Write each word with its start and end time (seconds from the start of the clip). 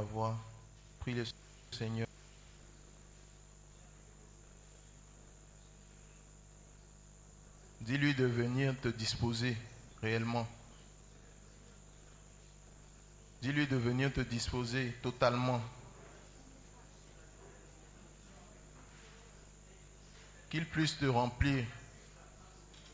voix. 0.00 0.36
Prie 1.00 1.14
le 1.14 1.24
Seigneur. 1.70 2.06
Dis-lui 7.80 8.14
de 8.14 8.26
venir 8.26 8.74
te 8.82 8.88
disposer 8.88 9.56
réellement. 10.02 10.46
Dis-lui 13.40 13.66
de 13.66 13.76
venir 13.76 14.12
te 14.12 14.20
disposer 14.20 14.92
totalement. 15.02 15.60
Qu'il 20.50 20.66
puisse 20.66 20.98
te 20.98 21.06
remplir 21.06 21.64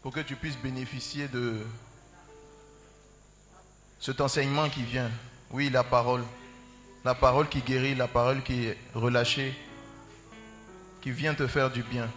pour 0.02 0.12
que 0.12 0.20
tu 0.20 0.36
puisses 0.36 0.58
bénéficier 0.58 1.28
de 1.28 1.66
cet 3.98 4.20
enseignement 4.20 4.68
qui 4.68 4.82
vient. 4.82 5.10
Oui, 5.50 5.70
la 5.70 5.82
parole. 5.82 6.24
La 7.04 7.14
parole 7.14 7.48
qui 7.48 7.60
guérit, 7.60 7.94
la 7.94 8.08
parole 8.08 8.42
qui 8.42 8.64
est 8.64 8.78
relâchée, 8.94 9.54
qui 11.02 11.10
vient 11.10 11.34
te 11.34 11.46
faire 11.46 11.70
du 11.70 11.82
bien. 11.82 12.08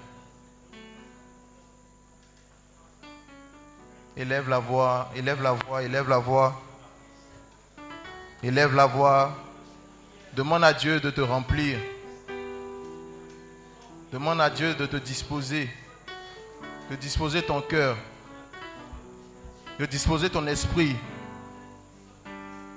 Élève 4.15 4.47
la 4.47 4.59
voix, 4.59 5.11
élève 5.13 5.43
la 5.43 5.51
voix, 5.51 5.83
élève 5.83 6.07
la 6.07 6.19
voix. 6.19 6.61
Élève 8.41 8.73
la 8.75 8.85
voix. 8.85 9.35
Demande 10.33 10.63
à 10.63 10.71
Dieu 10.71 11.01
de 11.01 11.09
te 11.09 11.19
remplir. 11.19 11.77
Demande 14.13 14.39
à 14.39 14.49
Dieu 14.49 14.73
de 14.73 14.85
te 14.85 14.95
disposer. 14.95 15.69
De 16.89 16.95
disposer 16.95 17.41
ton 17.41 17.59
cœur. 17.61 17.97
De 19.79 19.85
disposer 19.85 20.29
ton 20.29 20.47
esprit. 20.47 20.95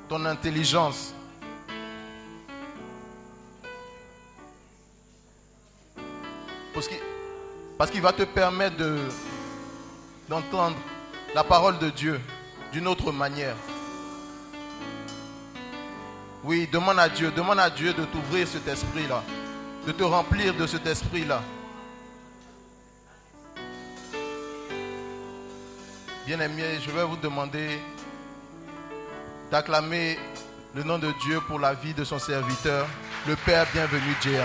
Ton 0.09 0.25
intelligence. 0.25 1.15
Parce 6.73 7.91
qu'il 7.91 8.01
va 8.01 8.13
te 8.13 8.23
permettre 8.23 8.77
d'entendre 10.29 10.77
la 11.35 11.45
parole 11.45 11.79
de 11.79 11.91
Dieu 11.91 12.21
d'une 12.73 12.87
autre 12.87 13.13
manière. 13.13 13.57
Oui, 16.43 16.69
demande 16.73 16.99
à 16.99 17.09
Dieu, 17.09 17.31
demande 17.31 17.59
à 17.59 17.69
Dieu 17.69 17.93
de 17.93 18.05
t'ouvrir 18.05 18.49
cet 18.49 18.67
esprit-là, 18.67 19.23
de 19.87 19.93
te 19.93 20.03
remplir 20.03 20.55
de 20.55 20.67
cet 20.67 20.87
esprit-là. 20.87 21.43
Bien-aimé, 26.27 26.79
je 26.85 26.91
vais 26.91 27.05
vous 27.05 27.17
demander 27.17 27.79
d'acclamer 29.51 30.19
le 30.75 30.83
nom 30.85 30.99
de 30.99 31.11
Dieu 31.23 31.41
pour 31.49 31.59
la 31.59 31.75
vie 31.75 31.93
de 31.93 32.05
son 32.05 32.19
serviteur, 32.19 32.87
le 33.27 33.37
Père 33.37 33.67
bienvenu 33.73 34.15
Dieu. 34.23 34.41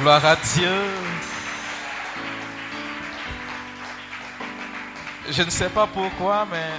Gloire 0.00 0.24
à 0.24 0.36
Dieu. 0.36 0.70
Je 5.28 5.42
ne 5.42 5.50
sais 5.50 5.68
pas 5.70 5.88
pourquoi, 5.88 6.46
mais 6.46 6.70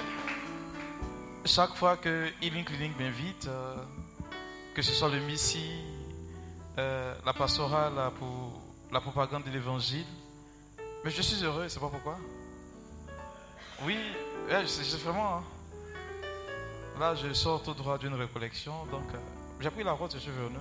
chaque 1.44 1.76
fois 1.76 1.98
que 1.98 2.30
Healing 2.42 2.64
Clinic 2.64 2.98
m'invite, 2.98 3.48
euh, 3.48 3.76
que 4.74 4.82
ce 4.82 4.94
soit 4.94 5.10
le 5.10 5.20
Missy, 5.20 5.70
euh, 6.78 7.14
la 7.26 7.34
pastorale 7.34 7.92
la 8.90 9.02
propagande 9.02 9.44
de 9.44 9.50
l'évangile, 9.50 10.08
mais 11.04 11.12
je 11.12 11.22
suis 11.22 11.44
heureux, 11.44 11.68
c'est 11.68 11.82
pas 11.82 11.90
pourquoi. 11.90 12.18
Oui, 13.84 13.98
c'est 14.66 15.02
vraiment. 15.02 15.40
Hein. 15.40 15.44
Là, 16.98 17.16
je 17.16 17.34
sors 17.34 17.62
tout 17.62 17.74
droit 17.74 17.98
d'une 17.98 18.14
récollection, 18.14 18.86
donc 18.86 19.14
euh, 19.14 19.18
j'ai 19.60 19.70
pris 19.72 19.84
la 19.84 19.92
route, 19.92 20.14
je 20.14 20.20
suis 20.20 20.32
venu. 20.32 20.56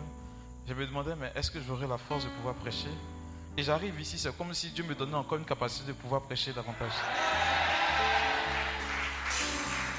Je 0.68 0.74
me 0.74 0.86
demandais, 0.86 1.14
mais 1.18 1.32
est-ce 1.34 1.50
que 1.50 1.58
j'aurai 1.66 1.86
la 1.86 1.96
force 1.96 2.24
de 2.24 2.28
pouvoir 2.28 2.54
prêcher? 2.54 2.90
Et 3.56 3.62
j'arrive 3.62 3.98
ici, 3.98 4.18
c'est 4.18 4.36
comme 4.36 4.52
si 4.52 4.68
Dieu 4.68 4.84
me 4.84 4.94
donnait 4.94 5.14
encore 5.14 5.38
une 5.38 5.46
capacité 5.46 5.88
de 5.88 5.92
pouvoir 5.94 6.20
prêcher 6.20 6.52
davantage. 6.52 6.92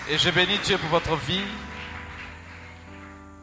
Et 0.08 0.20
je 0.20 0.30
bénis 0.30 0.60
Dieu 0.60 0.78
pour 0.78 0.90
votre 0.90 1.16
vie. 1.16 1.42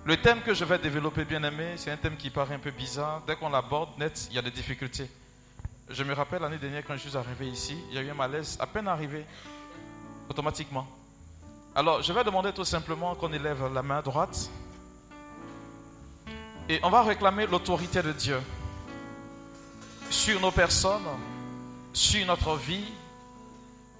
Le 0.04 0.16
thème 0.18 0.40
que 0.42 0.54
je 0.54 0.64
vais 0.64 0.78
développer, 0.78 1.24
bien 1.24 1.42
aimé, 1.42 1.72
c'est 1.74 1.90
un 1.90 1.96
thème 1.96 2.16
qui 2.16 2.30
paraît 2.30 2.54
un 2.54 2.60
peu 2.60 2.70
bizarre. 2.70 3.22
Dès 3.26 3.34
qu'on 3.34 3.50
l'aborde 3.50 3.98
net, 3.98 4.28
il 4.30 4.36
y 4.36 4.38
a 4.38 4.42
des 4.42 4.52
difficultés. 4.52 5.10
Je 5.90 6.04
me 6.04 6.14
rappelle 6.14 6.42
l'année 6.42 6.58
dernière 6.58 6.84
quand 6.86 6.94
je 6.94 7.08
suis 7.08 7.16
arrivé 7.16 7.48
ici, 7.48 7.76
il 7.88 7.96
y 7.96 7.98
a 7.98 8.02
eu 8.02 8.10
un 8.10 8.14
malaise 8.14 8.56
à 8.60 8.68
peine 8.68 8.86
arrivé, 8.86 9.26
automatiquement. 10.28 10.86
Alors, 11.74 12.02
je 12.02 12.12
vais 12.12 12.22
demander 12.22 12.52
tout 12.52 12.64
simplement 12.64 13.16
qu'on 13.16 13.32
élève 13.32 13.66
la 13.74 13.82
main 13.82 14.00
droite. 14.00 14.48
Et 16.68 16.80
on 16.82 16.90
va 16.90 17.02
réclamer 17.02 17.46
l'autorité 17.46 18.02
de 18.02 18.12
Dieu 18.12 18.40
sur 20.10 20.40
nos 20.40 20.50
personnes, 20.50 21.06
sur 21.92 22.26
notre 22.26 22.56
vie, 22.56 22.92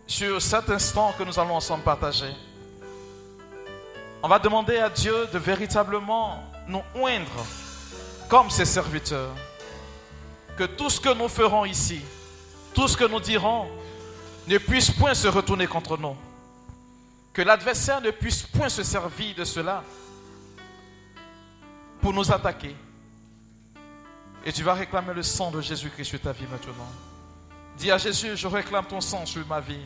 sur 0.06 0.42
cet 0.42 0.70
instant 0.70 1.14
que 1.16 1.22
nous 1.22 1.38
allons 1.38 1.56
ensemble 1.56 1.84
partager. 1.84 2.32
On 4.22 4.28
va 4.28 4.40
demander 4.40 4.78
à 4.78 4.90
Dieu 4.90 5.28
de 5.32 5.38
véritablement 5.38 6.42
nous 6.66 6.82
oindre 6.96 7.46
comme 8.28 8.50
ses 8.50 8.64
serviteurs. 8.64 9.30
Que 10.56 10.64
tout 10.64 10.90
ce 10.90 11.00
que 11.00 11.14
nous 11.14 11.28
ferons 11.28 11.64
ici, 11.64 12.00
tout 12.74 12.88
ce 12.88 12.96
que 12.96 13.04
nous 13.04 13.20
dirons, 13.20 13.68
ne 14.48 14.58
puisse 14.58 14.90
point 14.90 15.14
se 15.14 15.28
retourner 15.28 15.68
contre 15.68 15.96
nous. 15.96 16.16
Que 17.32 17.42
l'adversaire 17.42 18.00
ne 18.00 18.10
puisse 18.10 18.42
point 18.42 18.68
se 18.68 18.82
servir 18.82 19.36
de 19.36 19.44
cela 19.44 19.84
pour 22.06 22.14
nous 22.14 22.30
attaquer. 22.30 22.76
Et 24.44 24.52
tu 24.52 24.62
vas 24.62 24.74
réclamer 24.74 25.12
le 25.12 25.24
sang 25.24 25.50
de 25.50 25.60
Jésus-Christ 25.60 26.04
sur 26.04 26.20
ta 26.20 26.30
vie 26.30 26.46
maintenant. 26.48 26.86
Dis 27.76 27.90
à 27.90 27.98
Jésus, 27.98 28.36
je 28.36 28.46
réclame 28.46 28.84
ton 28.84 29.00
sang 29.00 29.26
sur 29.26 29.44
ma 29.48 29.58
vie. 29.58 29.84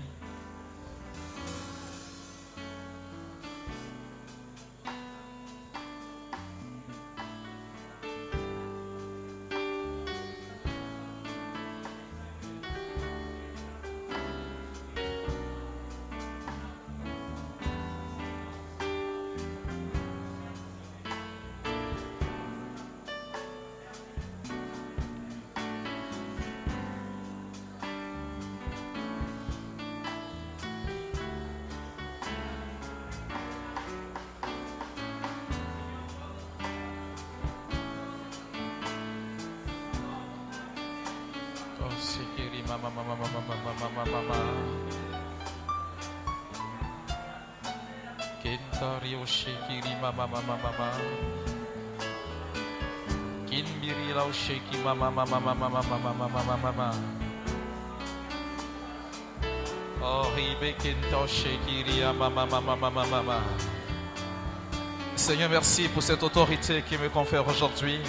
Seigneur, 65.31 65.49
merci 65.49 65.87
pour 65.87 66.03
cette 66.03 66.25
autorité 66.25 66.83
qui 66.83 66.99
me 66.99 67.09
confère 67.09 67.47
aujourd'hui. 67.47 68.01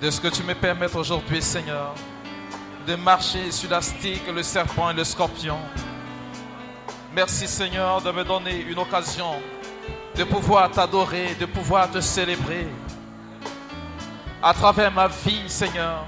De 0.00 0.08
ce 0.08 0.20
que 0.20 0.28
tu 0.28 0.44
me 0.44 0.54
permets 0.54 0.94
aujourd'hui, 0.94 1.42
Seigneur, 1.42 1.96
de 2.86 2.94
marcher 2.94 3.50
sur 3.50 3.68
la 3.70 3.82
stick, 3.82 4.22
le 4.32 4.44
serpent 4.44 4.90
et 4.90 4.94
le 4.94 5.02
scorpion. 5.02 5.58
Merci, 7.12 7.48
Seigneur, 7.48 8.00
de 8.02 8.12
me 8.12 8.22
donner 8.22 8.60
une 8.60 8.78
occasion 8.78 9.32
de 10.14 10.22
pouvoir 10.22 10.70
t'adorer, 10.70 11.34
de 11.34 11.46
pouvoir 11.46 11.90
te 11.90 12.00
célébrer 12.00 12.68
à 14.40 14.54
travers 14.54 14.92
ma 14.92 15.08
vie, 15.08 15.42
Seigneur. 15.48 16.06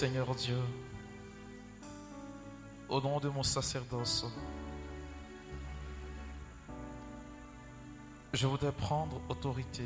Seigneur 0.00 0.34
Dieu, 0.34 0.56
au 2.88 3.02
nom 3.02 3.20
de 3.20 3.28
mon 3.28 3.42
sacerdoce, 3.42 4.24
je 8.32 8.46
voudrais 8.46 8.72
prendre 8.72 9.20
autorité 9.28 9.84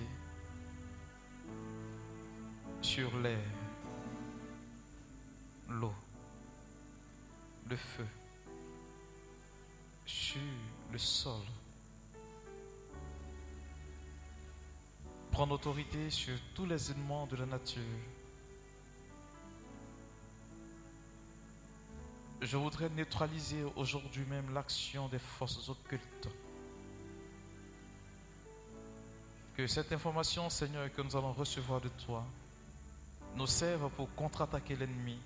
sur 2.81 3.19
l'air, 3.19 3.43
l'eau, 5.69 5.93
le 7.69 7.75
feu, 7.75 8.07
sur 10.07 10.41
le 10.93 10.99
sol. 10.99 11.43
Prendre 15.33 15.55
autorité 15.57 16.09
sur 16.09 16.39
tous 16.55 16.67
les 16.67 16.93
éléments 16.93 17.27
de 17.27 17.35
la 17.35 17.47
nature. 17.47 18.14
Je 22.45 22.59
voudrais 22.59 22.91
neutraliser 22.91 23.65
aujourd'hui 23.75 24.23
même 24.29 24.53
l'action 24.53 25.09
des 25.09 25.19
forces 25.19 25.67
occultes. 25.71 26.29
Que 29.57 29.67
cette 29.67 29.91
information, 29.93 30.51
Seigneur, 30.51 30.93
que 30.93 31.01
nous 31.01 31.17
allons 31.17 31.33
recevoir 31.33 31.81
de 31.81 31.89
toi, 31.89 32.23
nous 33.35 33.47
serve 33.47 33.89
pour 33.93 34.15
contre-attaquer 34.15 34.77
l'ennemi 34.77 35.19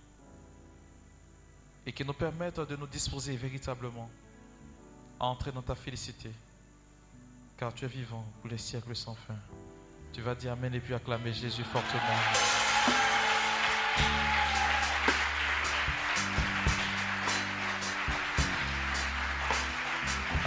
et 1.84 1.92
qui 1.92 2.04
nous 2.04 2.12
permette 2.12 2.60
de 2.60 2.76
nous 2.76 2.86
disposer 2.86 3.36
véritablement 3.36 4.08
à 5.18 5.26
entrer 5.26 5.50
dans 5.50 5.62
ta 5.62 5.74
félicité. 5.74 6.30
Car 7.56 7.74
tu 7.74 7.84
es 7.84 7.88
vivant 7.88 8.24
pour 8.40 8.48
les 8.48 8.58
siècles 8.58 8.94
sans 8.94 9.16
fin. 9.16 9.36
Tu 10.12 10.22
vas 10.22 10.36
dire 10.36 10.52
Amen 10.52 10.72
et 10.72 10.78
puis 10.80 10.94
acclamer 10.94 11.32
Jésus 11.32 11.64
fortement. 11.64 12.78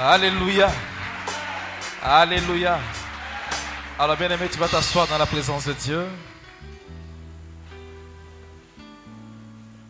Alléluia. 0.04 0.68
Alléluia. 2.02 2.80
Alors 4.00 4.18
bien 4.18 4.32
aimé, 4.32 4.48
tu 4.52 4.58
vas 4.58 4.68
t'asseoir 4.68 5.08
dans 5.08 5.20
la 5.20 5.28
présence 5.28 5.68
de 5.68 5.74
Dieu. 5.74 6.08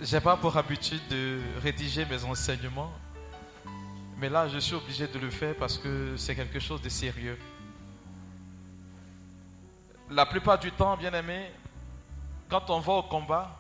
J'ai 0.02 0.20
pas 0.20 0.36
pour 0.36 0.58
habitude 0.58 1.00
de 1.10 1.40
rédiger 1.64 2.04
mes 2.04 2.26
enseignements, 2.26 2.92
mais 4.18 4.28
là 4.28 4.50
je 4.50 4.58
suis 4.58 4.76
obligé 4.76 5.08
de 5.08 5.18
le 5.18 5.30
faire 5.30 5.56
parce 5.56 5.78
que 5.78 6.18
c'est 6.18 6.36
quelque 6.36 6.60
chose 6.60 6.82
de 6.82 6.90
sérieux. 6.90 7.40
La 10.10 10.26
plupart 10.26 10.60
du 10.60 10.74
temps, 10.74 10.98
bien 10.98 11.14
aimé, 11.14 11.50
quand 12.50 12.70
on 12.70 12.82
va 12.82 12.94
au 12.96 13.04
combat, 13.04 13.58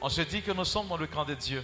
on 0.00 0.08
se 0.08 0.22
dit 0.22 0.42
que 0.42 0.50
nous 0.50 0.64
sommes 0.64 0.88
dans 0.88 0.96
le 0.96 1.06
camp 1.06 1.24
de 1.24 1.34
Dieu. 1.34 1.62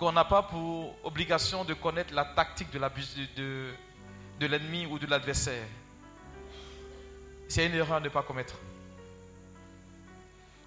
Qu'on 0.00 0.12
n'a 0.12 0.24
pas 0.24 0.42
pour 0.42 0.96
obligation 1.04 1.62
de 1.62 1.74
connaître 1.74 2.14
la 2.14 2.24
tactique 2.24 2.70
de, 2.70 3.74
de, 4.38 4.46
l'ennemi 4.46 4.86
ou 4.86 4.98
de 4.98 5.06
l'adversaire. 5.06 5.66
C'est 7.46 7.66
une 7.66 7.74
erreur 7.74 7.98
à 7.98 8.00
ne 8.00 8.08
pas 8.08 8.22
commettre. 8.22 8.54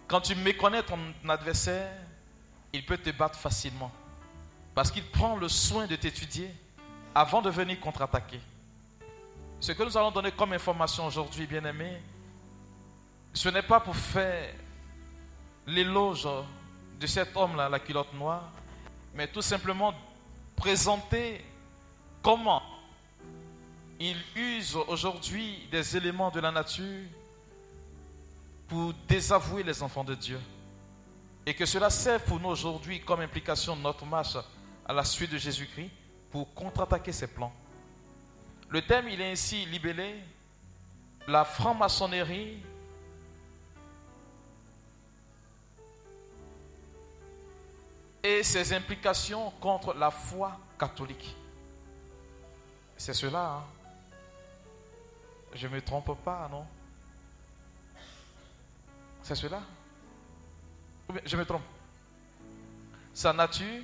Quand 0.07 0.21
tu 0.21 0.35
méconnais 0.35 0.83
ton 0.83 0.99
adversaire, 1.27 1.91
il 2.73 2.85
peut 2.85 2.99
te 2.99 3.09
battre 3.09 3.39
facilement. 3.39 3.91
Parce 4.75 4.91
qu'il 4.91 5.03
prend 5.03 5.35
le 5.35 5.49
soin 5.49 5.87
de 5.87 5.95
t'étudier 5.95 6.53
avant 7.15 7.41
de 7.41 7.49
venir 7.49 7.79
contre-attaquer. 7.79 8.39
Ce 9.59 9.71
que 9.71 9.81
nous 9.81 9.97
allons 9.97 10.11
donner 10.11 10.31
comme 10.31 10.53
information 10.53 11.07
aujourd'hui, 11.07 11.47
bien 11.47 11.65
aimé, 11.65 11.99
ce 13.33 13.49
n'est 13.49 13.63
pas 13.63 13.79
pour 13.79 13.95
faire 13.95 14.53
l'éloge 15.65 16.27
de 16.99 17.07
cet 17.07 17.35
homme-là, 17.35 17.67
la 17.67 17.79
culotte 17.79 18.13
noire, 18.13 18.51
mais 19.13 19.27
tout 19.27 19.41
simplement 19.41 19.93
présenter 20.55 21.43
comment 22.21 22.61
il 23.99 24.17
use 24.35 24.75
aujourd'hui 24.87 25.67
des 25.71 25.95
éléments 25.95 26.31
de 26.31 26.39
la 26.39 26.51
nature 26.51 27.05
pour 28.67 28.93
désavouer 29.07 29.63
les 29.63 29.83
enfants 29.83 30.03
de 30.03 30.15
Dieu. 30.15 30.39
Et 31.45 31.53
que 31.53 31.65
cela 31.65 31.89
serve 31.89 32.23
pour 32.23 32.39
nous 32.39 32.49
aujourd'hui 32.49 33.01
comme 33.01 33.21
implication 33.21 33.75
de 33.75 33.81
notre 33.81 34.05
marche 34.05 34.37
à 34.85 34.93
la 34.93 35.03
suite 35.03 35.31
de 35.31 35.37
Jésus-Christ 35.37 35.91
pour 36.31 36.53
contre-attaquer 36.53 37.11
ses 37.11 37.27
plans. 37.27 37.53
Le 38.69 38.81
thème, 38.81 39.07
il 39.09 39.21
est 39.21 39.31
ainsi 39.31 39.65
libellé, 39.65 40.15
la 41.27 41.45
franc-maçonnerie 41.45 42.57
et 48.23 48.41
ses 48.41 48.73
implications 48.73 49.51
contre 49.59 49.93
la 49.93 50.09
foi 50.09 50.57
catholique. 50.79 51.35
C'est 52.95 53.13
cela. 53.13 53.57
Hein? 53.57 53.63
Je 55.53 55.67
ne 55.67 55.73
me 55.73 55.81
trompe 55.81 56.17
pas, 56.23 56.47
non? 56.49 56.65
C'est 59.21 59.35
cela? 59.35 59.61
Je 61.25 61.35
me 61.35 61.45
trompe? 61.45 61.61
Sa 63.13 63.33
nature, 63.33 63.83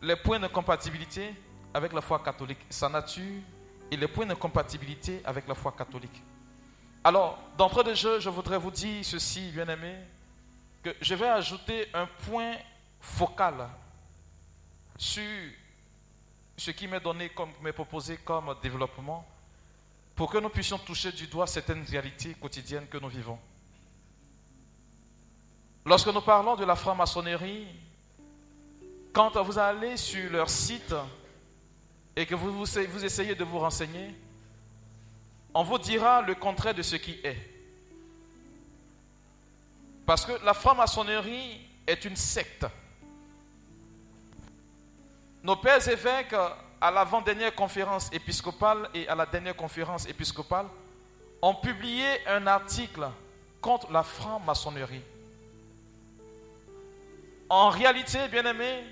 les 0.00 0.16
points 0.16 0.38
de 0.38 0.46
compatibilité 0.46 1.34
avec 1.74 1.92
la 1.92 2.00
foi 2.00 2.20
catholique, 2.20 2.64
sa 2.70 2.88
nature 2.88 3.42
et 3.90 3.96
les 3.96 4.08
points 4.08 4.26
de 4.26 4.34
compatibilité 4.34 5.20
avec 5.24 5.46
la 5.46 5.54
foi 5.54 5.72
catholique. 5.72 6.22
Alors, 7.02 7.38
d'entrée 7.58 7.84
de 7.84 7.94
jeu, 7.94 8.20
je 8.20 8.28
voudrais 8.28 8.58
vous 8.58 8.70
dire 8.70 9.04
ceci, 9.04 9.50
bien 9.50 9.68
aimé, 9.68 9.96
je 11.00 11.14
vais 11.14 11.28
ajouter 11.28 11.88
un 11.92 12.06
point 12.06 12.56
focal 13.00 13.68
sur 14.96 15.22
ce 16.56 16.70
qui 16.70 16.86
m'est 16.86 17.00
donné, 17.00 17.30
comme 17.30 17.50
m'est 17.62 17.72
proposé 17.72 18.18
comme 18.18 18.54
développement, 18.62 19.26
pour 20.14 20.30
que 20.30 20.38
nous 20.38 20.50
puissions 20.50 20.78
toucher 20.78 21.12
du 21.12 21.26
doigt 21.26 21.46
certaines 21.46 21.84
réalités 21.84 22.34
quotidiennes 22.34 22.86
que 22.86 22.98
nous 22.98 23.08
vivons. 23.08 23.38
Lorsque 25.86 26.08
nous 26.08 26.20
parlons 26.20 26.56
de 26.56 26.64
la 26.64 26.76
franc-maçonnerie, 26.76 27.66
quand 29.12 29.42
vous 29.42 29.58
allez 29.58 29.96
sur 29.96 30.30
leur 30.30 30.50
site 30.50 30.94
et 32.14 32.26
que 32.26 32.34
vous, 32.34 32.78
essayez 33.04 33.34
de 33.34 33.44
vous 33.44 33.58
renseigner, 33.58 34.14
on 35.54 35.62
vous 35.62 35.78
dira 35.78 36.20
le 36.20 36.34
contraire 36.34 36.74
de 36.74 36.82
ce 36.82 36.96
qui 36.96 37.18
est. 37.24 37.49
Parce 40.10 40.26
que 40.26 40.44
la 40.44 40.54
franc-maçonnerie 40.54 41.60
est 41.86 42.04
une 42.04 42.16
secte. 42.16 42.66
Nos 45.40 45.54
pères 45.54 45.86
évêques, 45.88 46.34
à 46.80 46.90
l'avant-dernière 46.90 47.54
conférence 47.54 48.12
épiscopale 48.12 48.90
et 48.92 49.06
à 49.06 49.14
la 49.14 49.24
dernière 49.24 49.54
conférence 49.54 50.08
épiscopale, 50.08 50.66
ont 51.40 51.54
publié 51.54 52.26
un 52.26 52.44
article 52.48 53.08
contre 53.60 53.92
la 53.92 54.02
franc-maçonnerie. 54.02 55.04
En 57.48 57.68
réalité, 57.68 58.18
bien 58.32 58.44
aimé, 58.46 58.82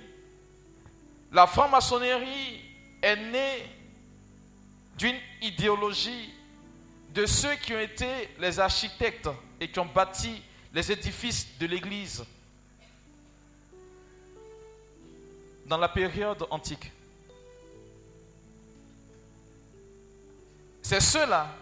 la 1.32 1.48
franc-maçonnerie 1.48 2.62
est 3.02 3.16
née 3.16 3.68
d'une 4.96 5.18
idéologie 5.42 6.32
de 7.10 7.26
ceux 7.26 7.56
qui 7.56 7.74
ont 7.74 7.80
été 7.80 8.06
les 8.38 8.60
architectes 8.60 9.28
et 9.60 9.68
qui 9.68 9.80
ont 9.80 9.86
bâti 9.92 10.42
les 10.72 10.92
édifices 10.92 11.46
de 11.58 11.66
l'Église 11.66 12.24
dans 15.66 15.78
la 15.78 15.88
période 15.88 16.46
antique. 16.50 16.90
C'est 20.82 21.00
ceux-là 21.00 21.54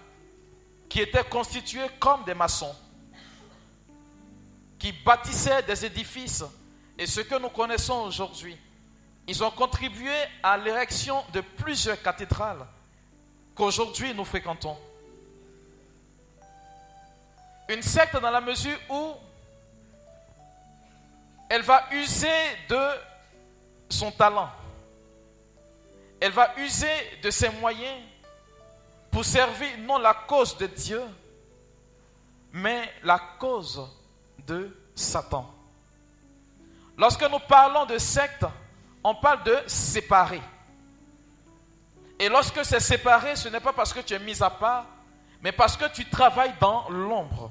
qui 0.88 1.00
étaient 1.00 1.24
constitués 1.24 1.88
comme 1.98 2.24
des 2.24 2.34
maçons, 2.34 2.74
qui 4.78 4.92
bâtissaient 4.92 5.62
des 5.62 5.84
édifices. 5.84 6.44
Et 6.96 7.06
ce 7.06 7.20
que 7.20 7.38
nous 7.40 7.48
connaissons 7.48 8.04
aujourd'hui, 8.04 8.56
ils 9.26 9.42
ont 9.42 9.50
contribué 9.50 10.14
à 10.42 10.56
l'érection 10.56 11.24
de 11.32 11.40
plusieurs 11.40 12.00
cathédrales 12.00 12.64
qu'aujourd'hui 13.54 14.14
nous 14.14 14.24
fréquentons. 14.24 14.76
Une 17.68 17.82
secte 17.82 18.16
dans 18.16 18.30
la 18.30 18.40
mesure 18.40 18.78
où 18.88 19.14
elle 21.48 21.62
va 21.62 21.84
user 21.92 22.28
de 22.68 22.88
son 23.88 24.10
talent. 24.10 24.50
Elle 26.20 26.32
va 26.32 26.54
user 26.58 27.20
de 27.22 27.30
ses 27.30 27.50
moyens 27.50 28.00
pour 29.10 29.24
servir 29.24 29.68
non 29.80 29.98
la 29.98 30.14
cause 30.14 30.56
de 30.56 30.66
Dieu, 30.66 31.02
mais 32.52 32.90
la 33.02 33.18
cause 33.38 33.88
de 34.46 34.76
Satan. 34.94 35.52
Lorsque 36.96 37.22
nous 37.22 37.38
parlons 37.40 37.84
de 37.84 37.98
secte, 37.98 38.44
on 39.04 39.14
parle 39.14 39.42
de 39.44 39.58
séparer. 39.66 40.40
Et 42.18 42.28
lorsque 42.28 42.64
c'est 42.64 42.80
séparé, 42.80 43.36
ce 43.36 43.48
n'est 43.48 43.60
pas 43.60 43.72
parce 43.72 43.92
que 43.92 44.00
tu 44.00 44.14
es 44.14 44.18
mis 44.18 44.42
à 44.42 44.48
part, 44.48 44.86
mais 45.42 45.52
parce 45.52 45.76
que 45.76 45.88
tu 45.92 46.08
travailles 46.08 46.54
dans 46.60 46.88
l'ombre. 46.88 47.50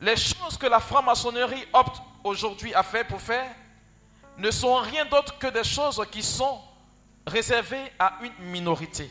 Les 0.00 0.16
choses 0.16 0.56
que 0.58 0.66
la 0.66 0.80
franc-maçonnerie 0.80 1.64
opte 1.72 2.02
aujourd'hui 2.24 2.74
à 2.74 2.82
faire 2.82 3.06
pour 3.06 3.20
faire, 3.20 3.50
ne 4.38 4.50
sont 4.50 4.76
rien 4.76 5.04
d'autre 5.06 5.38
que 5.38 5.46
des 5.46 5.64
choses 5.64 6.04
qui 6.10 6.22
sont 6.22 6.60
réservées 7.26 7.92
à 7.98 8.18
une 8.22 8.50
minorité. 8.50 9.10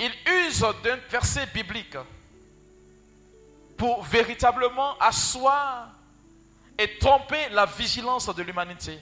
Il 0.00 0.12
use 0.46 0.66
d'un 0.82 0.96
verset 1.08 1.46
biblique 1.46 1.96
pour 3.76 4.02
véritablement 4.02 4.98
asseoir 4.98 5.90
et 6.78 6.98
tromper 6.98 7.48
la 7.50 7.66
vigilance 7.66 8.34
de 8.34 8.42
l'humanité. 8.42 8.98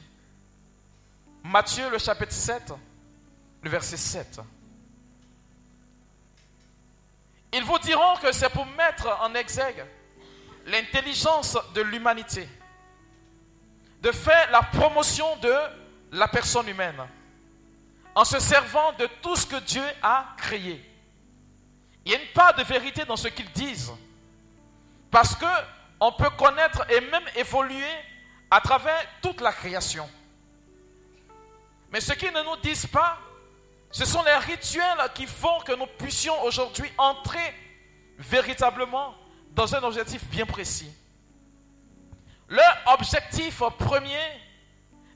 Matthieu 1.45 1.88
le 1.90 1.99
chapitre 1.99 2.33
7, 2.33 2.73
le 3.62 3.71
verset 3.71 3.97
7. 3.97 4.40
Ils 7.52 7.64
vous 7.64 7.78
diront 7.78 8.16
que 8.16 8.32
c'est 8.32 8.49
pour 8.49 8.66
mettre 8.66 9.09
en 9.21 9.35
exergue 9.35 9.85
l'intelligence 10.66 11.59
de 11.75 11.82
l'humanité, 11.82 12.49
de 14.00 14.11
faire 14.11 14.50
la 14.50 14.62
promotion 14.62 15.37
de 15.37 15.54
la 16.12 16.28
personne 16.28 16.68
humaine, 16.68 16.97
en 18.14 18.25
se 18.25 18.38
servant 18.38 18.92
de 18.92 19.06
tout 19.21 19.37
ce 19.37 19.47
que 19.47 19.56
Dieu 19.56 19.85
a 20.02 20.35
créé. 20.37 20.88
Il 22.04 22.12
y 22.12 22.14
a 22.14 22.18
part 22.35 22.54
de 22.54 22.62
vérité 22.62 23.04
dans 23.04 23.16
ce 23.16 23.28
qu'ils 23.28 23.50
disent, 23.52 23.92
parce 25.11 25.35
que 25.37 25.47
on 26.00 26.11
peut 26.12 26.30
connaître 26.30 26.85
et 26.90 27.00
même 27.00 27.25
évoluer 27.37 27.94
à 28.50 28.61
travers 28.61 29.00
toute 29.21 29.40
la 29.40 29.52
création. 29.52 30.09
Mais 31.92 32.00
ce 32.00 32.12
qu'ils 32.14 32.32
ne 32.32 32.42
nous 32.42 32.56
disent 32.56 32.87
pas, 32.87 33.18
ce 33.92 34.06
sont 34.06 34.22
les 34.22 34.37
rituels 34.37 34.84
qui 35.14 35.26
font 35.26 35.61
que 35.66 35.72
nous 35.72 35.87
puissions 35.87 36.42
aujourd'hui 36.44 36.90
entrer 36.96 37.54
véritablement 38.18 39.14
dans 39.50 39.75
un 39.75 39.82
objectif 39.82 40.25
bien 40.30 40.46
précis. 40.46 40.90
Leur 42.49 42.78
objectif 42.87 43.62
premier 43.78 44.18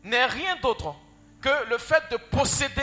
n'est 0.04 0.26
rien 0.26 0.56
d'autre 0.56 0.94
que 1.40 1.68
le 1.70 1.78
fait 1.78 2.02
de 2.10 2.18
posséder 2.18 2.82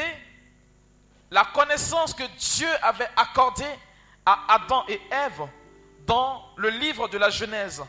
la 1.30 1.46
connaissance 1.46 2.14
que 2.14 2.24
Dieu 2.38 2.70
avait 2.82 3.10
accordée 3.16 3.64
à 4.26 4.56
Adam 4.56 4.86
et 4.88 5.00
Ève 5.12 5.48
dans 6.08 6.44
le 6.58 6.70
livre 6.70 7.08
de 7.08 7.18
la 7.18 7.30
Genèse, 7.30 7.84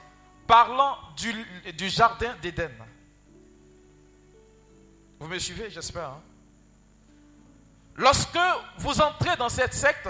parlant 0.47 0.97
du, 1.17 1.89
jardin 1.89 2.35
d'Éden. 2.43 2.71
Vous 5.19 5.27
me 5.29 5.39
suivez, 5.39 5.71
j'espère. 5.71 6.11
Hein? 6.11 6.23
Lorsque 7.97 8.39
vous 8.79 9.01
entrez 9.01 9.37
dans 9.37 9.49
cette 9.49 9.75
secte, 9.75 10.09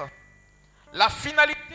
la 0.92 1.08
finalité, 1.08 1.74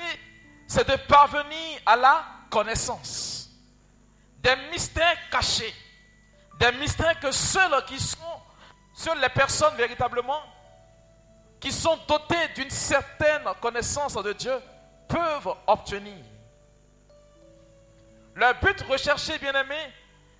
c'est 0.67 0.87
de 0.87 0.95
parvenir 1.07 1.79
à 1.85 1.95
la 1.95 2.25
connaissance 2.49 3.49
des 4.41 4.55
mystères 4.71 5.29
cachés, 5.29 5.73
des 6.59 6.71
mystères 6.73 7.19
que 7.19 7.31
seuls 7.31 7.83
qui 7.85 7.99
sont, 7.99 8.17
seules 8.93 9.19
les 9.19 9.29
personnes 9.29 9.75
véritablement 9.75 10.41
qui 11.59 11.71
sont 11.71 11.97
dotées 12.07 12.47
d'une 12.55 12.69
certaine 12.69 13.43
connaissance 13.61 14.13
de 14.13 14.33
Dieu 14.33 14.55
peuvent 15.07 15.53
obtenir. 15.67 16.23
Le 18.35 18.53
but 18.61 18.81
recherché, 18.89 19.37
bien 19.39 19.53
aimé, 19.53 19.75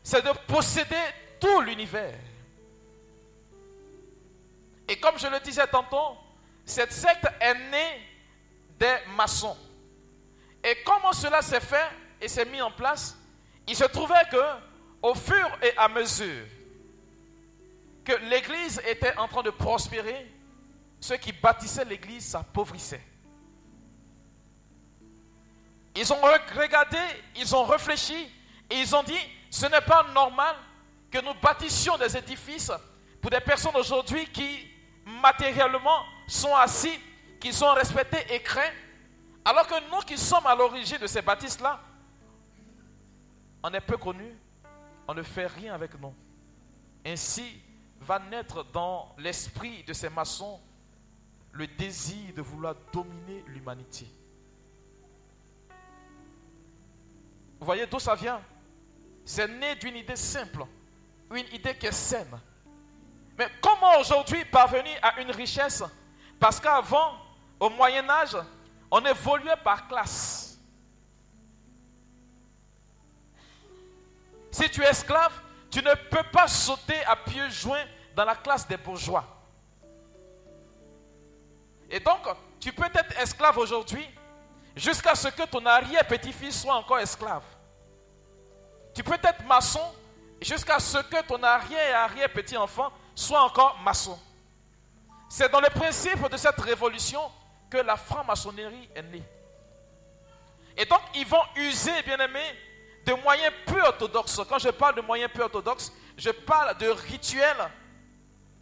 c'est 0.01 0.23
de 0.23 0.31
posséder 0.47 0.95
tout 1.39 1.61
l'univers. 1.61 2.15
Et 4.89 4.99
comme 4.99 5.17
je 5.19 5.27
le 5.27 5.39
disais 5.39 5.67
tantôt, 5.67 6.17
cette 6.65 6.91
secte 6.91 7.27
est 7.39 7.53
née 7.53 8.01
des 8.79 8.97
maçons. 9.15 9.55
Et 10.63 10.77
comment 10.83 11.13
cela 11.13 11.41
s'est 11.41 11.59
fait 11.61 11.87
et 12.19 12.27
s'est 12.27 12.45
mis 12.45 12.61
en 12.61 12.71
place? 12.71 13.15
Il 13.67 13.75
se 13.75 13.85
trouvait 13.85 14.27
que, 14.31 14.43
au 15.01 15.13
fur 15.13 15.47
et 15.61 15.77
à 15.77 15.87
mesure 15.87 16.45
que 18.03 18.13
l'Église 18.29 18.81
était 18.87 19.15
en 19.17 19.27
train 19.27 19.43
de 19.43 19.51
prospérer, 19.51 20.27
ceux 20.99 21.17
qui 21.17 21.31
bâtissaient 21.31 21.85
l'Église 21.85 22.25
s'appauvrissaient. 22.25 23.05
Ils 25.95 26.11
ont 26.11 26.21
regardé, 26.57 26.97
ils 27.35 27.55
ont 27.55 27.65
réfléchi 27.65 28.27
et 28.69 28.75
ils 28.75 28.95
ont 28.95 29.03
dit, 29.03 29.19
ce 29.51 29.67
n'est 29.67 29.81
pas 29.81 30.07
normal 30.13 30.55
que 31.11 31.19
nous 31.19 31.33
bâtissions 31.35 31.97
des 31.97 32.17
édifices 32.17 32.71
pour 33.21 33.29
des 33.29 33.39
personnes 33.39 33.75
aujourd'hui 33.75 34.25
qui 34.27 34.67
matériellement 35.21 36.05
sont 36.27 36.55
assis, 36.55 36.99
qui 37.39 37.53
sont 37.53 37.71
respectés 37.73 38.33
et 38.33 38.41
craints, 38.41 38.73
alors 39.45 39.67
que 39.67 39.89
nous 39.89 40.01
qui 40.01 40.17
sommes 40.17 40.45
à 40.45 40.55
l'origine 40.55 40.97
de 40.97 41.07
ces 41.07 41.21
bâtisses-là, 41.21 41.79
on 43.63 43.71
est 43.73 43.81
peu 43.81 43.97
connus, 43.97 44.35
on 45.07 45.13
ne 45.13 45.23
fait 45.23 45.47
rien 45.47 45.73
avec 45.73 45.99
nous. 45.99 46.13
Ainsi 47.05 47.61
va 47.99 48.19
naître 48.19 48.63
dans 48.65 49.15
l'esprit 49.17 49.83
de 49.83 49.93
ces 49.93 50.09
maçons 50.09 50.59
le 51.51 51.67
désir 51.67 52.33
de 52.35 52.41
vouloir 52.41 52.75
dominer 52.93 53.43
l'humanité. 53.47 54.07
Vous 57.59 57.65
voyez 57.65 57.85
d'où 57.87 57.99
ça 57.99 58.15
vient? 58.15 58.41
C'est 59.25 59.47
né 59.47 59.75
d'une 59.75 59.95
idée 59.95 60.15
simple, 60.15 60.65
une 61.31 61.45
idée 61.53 61.75
qui 61.77 61.87
est 61.87 61.91
saine. 61.91 62.39
Mais 63.39 63.47
comment 63.61 63.97
aujourd'hui 63.97 64.43
parvenir 64.43 64.99
à 65.01 65.21
une 65.21 65.31
richesse? 65.31 65.81
Parce 66.37 66.59
qu'avant, 66.59 67.13
au 67.57 67.69
Moyen 67.69 68.07
Âge, 68.09 68.35
on 68.91 68.99
évoluait 69.05 69.55
par 69.63 69.87
classe. 69.87 70.59
Si 74.51 74.69
tu 74.69 74.83
es 74.83 74.89
esclave, 74.89 75.31
tu 75.71 75.81
ne 75.81 75.93
peux 76.11 76.23
pas 76.33 76.49
sauter 76.49 77.01
à 77.05 77.15
pieds 77.15 77.49
joints 77.49 77.85
dans 78.13 78.25
la 78.25 78.35
classe 78.35 78.67
des 78.67 78.75
bourgeois. 78.75 79.23
Et 81.89 82.01
donc, 82.01 82.27
tu 82.59 82.73
peux 82.73 82.83
être 82.93 83.17
esclave 83.21 83.57
aujourd'hui 83.57 84.05
jusqu'à 84.75 85.15
ce 85.15 85.29
que 85.29 85.43
ton 85.43 85.65
arrière-petit-fils 85.65 86.61
soit 86.63 86.75
encore 86.75 86.99
esclave. 86.99 87.43
Tu 88.93 89.01
peux 89.01 89.13
être 89.13 89.45
maçon 89.45 89.95
jusqu'à 90.41 90.79
ce 90.79 90.97
que 90.97 91.25
ton 91.25 91.41
arrière-arrière-petit-enfant 91.41 92.91
soit 93.19 93.41
encore 93.41 93.77
maçon. 93.83 94.17
C'est 95.27 95.51
dans 95.51 95.59
le 95.59 95.69
principe 95.69 96.27
de 96.29 96.37
cette 96.37 96.59
révolution 96.61 97.19
que 97.69 97.77
la 97.77 97.97
franc-maçonnerie 97.97 98.89
est 98.95 99.03
née. 99.03 99.23
Et 100.77 100.85
donc, 100.85 101.01
ils 101.13 101.27
vont 101.27 101.41
user, 101.57 102.01
bien 102.05 102.17
aimé, 102.17 102.41
de 103.05 103.13
moyens 103.13 103.53
peu 103.65 103.81
orthodoxes. 103.81 104.39
Quand 104.47 104.57
je 104.57 104.69
parle 104.69 104.95
de 104.95 105.01
moyens 105.01 105.29
peu 105.33 105.43
orthodoxes, 105.43 105.91
je 106.17 106.29
parle 106.29 106.77
de 106.77 106.87
rituels 106.87 107.69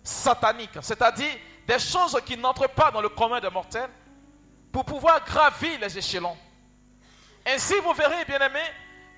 sataniques, 0.03 0.79
c'est-à-dire 0.81 1.33
des 1.67 1.79
choses 1.79 2.19
qui 2.25 2.35
n'entrent 2.35 2.69
pas 2.69 2.89
dans 2.89 3.01
le 3.01 3.09
commun 3.09 3.39
des 3.39 3.49
mortels 3.49 3.91
pour 4.71 4.85
pouvoir 4.85 5.23
gravir 5.23 5.79
les 5.79 5.97
échelons. 5.97 6.37
Ainsi, 7.45 7.75
vous 7.83 7.93
verrez, 7.93 8.25
bien 8.25 8.39
aimé, 8.39 8.61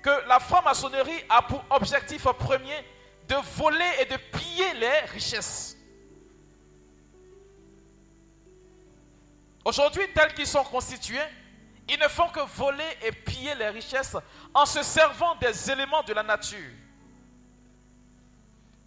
que 0.02 0.28
la 0.28 0.38
franc-maçonnerie 0.38 1.24
a 1.30 1.40
pour 1.42 1.64
objectif 1.70 2.24
premier 2.24 2.84
de 3.30 3.36
voler 3.56 3.90
et 4.00 4.04
de 4.06 4.16
piller 4.16 4.74
les 4.74 5.00
richesses. 5.12 5.76
Aujourd'hui, 9.64 10.02
tels 10.12 10.34
qu'ils 10.34 10.48
sont 10.48 10.64
constitués, 10.64 11.18
ils 11.88 11.98
ne 11.98 12.08
font 12.08 12.28
que 12.28 12.40
voler 12.40 12.98
et 13.02 13.12
piller 13.12 13.54
les 13.54 13.68
richesses 13.68 14.16
en 14.52 14.66
se 14.66 14.82
servant 14.82 15.36
des 15.36 15.70
éléments 15.70 16.02
de 16.02 16.12
la 16.12 16.24
nature. 16.24 16.72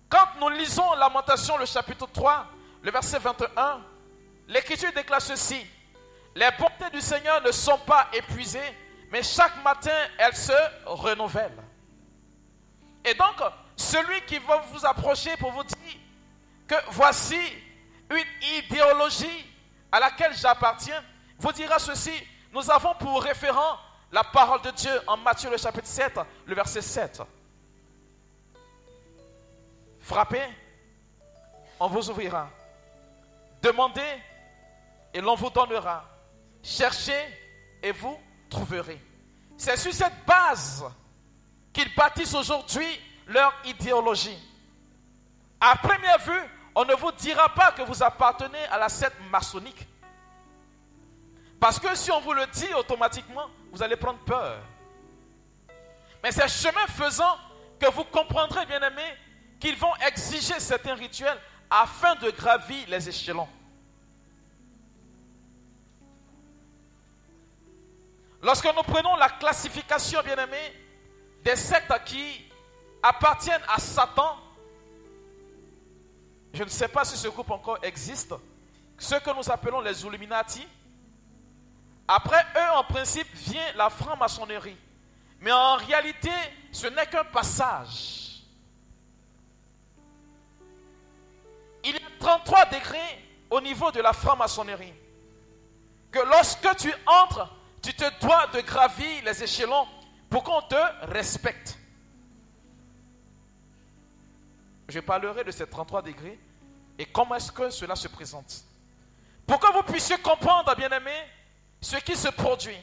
Quand 0.10 0.28
nous 0.42 0.50
lisons 0.50 0.94
Lamentation, 0.96 1.58
le 1.58 1.66
chapitre 1.66 2.08
3, 2.12 2.48
le 2.82 2.92
verset 2.92 3.20
21, 3.20 3.82
l'Écriture 4.50 4.92
déclare 4.94 5.22
ceci. 5.22 5.66
Les 6.36 6.50
bontés 6.60 6.90
du 6.92 7.00
Seigneur 7.00 7.42
ne 7.42 7.52
sont 7.52 7.78
pas 7.80 8.10
épuisées, 8.12 8.60
mais 9.10 9.24
chaque 9.24 9.64
matin, 9.64 9.96
elles 10.18 10.36
se 10.36 10.52
renouvellent. 10.86 11.64
Et 13.06 13.14
donc, 13.14 13.42
celui 13.76 14.22
qui 14.26 14.40
va 14.40 14.58
vous 14.72 14.86
approcher 14.86 15.36
pour 15.38 15.52
vous 15.52 15.64
dire 15.64 15.78
que 16.68 16.76
voici 16.92 17.40
une 18.10 18.58
idéologie 18.58 19.46
à 19.92 20.00
laquelle 20.00 20.34
j'appartiens, 20.36 21.04
vous 21.38 21.52
dira 21.52 21.80
ceci. 21.80 22.14
Nous 22.52 22.70
avons 22.70 22.94
pour 22.96 23.22
référent 23.22 23.78
la 24.12 24.24
parole 24.24 24.62
de 24.62 24.72
Dieu 24.72 24.92
en 25.08 25.18
Matthieu 25.18 25.50
le 25.50 25.58
chapitre 25.58 25.88
7, 25.88 26.20
le 26.46 26.56
verset 26.56 26.82
7. 26.82 27.22
Frappez, 30.00 30.48
on 31.80 31.88
vous 31.88 32.10
ouvrira. 32.10 32.50
Demandez 33.62 34.02
et 35.14 35.22
l'on 35.22 35.36
vous 35.36 35.50
donnera. 35.50 36.06
Cherchez 36.62 37.26
et 37.82 37.92
vous 37.92 38.18
trouverez. 38.50 39.00
C'est 39.58 39.78
sur 39.78 39.94
cette 39.94 40.26
base 40.26 40.86
qu'ils 41.72 41.94
bâtissent 41.96 42.34
aujourd'hui 42.34 43.00
leur 43.28 43.54
idéologie. 43.66 44.38
À 45.60 45.76
première 45.76 46.20
vue, 46.20 46.42
on 46.76 46.86
ne 46.86 46.94
vous 46.94 47.12
dira 47.14 47.50
pas 47.50 47.72
que 47.72 47.82
vous 47.84 48.04
appartenez 48.04 48.64
à 48.72 48.78
la 48.78 48.90
secte 48.90 49.18
maçonnique. 49.32 49.88
Parce 51.60 51.80
que 51.80 51.96
si 51.96 52.12
on 52.12 52.20
vous 52.20 52.34
le 52.34 52.46
dit 52.48 52.74
automatiquement, 52.74 53.50
vous 53.72 53.82
allez 53.82 53.96
prendre 53.96 54.20
peur. 54.20 54.58
Mais 56.22 56.32
c'est 56.32 56.48
chemin 56.48 56.86
faisant 56.88 57.38
que 57.80 57.90
vous 57.92 58.04
comprendrez, 58.06 58.66
bien 58.66 58.82
aimés, 58.82 59.18
qu'ils 59.60 59.78
vont 59.78 59.96
exiger 60.06 60.60
certains 60.60 60.96
rituels 60.96 61.40
afin 61.70 62.16
de 62.16 62.30
gravir 62.32 62.86
les 62.90 63.08
échelons. 63.08 63.48
Lorsque 68.42 68.66
nous 68.66 68.84
prenons 68.84 69.16
la 69.16 69.30
classification, 69.30 70.22
bien 70.22 70.36
aimés, 70.36 70.74
des 71.44 71.56
sectes 71.56 71.94
qui 72.06 72.46
appartiennent 73.04 73.62
à 73.68 73.80
Satan, 73.80 74.38
je 76.54 76.64
ne 76.64 76.70
sais 76.70 76.88
pas 76.88 77.04
si 77.04 77.18
ce 77.18 77.28
groupe 77.28 77.52
encore 77.52 77.78
existe, 77.84 78.34
ce 78.98 79.16
que 79.16 79.36
nous 79.36 79.52
appelons 79.52 79.82
les 79.82 80.06
Illuminati. 80.06 80.66
Après 82.08 82.46
eux, 82.56 82.78
en 82.78 82.84
principe, 82.86 83.28
vient 83.36 83.74
la 83.76 83.90
franc-maçonnerie. 83.90 84.78
Mais 85.42 85.52
en 85.52 85.76
réalité, 85.76 86.32
ce 86.72 86.88
n'est 86.88 87.08
qu'un 87.08 87.26
passage. 87.26 88.44
Il 91.84 91.94
y 91.94 91.98
a 91.98 92.00
33 92.20 92.66
degrés 92.66 93.26
au 93.50 93.60
niveau 93.60 93.92
de 93.92 94.00
la 94.00 94.14
franc-maçonnerie. 94.14 94.94
Que 96.12 96.20
lorsque 96.20 96.76
tu 96.78 96.94
entres, 97.06 97.50
tu 97.82 97.94
te 97.94 98.06
dois 98.22 98.48
de 98.54 98.62
gravir 98.62 99.24
les 99.26 99.44
échelons 99.44 99.88
pour 100.30 100.44
qu'on 100.44 100.62
te 100.62 101.12
respecte. 101.12 101.78
Je 104.88 105.00
parlerai 105.00 105.44
de 105.44 105.52
ces 105.52 105.68
33 105.68 106.02
degrés 106.02 106.40
et 106.98 107.06
comment 107.06 107.36
est-ce 107.36 107.52
que 107.52 107.70
cela 107.70 107.96
se 107.96 108.08
présente. 108.08 108.64
Pour 109.48 109.60
que 109.60 109.72
vous 109.74 109.84
puissiez 109.84 110.18
comprendre, 110.18 110.76
bien 110.76 110.90
aimé, 110.90 111.16
ce 111.82 111.98
qui 111.98 112.16
se 112.16 112.30
produit. 112.30 112.78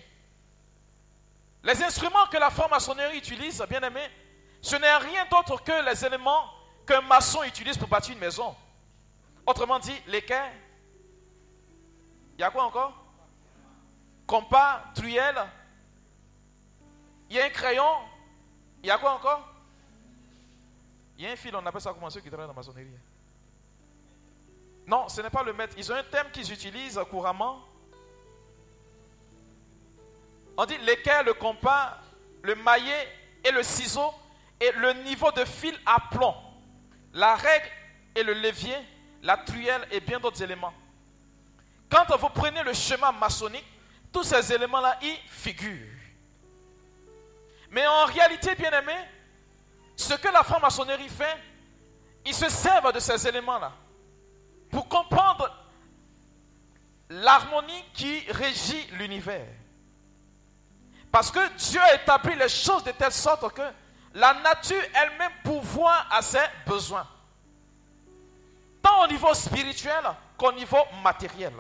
Les 1.63 1.83
instruments 1.83 2.27
que 2.31 2.39
la 2.39 2.51
franc-maçonnerie 2.51 3.19
utilise, 3.19 3.63
bien 3.69 3.83
aimé, 3.83 4.03
ce 4.63 4.77
n'est 4.77 4.97
rien 4.97 5.27
d'autre 5.31 5.63
que 5.63 5.85
les 5.85 6.05
éléments 6.05 6.45
qu'un 6.87 7.01
maçon 7.03 7.43
utilise 7.45 7.77
pour 7.77 7.89
bâtir 7.89 8.15
une 8.15 8.21
maison. 8.21 8.55
Autrement 9.47 9.79
dit, 9.79 9.95
l'équerre. 10.07 10.53
Il 12.37 12.41
y 12.41 12.45
a 12.45 12.51
quoi 12.51 12.65
encore? 12.65 12.95
Compas, 14.27 14.85
truelle. 14.95 15.41
Il 17.29 17.37
y 17.37 17.41
a 17.41 17.45
un 17.45 17.51
crayon. 17.51 17.97
Il 18.83 18.89
y 18.89 18.91
a 18.91 18.99
quoi 18.99 19.13
encore? 19.13 19.50
Il 21.21 21.25
y 21.25 21.27
a 21.29 21.33
un 21.33 21.37
fil, 21.37 21.55
on 21.55 21.67
appelle 21.67 21.83
ça 21.83 21.93
comment 21.93 22.09
ceux 22.09 22.23
qui 22.23 22.31
travaillent 22.31 22.47
dans 22.47 22.55
la 22.55 22.57
maçonnerie. 22.57 22.87
Non, 24.87 25.07
ce 25.11 25.21
n'est 25.21 25.29
pas 25.29 25.43
le 25.43 25.53
maître. 25.53 25.75
Ils 25.77 25.93
ont 25.93 25.95
un 25.95 26.03
thème 26.03 26.31
qu'ils 26.33 26.51
utilisent 26.51 26.99
couramment. 27.11 27.63
On 30.57 30.65
dit 30.65 30.79
l'équerre, 30.79 31.23
le 31.25 31.35
compas, 31.35 31.99
le 32.41 32.55
maillet 32.55 33.07
et 33.45 33.51
le 33.51 33.63
ciseau 33.63 34.15
et 34.59 34.73
le 34.73 34.95
niveau 35.05 35.31
de 35.33 35.45
fil 35.45 35.79
à 35.85 35.99
plomb. 36.11 36.35
La 37.13 37.37
règle 37.37 37.69
et 38.15 38.23
le 38.23 38.33
levier, 38.33 38.77
la 39.23 39.37
truelle 39.37 39.87
et 39.91 40.01
bien 40.01 40.19
d'autres 40.21 40.43
éléments. 40.43 40.73
Quand 41.91 42.17
vous 42.17 42.31
prenez 42.31 42.63
le 42.63 42.73
chemin 42.73 43.13
maçonnique, 43.13 43.67
tous 44.11 44.23
ces 44.23 44.55
éléments-là 44.55 44.99
y 45.03 45.15
figurent. 45.29 45.99
Mais 47.71 47.87
en 47.87 48.07
réalité, 48.07 48.55
bien 48.55 48.71
aimé, 48.71 48.95
ce 50.01 50.15
que 50.15 50.29
la 50.29 50.43
franc-maçonnerie 50.43 51.09
fait, 51.09 51.37
ils 52.25 52.35
se 52.35 52.49
servent 52.49 52.93
de 52.93 53.01
ces 53.01 53.29
éléments-là 53.29 53.73
pour 54.71 54.89
comprendre 54.89 55.51
l'harmonie 57.11 57.85
qui 57.93 58.21
régit 58.31 58.87
l'univers. 58.93 59.47
Parce 61.13 61.31
que 61.31 61.47
Dieu 61.55 61.81
a 61.81 61.95
établi 61.95 62.35
les 62.37 62.49
choses 62.49 62.85
de 62.85 62.93
telle 62.93 63.13
sorte 63.13 63.53
que 63.53 63.63
la 64.15 64.35
nature 64.35 64.83
elle-même 64.95 65.33
pourvoit 65.45 66.07
à 66.11 66.23
ses 66.23 66.39
besoins. 66.67 67.07
Tant 68.81 69.05
au 69.05 69.07
niveau 69.07 69.35
spirituel 69.35 70.03
qu'au 70.39 70.53
niveau 70.53 70.83
matériel. 71.03 71.53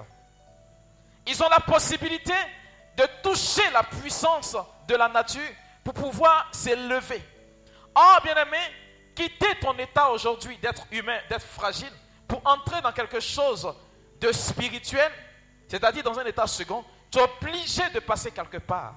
Ils 1.26 1.42
ont 1.42 1.48
la 1.48 1.60
possibilité 1.60 2.34
de 2.96 3.04
toucher 3.22 3.68
la 3.70 3.82
puissance 3.82 4.56
de 4.88 4.94
la 4.94 5.08
nature 5.08 5.50
pour 5.84 5.92
pouvoir 5.92 6.48
s'élever. 6.52 7.22
Or, 7.94 8.20
bien-aimé, 8.22 8.58
quitter 9.14 9.58
ton 9.60 9.76
état 9.78 10.10
aujourd'hui 10.10 10.56
d'être 10.58 10.86
humain, 10.90 11.18
d'être 11.28 11.46
fragile, 11.46 11.92
pour 12.26 12.40
entrer 12.44 12.80
dans 12.80 12.92
quelque 12.92 13.20
chose 13.20 13.72
de 14.20 14.32
spirituel, 14.32 15.10
c'est-à-dire 15.68 16.02
dans 16.02 16.18
un 16.18 16.24
état 16.24 16.46
second, 16.46 16.84
tu 17.10 17.18
es 17.18 17.22
obligé 17.22 17.88
de 17.90 18.00
passer 18.00 18.30
quelque 18.30 18.58
part. 18.58 18.94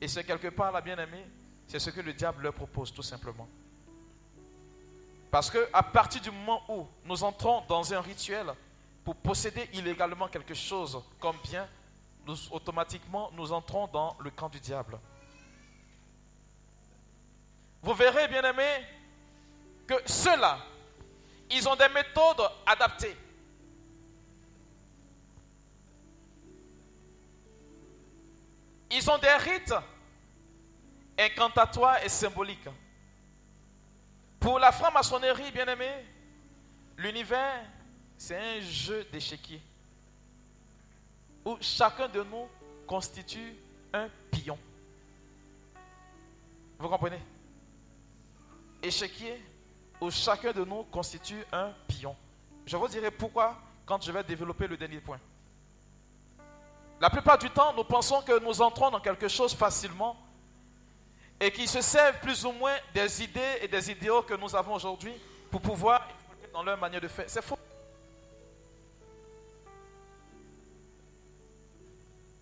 Et 0.00 0.06
ce 0.06 0.20
quelque 0.20 0.48
part 0.48 0.70
là, 0.70 0.80
bien 0.80 0.96
aimé, 0.96 1.26
c'est 1.66 1.78
ce 1.78 1.90
que 1.90 2.00
le 2.00 2.12
diable 2.12 2.42
leur 2.42 2.54
propose 2.54 2.92
tout 2.92 3.02
simplement. 3.02 3.48
Parce 5.30 5.50
que 5.50 5.68
à 5.72 5.82
partir 5.82 6.20
du 6.22 6.30
moment 6.30 6.62
où 6.68 6.86
nous 7.04 7.22
entrons 7.24 7.62
dans 7.68 7.92
un 7.92 8.00
rituel 8.00 8.46
pour 9.04 9.16
posséder 9.16 9.68
illégalement 9.72 10.28
quelque 10.28 10.54
chose 10.54 11.02
comme 11.20 11.36
bien, 11.44 11.68
nous 12.26 12.36
automatiquement 12.52 13.30
nous 13.34 13.52
entrons 13.52 13.86
dans 13.88 14.16
le 14.20 14.30
camp 14.30 14.48
du 14.48 14.60
diable. 14.60 14.98
Vous 17.82 17.94
verrez, 17.94 18.28
bien 18.28 18.42
aimé, 18.42 18.84
que 19.86 19.94
cela 20.06 20.58
ils 21.50 21.68
ont 21.68 21.76
des 21.76 21.88
méthodes 21.88 22.42
adaptées. 22.66 23.16
Ils 28.90 29.10
ont 29.10 29.18
des 29.18 29.28
rites 29.28 29.74
incantatoires 31.18 32.02
et 32.02 32.08
symboliques. 32.08 32.68
Pour 34.40 34.58
la 34.58 34.72
franc-maçonnerie, 34.72 35.50
bien 35.50 35.66
aimé, 35.66 35.90
l'univers, 36.96 37.64
c'est 38.16 38.36
un 38.36 38.60
jeu 38.60 39.04
d'échiquier 39.12 39.60
où 41.44 41.56
chacun 41.60 42.08
de 42.08 42.22
nous 42.22 42.48
constitue 42.86 43.54
un 43.92 44.08
pion. 44.30 44.58
Vous 46.78 46.88
comprenez? 46.88 47.20
Échiquier, 48.82 49.42
où 50.00 50.10
chacun 50.10 50.52
de 50.52 50.64
nous 50.64 50.84
constitue 50.84 51.44
un 51.52 51.72
pion. 51.86 52.14
Je 52.66 52.76
vous 52.76 52.88
dirai 52.88 53.10
pourquoi 53.10 53.56
quand 53.84 54.02
je 54.02 54.12
vais 54.12 54.22
développer 54.22 54.66
le 54.66 54.76
dernier 54.76 55.00
point. 55.00 55.18
La 57.00 57.10
plupart 57.10 57.38
du 57.38 57.48
temps, 57.50 57.72
nous 57.74 57.84
pensons 57.84 58.22
que 58.22 58.38
nous 58.40 58.60
entrons 58.60 58.90
dans 58.90 59.00
quelque 59.00 59.28
chose 59.28 59.54
facilement 59.54 60.16
et 61.40 61.50
qui 61.52 61.66
se 61.66 61.80
servent 61.80 62.18
plus 62.20 62.44
ou 62.44 62.52
moins 62.52 62.74
des 62.92 63.22
idées 63.22 63.58
et 63.62 63.68
des 63.68 63.90
idéaux 63.90 64.22
que 64.22 64.34
nous 64.34 64.54
avons 64.56 64.74
aujourd'hui 64.74 65.14
pour 65.50 65.60
pouvoir 65.60 66.06
dans 66.52 66.62
leur 66.62 66.76
manière 66.78 67.00
de 67.00 67.08
faire. 67.08 67.24
C'est 67.28 67.42
faux. 67.42 67.58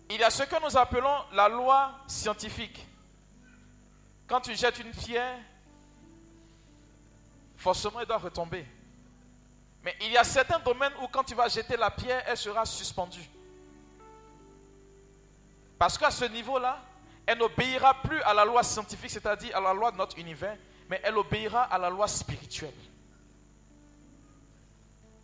Il 0.09 0.19
y 0.19 0.23
a 0.23 0.29
ce 0.29 0.43
que 0.43 0.61
nous 0.63 0.77
appelons 0.77 1.15
la 1.33 1.47
loi 1.47 1.91
scientifique. 2.07 2.85
Quand 4.25 4.41
tu 4.41 4.55
jettes 4.55 4.79
une 4.79 4.91
pierre, 4.91 5.37
forcément, 7.57 7.99
elle 7.99 8.05
doit 8.05 8.17
retomber. 8.17 8.65
Mais 9.83 9.95
il 10.01 10.11
y 10.11 10.17
a 10.17 10.23
certains 10.23 10.59
domaines 10.59 10.93
où 11.01 11.07
quand 11.07 11.23
tu 11.23 11.35
vas 11.35 11.47
jeter 11.47 11.77
la 11.77 11.91
pierre, 11.91 12.23
elle 12.27 12.37
sera 12.37 12.65
suspendue. 12.65 13.29
Parce 15.77 15.97
qu'à 15.97 16.11
ce 16.11 16.25
niveau-là, 16.25 16.83
elle 17.25 17.37
n'obéira 17.37 18.01
plus 18.01 18.21
à 18.21 18.33
la 18.33 18.45
loi 18.45 18.63
scientifique, 18.63 19.11
c'est-à-dire 19.11 19.55
à 19.55 19.59
la 19.59 19.73
loi 19.73 19.91
de 19.91 19.97
notre 19.97 20.17
univers, 20.17 20.57
mais 20.89 21.01
elle 21.03 21.17
obéira 21.17 21.63
à 21.63 21.77
la 21.77 21.89
loi 21.89 22.07
spirituelle. 22.07 22.73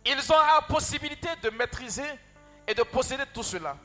Ils 0.06 0.32
ont 0.32 0.36
la 0.36 0.62
possibilité 0.62 1.28
de 1.42 1.50
maîtriser 1.50 2.08
et 2.66 2.74
de 2.74 2.82
posséder 2.82 3.24
tout 3.32 3.42
cela. 3.42 3.76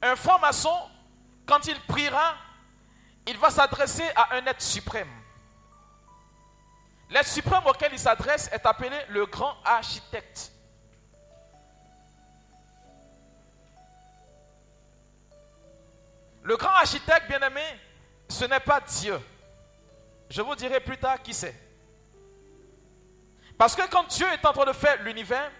Un 0.00 0.16
franc-maçon, 0.16 0.76
quand 1.44 1.66
il 1.66 1.78
priera, 1.82 2.34
il 3.26 3.36
va 3.38 3.50
s'adresser 3.50 4.08
à 4.14 4.36
un 4.36 4.46
être 4.46 4.62
suprême. 4.62 5.10
L'être 7.12 7.28
suprême 7.28 7.66
auquel 7.66 7.92
il 7.92 7.98
s'adresse 7.98 8.48
est 8.52 8.64
appelé 8.64 8.96
le 9.10 9.26
grand 9.26 9.54
architecte. 9.66 10.50
Le 16.42 16.56
grand 16.56 16.70
architecte, 16.70 17.28
bien 17.28 17.40
aimé, 17.40 17.62
ce 18.28 18.46
n'est 18.46 18.60
pas 18.60 18.80
Dieu. 18.80 19.20
Je 20.30 20.40
vous 20.40 20.54
dirai 20.54 20.80
plus 20.80 20.96
tard 20.96 21.22
qui 21.22 21.34
c'est. 21.34 21.54
Parce 23.58 23.76
que 23.76 23.86
quand 23.90 24.08
Dieu 24.08 24.26
est 24.32 24.44
en 24.46 24.52
train 24.54 24.64
de 24.64 24.72
faire 24.72 25.02
l'univers, 25.02 25.52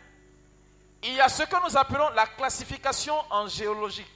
il 1.02 1.12
y 1.12 1.20
a 1.20 1.28
ce 1.28 1.42
que 1.42 1.68
nous 1.68 1.76
appelons 1.76 2.08
la 2.10 2.26
classification 2.26 3.14
en 3.30 3.46
géologie 3.46 4.06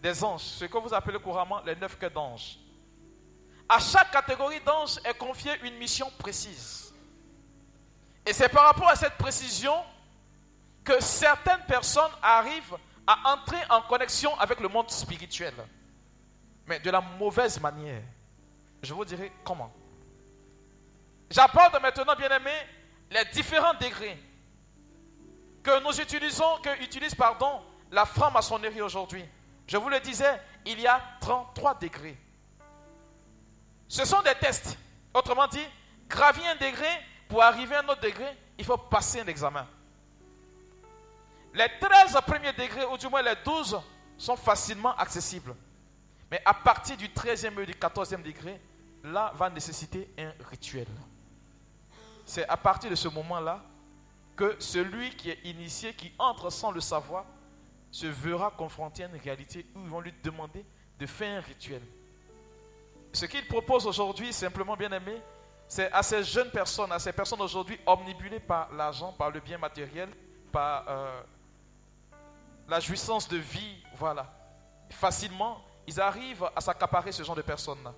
des 0.00 0.22
anges, 0.22 0.42
ce 0.42 0.66
que 0.66 0.78
vous 0.78 0.94
appelez 0.94 1.18
couramment 1.18 1.60
les 1.62 1.74
neuf 1.74 1.98
queues 1.98 2.08
d'anges. 2.08 2.58
À 3.68 3.80
chaque 3.80 4.10
catégorie 4.10 4.60
d'anges 4.60 4.98
est 5.04 5.14
confiée 5.14 5.52
une 5.62 5.76
mission 5.76 6.10
précise. 6.18 6.94
Et 8.24 8.32
c'est 8.32 8.48
par 8.48 8.64
rapport 8.64 8.88
à 8.88 8.96
cette 8.96 9.14
précision 9.14 9.74
que 10.84 11.00
certaines 11.02 11.64
personnes 11.66 12.12
arrivent 12.22 12.76
à 13.06 13.32
entrer 13.32 13.58
en 13.70 13.82
connexion 13.82 14.36
avec 14.38 14.60
le 14.60 14.68
monde 14.68 14.90
spirituel. 14.90 15.54
mais 16.66 16.80
de 16.80 16.90
la 16.90 17.00
mauvaise 17.00 17.60
manière. 17.60 18.02
Je 18.82 18.92
vous 18.92 19.04
dirai 19.04 19.32
comment. 19.44 19.72
J'apporte 21.30 21.80
maintenant, 21.80 22.14
bien 22.16 22.28
aimé, 22.28 22.50
les 23.10 23.24
différents 23.26 23.74
degrés 23.74 24.18
que 25.62 25.82
nous 25.82 26.00
utilisons, 26.00 26.58
que 26.62 26.82
utilise, 26.82 27.14
pardon, 27.14 27.60
la 27.90 28.04
franc-maçonnerie 28.04 28.80
aujourd'hui. 28.80 29.24
Je 29.66 29.76
vous 29.76 29.88
le 29.88 29.98
disais, 30.00 30.40
il 30.64 30.80
y 30.80 30.86
a 30.86 31.00
33 31.20 31.74
degrés. 31.74 32.16
Ce 33.88 34.04
sont 34.04 34.22
des 34.22 34.34
tests. 34.34 34.76
Autrement 35.14 35.46
dit, 35.46 35.64
gravir 36.08 36.44
un 36.46 36.56
degré, 36.56 36.88
pour 37.28 37.42
arriver 37.42 37.74
à 37.76 37.80
un 37.80 37.88
autre 37.88 38.00
degré, 38.00 38.36
il 38.58 38.64
faut 38.64 38.76
passer 38.76 39.20
un 39.20 39.26
examen. 39.26 39.66
Les 41.54 41.68
13 41.80 42.18
premiers 42.26 42.52
degrés, 42.52 42.84
ou 42.84 42.98
du 42.98 43.08
moins 43.08 43.22
les 43.22 43.34
12, 43.44 43.80
sont 44.18 44.36
facilement 44.36 44.94
accessibles. 44.96 45.54
Mais 46.30 46.40
à 46.44 46.54
partir 46.54 46.96
du 46.96 47.08
13e 47.08 47.60
et 47.62 47.66
du 47.66 47.72
14e 47.72 48.22
degré, 48.22 48.60
là 49.04 49.32
va 49.34 49.48
nécessiter 49.48 50.10
un 50.18 50.32
rituel. 50.50 50.88
C'est 52.24 52.46
à 52.48 52.56
partir 52.56 52.90
de 52.90 52.96
ce 52.96 53.08
moment-là 53.08 53.62
que 54.34 54.56
celui 54.58 55.10
qui 55.16 55.30
est 55.30 55.38
initié, 55.44 55.94
qui 55.94 56.12
entre 56.18 56.50
sans 56.50 56.72
le 56.72 56.80
savoir, 56.80 57.24
se 57.90 58.06
verra 58.06 58.50
confronté 58.50 59.04
à 59.04 59.06
une 59.06 59.16
réalité 59.16 59.64
où 59.74 59.80
ils 59.80 59.88
vont 59.88 60.00
lui 60.00 60.12
demander 60.22 60.64
de 60.98 61.06
faire 61.06 61.38
un 61.38 61.40
rituel. 61.40 61.80
Ce 63.16 63.24
qu'il 63.24 63.46
propose 63.46 63.86
aujourd'hui, 63.86 64.30
simplement 64.30 64.76
bien 64.76 64.92
aimé, 64.92 65.22
c'est 65.66 65.90
à 65.90 66.02
ces 66.02 66.22
jeunes 66.22 66.50
personnes, 66.50 66.92
à 66.92 66.98
ces 66.98 67.14
personnes 67.14 67.40
aujourd'hui 67.40 67.80
omnibulées 67.86 68.40
par 68.40 68.70
l'argent, 68.74 69.10
par 69.14 69.30
le 69.30 69.40
bien 69.40 69.56
matériel, 69.56 70.10
par 70.52 70.84
euh, 70.86 71.22
la 72.68 72.78
jouissance 72.78 73.26
de 73.26 73.38
vie, 73.38 73.82
voilà. 73.94 74.30
Facilement, 74.90 75.64
ils 75.86 75.98
arrivent 75.98 76.46
à 76.54 76.60
s'accaparer 76.60 77.10
ce 77.10 77.22
genre 77.22 77.34
de 77.34 77.40
personnes-là. 77.40 77.94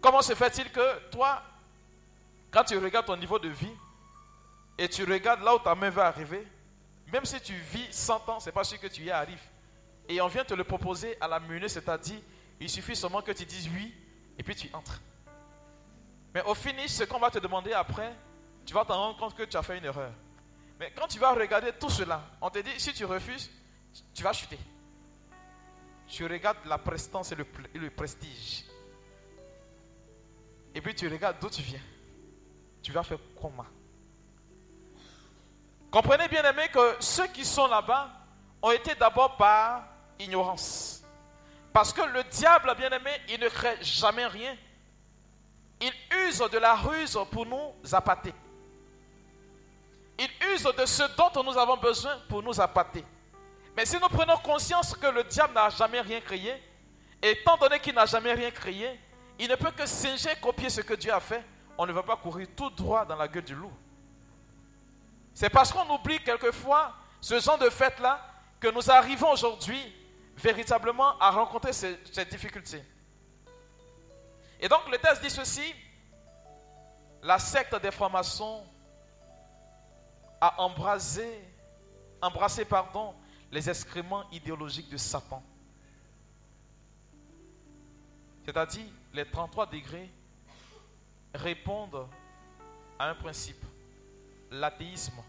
Comment 0.00 0.22
se 0.22 0.34
fait-il 0.34 0.72
que 0.72 1.08
toi, 1.10 1.40
quand 2.50 2.64
tu 2.64 2.76
regardes 2.78 3.06
ton 3.06 3.16
niveau 3.16 3.38
de 3.38 3.48
vie 3.48 3.76
et 4.76 4.88
tu 4.88 5.04
regardes 5.04 5.44
là 5.44 5.54
où 5.54 5.60
ta 5.60 5.76
main 5.76 5.90
va 5.90 6.08
arriver, 6.08 6.44
même 7.12 7.24
si 7.24 7.40
tu 7.40 7.54
vis 7.54 7.92
100 7.92 8.28
ans, 8.28 8.40
ce 8.40 8.46
n'est 8.46 8.52
pas 8.52 8.64
sûr 8.64 8.80
que 8.80 8.88
tu 8.88 9.02
y 9.02 9.10
arrives. 9.12 9.38
Et 10.08 10.20
on 10.20 10.26
vient 10.26 10.44
te 10.44 10.54
le 10.54 10.64
proposer 10.64 11.16
à 11.20 11.28
la 11.28 11.38
minute, 11.38 11.68
c'est-à-dire, 11.68 12.18
il 12.60 12.70
suffit 12.70 12.96
seulement 12.96 13.22
que 13.22 13.32
tu 13.32 13.44
dises 13.44 13.68
oui 13.68 13.94
et 14.38 14.42
puis 14.42 14.54
tu 14.54 14.70
entres. 14.74 15.00
Mais 16.34 16.42
au 16.42 16.54
finish, 16.54 16.90
ce 16.90 17.04
qu'on 17.04 17.18
va 17.18 17.30
te 17.30 17.38
demander 17.38 17.72
après, 17.72 18.14
tu 18.64 18.74
vas 18.74 18.84
t'en 18.84 18.96
rendre 18.96 19.18
compte 19.18 19.34
que 19.34 19.44
tu 19.44 19.56
as 19.56 19.62
fait 19.62 19.78
une 19.78 19.84
erreur. 19.84 20.12
Mais 20.78 20.92
quand 20.94 21.06
tu 21.06 21.18
vas 21.18 21.32
regarder 21.32 21.72
tout 21.72 21.88
cela, 21.88 22.22
on 22.40 22.50
te 22.50 22.58
dit, 22.58 22.78
si 22.78 22.92
tu 22.92 23.04
refuses, 23.04 23.50
tu 24.12 24.22
vas 24.22 24.32
chuter. 24.32 24.58
Tu 26.06 26.26
regardes 26.26 26.64
la 26.66 26.78
prestance 26.78 27.32
et 27.32 27.34
le, 27.34 27.46
le 27.74 27.90
prestige. 27.90 28.64
Et 30.74 30.80
puis 30.80 30.94
tu 30.94 31.08
regardes 31.08 31.38
d'où 31.40 31.48
tu 31.48 31.62
viens. 31.62 31.80
Tu 32.82 32.92
vas 32.92 33.02
faire 33.02 33.18
comment? 33.40 33.66
Comprenez 35.90 36.28
bien 36.28 36.44
aimé 36.44 36.68
que 36.72 36.96
ceux 37.00 37.26
qui 37.28 37.44
sont 37.44 37.66
là-bas 37.66 38.10
ont 38.60 38.70
été 38.70 38.94
d'abord 38.94 39.36
par 39.36 39.88
ignorance. 40.18 40.95
Parce 41.76 41.92
que 41.92 42.00
le 42.00 42.24
diable, 42.24 42.74
bien 42.78 42.88
aimé, 42.88 43.10
il 43.28 43.38
ne 43.38 43.50
crée 43.50 43.76
jamais 43.82 44.24
rien. 44.24 44.56
Il 45.78 45.92
use 46.26 46.38
de 46.50 46.56
la 46.56 46.74
ruse 46.74 47.18
pour 47.30 47.44
nous 47.44 47.74
appâter. 47.92 48.32
Il 50.18 50.54
use 50.54 50.62
de 50.62 50.86
ce 50.86 51.02
dont 51.18 51.42
nous 51.44 51.58
avons 51.58 51.76
besoin 51.76 52.16
pour 52.30 52.42
nous 52.42 52.58
appâter. 52.58 53.04
Mais 53.76 53.84
si 53.84 53.96
nous 53.96 54.08
prenons 54.08 54.38
conscience 54.38 54.96
que 54.96 55.06
le 55.06 55.22
diable 55.24 55.52
n'a 55.52 55.68
jamais 55.68 56.00
rien 56.00 56.18
créé, 56.22 56.54
étant 57.20 57.58
donné 57.58 57.78
qu'il 57.78 57.94
n'a 57.94 58.06
jamais 58.06 58.32
rien 58.32 58.50
créé, 58.50 58.98
il 59.38 59.46
ne 59.46 59.54
peut 59.56 59.70
que 59.72 59.84
singer, 59.84 60.30
copier 60.40 60.70
ce 60.70 60.80
que 60.80 60.94
Dieu 60.94 61.12
a 61.12 61.20
fait. 61.20 61.44
On 61.76 61.84
ne 61.84 61.92
va 61.92 62.02
pas 62.02 62.16
courir 62.16 62.46
tout 62.56 62.70
droit 62.70 63.04
dans 63.04 63.16
la 63.16 63.28
gueule 63.28 63.44
du 63.44 63.54
loup. 63.54 63.72
C'est 65.34 65.50
parce 65.50 65.70
qu'on 65.70 65.94
oublie 65.94 66.20
quelquefois 66.20 66.94
ce 67.20 67.38
genre 67.38 67.58
de 67.58 67.68
fête-là 67.68 68.18
que 68.60 68.68
nous 68.68 68.90
arrivons 68.90 69.30
aujourd'hui 69.30 69.94
véritablement 70.36 71.18
à 71.18 71.30
rencontrer 71.30 71.72
ces, 71.72 71.98
ces, 72.12 72.24
difficultés. 72.24 72.82
Et 74.60 74.68
donc 74.68 74.88
le 74.90 74.98
texte 74.98 75.22
dit 75.22 75.30
ceci, 75.30 75.74
la 77.22 77.38
secte 77.38 77.74
des 77.80 77.90
francs-maçons 77.90 78.64
a 80.40 80.60
embrasé, 80.60 81.28
embrassé 82.20 82.64
pardon, 82.64 83.14
les 83.50 83.68
excréments 83.68 84.28
idéologiques 84.30 84.90
de 84.90 84.96
Satan. 84.96 85.42
C'est-à-dire, 88.44 88.86
les 89.12 89.24
33 89.28 89.66
degrés 89.66 90.10
répondent 91.34 92.06
à 92.98 93.10
un 93.10 93.14
principe, 93.14 93.62
l'athéisme, 94.50 95.20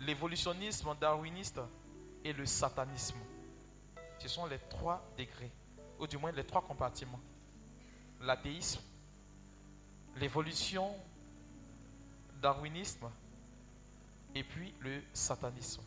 l'évolutionnisme 0.00 0.94
darwiniste 1.00 1.60
et 2.24 2.32
le 2.32 2.46
satanisme. 2.46 3.18
Ce 4.22 4.28
sont 4.28 4.46
les 4.46 4.60
trois 4.60 5.04
degrés, 5.18 5.50
ou 5.98 6.06
du 6.06 6.16
moins 6.16 6.30
les 6.30 6.44
trois 6.44 6.62
compartiments. 6.62 7.18
L'athéisme, 8.20 8.80
l'évolution 10.14 10.94
darwinisme 12.40 13.10
et 14.32 14.44
puis 14.44 14.72
le 14.78 15.02
satanisme. 15.12 15.82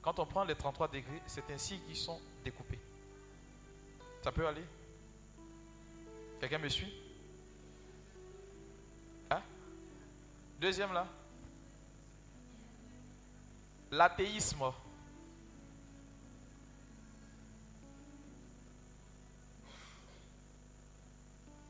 Quand 0.00 0.18
on 0.18 0.24
prend 0.24 0.44
les 0.44 0.54
33 0.54 0.88
degrés, 0.88 1.20
c'est 1.26 1.50
ainsi 1.50 1.78
qu'ils 1.80 1.96
sont 1.96 2.18
découpés. 2.42 2.80
Ça 4.22 4.32
peut 4.32 4.46
aller? 4.46 4.64
Quelqu'un 6.40 6.58
me 6.58 6.68
suit? 6.70 6.94
Hein? 9.30 9.42
Deuxième 10.58 10.94
là. 10.94 11.06
L'athéisme. 13.90 14.72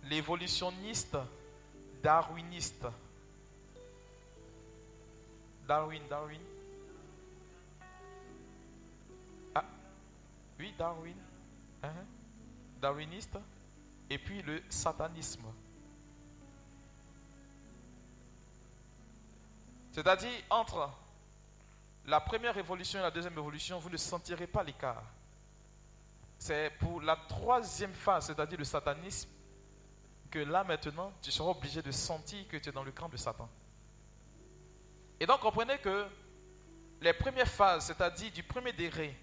L'évolutionniste 0.05 1.17
darwiniste. 2.03 2.87
Darwin, 5.67 6.03
Darwin. 6.09 6.41
Ah, 9.55 9.65
oui, 10.59 10.75
Darwin. 10.79 11.17
Uh 11.83 11.87
-huh. 11.87 12.81
Darwiniste. 12.81 13.39
Et 14.11 14.19
puis 14.19 14.43
le 14.43 14.63
satanisme. 14.69 15.47
C'est-à-dire, 19.93 20.43
entre 20.51 20.91
la 22.07 22.21
première 22.21 22.59
évolution 22.59 22.99
et 22.99 23.03
la 23.03 23.11
deuxième 23.11 23.39
évolution, 23.39 23.79
vous 23.79 23.89
ne 23.89 23.97
sentirez 23.97 24.47
pas 24.47 24.63
l'écart. 24.63 25.05
C'est 26.39 26.71
pour 26.79 27.01
la 27.01 27.17
troisième 27.17 27.95
phase, 27.95 28.27
c'est-à-dire 28.27 28.59
le 28.59 28.65
satanisme, 28.65 29.31
là 30.39 30.65
maintenant, 30.65 31.13
tu 31.23 31.31
seras 31.31 31.51
obligé 31.51 31.83
de 31.83 31.91
sentir 31.91 32.47
que 32.49 32.57
tu 32.57 32.69
es 32.69 32.73
dans 32.73 32.85
le 32.85 32.93
camp 32.93 33.09
de 33.09 33.17
Satan. 33.17 33.49
Et 35.21 35.27
donc 35.27 35.41
comprenez 35.41 35.79
que 35.79 36.07
les 37.01 37.13
premières 37.13 37.49
phases, 37.49 37.87
c'est-à-dire 37.87 38.33
du 38.33 38.43
premier 38.43 38.73
degré 38.73 39.17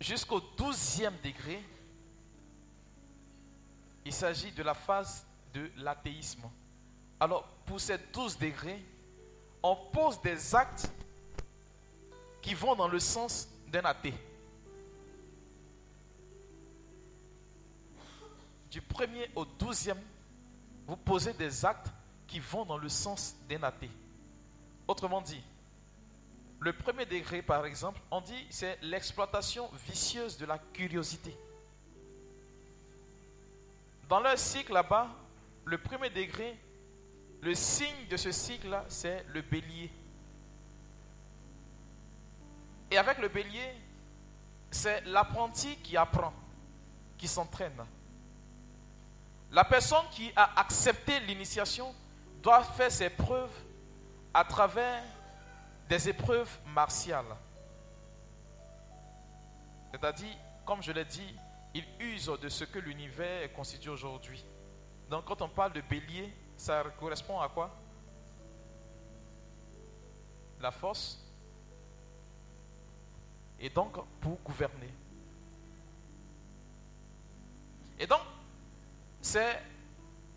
jusqu'au 0.00 0.40
douzième 0.40 1.14
degré, 1.22 1.62
il 4.04 4.12
s'agit 4.12 4.52
de 4.52 4.62
la 4.62 4.74
phase 4.74 5.26
de 5.52 5.70
l'athéisme. 5.76 6.48
Alors, 7.18 7.46
pour 7.64 7.80
ces 7.80 7.98
douze 8.12 8.38
degrés, 8.38 8.84
on 9.62 9.74
pose 9.74 10.20
des 10.20 10.54
actes 10.54 10.90
qui 12.40 12.54
vont 12.54 12.76
dans 12.76 12.88
le 12.88 13.00
sens 13.00 13.48
d'un 13.68 13.84
athée. 13.84 14.14
Du 18.76 18.82
premier 18.82 19.30
au 19.34 19.46
douzième, 19.46 20.02
vous 20.86 20.98
posez 20.98 21.32
des 21.32 21.64
actes 21.64 21.90
qui 22.26 22.40
vont 22.40 22.66
dans 22.66 22.76
le 22.76 22.90
sens 22.90 23.34
d'un 23.48 23.62
athée. 23.62 23.88
Autrement 24.86 25.22
dit, 25.22 25.42
le 26.60 26.74
premier 26.74 27.06
degré, 27.06 27.40
par 27.40 27.64
exemple, 27.64 27.98
on 28.10 28.20
dit 28.20 28.46
c'est 28.50 28.78
l'exploitation 28.82 29.70
vicieuse 29.88 30.36
de 30.36 30.44
la 30.44 30.58
curiosité. 30.58 31.34
Dans 34.10 34.20
leur 34.20 34.38
cycle 34.38 34.74
là-bas, 34.74 35.08
le 35.64 35.78
premier 35.78 36.10
degré, 36.10 36.54
le 37.40 37.54
signe 37.54 38.06
de 38.10 38.18
ce 38.18 38.30
cycle-là, 38.30 38.84
c'est 38.88 39.24
le 39.28 39.40
bélier. 39.40 39.90
Et 42.90 42.98
avec 42.98 43.16
le 43.20 43.28
bélier, 43.28 43.72
c'est 44.70 45.00
l'apprenti 45.06 45.76
qui 45.76 45.96
apprend, 45.96 46.34
qui 47.16 47.26
s'entraîne. 47.26 47.86
La 49.50 49.64
personne 49.64 50.04
qui 50.10 50.32
a 50.34 50.58
accepté 50.58 51.20
l'initiation 51.20 51.94
doit 52.42 52.62
faire 52.62 52.90
ses 52.90 53.10
preuves 53.10 53.52
à 54.34 54.44
travers 54.44 55.02
des 55.88 56.08
épreuves 56.08 56.58
martiales. 56.66 57.36
C'est-à-dire, 59.90 60.36
comme 60.64 60.82
je 60.82 60.92
l'ai 60.92 61.04
dit, 61.04 61.34
il 61.74 61.84
use 62.00 62.26
de 62.40 62.48
ce 62.48 62.64
que 62.64 62.78
l'univers 62.78 63.42
est 63.42 63.52
constitué 63.52 63.90
aujourd'hui. 63.90 64.44
Donc 65.08 65.24
quand 65.24 65.40
on 65.42 65.48
parle 65.48 65.72
de 65.72 65.80
bélier, 65.80 66.34
ça 66.56 66.82
correspond 66.98 67.40
à 67.40 67.48
quoi? 67.48 67.74
La 70.60 70.70
force. 70.70 71.22
Et 73.60 73.70
donc 73.70 73.92
pour 74.20 74.38
gouverner. 74.40 74.92
Et 77.98 78.06
donc, 78.06 78.20
c'est 79.26 79.60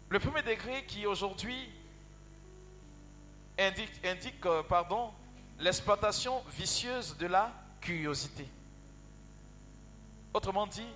le 0.09 0.19
premier 0.19 0.41
degré 0.41 0.83
qui 0.85 1.05
aujourd'hui 1.05 1.69
indique, 3.59 4.43
euh, 4.47 4.63
pardon, 4.63 5.13
l'exploitation 5.59 6.41
vicieuse 6.49 7.15
de 7.15 7.27
la 7.27 7.53
curiosité. 7.79 8.47
Autrement 10.33 10.65
dit, 10.65 10.87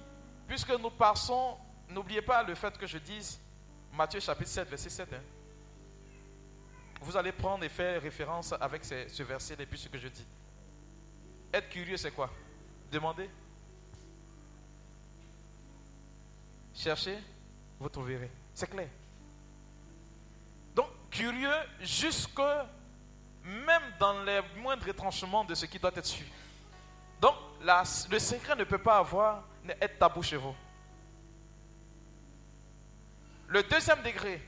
puisque 0.47 0.71
nous 0.71 0.89
passons, 0.89 1.56
n'oubliez 1.88 2.23
pas 2.23 2.41
le 2.41 2.56
fait 2.56 2.75
que 2.75 2.88
je 2.88 2.97
dise 2.97 3.39
Matthieu 3.93 4.19
chapitre 4.19 4.49
7, 4.49 4.69
verset 4.69 4.89
7. 4.89 5.13
Hein. 5.13 5.17
Vous 6.99 7.15
allez 7.15 7.32
prendre 7.32 7.63
et 7.63 7.69
faire 7.69 8.01
référence 8.01 8.53
avec 8.60 8.84
ce, 8.86 9.21
verset 9.21 9.56
depuis 9.56 9.77
ce 9.77 9.88
que 9.88 9.99
je 9.99 10.08
dis. 10.08 10.25
Être 11.53 11.69
curieux, 11.69 11.97
c'est 11.97 12.12
quoi? 12.12 12.32
Demandez. 12.91 13.29
Cherchez, 16.73 17.19
vous 17.83 17.89
trouverez. 17.89 18.31
C'est 18.53 18.69
clair. 18.69 18.87
Donc, 20.73 20.87
curieux 21.11 21.53
jusque 21.81 22.41
même 23.43 23.83
dans 23.99 24.23
les 24.23 24.39
moindres 24.57 24.85
retranchements 24.87 25.43
de 25.43 25.53
ce 25.53 25.65
qui 25.65 25.77
doit 25.77 25.91
être 25.93 26.05
su. 26.05 26.25
Donc, 27.19 27.35
le 27.61 28.19
secret 28.19 28.55
ne 28.55 28.63
peut 28.63 28.77
pas 28.77 28.97
avoir, 28.97 29.43
être 29.81 29.99
tabou 29.99 30.23
chez 30.23 30.37
vous. 30.37 30.55
Le 33.47 33.61
deuxième 33.63 34.01
degré, 34.01 34.41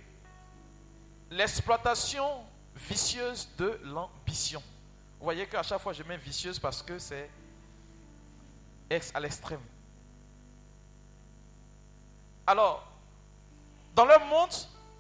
l'exploitation 1.30 2.46
vicieuse 2.76 3.50
de 3.58 3.80
l'ambition. 3.84 4.64
Vous 5.20 5.26
voyez 5.26 5.46
qu'à 5.46 5.62
chaque 5.62 5.82
fois 5.82 5.94
je 5.94 6.04
mets 6.04 6.18
vicieuse 6.18 6.58
parce 6.58 6.82
que 6.82 6.98
c'est 6.98 7.30
à 9.14 9.20
l'extrême. 9.20 9.62
Alors, 12.48 12.95
dans 13.96 14.06
le 14.06 14.20
monde, 14.30 14.52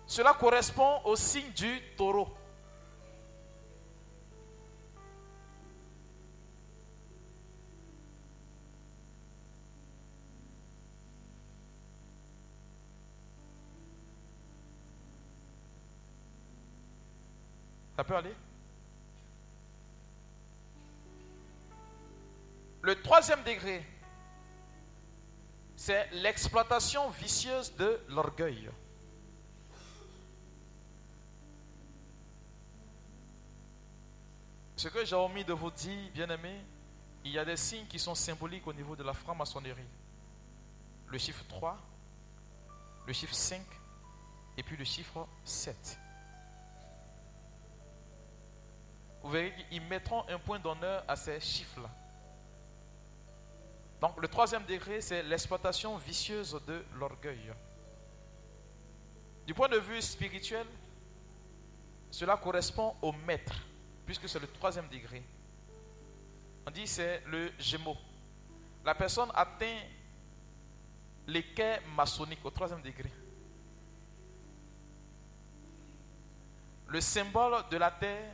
cela 0.08 0.34
correspond 0.34 1.02
au 1.04 1.16
signe 1.18 1.52
du 1.52 1.82
taureau. 1.98 2.30
Ça 17.98 18.04
peut 18.04 18.16
aller? 18.16 18.36
Le 22.82 23.02
troisième 23.02 23.42
degré, 23.44 23.86
c'est 25.76 26.10
l'exploitation 26.12 27.10
vicieuse 27.10 27.76
de 27.76 28.00
l'orgueil. 28.10 28.70
Ce 34.86 34.90
que 34.90 35.04
j'ai 35.04 35.16
omis 35.16 35.44
de 35.44 35.52
vous 35.52 35.72
dire, 35.72 36.12
bien 36.14 36.30
aimé, 36.30 36.64
il 37.24 37.32
y 37.32 37.40
a 37.40 37.44
des 37.44 37.58
signes 37.58 37.88
qui 37.88 37.98
sont 37.98 38.14
symboliques 38.14 38.68
au 38.68 38.72
niveau 38.72 38.96
de 38.96 39.02
la 39.02 39.14
franc-maçonnerie. 39.14 39.82
Le 41.08 41.18
chiffre 41.18 41.44
3, 41.50 41.76
le 43.08 43.12
chiffre 43.12 43.34
5 43.34 43.66
et 44.56 44.62
puis 44.62 44.78
le 44.78 44.84
chiffre 44.84 45.28
7. 45.44 45.98
vous 49.24 49.32
verrez 49.32 49.56
qu'ils 49.72 49.82
mettront 49.82 50.24
un 50.30 50.38
point 50.38 50.60
d'honneur 50.60 51.04
à 51.08 51.16
ces 51.16 51.40
chiffres-là. 51.40 51.90
Donc 54.00 54.22
le 54.22 54.28
troisième 54.28 54.66
degré, 54.66 55.02
c'est 55.02 55.24
l'exploitation 55.24 55.98
vicieuse 55.98 56.62
de 56.68 56.86
l'orgueil. 56.94 57.52
Du 59.48 59.56
point 59.56 59.68
de 59.68 59.80
vue 59.80 60.00
spirituel, 60.04 60.68
cela 62.12 62.38
correspond 62.38 62.96
au 63.02 63.14
maître, 63.14 63.56
puisque 64.06 64.30
c'est 64.30 64.40
le 64.40 64.48
troisième 64.48 64.88
degré. 64.88 65.24
On 66.68 66.72
dit 66.72 66.88
c'est 66.88 67.24
le 67.28 67.52
gémeau. 67.60 67.96
La 68.84 68.96
personne 68.96 69.30
atteint 69.34 69.80
l'équerre 71.28 71.82
maçonnique 71.96 72.44
au 72.44 72.50
troisième 72.52 72.82
degré. 72.82 73.12
Le 76.88 77.02
symbole 77.02 77.64
de 77.70 77.78
la 77.78 77.92
terre 77.92 78.32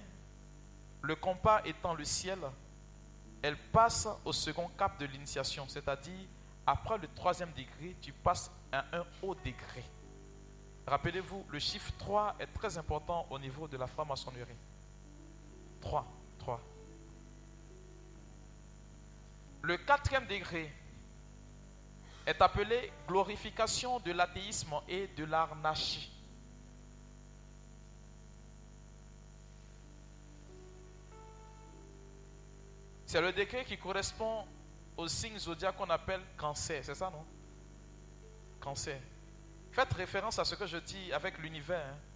le 1.01 1.15
compas 1.15 1.61
étant 1.65 1.93
le 1.93 2.05
ciel, 2.05 2.39
elle 3.41 3.57
passe 3.57 4.07
au 4.23 4.31
second 4.31 4.69
cap 4.77 4.99
de 4.99 5.05
l'initiation, 5.05 5.65
c'est-à-dire 5.67 6.27
après 6.65 6.97
le 6.99 7.07
troisième 7.07 7.51
degré, 7.53 7.95
tu 7.99 8.13
passes 8.13 8.51
à 8.71 8.85
un 8.93 9.03
haut 9.23 9.33
degré. 9.33 9.83
Rappelez-vous, 10.85 11.45
le 11.49 11.59
chiffre 11.59 11.91
3 11.97 12.35
est 12.39 12.47
très 12.47 12.77
important 12.77 13.25
au 13.29 13.39
niveau 13.39 13.67
de 13.67 13.77
la 13.77 13.87
franc-maçonnerie. 13.87 14.57
3, 15.81 16.05
3. 16.39 16.61
Le 19.63 19.77
quatrième 19.77 20.25
degré 20.27 20.71
est 22.25 22.41
appelé 22.41 22.91
glorification 23.07 23.99
de 23.99 24.11
l'athéisme 24.11 24.75
et 24.87 25.07
de 25.07 25.25
l'arnachie. 25.25 26.11
C'est 33.05 33.21
le 33.21 33.33
décret 33.33 33.65
qui 33.65 33.77
correspond 33.77 34.45
au 34.95 35.07
signe 35.07 35.37
zodiac 35.37 35.75
qu'on 35.75 35.89
appelle 35.89 36.21
cancer, 36.37 36.83
c'est 36.83 36.95
ça, 36.95 37.09
non? 37.09 37.25
Cancer. 38.61 39.01
Faites 39.71 39.93
référence 39.93 40.39
à 40.39 40.45
ce 40.45 40.55
que 40.55 40.65
je 40.65 40.77
dis 40.77 41.11
avec 41.11 41.37
l'univers. 41.39 41.85
Hein. 41.85 42.10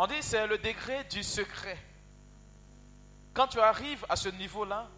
On 0.00 0.06
dit 0.06 0.22
c'est 0.22 0.46
le 0.46 0.58
degré 0.58 1.02
du 1.04 1.24
secret. 1.24 1.76
Quand 3.34 3.48
tu 3.48 3.58
arrives 3.58 4.06
à 4.08 4.14
ce 4.14 4.28
niveau-là, 4.28 4.88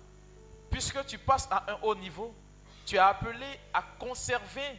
puisque 0.71 1.05
tu 1.07 1.17
passes 1.17 1.49
à 1.51 1.73
un 1.73 1.79
haut 1.83 1.95
niveau, 1.95 2.35
tu 2.85 2.97
es 2.97 2.99
appelé 2.99 3.47
à 3.73 3.83
conserver, 3.99 4.79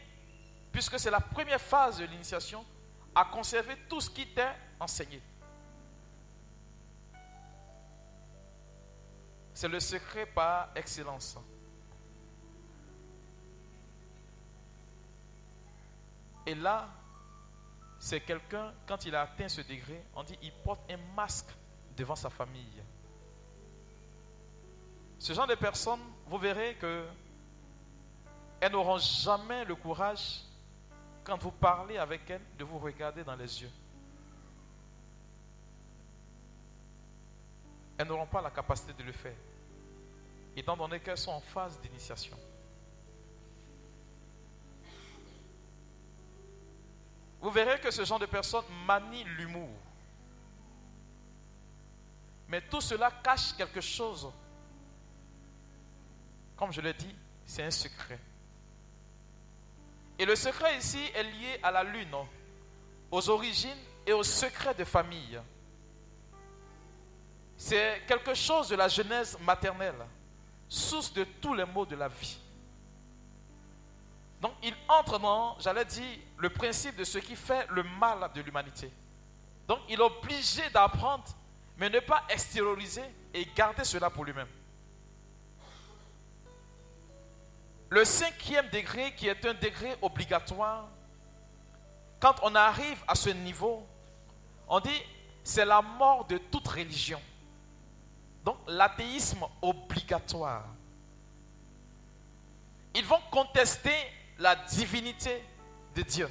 puisque 0.70 0.98
c'est 1.00 1.10
la 1.10 1.18
première 1.18 1.60
phase 1.60 1.98
de 1.98 2.04
l'initiation, 2.04 2.64
à 3.12 3.24
conserver 3.24 3.76
tout 3.88 4.00
ce 4.00 4.08
qui 4.08 4.28
t'est 4.28 4.54
enseigné. 4.78 5.20
C'est 9.52 9.68
le 9.68 9.80
secret 9.80 10.26
par 10.26 10.70
excellence. 10.76 11.36
Et 16.46 16.54
là, 16.54 16.88
c'est 18.02 18.18
quelqu'un, 18.18 18.74
quand 18.84 19.04
il 19.04 19.14
a 19.14 19.22
atteint 19.22 19.48
ce 19.48 19.60
degré, 19.60 20.02
on 20.16 20.24
dit 20.24 20.36
il 20.42 20.50
porte 20.50 20.80
un 20.90 20.96
masque 21.14 21.50
devant 21.96 22.16
sa 22.16 22.30
famille. 22.30 22.82
Ce 25.20 25.32
genre 25.32 25.46
de 25.46 25.54
personnes, 25.54 26.00
vous 26.26 26.36
verrez 26.36 26.74
que 26.80 27.06
elles 28.60 28.72
n'auront 28.72 28.98
jamais 28.98 29.64
le 29.64 29.76
courage, 29.76 30.40
quand 31.22 31.40
vous 31.40 31.52
parlez 31.52 31.96
avec 31.96 32.28
elles, 32.28 32.42
de 32.58 32.64
vous 32.64 32.80
regarder 32.80 33.22
dans 33.22 33.36
les 33.36 33.62
yeux. 33.62 33.70
Elles 37.98 38.08
n'auront 38.08 38.26
pas 38.26 38.42
la 38.42 38.50
capacité 38.50 38.92
de 38.94 39.04
le 39.04 39.12
faire 39.12 39.36
étant 40.56 40.76
donné 40.76 40.98
qu'elles 40.98 41.18
sont 41.18 41.30
en 41.30 41.40
phase 41.40 41.80
d'initiation. 41.80 42.36
Vous 47.42 47.50
verrez 47.50 47.80
que 47.80 47.90
ce 47.90 48.04
genre 48.04 48.20
de 48.20 48.26
personnes 48.26 48.64
manie 48.86 49.24
l'humour. 49.24 49.68
Mais 52.46 52.60
tout 52.60 52.80
cela 52.80 53.10
cache 53.10 53.52
quelque 53.56 53.80
chose. 53.80 54.30
Comme 56.56 56.72
je 56.72 56.80
l'ai 56.80 56.92
dit, 56.94 57.14
c'est 57.44 57.64
un 57.64 57.70
secret. 57.70 58.20
Et 60.18 60.24
le 60.24 60.36
secret 60.36 60.78
ici 60.78 61.00
est 61.14 61.24
lié 61.24 61.58
à 61.64 61.72
la 61.72 61.82
lune, 61.82 62.14
aux 63.10 63.28
origines 63.28 63.70
et 64.06 64.12
aux 64.12 64.22
secrets 64.22 64.74
de 64.74 64.84
famille. 64.84 65.40
C'est 67.56 68.02
quelque 68.06 68.34
chose 68.34 68.68
de 68.68 68.76
la 68.76 68.86
genèse 68.86 69.36
maternelle 69.40 70.06
source 70.68 71.12
de 71.12 71.24
tous 71.24 71.54
les 71.54 71.64
maux 71.64 71.86
de 71.86 71.96
la 71.96 72.08
vie. 72.08 72.38
Donc 74.42 74.54
il 74.60 74.74
entre 74.88 75.20
dans, 75.20 75.56
j'allais 75.60 75.84
dire, 75.84 76.18
le 76.36 76.50
principe 76.50 76.96
de 76.96 77.04
ce 77.04 77.18
qui 77.18 77.36
fait 77.36 77.64
le 77.70 77.84
mal 77.84 78.28
de 78.34 78.40
l'humanité. 78.40 78.92
Donc 79.68 79.78
il 79.88 80.00
est 80.00 80.02
obligé 80.02 80.68
d'apprendre, 80.70 81.22
mais 81.76 81.88
ne 81.88 82.00
pas 82.00 82.24
extérioriser 82.28 83.04
et 83.32 83.46
garder 83.54 83.84
cela 83.84 84.10
pour 84.10 84.24
lui-même. 84.24 84.48
Le 87.88 88.04
cinquième 88.04 88.68
degré, 88.70 89.14
qui 89.14 89.28
est 89.28 89.46
un 89.46 89.54
degré 89.54 89.94
obligatoire, 90.02 90.88
quand 92.18 92.34
on 92.42 92.52
arrive 92.56 92.98
à 93.06 93.14
ce 93.14 93.30
niveau, 93.30 93.86
on 94.66 94.80
dit 94.80 95.02
c'est 95.44 95.64
la 95.64 95.80
mort 95.80 96.24
de 96.24 96.38
toute 96.38 96.66
religion. 96.66 97.20
Donc 98.44 98.56
l'athéisme 98.66 99.44
obligatoire. 99.60 100.64
Ils 102.92 103.04
vont 103.04 103.20
contester 103.30 103.94
la 104.42 104.56
divinité 104.56 105.42
de 105.94 106.02
Dieu. 106.02 106.28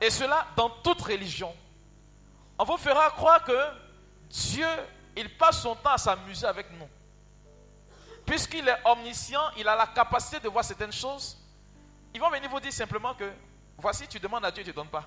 Et 0.00 0.10
cela 0.10 0.46
dans 0.56 0.70
toute 0.70 1.02
religion. 1.02 1.54
On 2.58 2.64
vous 2.64 2.76
fera 2.76 3.10
croire 3.10 3.42
que 3.44 3.58
Dieu, 4.30 4.68
il 5.16 5.36
passe 5.36 5.62
son 5.62 5.74
temps 5.74 5.92
à 5.92 5.98
s'amuser 5.98 6.46
avec 6.46 6.70
nous. 6.72 6.88
Puisqu'il 8.24 8.66
est 8.68 8.78
omniscient, 8.84 9.50
il 9.56 9.68
a 9.68 9.76
la 9.76 9.86
capacité 9.86 10.40
de 10.40 10.48
voir 10.48 10.64
certaines 10.64 10.92
choses. 10.92 11.36
Ils 12.14 12.20
vont 12.20 12.30
venir 12.30 12.48
vous 12.48 12.60
dire 12.60 12.72
simplement 12.72 13.14
que, 13.14 13.30
voici, 13.76 14.06
tu 14.08 14.18
demandes 14.18 14.44
à 14.44 14.50
Dieu, 14.50 14.62
il 14.62 14.66
ne 14.66 14.72
te 14.72 14.76
donne 14.76 14.88
pas. 14.88 15.04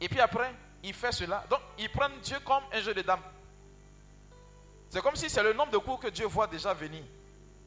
Et 0.00 0.08
puis 0.08 0.20
après, 0.20 0.54
il 0.82 0.92
fait 0.92 1.12
cela. 1.12 1.44
Donc, 1.48 1.60
ils 1.78 1.90
prennent 1.90 2.18
Dieu 2.20 2.38
comme 2.40 2.64
un 2.72 2.80
jeu 2.80 2.92
de 2.92 3.02
dames. 3.02 3.22
C'est 4.90 5.00
comme 5.00 5.16
si 5.16 5.30
c'est 5.30 5.42
le 5.42 5.52
nombre 5.52 5.70
de 5.72 5.78
coups 5.78 6.04
que 6.04 6.08
Dieu 6.10 6.26
voit 6.26 6.46
déjà 6.46 6.74
venir. 6.74 7.04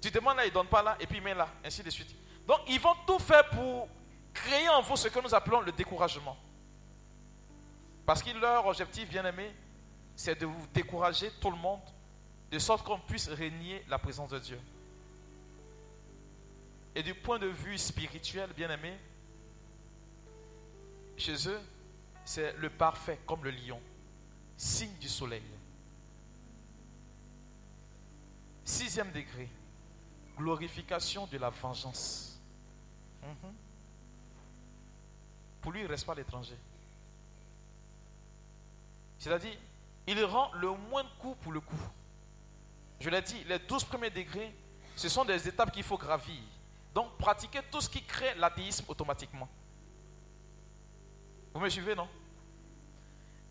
Tu 0.06 0.12
demandes 0.12 0.38
là, 0.38 0.46
il 0.46 0.50
ne 0.50 0.54
donne 0.54 0.68
pas 0.68 0.84
là, 0.84 0.96
et 1.00 1.08
puis 1.08 1.18
il 1.18 1.24
met 1.24 1.34
là, 1.34 1.50
ainsi 1.64 1.82
de 1.82 1.90
suite. 1.90 2.16
Donc, 2.46 2.60
ils 2.68 2.80
vont 2.80 2.94
tout 3.08 3.18
faire 3.18 3.50
pour 3.50 3.88
créer 4.32 4.70
en 4.70 4.80
vous 4.84 4.96
ce 4.96 5.08
que 5.08 5.20
nous 5.20 5.34
appelons 5.34 5.62
le 5.62 5.72
découragement. 5.72 6.38
Parce 8.06 8.22
que 8.22 8.30
leur 8.38 8.68
objectif, 8.68 9.10
bien 9.10 9.26
aimé, 9.26 9.52
c'est 10.16 10.40
de 10.40 10.46
vous 10.46 10.68
décourager 10.72 11.32
tout 11.42 11.50
le 11.50 11.58
monde, 11.58 11.82
de 12.52 12.60
sorte 12.60 12.86
qu'on 12.86 13.00
puisse 13.00 13.30
régner 13.30 13.84
la 13.88 13.98
présence 13.98 14.30
de 14.30 14.38
Dieu. 14.38 14.60
Et 16.94 17.02
du 17.02 17.16
point 17.16 17.40
de 17.40 17.48
vue 17.48 17.80
spirituel, 17.80 18.52
bien 18.56 18.70
aimé, 18.70 18.96
chez 21.18 21.50
eux, 21.50 21.60
c'est 22.24 22.56
le 22.58 22.70
parfait 22.70 23.20
comme 23.26 23.44
le 23.44 23.50
lion, 23.50 23.82
signe 24.56 24.94
du 25.02 25.10
soleil. 25.10 25.42
Sixième 28.64 29.12
degré, 29.12 29.50
glorification 30.38 31.28
de 31.28 31.38
la 31.38 31.50
vengeance. 31.50 32.40
Mhm. 33.24 33.54
Pour 35.62 35.72
lui, 35.72 35.82
il 35.82 35.84
ne 35.86 35.90
reste 35.90 36.06
pas 36.06 36.16
l'étranger. 36.16 36.58
C'est-à-dire, 39.18 39.58
il 40.08 40.24
rend 40.24 40.52
le 40.54 40.70
moins 40.72 41.04
de 41.04 41.10
coup 41.20 41.36
pour 41.36 41.52
le 41.52 41.60
coup. 41.60 41.76
Je 43.00 43.10
l'ai 43.10 43.22
dit, 43.22 43.44
les 43.46 43.60
douze 43.60 43.84
premiers 43.84 44.10
degrés, 44.10 44.54
ce 44.96 45.10
sont 45.10 45.26
des 45.26 45.48
étapes 45.48 45.72
qu'il 45.72 45.84
faut 45.84 45.98
gravir. 45.98 46.40
Donc, 46.94 47.18
pratiquer 47.18 47.62
tout 47.72 47.82
ce 47.82 47.90
qui 47.90 48.04
crée 48.04 48.36
l'athéisme 48.36 48.86
automatiquement. 48.88 49.50
Vous 51.54 51.60
me 51.60 51.70
suivez, 51.70 51.96
non? 51.96 52.08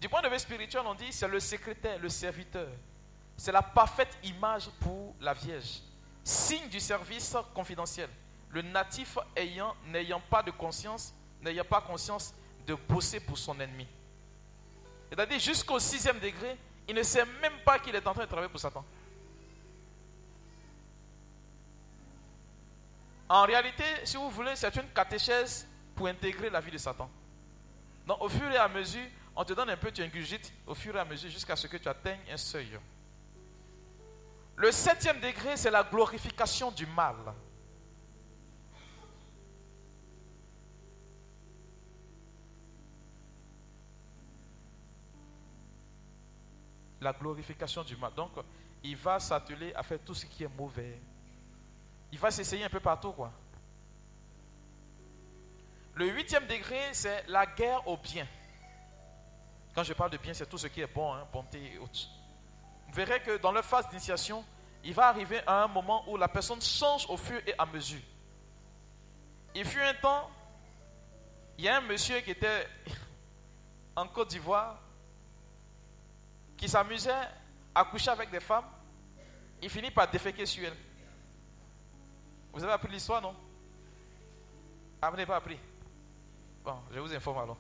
Du 0.01 0.09
point 0.09 0.23
de 0.23 0.29
vue 0.29 0.39
spirituel, 0.39 0.83
on 0.87 0.95
dit 0.95 1.13
c'est 1.13 1.29
le 1.29 1.41
secrétaire, 1.41 1.99
le 1.99 2.09
serviteur. 2.09 2.69
C'est 3.37 3.53
la 3.53 3.63
parfaite 3.63 4.17
image 4.23 4.69
pour 4.81 5.15
la 5.21 5.33
Vierge. 5.35 5.81
Signe 6.25 6.69
du 6.69 6.81
service 6.81 7.37
confidentiel. 7.55 8.09
Le 8.49 8.63
natif 8.63 9.19
ayant, 9.37 9.77
n'ayant 9.87 10.21
pas 10.21 10.43
de 10.43 10.51
conscience, 10.51 11.15
n'ayant 11.43 11.65
pas 11.65 11.83
conscience 11.83 12.35
de 12.67 12.75
bosser 12.75 13.21
pour 13.21 13.37
son 13.37 13.61
ennemi. 13.61 13.87
C'est-à-dire 15.11 15.39
jusqu'au 15.39 15.79
sixième 15.79 16.19
degré, 16.19 16.57
il 16.89 16.95
ne 16.95 17.03
sait 17.03 17.27
même 17.43 17.59
pas 17.65 17.79
qu'il 17.79 17.95
est 17.95 18.07
en 18.07 18.15
train 18.15 18.25
de 18.25 18.29
travailler 18.29 18.49
pour 18.49 18.61
Satan. 18.61 18.85
En 23.29 23.45
réalité, 23.45 23.85
si 24.05 24.17
vous 24.17 24.31
voulez, 24.31 24.57
c'est 24.57 24.75
une 24.77 24.89
catéchèse 24.89 25.67
pour 25.95 26.07
intégrer 26.07 26.51
la 26.51 26.61
vie 26.61 26.71
de 26.71 26.79
Satan. 26.79 27.11
Donc, 28.07 28.21
au 28.21 28.29
fur 28.29 28.51
et 28.51 28.57
à 28.57 28.69
mesure, 28.69 29.07
on 29.37 29.45
te 29.45 29.53
donne 29.53 29.71
un 29.71 29.77
peu, 29.77 29.91
tu 29.91 30.03
ingurgites 30.03 30.53
au 30.67 30.75
fur 30.75 30.95
et 30.97 31.01
à 31.01 31.05
mesure 31.05 31.31
jusqu'à 31.31 31.57
ce 31.57 31.67
que 31.67 31.77
tu 31.77 31.89
atteignes 31.89 32.21
un 32.31 32.37
seuil. 32.37 32.79
Le 34.57 34.71
septième 34.71 35.21
degré, 35.21 35.57
c'est 35.57 35.71
la 35.71 35.83
glorification 35.83 36.71
du 36.71 36.87
mal. 36.87 37.17
La 47.01 47.13
glorification 47.13 47.83
du 47.83 47.97
mal. 47.97 48.15
Donc, 48.15 48.31
il 48.83 48.97
va 48.97 49.19
s'atteler 49.19 49.75
à 49.75 49.83
faire 49.83 49.99
tout 50.05 50.15
ce 50.15 50.25
qui 50.25 50.45
est 50.45 50.49
mauvais. 50.49 51.01
Il 52.13 52.19
va 52.19 52.31
s'essayer 52.31 52.65
un 52.65 52.71
peu 52.71 52.81
partout, 52.81 53.13
quoi. 53.13 53.33
Le 55.95 56.09
huitième 56.11 56.47
degré, 56.47 56.93
c'est 56.93 57.27
la 57.29 57.47
guerre 57.47 57.87
au 57.87 57.97
bien. 57.97 58.27
Quand 59.75 59.83
je 59.83 59.93
parle 59.93 60.11
de 60.11 60.17
bien, 60.19 60.33
c'est 60.33 60.47
tout 60.47 60.59
ce 60.59 60.69
qui 60.69 60.81
est 60.81 60.93
bon, 60.93 61.13
hein, 61.13 61.27
bonté 61.33 61.75
et 61.75 61.79
autres. 61.79 62.09
Verrez 62.95 63.21
que 63.21 63.39
dans 63.39 63.51
leur 63.51 63.65
phase 63.65 63.89
d'initiation, 63.89 64.45
il 64.85 64.95
va 64.95 65.09
arriver 65.09 65.41
à 65.49 65.65
un 65.65 65.67
moment 65.67 66.09
où 66.09 66.17
la 66.17 66.29
personne 66.29 66.63
change 66.63 67.05
au 67.09 67.17
fur 67.17 67.41
et 67.45 67.53
à 67.59 67.67
mesure. 67.67 68.01
Il 69.53 69.65
fut 69.65 69.81
un 69.81 69.95
temps, 69.95 70.31
il 71.59 71.65
y 71.65 71.69
a 71.69 71.79
un 71.79 71.81
monsieur 71.81 72.21
qui 72.21 72.31
était 72.31 72.69
en 73.97 74.07
Côte 74.07 74.29
d'Ivoire, 74.29 74.79
qui 76.57 76.69
s'amusait 76.69 77.11
à 77.75 77.85
coucher 77.85 78.11
avec 78.11 78.31
des 78.31 78.39
femmes, 78.39 78.71
il 79.61 79.69
finit 79.69 79.91
par 79.91 80.09
déféquer 80.09 80.47
sur 80.47 80.65
elles. 80.65 80.77
Vous 82.53 82.63
avez 82.63 82.75
appris 82.75 82.93
l'histoire, 82.93 83.21
non? 83.21 83.35
Ah, 85.03 85.11
vous 85.11 85.17
n'avez 85.17 85.27
pas 85.27 85.37
appris 85.37 85.59
Bon, 86.63 86.77
je 86.93 87.01
vous 87.01 87.13
informe 87.13 87.39
alors. 87.39 87.59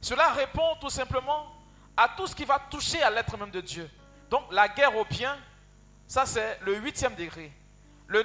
Cela 0.00 0.32
répond 0.32 0.76
tout 0.80 0.88
simplement 0.88 1.53
à 1.96 2.08
tout 2.16 2.26
ce 2.26 2.34
qui 2.34 2.44
va 2.44 2.58
toucher 2.58 3.02
à 3.02 3.10
l'être 3.10 3.36
même 3.36 3.50
de 3.50 3.60
Dieu. 3.60 3.88
Donc 4.30 4.52
la 4.52 4.68
guerre 4.68 4.96
au 4.96 5.04
bien, 5.04 5.36
ça 6.06 6.26
c'est 6.26 6.58
le 6.62 6.76
huitième 6.76 7.14
degré. 7.14 7.52
Le 8.06 8.24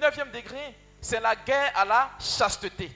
neuvième 0.00 0.30
degré, 0.30 0.76
c'est 1.00 1.20
la 1.20 1.34
guerre 1.34 1.72
à 1.76 1.84
la 1.84 2.10
chasteté. 2.18 2.90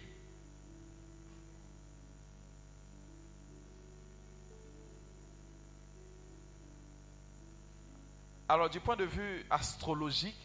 Alors 8.48 8.68
du 8.68 8.78
point 8.78 8.96
de 8.96 9.04
vue 9.04 9.44
astrologique, 9.48 10.36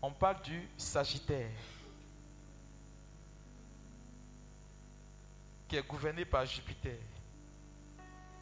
on 0.00 0.10
parle 0.10 0.40
du 0.42 0.68
Sagittaire. 0.76 1.50
qui 5.68 5.76
est 5.76 5.86
gouverné 5.86 6.24
par 6.24 6.44
Jupiter, 6.46 6.98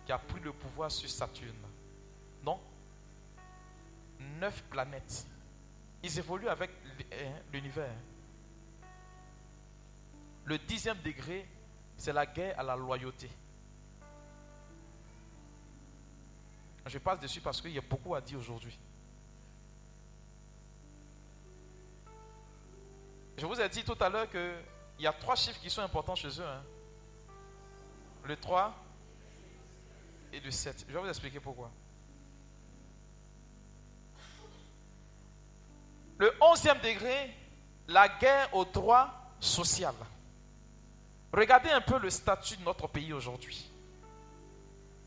qui 0.04 0.12
a 0.12 0.18
pris 0.18 0.40
le 0.40 0.52
pouvoir 0.52 0.90
sur 0.90 1.08
Saturne. 1.08 1.54
Non 2.42 2.60
Neuf 4.40 4.62
planètes. 4.64 5.26
Ils 6.02 6.18
évoluent 6.18 6.48
avec 6.48 6.70
hein, 7.12 7.32
l'univers. 7.52 7.94
Le 10.44 10.58
dixième 10.58 10.98
degré, 10.98 11.46
c'est 11.96 12.12
la 12.12 12.26
guerre 12.26 12.58
à 12.58 12.62
la 12.62 12.76
loyauté. 12.76 13.30
Je 16.86 16.98
passe 16.98 17.20
dessus 17.20 17.40
parce 17.40 17.60
qu'il 17.60 17.70
y 17.70 17.78
a 17.78 17.82
beaucoup 17.82 18.14
à 18.14 18.20
dire 18.20 18.38
aujourd'hui. 18.38 18.76
Je 23.38 23.46
vous 23.46 23.60
ai 23.60 23.68
dit 23.68 23.84
tout 23.84 23.96
à 24.00 24.08
l'heure 24.08 24.28
qu'il 24.28 24.52
y 24.98 25.06
a 25.06 25.12
trois 25.12 25.36
chiffres 25.36 25.60
qui 25.60 25.70
sont 25.70 25.82
importants 25.82 26.16
chez 26.16 26.40
eux. 26.40 26.46
Hein 26.46 26.62
le 28.24 28.36
3 28.36 28.74
et 30.33 30.41
le 30.41 30.51
7. 30.51 30.87
Je 30.89 30.93
vais 30.93 31.01
vous 31.01 31.09
expliquer 31.09 31.41
pourquoi. 31.41 31.70
Le 36.18 36.30
11e 36.41 36.80
degré, 36.80 37.35
la 37.89 38.09
guerre 38.09 38.55
au 38.55 38.64
droit 38.64 39.11
social. 39.41 39.95
Regardez 41.33 41.70
un 41.70 41.80
peu 41.80 41.99
le 41.99 42.11
statut 42.11 42.57
de 42.57 42.62
notre 42.62 42.87
pays 42.87 43.12
aujourd'hui. 43.12 43.70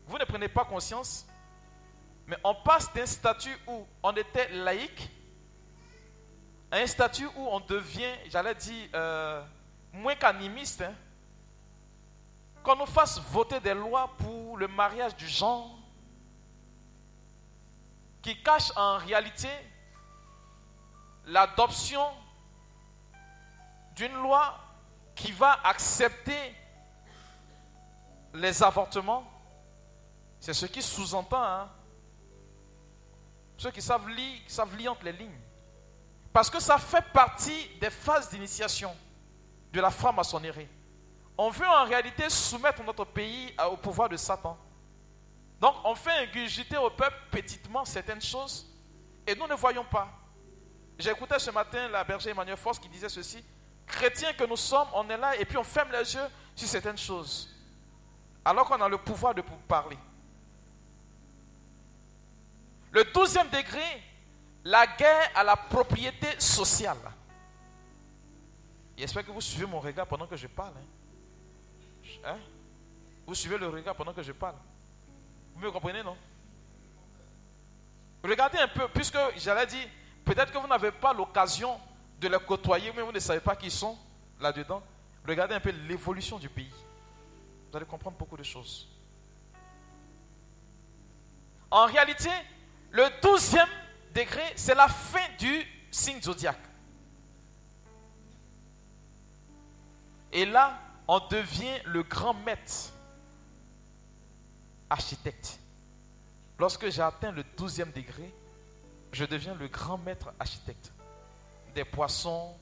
Vous 0.06 0.18
ne 0.18 0.24
prenez 0.24 0.48
pas 0.48 0.64
conscience, 0.64 1.26
mais 2.26 2.36
on 2.44 2.54
passe 2.54 2.92
d'un 2.92 3.06
statut 3.06 3.56
où 3.66 3.86
on 4.02 4.12
était 4.12 4.48
laïque 4.52 5.10
à 6.70 6.78
un 6.78 6.86
statut 6.86 7.26
où 7.36 7.46
on 7.48 7.60
devient, 7.60 8.14
j'allais 8.28 8.54
dire, 8.54 8.88
euh, 8.94 9.42
moins 9.92 10.14
qu'animiste. 10.16 10.82
Hein 10.82 10.94
qu'on 12.66 12.74
nous 12.74 12.86
fasse 12.86 13.20
voter 13.20 13.60
des 13.60 13.74
lois 13.74 14.10
pour 14.18 14.56
le 14.56 14.66
mariage 14.66 15.14
du 15.14 15.28
genre 15.28 15.78
qui 18.20 18.42
cachent 18.42 18.72
en 18.74 18.96
réalité 18.98 19.48
l'adoption 21.26 22.04
d'une 23.94 24.14
loi 24.14 24.58
qui 25.14 25.30
va 25.30 25.60
accepter 25.62 26.56
les 28.34 28.60
avortements 28.64 29.24
C'est 30.40 30.52
ce 30.52 30.66
qui 30.66 30.82
sous-entend. 30.82 31.42
Hein. 31.42 31.70
Ceux 33.58 33.70
qui 33.70 33.80
savent 33.80 34.08
lire, 34.08 34.40
savent 34.48 34.76
lire 34.76 34.92
entre 34.92 35.04
les 35.04 35.12
lignes. 35.12 35.40
Parce 36.32 36.50
que 36.50 36.58
ça 36.58 36.78
fait 36.78 37.12
partie 37.12 37.68
des 37.80 37.90
phases 37.90 38.28
d'initiation 38.28 38.94
de 39.72 39.80
la 39.80 39.90
franc-maçonnerie. 39.90 40.68
On 41.38 41.50
veut 41.50 41.66
en 41.66 41.84
réalité 41.84 42.30
soumettre 42.30 42.82
notre 42.82 43.04
pays 43.04 43.54
au 43.70 43.76
pouvoir 43.76 44.08
de 44.08 44.16
Satan. 44.16 44.58
Donc 45.60 45.74
on 45.84 45.94
fait 45.94 46.12
ingurgiter 46.22 46.76
au 46.76 46.90
peuple 46.90 47.16
petitement 47.30 47.84
certaines 47.84 48.20
choses 48.20 48.66
et 49.26 49.34
nous 49.34 49.46
ne 49.46 49.54
voyons 49.54 49.84
pas. 49.84 50.08
J'écoutais 50.98 51.38
ce 51.38 51.50
matin 51.50 51.88
la 51.88 52.04
berger 52.04 52.30
Emmanuel 52.30 52.56
Force 52.56 52.78
qui 52.78 52.88
disait 52.88 53.08
ceci. 53.08 53.44
Chrétiens 53.86 54.32
que 54.32 54.44
nous 54.44 54.56
sommes, 54.56 54.88
on 54.94 55.08
est 55.08 55.16
là 55.16 55.36
et 55.36 55.44
puis 55.44 55.56
on 55.56 55.64
ferme 55.64 55.92
les 55.92 56.14
yeux 56.14 56.28
sur 56.54 56.68
certaines 56.68 56.98
choses. 56.98 57.54
Alors 58.44 58.66
qu'on 58.66 58.80
a 58.80 58.88
le 58.88 58.98
pouvoir 58.98 59.34
de 59.34 59.42
parler. 59.68 59.98
Le 62.92 63.04
douzième 63.04 63.48
degré, 63.48 63.82
la 64.64 64.86
guerre 64.86 65.30
à 65.34 65.44
la 65.44 65.56
propriété 65.56 66.28
sociale. 66.38 66.96
J'espère 68.96 69.26
que 69.26 69.30
vous 69.30 69.40
suivez 69.40 69.66
mon 69.66 69.80
regard 69.80 70.06
pendant 70.06 70.26
que 70.26 70.36
je 70.36 70.46
parle. 70.46 70.72
Hein. 70.78 70.95
Hein? 72.26 72.38
Vous 73.26 73.34
suivez 73.34 73.56
le 73.56 73.68
regard 73.68 73.94
pendant 73.94 74.12
que 74.12 74.22
je 74.22 74.32
parle. 74.32 74.56
Vous 75.54 75.64
me 75.64 75.70
comprenez, 75.70 76.02
non? 76.02 76.16
Regardez 78.22 78.58
un 78.58 78.68
peu, 78.68 78.88
puisque 78.88 79.18
j'allais 79.36 79.66
dire, 79.66 79.88
peut-être 80.24 80.52
que 80.52 80.58
vous 80.58 80.66
n'avez 80.66 80.90
pas 80.90 81.12
l'occasion 81.12 81.78
de 82.20 82.28
les 82.28 82.38
côtoyer, 82.40 82.92
mais 82.94 83.02
vous 83.02 83.12
ne 83.12 83.20
savez 83.20 83.40
pas 83.40 83.54
qui 83.54 83.70
sont 83.70 83.96
là-dedans. 84.40 84.82
Regardez 85.26 85.54
un 85.54 85.60
peu 85.60 85.70
l'évolution 85.70 86.38
du 86.38 86.48
pays. 86.48 86.72
Vous 87.70 87.76
allez 87.76 87.86
comprendre 87.86 88.16
beaucoup 88.16 88.36
de 88.36 88.42
choses. 88.42 88.88
En 91.70 91.86
réalité, 91.86 92.30
le 92.90 93.04
douzième 93.22 93.68
degré, 94.14 94.42
c'est 94.56 94.74
la 94.74 94.88
fin 94.88 95.28
du 95.38 95.64
signe 95.90 96.20
zodiaque. 96.20 96.58
Et 100.32 100.44
là, 100.44 100.78
on 101.08 101.20
devient 101.28 101.80
le 101.84 102.02
grand 102.02 102.34
maître 102.34 102.92
architecte. 104.90 105.58
Lorsque 106.58 106.88
j'ai 106.88 107.02
atteint 107.02 107.32
le 107.32 107.44
douzième 107.56 107.92
degré, 107.92 108.32
je 109.12 109.24
deviens 109.24 109.54
le 109.54 109.68
grand 109.68 109.98
maître 109.98 110.32
architecte 110.38 110.92
des 111.74 111.84
poissons, 111.84 112.56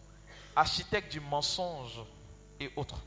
architecte 0.57 1.13
du 1.13 1.21
mensonge 1.21 2.01
et 2.59 2.71
autres. 2.77 3.01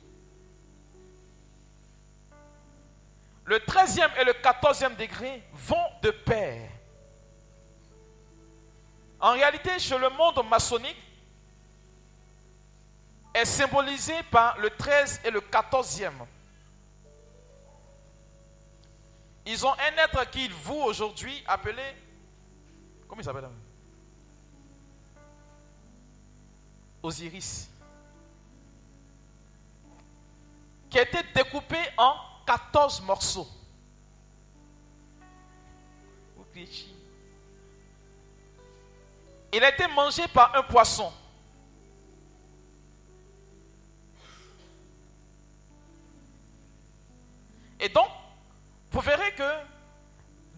Le 3.45 3.59
treizième 3.59 4.11
et 4.19 4.25
le 4.25 4.33
quatorzième 4.33 4.95
degré 4.95 5.43
vont 5.53 5.88
de 6.01 6.11
pair. 6.11 6.69
En 9.19 9.31
réalité, 9.31 9.79
chez 9.79 9.97
le 9.97 10.09
monde 10.09 10.45
maçonnique, 10.49 10.97
est 13.38 13.45
symbolisé 13.45 14.13
par 14.31 14.57
le 14.57 14.69
13 14.69 15.21
et 15.25 15.31
le 15.31 15.41
14e. 15.41 16.11
Ils 19.45 19.65
ont 19.65 19.71
un 19.73 20.03
être 20.03 20.29
qu'ils 20.29 20.53
vouent 20.53 20.83
aujourd'hui 20.83 21.43
appelé. 21.47 21.83
Comment 23.07 23.21
il 23.21 23.25
s'appelle 23.25 23.47
Osiris. 27.01 27.69
Qui 30.89 30.99
a 30.99 31.03
été 31.03 31.19
découpé 31.33 31.77
en 31.97 32.15
14 32.45 33.01
morceaux. 33.01 33.47
Il 39.53 39.63
a 39.63 39.69
été 39.69 39.88
mangé 39.88 40.27
par 40.27 40.55
un 40.55 40.63
poisson. 40.63 41.11
Et 47.80 47.89
donc, 47.89 48.07
vous 48.91 49.01
verrez 49.01 49.34
que 49.34 49.51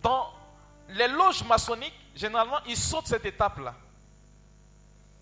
dans 0.02 0.32
les 0.90 1.08
loges 1.08 1.44
maçonniques, 1.44 1.94
généralement, 2.16 2.60
ils 2.66 2.78
sautent 2.78 3.08
cette 3.08 3.26
étape-là. 3.26 3.76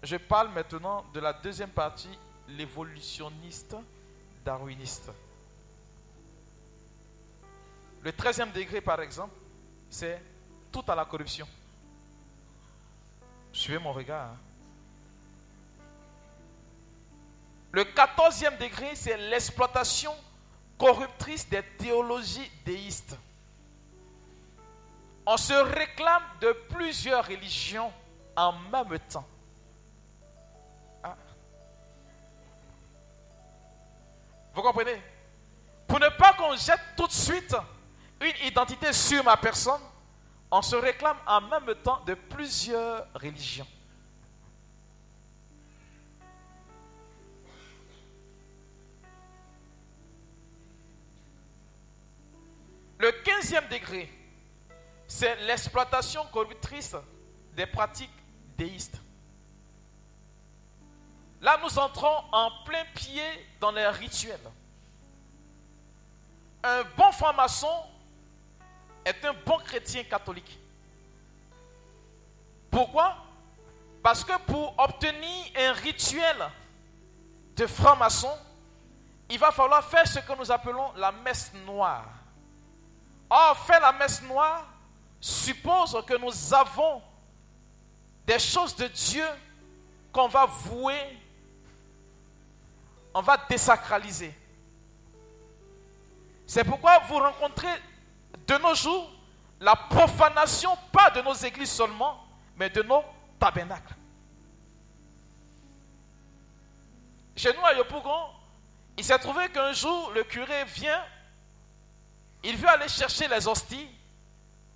Je 0.03 0.17
parle 0.17 0.49
maintenant 0.49 1.03
de 1.13 1.19
la 1.19 1.33
deuxième 1.33 1.71
partie, 1.71 2.17
l'évolutionniste 2.49 3.75
darwiniste. 4.45 5.11
Le 8.03 8.13
treizième 8.13 8.51
degré, 8.51 8.79
par 8.79 9.01
exemple, 9.01 9.33
c'est 9.89 10.21
tout 10.71 10.83
à 10.87 10.95
la 10.95 11.03
corruption. 11.05 11.47
Suivez 13.51 13.79
mon 13.79 13.91
regard. 13.91 14.27
Hein. 14.27 14.37
Le 17.71 17.83
quatorzième 17.83 18.57
degré, 18.57 18.95
c'est 18.95 19.17
l'exploitation 19.17 20.13
corruptrice 20.77 21.47
des 21.49 21.63
théologies 21.77 22.51
déistes. 22.65 23.17
On 25.25 25.37
se 25.37 25.53
réclame 25.53 26.23
de 26.39 26.51
plusieurs 26.69 27.25
religions 27.25 27.91
en 28.35 28.53
même 28.53 28.99
temps. 29.09 29.27
Ah. 31.03 31.15
Vous 34.53 34.61
comprenez? 34.61 35.01
Pour 35.87 35.99
ne 35.99 36.09
pas 36.09 36.33
qu'on 36.33 36.55
jette 36.55 36.79
tout 36.95 37.07
de 37.07 37.11
suite 37.11 37.55
une 38.21 38.47
identité 38.47 38.93
sur 38.93 39.23
ma 39.23 39.37
personne, 39.37 39.81
on 40.51 40.61
se 40.61 40.75
réclame 40.75 41.17
en 41.25 41.41
même 41.41 41.75
temps 41.83 42.01
de 42.05 42.13
plusieurs 42.13 43.07
religions. 43.13 43.67
Le 52.99 53.11
quinzième 53.23 53.67
degré, 53.67 54.11
c'est 55.07 55.35
l'exploitation 55.45 56.25
corruptrice 56.31 56.95
des 57.53 57.65
pratiques 57.65 58.11
déistes. 58.57 58.99
Là, 61.41 61.59
nous 61.61 61.77
entrons 61.77 62.23
en 62.31 62.49
plein 62.65 62.83
pied 62.95 63.23
dans 63.59 63.71
les 63.71 63.87
rituels. 63.87 64.39
Un 66.63 66.83
bon 66.97 67.11
franc-maçon 67.11 67.83
est 69.05 69.23
un 69.23 69.33
bon 69.45 69.59
chrétien 69.59 70.03
catholique. 70.03 70.59
Pourquoi? 72.71 73.15
Parce 74.01 74.23
que 74.23 74.37
pour 74.39 74.73
obtenir 74.79 75.45
un 75.55 75.73
rituel 75.73 76.35
de 77.55 77.67
franc-maçon, 77.67 78.35
il 79.29 79.37
va 79.37 79.51
falloir 79.51 79.83
faire 79.83 80.07
ce 80.07 80.19
que 80.19 80.33
nous 80.37 80.51
appelons 80.51 80.91
la 80.95 81.11
messe 81.11 81.53
noire. 81.65 82.16
Or, 83.29 83.57
faire 83.65 83.81
la 83.81 83.91
messe 83.91 84.21
noire 84.21 84.65
suppose 85.19 85.97
que 86.05 86.17
nous 86.17 86.53
avons 86.53 87.01
des 88.25 88.39
choses 88.39 88.75
de 88.75 88.87
Dieu 88.87 89.25
qu'on 90.11 90.27
va 90.27 90.45
vouer, 90.45 91.17
on 93.13 93.21
va 93.21 93.37
désacraliser. 93.49 94.33
C'est 96.45 96.63
pourquoi 96.63 96.99
vous 96.99 97.17
rencontrez 97.17 97.81
de 98.47 98.55
nos 98.55 98.75
jours 98.75 99.11
la 99.59 99.75
profanation, 99.75 100.77
pas 100.91 101.09
de 101.09 101.21
nos 101.21 101.33
églises 101.33 101.71
seulement, 101.71 102.23
mais 102.55 102.69
de 102.69 102.81
nos 102.83 103.03
tabernacles. 103.39 103.95
Chez 107.35 107.53
nous 107.53 107.65
à 107.65 107.73
Yopougon, 107.73 108.29
il 108.97 109.03
s'est 109.03 109.19
trouvé 109.19 109.49
qu'un 109.49 109.73
jour, 109.73 110.11
le 110.11 110.23
curé 110.23 110.63
vient 110.65 111.03
il 112.43 112.55
veut 112.55 112.67
aller 112.67 112.87
chercher 112.87 113.27
les 113.27 113.47
hosties. 113.47 113.89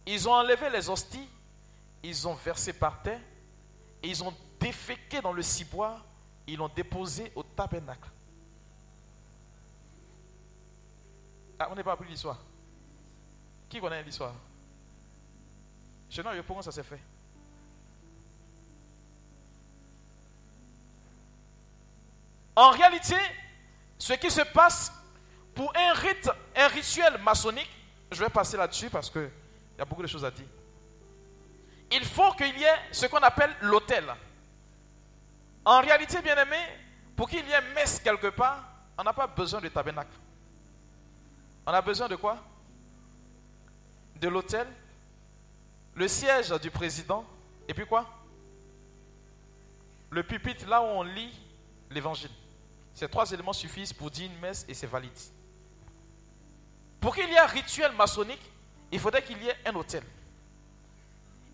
Ils 0.06 0.28
ont 0.28 0.34
enlevé 0.34 0.70
les 0.70 0.90
hosties. 0.90 1.28
Ils 2.04 2.28
ont 2.28 2.34
versé 2.34 2.74
par 2.74 3.02
terre. 3.02 3.22
Ils 4.04 4.24
ont 4.24 4.34
déféqué 4.60 5.22
dans 5.22 5.34
le 5.34 5.42
ciboire. 5.42 6.04
Ils 6.48 6.58
l'ont 6.58 6.70
déposé 6.70 7.32
au 7.36 7.44
tabernacle. 7.44 8.10
Ah, 11.60 11.70
on 11.72 11.76
n'est 11.76 11.84
pas 11.84 11.94
appris 11.94 12.10
l'histoire. 12.10 12.40
Qui 13.70 13.80
connaît 13.80 14.04
l'histoire? 14.04 14.34
Chez 16.10 16.24
nous, 16.24 16.30
comment 16.48 16.62
ça 16.62 16.72
s'est 16.72 16.84
fait 16.84 17.00
En 22.56 22.72
réalité, 22.72 23.16
ce 23.98 24.14
qui 24.14 24.30
se 24.30 24.42
passe 24.42 24.92
pour 25.54 25.74
un 25.76 25.94
rite, 25.94 26.30
un 26.56 26.68
rituel 26.68 27.18
maçonnique, 27.20 27.70
je 28.12 28.20
vais 28.24 28.30
passer 28.30 28.58
là-dessus 28.58 28.90
parce 28.90 29.10
qu'il 29.10 29.30
y 29.78 29.82
a 29.82 29.86
beaucoup 29.86 30.02
de 30.02 30.08
choses 30.08 30.26
à 30.26 30.32
dire. 30.32 30.46
Il 31.92 32.06
faut 32.06 32.32
qu'il 32.34 32.58
y 32.58 32.64
ait 32.64 32.80
ce 32.92 33.06
qu'on 33.06 33.18
appelle 33.18 33.54
l'autel. 33.62 34.06
En 35.66 35.82
réalité, 35.82 36.22
bien 36.22 36.38
aimé, 36.38 36.58
pour 37.16 37.30
qu'il 37.30 37.46
y 37.46 37.52
ait 37.52 37.74
messe 37.76 38.00
quelque 38.00 38.28
part, 38.28 38.64
on 38.98 39.04
n'a 39.04 39.14
pas 39.14 39.28
besoin 39.28 39.60
de 39.60 39.68
tabernacle. 39.68 40.16
On 41.66 41.72
a 41.72 41.82
besoin 41.82 42.08
de 42.08 42.16
quoi? 42.16 42.38
De 44.16 44.28
l'autel, 44.28 44.68
le 45.96 46.08
siège 46.08 46.50
du 46.62 46.72
président, 46.72 47.26
et 47.68 47.74
puis 47.74 47.86
quoi? 47.86 48.08
Le 50.10 50.24
pupitre 50.24 50.68
là 50.68 50.82
où 50.82 50.86
on 50.86 51.04
lit 51.04 51.38
l'évangile. 51.90 52.32
Ces 52.94 53.08
trois 53.08 53.30
éléments 53.32 53.54
suffisent 53.54 53.94
pour 53.94 54.12
dire 54.12 54.30
une 54.32 54.40
messe 54.40 54.66
et 54.68 54.74
c'est 54.74 54.88
valide. 54.88 55.12
Pour 57.02 57.16
qu'il 57.16 57.28
y 57.28 57.34
ait 57.34 57.40
un 57.40 57.48
rituel 57.48 57.92
maçonnique, 57.94 58.42
il 58.92 59.00
faudrait 59.00 59.24
qu'il 59.24 59.42
y 59.42 59.48
ait 59.50 59.58
un 59.66 59.76
hôtel. 59.76 60.04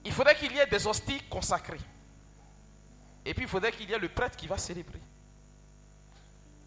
Il 0.03 0.11
faudrait 0.11 0.35
qu'il 0.35 0.51
y 0.51 0.59
ait 0.59 0.67
des 0.67 0.85
hosties 0.85 1.21
consacrées. 1.29 1.79
Et 3.25 3.33
puis 3.33 3.43
il 3.43 3.49
faudrait 3.49 3.71
qu'il 3.71 3.89
y 3.89 3.93
ait 3.93 3.97
le 3.97 4.09
prêtre 4.09 4.35
qui 4.35 4.45
va 4.45 4.57
célébrer. 4.57 5.01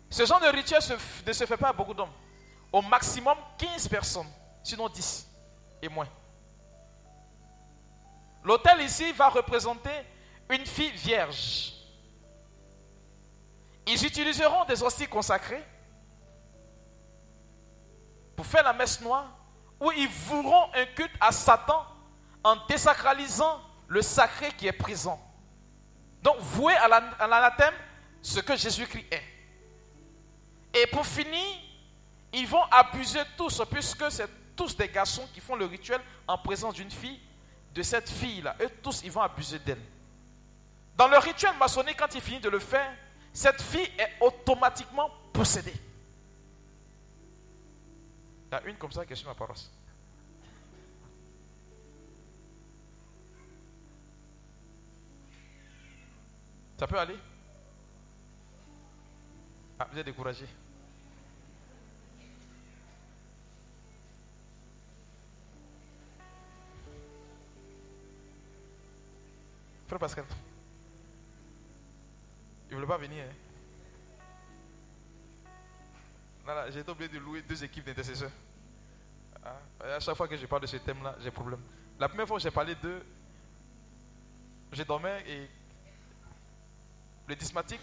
Ce 0.09 0.24
genre 0.24 0.41
de 0.41 0.47
rituel 0.47 0.83
ne 1.26 1.33
se 1.33 1.47
fait 1.47 1.57
pas 1.59 1.68
à 1.68 1.72
beaucoup 1.72 1.95
d'hommes. 1.95 2.12
Au 2.72 2.81
maximum 2.83 3.37
15 3.59 3.89
personnes, 3.89 4.31
sinon 4.62 4.89
10 4.89 5.28
et 5.83 5.89
moins. 5.89 6.09
L'autel 8.43 8.81
ici 8.81 9.12
va 9.12 9.28
représenter 9.28 9.91
une 10.49 10.64
fille 10.64 10.93
vierge. 10.93 11.74
Ils 13.87 14.05
utiliseront 14.05 14.64
des 14.64 14.83
hosties 14.83 15.07
consacrées 15.07 15.64
pour 18.41 18.47
faire 18.47 18.62
la 18.62 18.72
messe 18.72 19.03
noire, 19.03 19.26
où 19.78 19.93
ils 19.93 20.09
voueront 20.09 20.72
un 20.72 20.86
culte 20.86 21.12
à 21.20 21.30
Satan 21.30 21.84
en 22.43 22.57
désacralisant 22.66 23.61
le 23.86 24.01
sacré 24.01 24.51
qui 24.53 24.66
est 24.66 24.72
présent. 24.72 25.20
Donc, 26.22 26.38
vouer 26.38 26.72
à 26.72 26.88
l'anathème 26.88 27.74
ce 28.22 28.41
que 28.41 28.57
Jésus-Christ 28.57 29.05
est. 29.11 29.22
Et 30.72 30.86
pour 30.86 31.05
finir, 31.05 31.45
ils 32.32 32.47
vont 32.47 32.62
abuser 32.70 33.20
tous, 33.36 33.61
puisque 33.70 34.11
c'est 34.11 34.57
tous 34.57 34.74
des 34.74 34.88
garçons 34.88 35.28
qui 35.34 35.41
font 35.41 35.55
le 35.55 35.66
rituel 35.66 36.01
en 36.26 36.38
présence 36.38 36.72
d'une 36.72 36.91
fille, 36.91 37.20
de 37.74 37.82
cette 37.82 38.09
fille-là. 38.09 38.57
Eux 38.62 38.70
tous, 38.82 39.03
ils 39.05 39.12
vont 39.12 39.20
abuser 39.20 39.59
d'elle. 39.59 39.82
Dans 40.97 41.09
le 41.09 41.18
rituel 41.18 41.55
maçonnique, 41.59 41.99
quand 41.99 42.14
il 42.14 42.22
finit 42.22 42.41
de 42.41 42.49
le 42.49 42.59
faire, 42.59 42.91
cette 43.34 43.61
fille 43.61 43.91
est 43.99 44.16
automatiquement 44.18 45.11
possédée. 45.30 45.74
Il 48.51 48.55
y 48.55 48.57
a 48.57 48.68
une 48.68 48.76
comme 48.76 48.90
ça 48.90 49.07
qui 49.07 49.12
est 49.12 49.16
sur 49.16 49.28
ma 49.28 49.34
paroisse. 49.34 49.70
Ça 56.76 56.86
peut 56.86 56.98
aller? 56.98 57.16
Ah, 59.78 59.86
vous 59.92 59.98
êtes 59.98 60.07
découragé. 60.07 60.46
Frère 69.86 69.98
Pascal. 69.98 70.24
Il 72.68 72.70
ne 72.70 72.74
voulait 72.76 72.86
pas 72.86 72.98
venir. 72.98 73.24
Hein? 73.24 73.49
J'ai 76.70 76.80
été 76.80 76.90
obligé 76.90 77.09
de 77.09 77.18
louer 77.18 77.42
deux 77.42 77.62
équipes 77.64 77.84
d'intercesseurs. 77.84 78.30
Ah, 79.44 79.57
à 79.96 80.01
chaque 80.01 80.16
fois 80.16 80.28
que 80.28 80.36
je 80.36 80.46
parle 80.46 80.62
de 80.62 80.66
ce 80.66 80.76
thème-là, 80.76 81.16
j'ai 81.20 81.30
problème. 81.30 81.61
La 81.98 82.09
première 82.09 82.26
fois 82.26 82.36
que 82.36 82.42
j'ai 82.42 82.51
parlé 82.51 82.74
d'eux, 82.74 83.03
je 84.72 84.82
dormais 84.82 85.22
et 85.26 85.48
le 87.26 87.36
dismatique 87.36 87.80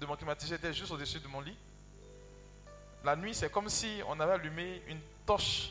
de 0.00 0.06
mon 0.06 0.16
climatiseur 0.16 0.58
était 0.58 0.72
juste 0.72 0.90
au-dessus 0.90 1.20
de 1.20 1.28
mon 1.28 1.40
lit. 1.40 1.56
La 3.04 3.16
nuit, 3.16 3.34
c'est 3.34 3.50
comme 3.50 3.68
si 3.68 4.00
on 4.08 4.18
avait 4.20 4.32
allumé 4.32 4.82
une 4.88 5.00
torche 5.24 5.70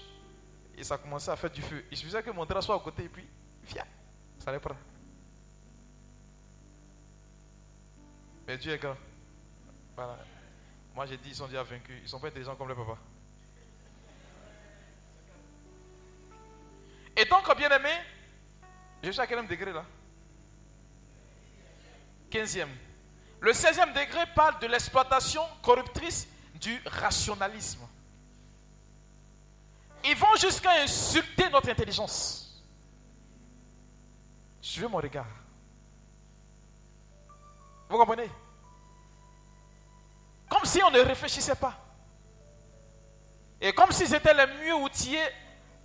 et 0.78 0.84
ça 0.84 0.98
commençait 0.98 1.32
à 1.32 1.36
faire 1.36 1.50
du 1.50 1.62
feu. 1.62 1.84
Il 1.92 1.98
suffisait 1.98 2.24
que 2.24 2.32
mon 2.32 2.46
drap 2.46 2.62
soit 2.62 2.76
à 2.76 2.80
côté 2.80 3.04
et 3.04 3.10
puis, 3.10 3.28
viens, 3.64 3.86
ça 4.40 4.50
allait 4.50 4.60
prendre. 4.60 4.80
Mais 8.48 8.58
Dieu 8.58 8.74
est 8.74 8.78
grand. 8.78 8.98
Voilà. 9.96 10.18
Moi, 10.96 11.06
j'ai 11.06 11.18
dit, 11.18 11.30
ils 11.30 11.36
sont 11.36 11.48
déjà 11.48 11.62
vaincus. 11.64 12.00
Ils 12.02 12.08
sont 12.08 12.20
pas 12.20 12.28
intelligents 12.28 12.56
comme 12.56 12.70
le 12.70 12.76
papa. 12.76 12.98
Et 17.18 17.26
donc, 17.26 17.58
bien 17.58 17.70
aimé, 17.70 17.92
je 19.04 19.12
suis 19.12 19.22
à 19.22 19.28
quel 19.28 19.46
degré 19.46 19.74
là? 19.74 19.86
15e. 22.32 22.68
Le 23.42 23.52
16e 23.52 23.94
degré 23.94 24.26
parle 24.34 24.60
de 24.60 24.68
l'exploitation 24.68 25.42
corruptrice 25.62 26.28
du 26.56 26.82
rationalisme. 26.86 27.88
Ils 30.06 30.16
vont 30.16 30.36
jusqu'à 30.40 30.82
insulter 30.82 31.50
notre 31.50 31.70
intelligence. 31.70 32.64
Suivez 34.62 34.88
mon 34.88 34.98
regard. 34.98 35.28
Vous 37.90 37.98
comprenez? 37.98 38.30
Comme 40.50 40.66
si 40.66 40.82
on 40.84 40.92
ne 40.92 41.00
réfléchissait 41.00 41.56
pas. 41.56 41.78
Et 43.60 43.74
comme 43.74 43.92
s'ils 43.92 44.14
étaient 44.14 44.34
les 44.34 44.66
mieux 44.66 44.76
outillés 44.76 45.28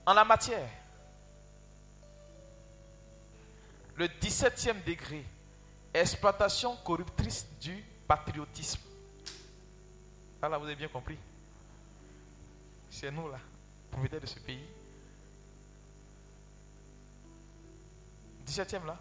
en 0.04 0.12
la 0.12 0.24
matière. 0.24 0.68
Le 3.96 4.06
17e 4.06 4.82
degré, 4.84 5.24
exploitation 5.92 6.76
corruptrice 6.76 7.46
du 7.60 7.84
patriotisme. 8.06 8.80
Ah 10.42 10.48
là, 10.48 10.58
vous 10.58 10.64
avez 10.64 10.76
bien 10.76 10.88
compris. 10.88 11.18
C'est 12.88 13.10
nous 13.10 13.28
là, 13.30 13.38
propriétaires 13.90 14.20
de 14.20 14.26
ce 14.26 14.38
pays. 14.38 14.64
17e 18.46 18.86
là, 18.86 18.98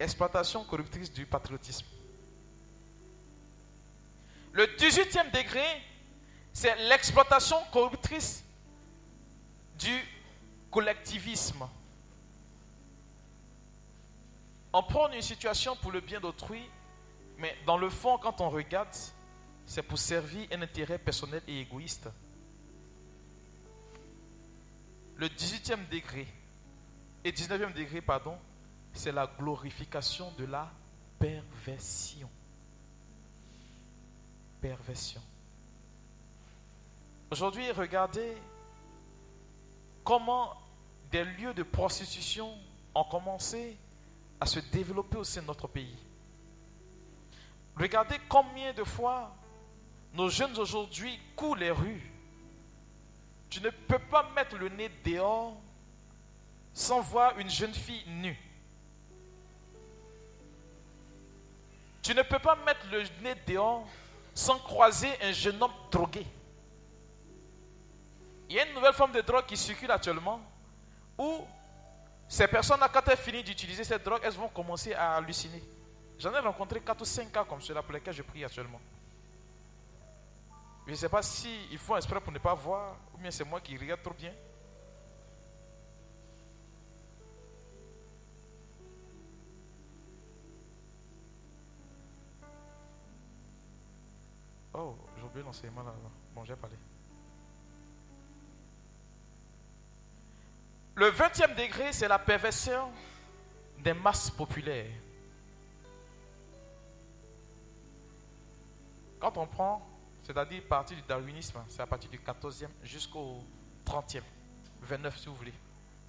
exploitation 0.00 0.64
corruptrice 0.64 1.12
du 1.12 1.26
patriotisme. 1.26 1.86
Le 4.52 4.66
18e 4.66 5.30
degré, 5.30 5.64
c'est 6.52 6.74
l'exploitation 6.88 7.56
corruptrice 7.72 8.44
du 9.78 9.94
collectivisme. 10.70 11.68
On 14.72 14.82
prend 14.82 15.10
une 15.12 15.22
situation 15.22 15.76
pour 15.76 15.92
le 15.92 16.00
bien 16.00 16.20
d'autrui, 16.20 16.62
mais 17.38 17.56
dans 17.64 17.78
le 17.78 17.88
fond, 17.88 18.18
quand 18.18 18.40
on 18.40 18.50
regarde, 18.50 18.94
c'est 19.64 19.82
pour 19.82 19.98
servir 19.98 20.48
un 20.52 20.62
intérêt 20.62 20.98
personnel 20.98 21.42
et 21.46 21.60
égoïste. 21.60 22.08
Le 25.16 25.28
18e 25.28 25.88
degré 25.88 26.26
et 27.24 27.32
19e 27.32 27.72
degré, 27.72 28.00
pardon, 28.00 28.38
c'est 28.92 29.12
la 29.12 29.26
glorification 29.26 30.32
de 30.38 30.44
la 30.44 30.70
perversion 31.18 32.30
perversion. 34.60 35.20
Aujourd'hui, 37.30 37.70
regardez 37.72 38.36
comment 40.04 40.54
des 41.10 41.24
lieux 41.24 41.54
de 41.54 41.62
prostitution 41.62 42.56
ont 42.94 43.04
commencé 43.04 43.76
à 44.40 44.46
se 44.46 44.60
développer 44.60 45.18
au 45.18 45.24
sein 45.24 45.42
de 45.42 45.46
notre 45.46 45.68
pays. 45.68 45.96
Regardez 47.76 48.16
combien 48.28 48.72
de 48.72 48.84
fois 48.84 49.34
nos 50.14 50.28
jeunes 50.28 50.56
aujourd'hui 50.58 51.18
courent 51.36 51.56
les 51.56 51.70
rues. 51.70 52.10
Tu 53.50 53.60
ne 53.60 53.70
peux 53.70 53.98
pas 53.98 54.28
mettre 54.34 54.56
le 54.56 54.68
nez 54.68 54.90
dehors 55.04 55.56
sans 56.72 57.00
voir 57.00 57.38
une 57.38 57.50
jeune 57.50 57.74
fille 57.74 58.04
nue. 58.08 58.38
Tu 62.02 62.14
ne 62.14 62.22
peux 62.22 62.38
pas 62.38 62.56
mettre 62.64 62.86
le 62.90 63.02
nez 63.22 63.34
dehors 63.46 63.86
sans 64.38 64.60
croiser 64.60 65.10
un 65.20 65.32
jeune 65.32 65.60
homme 65.60 65.72
drogué. 65.90 66.24
Il 68.48 68.54
y 68.54 68.60
a 68.60 68.66
une 68.68 68.72
nouvelle 68.72 68.92
forme 68.92 69.10
de 69.10 69.20
drogue 69.20 69.46
qui 69.46 69.56
circule 69.56 69.90
actuellement 69.90 70.40
où 71.18 71.44
ces 72.28 72.46
personnes-là, 72.46 72.88
quand 72.88 73.02
elles 73.08 73.16
finissent 73.16 73.46
d'utiliser 73.46 73.82
cette 73.82 74.04
drogue, 74.04 74.20
elles 74.22 74.32
vont 74.34 74.48
commencer 74.48 74.94
à 74.94 75.16
halluciner. 75.16 75.60
J'en 76.20 76.32
ai 76.32 76.38
rencontré 76.38 76.80
4 76.80 77.00
ou 77.00 77.04
5 77.04 77.32
cas 77.32 77.44
comme 77.44 77.60
cela 77.60 77.82
pour 77.82 77.92
lesquels 77.92 78.14
je 78.14 78.22
prie 78.22 78.44
actuellement. 78.44 78.80
Je 80.86 80.92
ne 80.92 80.96
sais 80.96 81.08
pas 81.08 81.20
s'ils 81.20 81.76
font 81.76 81.96
exprès 81.96 82.20
pour 82.20 82.32
ne 82.32 82.38
pas 82.38 82.54
voir 82.54 82.94
ou 83.14 83.18
bien 83.18 83.32
c'est 83.32 83.44
moi 83.44 83.60
qui 83.60 83.76
regarde 83.76 84.02
trop 84.04 84.14
bien. 84.14 84.32
Oh, 94.74 94.96
j'ai 95.16 95.24
oublié 95.24 95.44
l'enseignement 95.44 95.82
là. 95.82 95.92
Bon, 96.34 96.44
j'ai 96.44 96.56
parlé. 96.56 96.76
Le 100.94 101.10
20e 101.10 101.54
degré, 101.54 101.92
c'est 101.92 102.08
la 102.08 102.18
perversion 102.18 102.90
des 103.78 103.92
masses 103.92 104.30
populaires. 104.30 104.90
Quand 109.20 109.36
on 109.36 109.46
prend, 109.46 109.86
c'est-à-dire 110.22 110.62
à 110.64 110.68
partir 110.68 110.96
du 110.96 111.02
darwinisme, 111.04 111.64
c'est 111.68 111.82
à 111.82 111.86
partir 111.86 112.10
du 112.10 112.18
14e 112.18 112.68
jusqu'au 112.82 113.44
30e, 113.86 114.22
29 114.82 115.18
si 115.18 115.26
vous 115.26 115.34
voulez. 115.36 115.54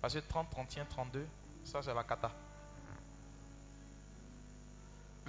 Parce 0.01 0.13
que 0.13 0.19
30, 0.19 0.49
31, 0.49 0.85
32, 0.85 1.27
ça 1.63 1.81
c'est 1.81 1.93
la 1.93 2.03
kata. 2.03 2.31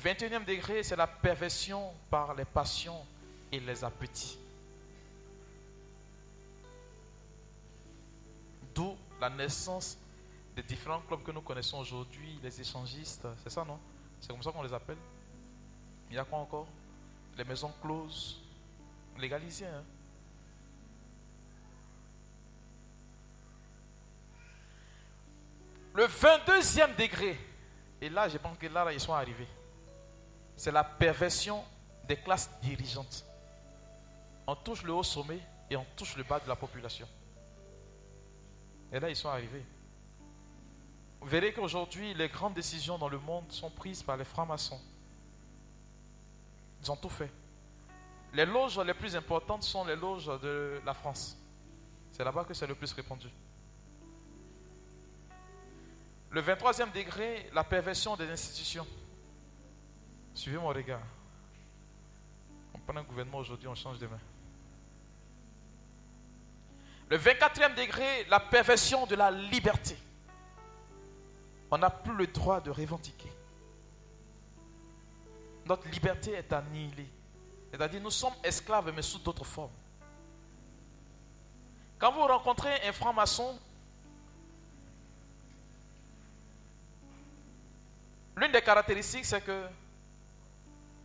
21e 0.01 0.45
degré, 0.45 0.83
c'est 0.83 0.97
la 0.97 1.07
perversion 1.07 1.93
par 2.09 2.35
les 2.35 2.45
passions 2.45 3.05
et 3.53 3.61
les 3.61 3.85
appétits. 3.85 4.39
D'où 8.75 8.97
la 9.21 9.31
naissance 9.31 9.99
des 10.55 10.63
différents 10.63 11.01
clubs 11.01 11.23
que 11.23 11.33
nous 11.33 11.41
connaissons 11.41 11.79
aujourd'hui, 11.79 12.39
les 12.43 12.61
échangistes, 12.61 13.27
c'est 13.43 13.51
ça 13.51 13.65
non? 13.65 13.79
C'est 14.21 14.29
comme 14.29 14.43
ça 14.43 14.53
qu'on 14.53 14.63
les 14.63 14.73
appelle. 14.73 14.99
Il 16.11 16.17
y 16.17 16.19
a 16.19 16.25
quoi 16.25 16.39
encore? 16.39 16.67
Les 17.37 17.45
maisons 17.45 17.73
closes, 17.81 18.41
légalisées. 19.19 19.67
Hein? 19.67 19.85
Le 25.95 26.07
22e 26.07 26.95
degré, 26.97 27.39
et 28.01 28.09
là 28.09 28.29
je 28.29 28.39
pense 28.39 28.57
que 28.59 28.67
là, 28.67 28.85
là 28.85 28.93
ils 28.93 29.01
sont 29.01 29.13
arrivés, 29.13 29.49
c'est 30.57 30.71
la 30.71 30.85
perversion 30.85 31.65
des 32.07 32.17
classes 32.17 32.51
dirigeantes. 32.63 33.25
On 34.51 34.57
touche 34.57 34.83
le 34.83 34.93
haut 34.93 35.05
sommet 35.05 35.39
et 35.71 35.77
on 35.77 35.87
touche 35.95 36.17
le 36.17 36.25
bas 36.25 36.41
de 36.41 36.49
la 36.49 36.57
population. 36.57 37.07
Et 38.91 38.99
là, 38.99 39.09
ils 39.09 39.15
sont 39.15 39.29
arrivés. 39.29 39.65
Vous 41.21 41.29
verrez 41.29 41.53
qu'aujourd'hui, 41.53 42.15
les 42.15 42.29
grandes 42.29 42.55
décisions 42.55 42.99
dans 42.99 43.09
le 43.09 43.21
monde 43.21 43.53
sont 43.53 43.71
prises 43.71 44.03
par 44.03 44.17
les 44.17 44.25
francs-maçons. 44.25 44.81
Ils 46.83 46.91
ont 46.91 46.97
tout 46.97 47.09
fait. 47.09 47.31
Les 48.33 48.45
loges 48.45 48.81
les 48.81 48.93
plus 48.93 49.15
importantes 49.15 49.63
sont 49.63 49.85
les 49.85 49.95
loges 49.95 50.27
de 50.27 50.81
la 50.85 50.95
France. 50.95 51.39
C'est 52.11 52.25
là-bas 52.25 52.43
que 52.43 52.53
c'est 52.53 52.67
le 52.67 52.75
plus 52.75 52.93
répandu. 52.93 53.29
Le 56.31 56.43
23e 56.43 56.91
degré, 56.91 57.49
la 57.53 57.63
perversion 57.63 58.17
des 58.17 58.29
institutions. 58.29 58.87
Suivez 60.35 60.59
mon 60.59 60.71
regard. 60.71 61.07
On 62.75 62.79
prend 62.81 62.97
un 62.97 63.05
gouvernement 63.05 63.39
aujourd'hui, 63.39 63.69
on 63.69 63.77
change 63.77 64.01
demain. 64.01 64.19
Le 67.11 67.19
24e 67.19 67.75
degré, 67.75 68.25
la 68.31 68.39
perversion 68.39 69.05
de 69.05 69.17
la 69.17 69.33
liberté. 69.33 69.97
On 71.69 71.77
n'a 71.77 71.91
plus 71.91 72.15
le 72.15 72.29
droit 72.29 72.61
de 72.61 72.71
revendiquer. 72.71 73.33
Notre 75.67 75.89
liberté 75.89 76.33
est 76.33 76.53
annihilée. 76.53 77.09
C'est-à-dire, 77.71 78.01
nous 78.01 78.13
sommes 78.13 78.35
esclaves, 78.45 78.93
mais 78.95 79.03
sous 79.03 79.19
d'autres 79.19 79.45
formes. 79.45 79.73
Quand 81.99 82.13
vous 82.13 82.27
rencontrez 82.27 82.81
un 82.87 82.93
franc-maçon, 82.93 83.59
l'une 88.37 88.53
des 88.53 88.63
caractéristiques, 88.63 89.25
c'est 89.25 89.41
que 89.41 89.67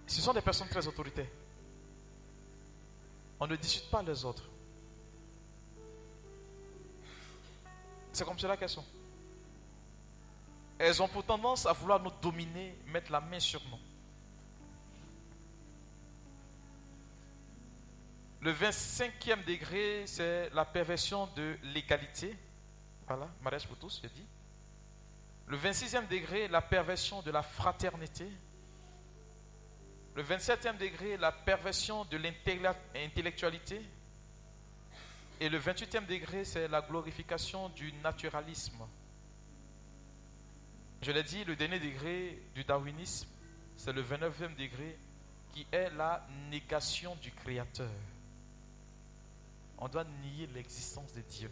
ce 0.05 0.21
sont 0.21 0.33
des 0.33 0.41
personnes 0.41 0.69
très 0.69 0.87
autoritaires. 0.87 1.25
On 3.39 3.47
ne 3.47 3.55
discute 3.55 3.89
pas 3.89 4.03
les 4.03 4.23
autres. 4.23 4.43
C'est 8.15 8.23
comme 8.23 8.39
cela 8.39 8.55
qu'elles 8.55 8.69
sont. 8.69 8.85
Elles 10.79 11.01
ont 11.01 11.07
pour 11.09 11.25
tendance 11.25 11.65
à 11.65 11.73
vouloir 11.73 12.01
nous 12.01 12.11
dominer, 12.21 12.73
mettre 12.87 13.11
la 13.11 13.19
main 13.19 13.41
sur 13.41 13.61
nous. 13.69 13.79
Le 18.39 18.53
25e 18.53 19.43
degré, 19.43 20.07
c'est 20.07 20.49
la 20.51 20.63
perversion 20.63 21.27
de 21.35 21.57
l'égalité. 21.63 22.33
Voilà, 23.05 23.27
mariage 23.41 23.67
pour 23.67 23.75
tous, 23.75 23.99
j'ai 24.01 24.07
dit. 24.07 24.25
Le 25.47 25.57
26e 25.57 26.07
degré, 26.07 26.47
la 26.47 26.61
perversion 26.61 27.21
de 27.21 27.31
la 27.31 27.43
fraternité. 27.43 28.29
Le 30.15 30.23
27e 30.23 30.77
degré, 30.77 31.17
la 31.17 31.33
perversion 31.33 32.05
de 32.05 32.15
l'intellectualité. 32.15 33.81
Et 35.39 35.49
le 35.49 35.59
28e 35.59 36.05
degré, 36.05 36.45
c'est 36.45 36.67
la 36.67 36.81
glorification 36.81 37.69
du 37.69 37.91
naturalisme. 38.03 38.87
Je 41.01 41.11
l'ai 41.11 41.23
dit, 41.23 41.43
le 41.43 41.55
dernier 41.55 41.79
degré 41.79 42.41
du 42.53 42.63
darwinisme, 42.63 43.27
c'est 43.75 43.91
le 43.91 44.01
29e 44.01 44.55
degré 44.55 44.97
qui 45.51 45.67
est 45.71 45.89
la 45.91 46.25
négation 46.49 47.15
du 47.15 47.31
Créateur. 47.31 47.89
On 49.77 49.87
doit 49.89 50.05
nier 50.23 50.47
l'existence 50.47 51.11
de 51.13 51.21
Dieu. 51.21 51.51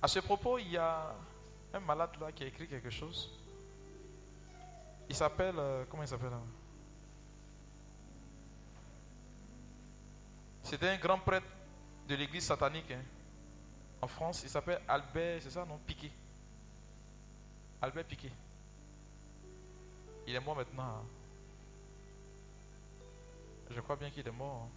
À 0.00 0.08
ce 0.08 0.18
propos, 0.18 0.58
il 0.58 0.70
y 0.70 0.76
a 0.76 1.14
un 1.72 1.80
malade 1.80 2.10
là 2.20 2.32
qui 2.32 2.42
a 2.42 2.46
écrit 2.46 2.66
quelque 2.66 2.90
chose. 2.90 3.30
Il 5.08 5.14
s'appelle, 5.14 5.54
euh, 5.58 5.84
comment 5.88 6.02
il 6.02 6.08
s'appelle 6.08 6.32
hein? 6.32 6.42
C'était 10.62 10.88
un 10.88 10.96
grand 10.96 11.18
prêtre 11.18 11.46
de 12.08 12.14
l'église 12.14 12.44
satanique 12.44 12.90
hein. 12.90 13.02
en 14.00 14.06
France. 14.06 14.42
Il 14.42 14.48
s'appelle 14.48 14.80
Albert, 14.88 15.42
c'est 15.42 15.50
ça, 15.50 15.64
non? 15.64 15.78
Piquet. 15.86 16.10
Albert 17.80 18.04
Piquet. 18.04 18.32
Il 20.26 20.34
est 20.34 20.40
mort 20.40 20.56
maintenant. 20.56 20.82
Hein. 20.82 21.04
Je 23.70 23.80
crois 23.80 23.96
bien 23.96 24.10
qu'il 24.10 24.26
est 24.26 24.32
mort. 24.32 24.66
Hein. 24.66 24.70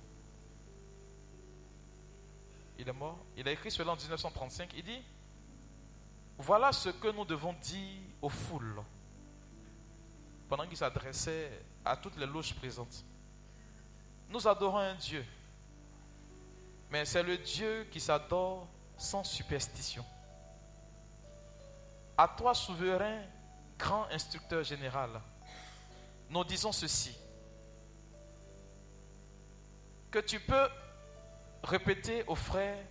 Il 2.79 2.87
est 2.87 2.93
mort. 2.93 3.17
Il 3.37 3.47
a 3.47 3.51
écrit 3.51 3.71
cela 3.71 3.91
en 3.91 3.95
1935. 3.95 4.73
Il 4.75 4.83
dit 4.83 5.01
Voilà 6.37 6.71
ce 6.71 6.89
que 6.89 7.09
nous 7.09 7.25
devons 7.25 7.53
dire 7.53 8.01
aux 8.21 8.29
foules 8.29 8.81
pendant 10.47 10.65
qu'il 10.67 10.77
s'adressait 10.77 11.51
à 11.83 11.95
toutes 11.95 12.17
les 12.17 12.25
loges 12.25 12.53
présentes. 12.55 13.03
Nous 14.29 14.47
adorons 14.47 14.77
un 14.77 14.95
Dieu 14.95 15.23
mais 16.89 17.05
c'est 17.05 17.23
le 17.23 17.37
Dieu 17.37 17.87
qui 17.91 17.99
s'adore 17.99 18.67
sans 18.97 19.23
superstition. 19.23 20.05
À 22.17 22.27
toi, 22.27 22.53
souverain, 22.53 23.21
grand 23.77 24.05
instructeur 24.11 24.63
général, 24.63 25.09
nous 26.29 26.43
disons 26.43 26.71
ceci. 26.71 27.15
Que 30.09 30.19
tu 30.19 30.39
peux 30.39 30.69
répéter 31.63 32.23
aux 32.27 32.35
frères 32.35 32.83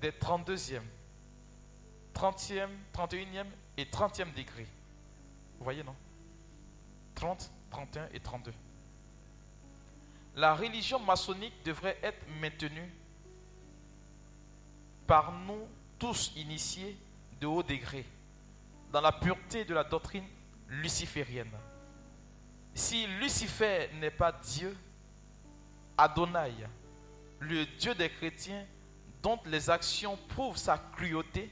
des 0.00 0.12
32e, 0.12 0.82
30e, 2.14 2.68
31e 2.92 3.46
et 3.76 3.84
30e 3.86 4.32
degrés. 4.34 4.68
Vous 5.58 5.64
voyez, 5.64 5.82
non? 5.82 5.96
30, 7.16 7.50
31 7.70 8.08
et 8.12 8.20
32. 8.20 8.52
La 10.36 10.54
religion 10.54 10.98
maçonnique 11.00 11.54
devrait 11.64 11.98
être 12.02 12.24
maintenue 12.40 12.92
par 15.06 15.32
nous 15.32 15.66
tous 15.98 16.32
initiés 16.36 16.96
de 17.40 17.46
haut 17.46 17.62
degré 17.62 18.04
dans 18.92 19.00
la 19.00 19.12
pureté 19.12 19.64
de 19.64 19.74
la 19.74 19.84
doctrine 19.84 20.24
luciférienne. 20.68 21.50
Si 22.74 23.06
Lucifer 23.06 23.90
n'est 23.94 24.10
pas 24.10 24.32
Dieu, 24.32 24.76
Adonai, 25.96 26.52
le 27.40 27.66
Dieu 27.78 27.94
des 27.94 28.10
chrétiens, 28.10 28.64
dont 29.22 29.38
les 29.46 29.70
actions 29.70 30.18
prouvent 30.28 30.56
sa 30.56 30.78
cruauté, 30.78 31.50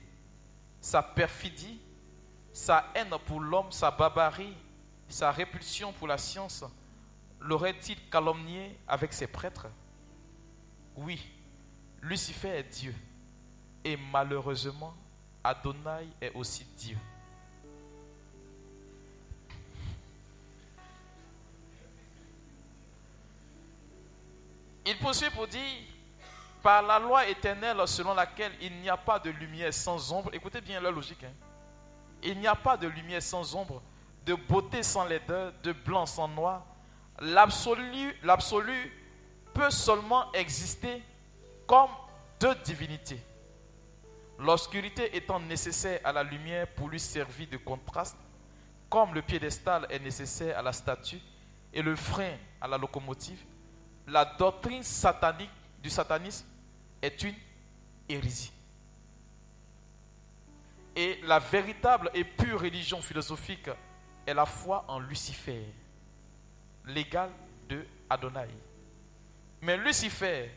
sa 0.80 1.03
perfidie, 1.03 1.80
sa 2.53 2.90
haine 2.94 3.14
pour 3.26 3.40
l'homme, 3.40 3.70
sa 3.72 3.90
barbarie, 3.90 4.55
sa 5.09 5.30
répulsion 5.30 5.92
pour 5.92 6.09
la 6.09 6.18
science, 6.18 6.64
l'aurait-il 7.40 7.96
calomnié 8.09 8.78
avec 8.86 9.12
ses 9.12 9.26
prêtres? 9.26 9.68
Oui, 10.96 11.20
Lucifer 12.03 12.48
est 12.59 12.64
Dieu. 12.64 12.94
Et 13.85 13.97
malheureusement, 14.12 14.95
Adonai 15.43 16.09
est 16.20 16.33
aussi 16.35 16.64
Dieu. 16.76 16.97
Il 24.85 24.99
poursuit 24.99 25.30
pour 25.30 25.47
dire, 25.47 25.61
par 26.62 26.83
la 26.83 26.99
loi 26.99 27.26
éternelle 27.28 27.76
selon 27.87 28.14
laquelle 28.14 28.53
il 28.61 28.72
n'y 28.80 28.89
a 28.89 28.97
pas 28.97 29.18
de 29.18 29.30
lumière 29.30 29.72
sans 29.72 30.12
ombre, 30.12 30.30
écoutez 30.33 30.61
bien 30.61 30.80
la 30.80 30.91
logique, 30.91 31.22
hein. 31.24 31.33
il 32.22 32.39
n'y 32.39 32.47
a 32.47 32.55
pas 32.55 32.76
de 32.76 32.87
lumière 32.87 33.22
sans 33.22 33.55
ombre, 33.55 33.83
de 34.24 34.35
beauté 34.35 34.83
sans 34.83 35.05
laideur, 35.05 35.53
de 35.62 35.72
blanc 35.72 36.07
sans 36.07 36.28
noir, 36.28 36.64
l'absolu, 37.20 38.16
l'absolu 38.22 38.93
peut 39.55 39.70
seulement 39.70 40.33
exister 40.33 41.03
comme 41.66 41.91
deux 42.41 42.55
divinités. 42.57 43.20
L'obscurité 44.39 45.16
étant 45.16 45.39
nécessaire 45.41 46.01
à 46.05 46.12
la 46.12 46.22
lumière 46.22 46.66
pour 46.68 46.89
lui 46.89 46.99
servir 46.99 47.49
de 47.49 47.57
contraste, 47.59 48.16
comme 48.89 49.14
le 49.14 49.22
piédestal 49.22 49.87
est 49.89 49.99
nécessaire 49.99 50.59
à 50.59 50.62
la 50.62 50.72
statue 50.72 51.20
et 51.72 51.83
le 51.83 51.97
frein 51.97 52.37
à 52.61 52.68
la 52.68 52.76
locomotive, 52.76 53.41
la 54.07 54.24
doctrine 54.24 54.83
satanique 54.83 55.51
du 55.83 55.89
satanisme 55.89 56.47
est 57.01 57.22
une 57.22 57.35
hérésie. 58.09 58.53
Et 60.95 61.20
la 61.22 61.39
véritable 61.39 62.11
et 62.12 62.24
pure 62.24 62.61
religion 62.61 63.01
philosophique 63.01 63.70
est 64.26 64.35
la 64.35 64.45
foi 64.45 64.85
en 64.89 64.99
Lucifer, 64.99 65.64
l'égal 66.85 67.30
de 67.68 67.87
Adonai. 68.11 68.49
Mais 69.62 69.76
Lucifer, 69.78 70.51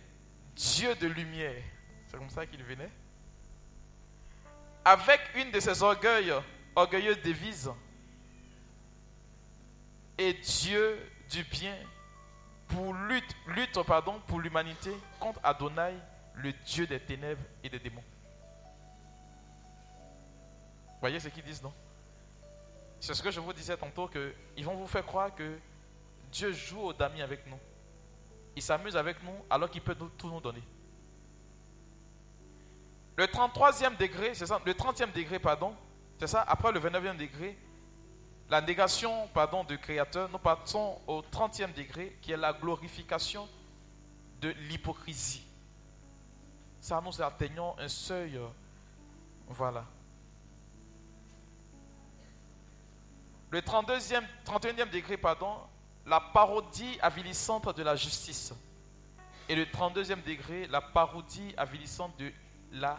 Dieu 0.55 0.93
de 0.95 1.07
lumière, 1.07 1.63
c'est 2.07 2.17
comme 2.17 2.29
ça 2.29 2.45
qu'il 2.45 2.63
venait, 2.63 2.91
avec 4.85 5.19
une 5.35 5.49
de 5.51 5.59
ses 5.59 5.81
orgueils, 5.81 6.31
orgueilleuses 6.75 7.21
devises, 7.23 7.71
et 10.17 10.33
Dieu 10.33 11.11
du 11.29 11.43
bien 11.43 11.75
pour 12.67 12.93
lutte, 12.93 13.35
lutte 13.47 13.81
pardon, 13.83 14.21
pour 14.27 14.39
l'humanité 14.39 14.91
contre 15.19 15.39
Adonai, 15.43 15.95
le 16.35 16.53
Dieu 16.65 16.85
des 16.85 16.99
ténèbres 16.99 17.41
et 17.63 17.69
des 17.69 17.79
démons. 17.79 18.03
Voyez 20.99 21.19
ce 21.19 21.29
qu'ils 21.29 21.43
disent, 21.43 21.63
non? 21.63 21.73
C'est 22.99 23.13
ce 23.13 23.21
que 23.21 23.31
je 23.31 23.39
vous 23.39 23.53
disais 23.53 23.75
tantôt, 23.77 24.07
qu'ils 24.07 24.65
vont 24.65 24.75
vous 24.75 24.87
faire 24.87 25.05
croire 25.05 25.33
que 25.33 25.59
Dieu 26.31 26.51
joue 26.51 26.81
au 26.81 26.93
damier 26.93 27.21
avec 27.21 27.45
nous. 27.47 27.59
Il 28.55 28.61
s'amuse 28.61 28.95
avec 28.95 29.21
nous 29.23 29.45
alors 29.49 29.69
qu'il 29.69 29.81
peut 29.81 29.95
tout 29.95 30.29
nous 30.29 30.39
donner. 30.39 30.63
Le 33.17 33.25
33e 33.27 33.95
degré, 33.97 34.29
le 34.29 34.73
30e 34.73 35.11
degré, 35.13 35.39
pardon, 35.39 35.75
c'est 36.19 36.27
ça, 36.27 36.41
après 36.47 36.71
le 36.71 36.79
29e 36.79 37.15
degré, 37.17 37.57
la 38.49 38.61
négation, 38.61 39.27
pardon, 39.33 39.63
du 39.63 39.77
Créateur, 39.77 40.29
nous 40.29 40.37
partons 40.37 41.01
au 41.07 41.21
30e 41.21 41.73
degré, 41.73 42.17
qui 42.21 42.31
est 42.31 42.37
la 42.37 42.53
glorification 42.53 43.47
de 44.41 44.49
l'hypocrisie. 44.49 45.45
Ça, 46.79 47.01
nous 47.03 47.21
atteignons 47.21 47.75
un 47.79 47.87
seuil, 47.87 48.37
euh, 48.37 48.47
voilà. 49.47 49.85
Le 53.49 53.61
32e, 53.61 54.23
31e 54.45 54.89
degré, 54.91 55.17
pardon, 55.17 55.55
la 56.05 56.19
parodie 56.19 56.99
avilissante 57.01 57.75
de 57.75 57.81
la 57.81 57.95
justice. 57.95 58.53
Et 59.47 59.55
le 59.55 59.65
32e 59.65 60.21
degré, 60.23 60.67
la 60.67 60.81
parodie 60.81 61.53
avilissante 61.57 62.15
de 62.19 62.31
la 62.71 62.97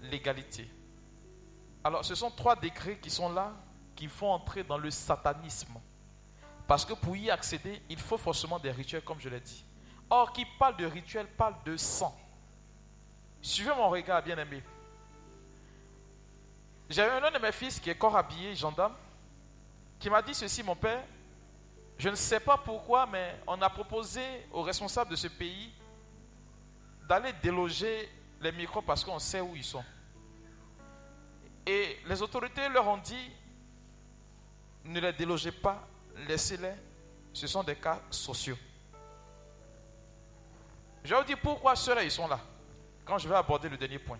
légalité. 0.00 0.68
Alors, 1.82 2.04
ce 2.04 2.14
sont 2.14 2.30
trois 2.30 2.56
degrés 2.56 2.98
qui 2.98 3.10
sont 3.10 3.32
là, 3.32 3.52
qui 3.96 4.08
font 4.08 4.30
entrer 4.30 4.64
dans 4.64 4.78
le 4.78 4.90
satanisme. 4.90 5.74
Parce 6.66 6.84
que 6.84 6.92
pour 6.92 7.16
y 7.16 7.30
accéder, 7.30 7.82
il 7.88 7.98
faut 7.98 8.18
forcément 8.18 8.58
des 8.58 8.70
rituels, 8.70 9.02
comme 9.02 9.20
je 9.20 9.28
l'ai 9.28 9.40
dit. 9.40 9.64
Or, 10.08 10.32
qui 10.32 10.44
parle 10.58 10.76
de 10.76 10.86
rituels 10.86 11.26
parle 11.26 11.54
de 11.64 11.76
sang. 11.76 12.16
Suivez 13.42 13.74
mon 13.74 13.88
regard, 13.88 14.22
bien 14.22 14.38
aimé. 14.38 14.62
J'avais 16.88 17.26
un 17.26 17.30
de 17.30 17.38
mes 17.38 17.52
fils 17.52 17.78
qui 17.78 17.88
est 17.88 17.94
corps 17.94 18.16
habillé, 18.16 18.54
gendarme, 18.54 18.94
qui 19.98 20.10
m'a 20.10 20.20
dit 20.20 20.34
ceci, 20.34 20.62
mon 20.62 20.74
père. 20.74 21.04
Je 21.96 22.08
ne 22.08 22.14
sais 22.14 22.40
pas 22.40 22.56
pourquoi, 22.56 23.06
mais 23.06 23.40
on 23.46 23.60
a 23.62 23.70
proposé 23.70 24.22
aux 24.52 24.62
responsables 24.62 25.10
de 25.10 25.16
ce 25.16 25.28
pays 25.28 25.72
d'aller 27.08 27.32
déloger 27.42 28.08
les 28.40 28.52
micros 28.52 28.82
parce 28.82 29.04
qu'on 29.04 29.18
sait 29.18 29.40
où 29.40 29.54
ils 29.54 29.64
sont. 29.64 29.84
Et 31.66 31.98
les 32.06 32.22
autorités 32.22 32.68
leur 32.68 32.88
ont 32.88 32.96
dit, 32.96 33.30
ne 34.84 34.98
les 35.00 35.12
délogez 35.12 35.52
pas, 35.52 35.86
laissez-les. 36.28 36.72
Ce 37.32 37.46
sont 37.46 37.62
des 37.62 37.76
cas 37.76 38.00
sociaux. 38.10 38.58
Je 41.04 41.14
vous 41.14 41.24
dire 41.24 41.38
pourquoi 41.40 41.76
ceux-là, 41.76 42.02
ils 42.02 42.10
sont 42.10 42.26
là. 42.26 42.40
Quand 43.04 43.18
je 43.18 43.28
vais 43.28 43.36
aborder 43.36 43.68
le 43.68 43.76
dernier 43.76 43.98
point? 43.98 44.18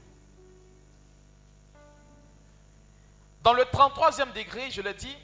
Dans 3.42 3.52
le 3.52 3.62
33e 3.62 4.32
degré, 4.32 4.70
je 4.70 4.82
l'ai 4.82 4.94
dit, 4.94 5.16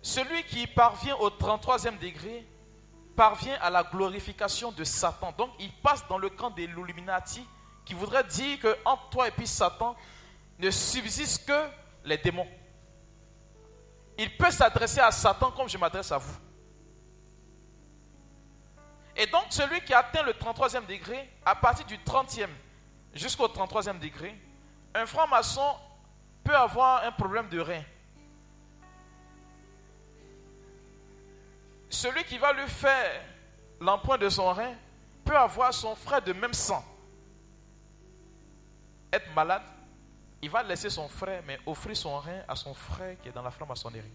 celui 0.00 0.44
qui 0.44 0.66
parvient 0.66 1.16
au 1.16 1.28
33e 1.28 1.98
degré 1.98 2.46
parvient 3.16 3.58
à 3.60 3.68
la 3.68 3.82
glorification 3.82 4.70
de 4.70 4.84
Satan. 4.84 5.32
Donc 5.36 5.50
il 5.58 5.72
passe 5.72 6.06
dans 6.08 6.18
le 6.18 6.30
camp 6.30 6.50
des 6.50 6.64
Illuminati 6.64 7.44
qui 7.88 7.94
voudrait 7.94 8.24
dire 8.24 8.60
que 8.60 8.76
entre 8.84 9.08
toi 9.08 9.28
et 9.28 9.30
puis 9.30 9.46
Satan 9.46 9.96
ne 10.58 10.70
subsiste 10.70 11.46
que 11.46 11.68
les 12.04 12.18
démons. 12.18 12.46
Il 14.18 14.36
peut 14.36 14.50
s'adresser 14.50 15.00
à 15.00 15.10
Satan 15.10 15.50
comme 15.52 15.70
je 15.70 15.78
m'adresse 15.78 16.12
à 16.12 16.18
vous. 16.18 16.36
Et 19.16 19.26
donc 19.26 19.46
celui 19.48 19.80
qui 19.80 19.94
atteint 19.94 20.22
le 20.22 20.32
33e 20.34 20.84
degré, 20.84 21.30
à 21.46 21.54
partir 21.54 21.86
du 21.86 21.96
30e 21.96 22.50
jusqu'au 23.14 23.48
33e 23.48 23.98
degré, 23.98 24.38
un 24.94 25.06
franc-maçon 25.06 25.74
peut 26.44 26.54
avoir 26.54 27.04
un 27.04 27.12
problème 27.12 27.48
de 27.48 27.58
rein. 27.58 27.82
Celui 31.88 32.22
qui 32.24 32.36
va 32.36 32.52
lui 32.52 32.68
faire 32.68 33.22
l'empreinte 33.80 34.20
de 34.20 34.28
son 34.28 34.52
rein 34.52 34.74
peut 35.24 35.38
avoir 35.38 35.72
son 35.72 35.96
frère 35.96 36.20
de 36.20 36.34
même 36.34 36.52
sang 36.52 36.84
être 39.12 39.32
malade, 39.34 39.62
il 40.40 40.50
va 40.50 40.62
laisser 40.62 40.90
son 40.90 41.08
frère, 41.08 41.42
mais 41.46 41.58
offrir 41.66 41.96
son 41.96 42.18
rein 42.18 42.42
à 42.46 42.54
son 42.54 42.74
frère 42.74 43.16
qui 43.20 43.28
est 43.28 43.32
dans 43.32 43.42
la 43.42 43.50
franc-maçonnerie. 43.50 44.12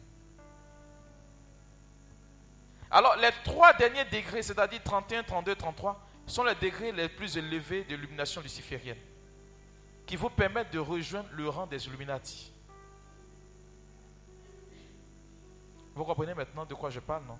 Alors, 2.89 3.15
les 3.15 3.31
trois 3.43 3.73
derniers 3.73 4.05
degrés, 4.05 4.43
c'est-à-dire 4.43 4.81
31, 4.83 5.23
32, 5.23 5.55
33, 5.55 5.99
sont 6.27 6.43
les 6.43 6.55
degrés 6.55 6.91
les 6.91 7.09
plus 7.09 7.37
élevés 7.37 7.83
de 7.83 7.95
l'illumination 7.95 8.39
luciférienne, 8.39 8.99
qui 10.05 10.15
vous 10.15 10.29
permettent 10.29 10.71
de 10.71 10.79
rejoindre 10.79 11.29
le 11.31 11.49
rang 11.49 11.65
des 11.65 11.85
Illuminati. 11.87 12.51
Vous 15.95 16.05
comprenez 16.05 16.33
maintenant 16.33 16.65
de 16.65 16.73
quoi 16.73 16.89
je 16.89 16.99
parle, 16.99 17.23
non? 17.25 17.37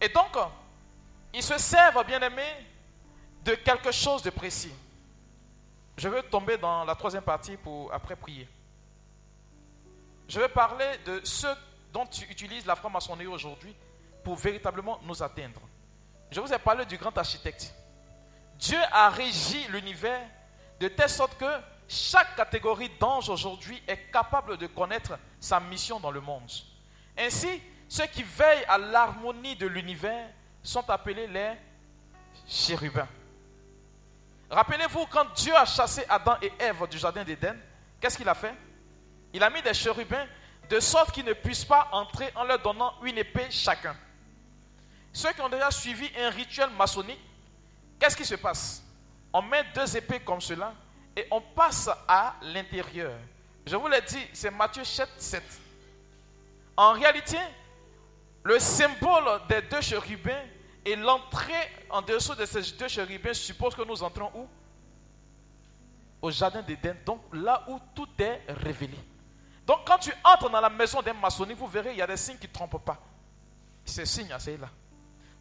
Et 0.00 0.08
donc, 0.08 0.36
ils 1.34 1.42
se 1.42 1.58
servent, 1.58 2.04
bien 2.06 2.20
aimés, 2.20 2.66
de 3.44 3.54
quelque 3.54 3.92
chose 3.92 4.22
de 4.22 4.30
précis. 4.30 4.72
Je 5.96 6.08
veux 6.08 6.22
tomber 6.22 6.56
dans 6.56 6.84
la 6.84 6.94
troisième 6.94 7.22
partie 7.22 7.56
pour 7.56 7.92
après 7.92 8.16
prier. 8.16 8.48
Je 10.28 10.38
vais 10.40 10.48
parler 10.48 10.86
de 11.04 11.20
ceux 11.24 11.54
dont 11.92 12.06
tu 12.06 12.24
utilises 12.30 12.64
la 12.66 12.76
franc-maçonnerie 12.76 13.26
aujourd'hui 13.26 13.74
pour 14.22 14.36
véritablement 14.36 15.00
nous 15.02 15.22
atteindre. 15.22 15.60
Je 16.30 16.40
vous 16.40 16.52
ai 16.52 16.58
parlé 16.58 16.86
du 16.86 16.96
grand 16.96 17.16
architecte. 17.18 17.74
Dieu 18.58 18.78
a 18.92 19.10
régi 19.10 19.66
l'univers 19.68 20.26
de 20.78 20.88
telle 20.88 21.08
sorte 21.08 21.36
que 21.36 21.50
chaque 21.88 22.36
catégorie 22.36 22.90
d'anges 23.00 23.28
aujourd'hui 23.28 23.82
est 23.88 24.10
capable 24.12 24.56
de 24.56 24.68
connaître 24.68 25.18
sa 25.40 25.58
mission 25.58 25.98
dans 25.98 26.12
le 26.12 26.20
monde. 26.20 26.50
Ainsi, 27.18 27.60
ceux 27.88 28.06
qui 28.06 28.22
veillent 28.22 28.64
à 28.68 28.78
l'harmonie 28.78 29.56
de 29.56 29.66
l'univers 29.66 30.28
sont 30.62 30.88
appelés 30.88 31.26
les 31.26 31.52
chérubins. 32.46 33.08
Rappelez-vous, 34.50 35.06
quand 35.06 35.32
Dieu 35.34 35.54
a 35.54 35.64
chassé 35.64 36.04
Adam 36.08 36.36
et 36.42 36.52
Ève 36.58 36.88
du 36.88 36.98
jardin 36.98 37.22
d'Éden, 37.22 37.56
qu'est-ce 38.00 38.16
qu'il 38.16 38.28
a 38.28 38.34
fait? 38.34 38.54
Il 39.32 39.42
a 39.44 39.50
mis 39.50 39.62
des 39.62 39.74
chérubins 39.74 40.26
de 40.68 40.80
sorte 40.80 41.12
qu'ils 41.12 41.24
ne 41.24 41.32
puissent 41.32 41.64
pas 41.64 41.88
entrer 41.92 42.30
en 42.34 42.44
leur 42.44 42.58
donnant 42.58 42.94
une 43.04 43.18
épée 43.18 43.46
chacun. 43.50 43.96
Ceux 45.12 45.32
qui 45.32 45.40
ont 45.40 45.48
déjà 45.48 45.70
suivi 45.70 46.10
un 46.18 46.30
rituel 46.30 46.70
maçonnique, 46.70 47.20
qu'est-ce 47.98 48.16
qui 48.16 48.24
se 48.24 48.34
passe? 48.34 48.82
On 49.32 49.42
met 49.42 49.64
deux 49.72 49.96
épées 49.96 50.20
comme 50.20 50.40
cela 50.40 50.74
et 51.16 51.26
on 51.30 51.40
passe 51.40 51.88
à 52.08 52.34
l'intérieur. 52.42 53.12
Je 53.66 53.76
vous 53.76 53.86
l'ai 53.86 54.00
dit, 54.02 54.26
c'est 54.32 54.50
Matthieu 54.50 54.84
7, 54.84 55.08
7. 55.16 55.42
En 56.76 56.92
réalité, 56.92 57.38
le 58.42 58.58
symbole 58.58 59.42
des 59.48 59.62
deux 59.62 59.80
chérubins 59.80 60.42
et 60.84 60.96
l'entrée 60.96 61.70
en 61.90 62.02
dessous 62.02 62.34
de 62.34 62.44
ces 62.46 62.72
deux 62.72 62.88
chérubins 62.88 63.34
suppose 63.34 63.74
que 63.74 63.82
nous 63.82 64.02
entrons 64.02 64.30
où? 64.34 64.48
Au 66.22 66.30
jardin 66.30 66.62
d'Éden, 66.62 66.96
donc 67.04 67.22
là 67.32 67.64
où 67.68 67.78
tout 67.94 68.08
est 68.18 68.42
révélé. 68.48 68.98
Donc 69.66 69.86
quand 69.86 69.98
tu 69.98 70.12
entres 70.24 70.50
dans 70.50 70.60
la 70.60 70.70
maison 70.70 71.00
d'un 71.00 71.14
maçonnique, 71.14 71.56
vous 71.56 71.66
verrez, 71.66 71.92
il 71.92 71.98
y 71.98 72.02
a 72.02 72.06
des 72.06 72.16
signes 72.16 72.38
qui 72.38 72.48
ne 72.48 72.52
trompent 72.52 72.84
pas. 72.84 72.98
Ces 73.84 74.04
signes, 74.04 74.34
c'est 74.38 74.56
là. 74.56 74.68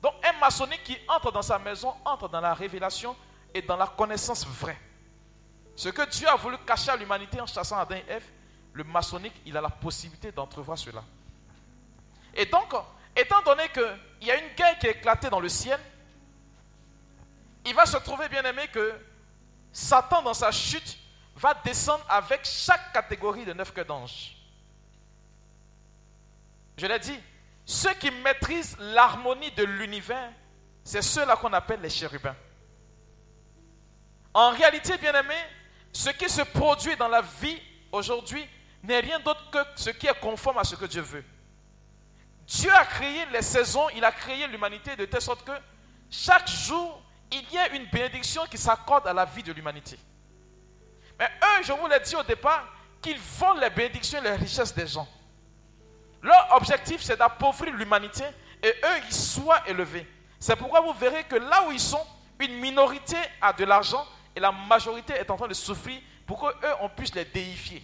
Donc 0.01 0.13
un 0.23 0.39
maçonnique 0.39 0.83
qui 0.83 0.97
entre 1.07 1.31
dans 1.31 1.41
sa 1.41 1.59
maison 1.59 1.93
entre 2.05 2.29
dans 2.29 2.39
la 2.39 2.53
révélation 2.53 3.15
et 3.53 3.61
dans 3.61 3.75
la 3.75 3.87
connaissance 3.87 4.45
vraie. 4.45 4.79
Ce 5.75 5.89
que 5.89 6.09
Dieu 6.09 6.27
a 6.27 6.35
voulu 6.35 6.57
cacher 6.65 6.91
à 6.91 6.97
l'humanité 6.97 7.39
en 7.39 7.47
chassant 7.47 7.77
Adam 7.77 7.95
et 7.95 8.05
Ève, 8.11 8.25
le 8.73 8.83
maçonnique, 8.83 9.33
il 9.45 9.55
a 9.57 9.61
la 9.61 9.69
possibilité 9.69 10.31
d'entrevoir 10.31 10.77
cela. 10.77 11.03
Et 12.35 12.45
donc, 12.45 12.73
étant 13.15 13.41
donné 13.41 13.67
qu'il 13.69 14.27
y 14.27 14.31
a 14.31 14.35
une 14.35 14.55
guerre 14.55 14.77
qui 14.79 14.87
est 14.87 14.91
éclatée 14.91 15.29
dans 15.29 15.39
le 15.39 15.49
ciel, 15.49 15.79
il 17.65 17.75
va 17.75 17.85
se 17.85 17.97
trouver 17.97 18.29
bien 18.29 18.43
aimé 18.43 18.67
que 18.71 18.93
Satan, 19.71 20.21
dans 20.21 20.33
sa 20.33 20.51
chute, 20.51 20.97
va 21.35 21.53
descendre 21.53 22.05
avec 22.09 22.41
chaque 22.43 22.91
catégorie 22.91 23.45
de 23.45 23.53
neuf 23.53 23.73
queues 23.73 23.85
d'anges. 23.85 24.35
Je 26.77 26.87
l'ai 26.87 26.99
dit, 26.99 27.19
ceux 27.65 27.93
qui 27.93 28.09
maîtrisent 28.11 28.77
l'harmonie 28.79 29.51
de 29.51 29.63
l'univers, 29.63 30.31
c'est 30.83 31.01
ceux-là 31.01 31.35
qu'on 31.35 31.53
appelle 31.53 31.81
les 31.81 31.89
chérubins. 31.89 32.35
En 34.33 34.51
réalité, 34.51 34.97
bien 34.97 35.13
aimé, 35.13 35.35
ce 35.91 36.09
qui 36.09 36.29
se 36.29 36.41
produit 36.41 36.95
dans 36.95 37.07
la 37.07 37.21
vie 37.21 37.61
aujourd'hui 37.91 38.47
n'est 38.83 38.99
rien 38.99 39.19
d'autre 39.19 39.49
que 39.51 39.59
ce 39.75 39.89
qui 39.89 40.07
est 40.07 40.19
conforme 40.19 40.57
à 40.57 40.63
ce 40.63 40.75
que 40.75 40.85
Dieu 40.85 41.01
veut. 41.01 41.23
Dieu 42.49 42.73
a 42.73 42.83
créé 42.83 43.27
les 43.27 43.43
saisons, 43.43 43.89
il 43.95 44.03
a 44.03 44.11
créé 44.11 44.47
l'humanité 44.47 44.95
de 44.95 45.05
telle 45.05 45.21
sorte 45.21 45.45
que 45.45 45.51
chaque 46.09 46.49
jour, 46.49 46.99
il 47.31 47.43
y 47.51 47.57
a 47.59 47.69
une 47.75 47.85
bénédiction 47.85 48.43
qui 48.49 48.57
s'accorde 48.57 49.07
à 49.07 49.13
la 49.13 49.23
vie 49.23 49.43
de 49.43 49.53
l'humanité. 49.53 49.99
Mais 51.19 51.25
eux, 51.27 51.63
je 51.63 51.71
vous 51.71 51.85
l'ai 51.85 51.99
dit 51.99 52.15
au 52.15 52.23
départ, 52.23 52.65
qu'ils 53.03 53.19
volent 53.19 53.59
les 53.61 53.69
bénédictions 53.69 54.17
et 54.17 54.23
les 54.23 54.35
richesses 54.35 54.73
des 54.73 54.87
gens. 54.87 55.07
Leur 56.23 56.47
objectif, 56.55 57.03
c'est 57.03 57.17
d'appauvrir 57.17 57.71
l'humanité 57.75 58.23
et 58.63 58.69
eux, 58.69 58.97
ils 59.05 59.13
soient 59.13 59.61
élevés. 59.67 60.07
C'est 60.39 60.55
pourquoi 60.55 60.81
vous 60.81 60.93
verrez 60.93 61.25
que 61.25 61.35
là 61.35 61.67
où 61.67 61.71
ils 61.71 61.79
sont, 61.79 62.05
une 62.39 62.55
minorité 62.55 63.17
a 63.41 63.53
de 63.53 63.63
l'argent 63.63 64.07
et 64.35 64.39
la 64.39 64.51
majorité 64.51 65.13
est 65.13 65.29
en 65.29 65.37
train 65.37 65.47
de 65.47 65.53
souffrir 65.53 66.01
pour 66.25 66.39
qu'eux, 66.39 66.73
on 66.81 66.89
puisse 66.89 67.13
les 67.13 67.25
déifier. 67.25 67.83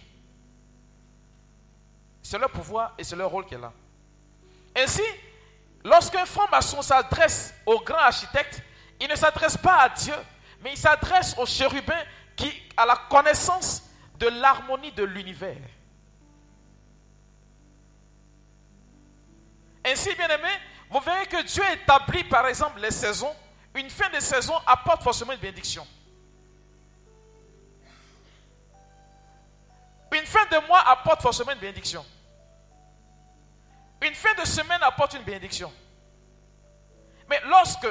C'est 2.20 2.38
leur 2.38 2.50
pouvoir 2.50 2.94
et 2.98 3.04
c'est 3.04 3.14
leur 3.14 3.30
rôle 3.30 3.44
est 3.48 3.58
là. 3.58 3.72
Ainsi, 4.76 5.02
lorsqu'un 5.82 6.26
franc-maçon 6.26 6.82
s'adresse 6.82 7.54
au 7.64 7.80
grand 7.80 7.96
architecte, 7.98 8.62
il 9.00 9.08
ne 9.08 9.16
s'adresse 9.16 9.56
pas 9.56 9.82
à 9.82 9.88
Dieu, 9.88 10.14
mais 10.62 10.72
il 10.72 10.76
s'adresse 10.76 11.34
au 11.38 11.46
chérubin 11.46 11.98
qui 12.36 12.52
a 12.76 12.84
la 12.84 12.96
connaissance 13.08 13.82
de 14.18 14.28
l'harmonie 14.28 14.92
de 14.92 15.04
l'univers. 15.04 15.56
Ainsi, 19.84 20.14
bien 20.14 20.28
aimé, 20.28 20.48
vous 20.90 21.00
verrez 21.00 21.26
que 21.26 21.42
Dieu 21.42 21.62
établit 21.72 22.24
par 22.24 22.46
exemple 22.46 22.80
les 22.80 22.90
saisons. 22.90 23.34
Une 23.74 23.88
fin 23.90 24.08
de 24.10 24.20
saison 24.20 24.54
apporte 24.66 25.02
forcément 25.02 25.32
une 25.32 25.38
bénédiction. 25.38 25.86
Une 30.12 30.26
fin 30.26 30.44
de 30.46 30.66
mois 30.66 30.80
apporte 30.88 31.22
forcément 31.22 31.52
une 31.52 31.58
bénédiction. 31.58 32.04
Une 34.02 34.14
fin 34.14 34.34
de 34.34 34.46
semaine 34.46 34.82
apporte 34.82 35.14
une 35.14 35.22
bénédiction. 35.22 35.72
Mais 37.28 37.40
lorsque, 37.46 37.88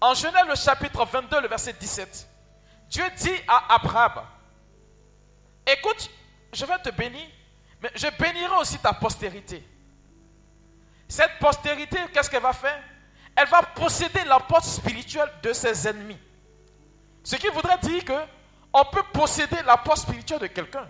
en 0.00 0.14
Genèse 0.14 0.46
le 0.48 0.54
chapitre 0.54 1.04
22, 1.04 1.40
le 1.40 1.48
verset 1.48 1.72
17, 1.74 2.28
Dieu 2.88 3.04
dit 3.16 3.36
à 3.48 3.74
Abraham, 3.74 4.24
écoute, 5.66 6.10
je 6.52 6.64
vais 6.66 6.78
te 6.78 6.90
bénir, 6.90 7.26
mais 7.80 7.90
je 7.94 8.06
bénirai 8.18 8.56
aussi 8.56 8.78
ta 8.78 8.92
postérité. 8.92 9.66
Cette 11.08 11.38
postérité, 11.38 11.98
qu'est-ce 12.12 12.28
qu'elle 12.28 12.42
va 12.42 12.52
faire? 12.52 12.82
Elle 13.36 13.48
va 13.48 13.62
posséder 13.62 14.24
la 14.24 14.40
porte 14.40 14.64
spirituelle 14.64 15.30
de 15.42 15.52
ses 15.52 15.88
ennemis. 15.88 16.18
Ce 17.22 17.36
qui 17.36 17.48
voudrait 17.48 17.78
dire 17.78 18.04
que 18.04 18.20
on 18.72 18.84
peut 18.84 19.04
posséder 19.12 19.62
la 19.64 19.76
porte 19.76 19.98
spirituelle 19.98 20.40
de 20.40 20.46
quelqu'un. 20.48 20.88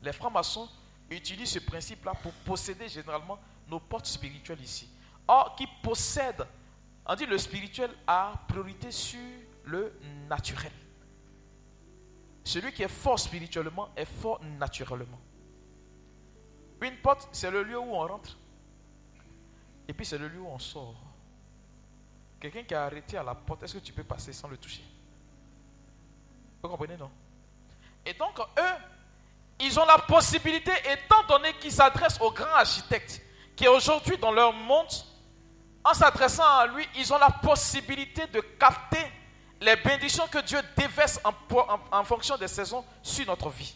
Les 0.00 0.12
francs-maçons 0.12 0.68
utilisent 1.10 1.50
ce 1.50 1.58
principe-là 1.58 2.14
pour 2.14 2.32
posséder 2.32 2.88
généralement 2.88 3.38
nos 3.68 3.80
portes 3.80 4.06
spirituelles 4.06 4.60
ici. 4.60 4.88
Or, 5.26 5.54
qui 5.56 5.66
possède, 5.82 6.46
on 7.06 7.14
dit 7.14 7.26
le 7.26 7.38
spirituel 7.38 7.90
a 8.06 8.34
priorité 8.48 8.90
sur 8.90 9.20
le 9.64 9.98
naturel. 10.28 10.72
Celui 12.42 12.72
qui 12.72 12.82
est 12.82 12.88
fort 12.88 13.18
spirituellement 13.18 13.88
est 13.96 14.04
fort 14.04 14.42
naturellement. 14.58 15.20
Une 16.82 16.96
porte, 16.98 17.28
c'est 17.32 17.50
le 17.50 17.62
lieu 17.62 17.78
où 17.78 17.94
on 17.94 18.06
rentre. 18.06 18.36
Et 19.88 19.94
puis 19.94 20.04
c'est 20.04 20.18
le 20.18 20.28
lieu 20.28 20.40
où 20.40 20.48
on 20.48 20.58
sort. 20.58 21.00
Quelqu'un 22.38 22.62
qui 22.64 22.74
est 22.74 22.76
arrêté 22.76 23.16
à 23.16 23.22
la 23.22 23.34
porte, 23.34 23.62
est-ce 23.62 23.74
que 23.74 23.78
tu 23.78 23.92
peux 23.94 24.04
passer 24.04 24.34
sans 24.34 24.48
le 24.48 24.58
toucher? 24.58 24.84
Vous 26.62 26.68
comprenez, 26.68 26.96
non? 26.98 27.10
Et 28.04 28.12
donc, 28.12 28.38
eux, 28.38 28.93
ils 29.60 29.78
ont 29.78 29.86
la 29.86 29.98
possibilité, 29.98 30.72
étant 30.90 31.22
donné 31.28 31.52
qu'ils 31.54 31.72
s'adressent 31.72 32.20
au 32.20 32.30
grand 32.30 32.54
architecte, 32.54 33.22
qui 33.56 33.64
est 33.64 33.68
aujourd'hui 33.68 34.18
dans 34.18 34.32
leur 34.32 34.52
monde, 34.52 34.88
en 35.84 35.94
s'adressant 35.94 36.44
à 36.44 36.66
lui, 36.66 36.86
ils 36.96 37.12
ont 37.12 37.18
la 37.18 37.30
possibilité 37.30 38.26
de 38.28 38.40
capter 38.40 39.04
les 39.60 39.76
bénédictions 39.76 40.26
que 40.28 40.38
Dieu 40.38 40.58
déverse 40.76 41.20
en, 41.24 42.04
fonction 42.04 42.36
des 42.36 42.48
saisons 42.48 42.84
sur 43.02 43.26
notre 43.26 43.50
vie. 43.50 43.74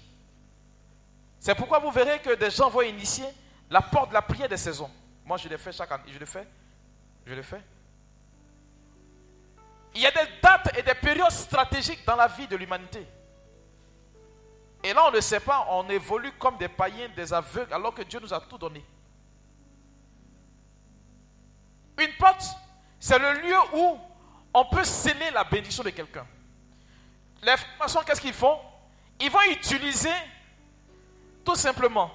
C'est 1.39 1.55
pourquoi 1.55 1.79
vous 1.79 1.91
verrez 1.91 2.19
que 2.21 2.35
des 2.35 2.51
gens 2.51 2.69
vont 2.69 2.83
initier 2.83 3.27
la 3.71 3.81
porte 3.81 4.09
de 4.09 4.15
la 4.15 4.23
prière 4.23 4.49
des 4.49 4.57
saisons. 4.57 4.91
Moi, 5.25 5.37
je 5.37 5.49
le 5.49 5.57
fais 5.59 5.73
chaque 5.73 5.93
année. 5.93 6.05
Je 6.09 6.19
le 6.19 6.27
fais. 6.27 6.47
Je 7.27 7.35
le 7.35 7.43
fais. 7.43 7.63
Il 9.95 10.01
y 10.01 10.07
a 10.07 10.11
des 10.11 10.29
dates 10.43 10.77
et 10.79 10.83
des 10.83 10.95
périodes 10.95 11.31
stratégiques 11.31 12.05
dans 12.07 12.17
la 12.17 12.27
vie 12.27 12.47
de 12.47 12.57
l'humanité. 12.57 13.07
Et 14.83 14.93
là, 14.93 15.07
on 15.09 15.11
ne 15.11 15.21
sait 15.21 15.41
pas, 15.41 15.67
on 15.71 15.89
évolue 15.89 16.33
comme 16.39 16.57
des 16.57 16.69
païens, 16.69 17.09
des 17.15 17.33
aveugles, 17.33 17.73
alors 17.73 17.93
que 17.93 18.03
Dieu 18.03 18.21
nous 18.21 18.33
a 18.33 18.41
tout 18.41 18.59
donné. 18.59 18.85
Une 21.99 22.13
porte, 22.17 22.45
c'est 23.01 23.19
le 23.19 23.33
lieu 23.41 23.57
où 23.75 23.99
on 24.55 24.65
peut 24.67 24.85
sceller 24.85 25.31
la 25.33 25.45
bénédiction 25.45 25.83
de 25.83 25.91
quelqu'un. 25.91 26.27
Les 27.43 27.57
francs 27.57 28.05
qu'est-ce 28.05 28.21
qu'ils 28.21 28.33
font? 28.33 28.59
Ils 29.21 29.31
vont 29.31 29.43
utiliser 29.51 30.15
tout 31.45 31.57
simplement 31.57 32.11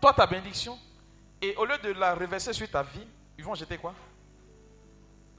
toi 0.00 0.12
ta 0.12 0.26
bénédiction 0.26 0.78
et 1.40 1.54
au 1.56 1.64
lieu 1.64 1.78
de 1.78 1.90
la 1.92 2.14
reverser 2.14 2.52
sur 2.52 2.70
ta 2.70 2.82
vie, 2.82 3.06
ils 3.38 3.44
vont 3.44 3.54
jeter 3.54 3.78
quoi? 3.78 3.94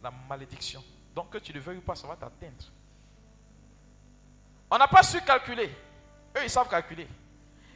La 0.01 0.11
malédiction. 0.11 0.83
Donc 1.13 1.29
que 1.31 1.37
tu 1.37 1.53
le 1.53 1.59
veuilles 1.59 1.77
ou 1.77 1.81
pas, 1.81 1.95
ça 1.95 2.07
va 2.07 2.15
t'atteindre. 2.15 2.65
On 4.69 4.77
n'a 4.77 4.87
pas 4.87 5.03
su 5.03 5.21
calculer. 5.21 5.69
Eux, 6.35 6.43
ils 6.43 6.49
savent 6.49 6.69
calculer. 6.69 7.07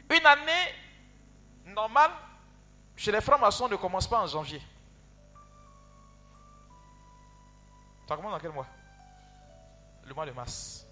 Une 0.10 0.26
année 0.26 0.76
normale, 1.66 2.12
chez 2.96 3.12
les 3.12 3.22
francs-maçons, 3.22 3.70
ne 3.70 3.76
commence 3.78 4.08
pas 4.08 4.22
en 4.22 4.28
janvier. 4.28 4.62
Ça 8.08 8.16
commence 8.16 8.34
dans 8.34 8.40
quel 8.40 8.52
mois? 8.52 8.68
Le 10.06 10.14
mois 10.14 10.26
de 10.26 10.32
mars. 10.32 10.86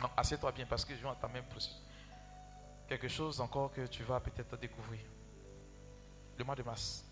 Non, 0.00 0.08
assieds-toi 0.16 0.50
bien 0.52 0.66
parce 0.66 0.84
que 0.84 0.96
je 0.96 1.02
vais 1.02 1.08
entamer 1.08 1.42
quelque 2.88 3.08
chose 3.08 3.40
encore 3.40 3.72
que 3.72 3.86
tu 3.86 4.02
vas 4.02 4.18
peut-être 4.20 4.56
découvrir. 4.56 5.00
Le 6.38 6.44
mois 6.44 6.54
de 6.54 6.62
mars. 6.62 7.04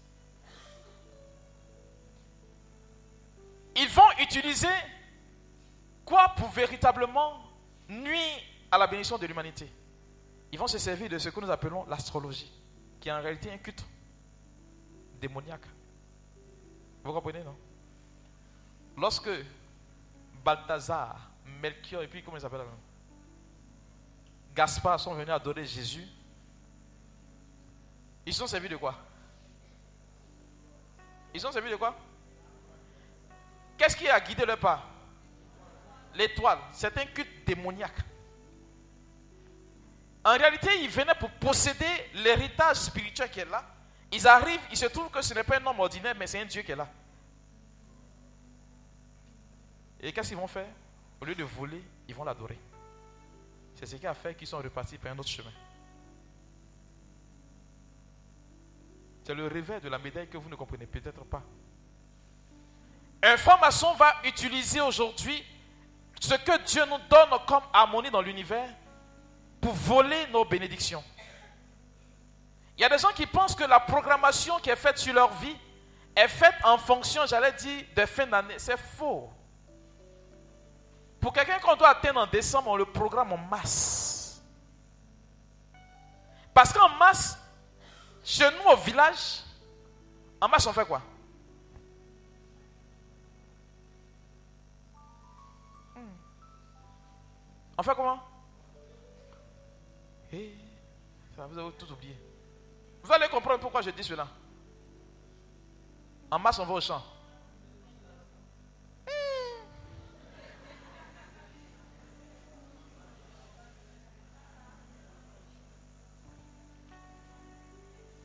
Ils 3.77 3.89
vont 3.89 4.11
utiliser 4.21 4.69
pour 6.37 6.49
véritablement 6.51 7.43
nuire 7.89 8.41
à 8.71 8.79
la 8.79 8.87
bénédiction 8.87 9.19
de 9.19 9.27
l'humanité. 9.27 9.71
Ils 10.51 10.59
vont 10.59 10.67
se 10.67 10.79
servir 10.79 11.09
de 11.09 11.19
ce 11.19 11.29
que 11.29 11.41
nous 11.41 11.51
appelons 11.51 11.85
l'astrologie, 11.87 12.53
qui 13.01 13.09
est 13.09 13.13
en 13.13 13.21
réalité 13.21 13.51
un 13.51 13.59
culte 13.59 13.85
démoniaque. 15.21 15.67
Vous 17.03 17.13
comprenez, 17.13 17.43
non? 17.43 17.57
Lorsque 18.97 19.31
Balthazar, 20.45 21.31
Melchior 21.61 22.03
et 22.03 22.09
puis 22.09 22.23
comment 22.23 22.37
ils 22.37 22.41
s'appellent 22.41 22.61
Gaspard 24.55 25.01
sont 25.01 25.15
venus 25.15 25.31
adorer 25.31 25.65
Jésus, 25.65 26.07
ils 28.27 28.35
sont 28.35 28.47
servis 28.47 28.69
de 28.69 28.77
quoi? 28.77 28.95
Ils 31.35 31.41
sont 31.41 31.51
servis 31.51 31.71
de 31.71 31.77
quoi? 31.77 31.97
Qu'est-ce 33.79 33.97
qui 33.97 34.09
a 34.09 34.21
guidé 34.21 34.45
leur 34.45 34.59
pas 34.59 34.92
L'étoile, 36.15 36.59
c'est 36.73 36.97
un 36.99 37.07
culte 37.07 37.47
démoniaque. 37.47 37.99
En 40.25 40.33
réalité, 40.33 40.69
ils 40.83 40.91
venaient 40.91 41.15
pour 41.19 41.31
posséder 41.31 42.11
l'héritage 42.15 42.77
spirituel 42.77 43.31
qui 43.31 43.41
est 43.41 43.45
là. 43.45 43.65
Ils 44.13 44.27
arrivent, 44.29 44.61
il 44.71 44.77
se 44.77 44.87
trouve 44.87 45.11
que 45.11 45.23
ce 45.23 45.35
n'est 45.35 45.43
pas 45.43 45.59
un 45.59 45.67
homme 45.67 45.81
ordinaire, 45.81 46.15
mais 46.19 46.27
c'est 46.27 46.41
un 46.41 46.45
Dieu 46.45 46.63
qui 46.63 46.73
est 46.73 46.77
là. 46.77 46.89
Et 50.01 50.13
qu'est-ce 50.13 50.29
qu'ils 50.29 50.37
vont 50.37 50.47
faire? 50.47 50.69
Au 51.21 51.25
lieu 51.25 51.35
de 51.35 51.45
voler, 51.45 51.83
ils 52.09 52.15
vont 52.15 52.25
l'adorer. 52.25 52.59
C'est 53.75 53.87
ce 53.87 53.97
qui 53.97 54.07
a 54.07 54.15
fait 54.15 54.35
qu'ils 54.35 54.47
sont 54.47 54.59
repartis 54.59 54.99
par 54.99 55.13
un 55.13 55.19
autre 55.19 55.29
chemin. 55.29 55.53
C'est 59.25 59.35
le 59.35 59.47
réveil 59.47 59.81
de 59.81 59.89
la 59.89 59.99
médaille 59.99 60.29
que 60.29 60.37
vous 60.37 60.49
ne 60.49 60.57
comprenez 60.57 60.87
peut-être 60.87 61.25
pas. 61.25 61.43
Un 63.23 63.37
franc-maçon 63.37 63.95
va 63.95 64.17
utiliser 64.25 64.81
aujourd'hui 64.81 65.45
ce 66.23 66.35
que 66.35 66.57
Dieu 66.63 66.85
nous 66.87 66.99
donne 67.11 67.37
comme 67.49 67.65
harmonie 67.73 68.11
dans 68.11 68.23
l'univers 68.23 68.69
pour 69.61 69.73
voler 69.73 70.29
nos 70.29 70.45
bénédictions. 70.45 71.03
Il 72.79 72.83
y 72.83 72.85
a 72.85 72.89
des 72.89 72.99
gens 72.99 73.13
qui 73.13 73.27
pensent 73.27 73.57
que 73.57 73.65
la 73.65 73.81
programmation 73.81 74.59
qui 74.61 74.71
est 74.71 74.77
faite 74.77 74.99
sur 74.99 75.13
leur 75.13 75.33
vie 75.35 75.57
est 76.15 76.29
faite 76.29 76.55
en 76.63 76.79
fonction, 76.79 77.23
j'allais 77.27 77.53
dire, 77.55 77.85
de 77.97 78.07
fin 78.07 78.27
d'année. 78.29 78.55
C'est 78.59 78.79
faux. 78.79 79.31
Pour 81.21 81.33
quelqu'un 81.33 81.59
qu'on 81.59 81.75
doit 81.75 81.89
atteindre 81.89 82.21
en 82.21 82.27
décembre, 82.29 82.71
on 82.71 82.77
le 82.77 82.87
programme 82.87 83.33
en 83.33 83.39
masse. 83.39 84.41
Parce 86.55 86.73
qu'en 86.73 86.89
masse, 87.01 87.37
chez 88.23 88.49
nous 88.49 88.71
au 88.71 88.77
village, 88.77 89.41
en 90.41 90.47
masse 90.47 90.67
on 90.69 90.73
fait 90.73 90.87
quoi? 90.87 91.03
On 97.77 97.83
fait 97.83 97.95
comment? 97.95 98.21
Eh, 100.33 100.55
vous 101.37 101.59
avez 101.59 101.73
tout 101.73 101.91
oublié. 101.93 102.17
Vous 103.03 103.13
allez 103.13 103.29
comprendre 103.29 103.61
pourquoi 103.61 103.83
je 103.83 103.91
dis 103.91 104.05
cela. 104.05 104.29
En 106.31 106.39
masse, 106.39 106.59
on 106.59 106.65
va 106.65 106.75
au 106.75 106.81
champ. 106.81 107.03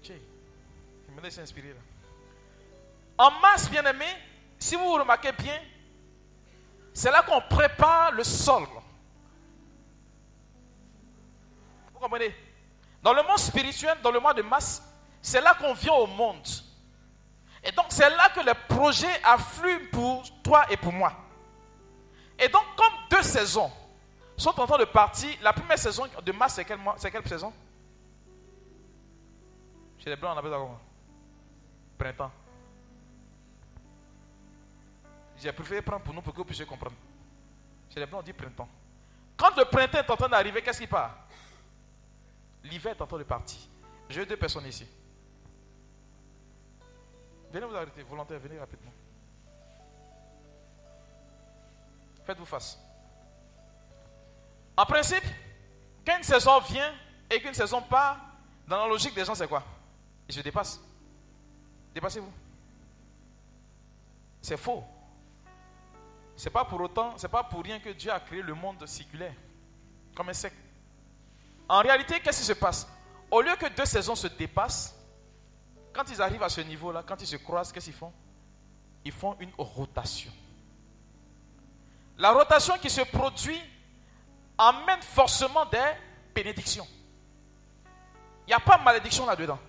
Il 0.10 1.16
me 1.16 1.22
laisse 1.22 1.40
inspirer 1.40 1.70
là. 1.70 1.82
En 3.18 3.32
masse, 3.40 3.70
bien 3.70 3.84
aimé, 3.84 4.06
si 4.60 4.76
vous 4.76 4.94
remarquez 4.94 5.32
bien, 5.32 5.60
c'est 6.94 7.12
là 7.12 7.24
qu'on 7.24 7.42
prépare 7.42 8.12
le 8.12 8.24
sol. 8.24 8.68
Vous 11.98 12.04
comprenez? 12.04 12.34
Dans 13.02 13.14
le 13.14 13.24
monde 13.24 13.40
spirituel, 13.40 13.98
dans 14.04 14.12
le 14.12 14.20
monde 14.20 14.36
de 14.36 14.44
masse, 14.44 14.84
c'est 15.20 15.42
là 15.42 15.56
qu'on 15.56 15.74
vient 15.74 15.94
au 15.94 16.06
monde. 16.06 16.48
Et 17.64 17.72
donc, 17.72 17.88
c'est 17.90 18.10
là 18.10 18.30
que 18.30 18.40
les 18.40 18.54
projets 18.54 19.20
affluent 19.24 19.90
pour 19.90 20.24
toi 20.44 20.66
et 20.70 20.78
pour 20.78 20.94
moi. 20.94 21.12
Et 22.38 22.48
donc, 22.50 22.62
comme 22.76 22.94
deux 23.10 23.24
saisons 23.24 23.72
sont 24.38 24.60
en 24.60 24.68
train 24.68 24.78
de 24.78 24.86
partir, 24.86 25.36
la 25.42 25.52
première 25.54 25.80
saison 25.80 26.08
de 26.24 26.32
masse, 26.32 26.54
c'est 26.54 26.66
quelle, 26.66 26.80
c'est 26.98 27.10
quelle 27.10 27.28
saison? 27.28 27.52
Chez 29.98 30.12
les 30.12 30.16
blancs, 30.16 30.34
on 30.36 30.38
appelle 30.38 30.52
ça 30.52 30.58
comment? 30.58 30.80
Printemps. 31.98 32.32
J'ai 35.40 35.52
préféré 35.52 35.82
prendre 35.82 36.04
pour 36.04 36.14
nous 36.14 36.22
pour 36.22 36.32
que 36.32 36.38
vous 36.38 36.46
puissiez 36.46 36.66
comprendre. 36.68 36.96
Chez 37.92 38.00
les 38.00 38.06
blancs, 38.06 38.22
on 38.22 38.24
dit 38.24 38.34
printemps. 38.34 38.70
Quand 39.36 39.56
le 39.58 39.66
printemps 39.66 39.98
est 39.98 40.12
en 40.12 40.16
train 40.16 40.30
d'arriver, 40.30 40.62
qu'est-ce 40.62 40.80
qui 40.80 40.88
part? 40.88 41.27
L'hiver 42.64 42.96
est 42.96 43.02
en 43.02 43.08
train 43.08 43.18
de 43.18 43.24
partir. 43.24 43.60
J'ai 44.10 44.26
deux 44.26 44.38
personnes 44.38 44.66
ici. 44.66 44.88
Venez 47.52 47.66
vous 47.66 47.76
arrêter, 47.76 48.04
volontaire, 48.04 48.40
venez 48.40 48.60
rapidement. 48.60 48.92
Faites-vous 52.26 52.46
face. 52.46 52.78
En 54.76 54.86
principe, 54.86 55.24
quand 56.06 56.18
une 56.18 56.24
saison 56.24 56.60
vient 56.60 56.94
et 57.30 57.42
qu'une 57.42 57.54
saison 57.54 57.82
part, 57.82 58.20
dans 58.68 58.82
la 58.82 58.88
logique 58.88 59.16
des 59.16 59.24
gens, 59.24 59.34
c'est 59.34 59.48
quoi? 59.48 59.64
Ils 60.28 60.36
se 60.36 60.42
dépassent. 60.42 60.80
Dépassez-vous. 61.94 62.32
C'est 64.42 64.58
faux. 64.58 64.84
C'est 66.36 66.50
pas 66.52 66.66
pour 66.66 66.80
autant, 66.82 67.18
c'est 67.18 67.30
pas 67.30 67.44
pour 67.44 67.64
rien 67.64 67.80
que 67.80 67.90
Dieu 67.90 68.12
a 68.12 68.20
créé 68.20 68.42
le 68.42 68.54
monde 68.54 68.86
circulaire, 68.86 69.34
comme 70.16 70.30
un 70.30 70.34
cercle. 70.34 70.58
En 71.70 71.80
réalité, 71.80 72.20
qu'est-ce 72.20 72.40
qui 72.40 72.46
se 72.46 72.54
passe? 72.54 72.88
Au 73.30 73.42
lieu 73.42 73.56
que 73.56 73.68
deux 73.68 73.86
saisons 73.86 74.16
se 74.16 74.28
dépassent, 74.28 74.96
quand 75.94 76.04
ils 76.10 76.22
arrivent 76.22 76.44
à 76.44 76.50
ce 76.50 76.62
niveau-là, 76.62 77.04
quand 77.06 77.22
ils 77.22 77.28
se 77.28 77.36
croisent, 77.38 77.72
qu'est-ce 77.72 77.86
qu'ils 77.86 77.94
font? 77.94 78.14
Ils 79.04 79.12
font 79.12 79.36
une 79.40 79.52
rotation. 79.58 80.32
La 82.18 82.32
rotation 82.32 82.78
qui 82.78 82.90
se 82.90 83.02
produit 83.02 83.60
amène 84.58 85.02
forcément 85.02 85.66
des 85.66 85.84
bénédictions. 86.34 86.88
Il 88.46 88.52
n'y 88.52 88.54
a 88.54 88.60
pas 88.60 88.78
de 88.78 88.84
malédiction 88.84 89.26
là-dedans. 89.26 89.60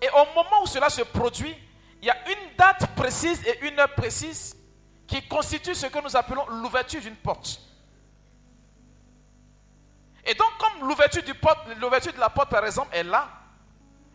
Et 0.00 0.08
au 0.10 0.24
moment 0.34 0.62
où 0.62 0.66
cela 0.66 0.88
se 0.88 1.02
produit, 1.02 1.54
il 2.00 2.06
y 2.06 2.10
a 2.10 2.28
une 2.28 2.56
date 2.56 2.94
précise 2.94 3.44
et 3.46 3.66
une 3.66 3.78
heure 3.78 3.94
précise 3.94 4.56
qui 5.06 5.26
constitue 5.26 5.74
ce 5.74 5.86
que 5.86 6.02
nous 6.02 6.16
appelons 6.16 6.46
l'ouverture 6.46 7.00
d'une 7.00 7.16
porte. 7.16 7.60
Et 10.24 10.34
donc, 10.34 10.48
comme 10.58 10.88
l'ouverture, 10.88 11.22
de 11.22 12.20
la 12.20 12.28
porte, 12.28 12.50
par 12.50 12.64
exemple, 12.64 12.94
est 12.94 13.02
là, 13.02 13.28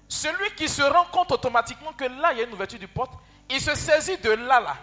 celui 0.08 0.54
qui 0.56 0.70
se 0.70 0.82
rend 0.82 1.06
compte 1.06 1.32
automatiquement 1.32 1.94
que 1.94 2.06
là, 2.06 2.34
il 2.34 2.40
y 2.40 2.42
a 2.42 2.46
une 2.46 2.54
ouverture 2.54 2.80
du 2.80 2.88
porte, 2.88 3.14
il 3.50 3.60
se 3.60 3.74
saisit 3.76 4.18
de 4.18 4.32
là, 4.32 4.60
là. 4.60 4.78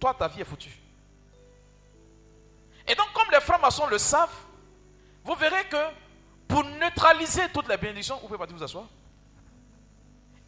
Toi, 0.00 0.14
ta 0.14 0.28
vie 0.28 0.40
est 0.40 0.44
foutue. 0.44 0.76
Et 2.86 2.94
donc, 2.94 3.12
comme 3.12 3.28
les 3.32 3.40
frères 3.40 3.60
maçons 3.60 3.86
le 3.86 3.98
savent, 3.98 4.34
vous 5.24 5.34
verrez 5.34 5.64
que 5.68 5.76
pour 6.48 6.64
neutraliser 6.64 7.42
toutes 7.52 7.68
les 7.68 7.76
bénédictions, 7.76 8.16
vous 8.16 8.26
pouvez 8.26 8.38
pas 8.38 8.46
vous 8.46 8.62
asseoir. 8.62 8.86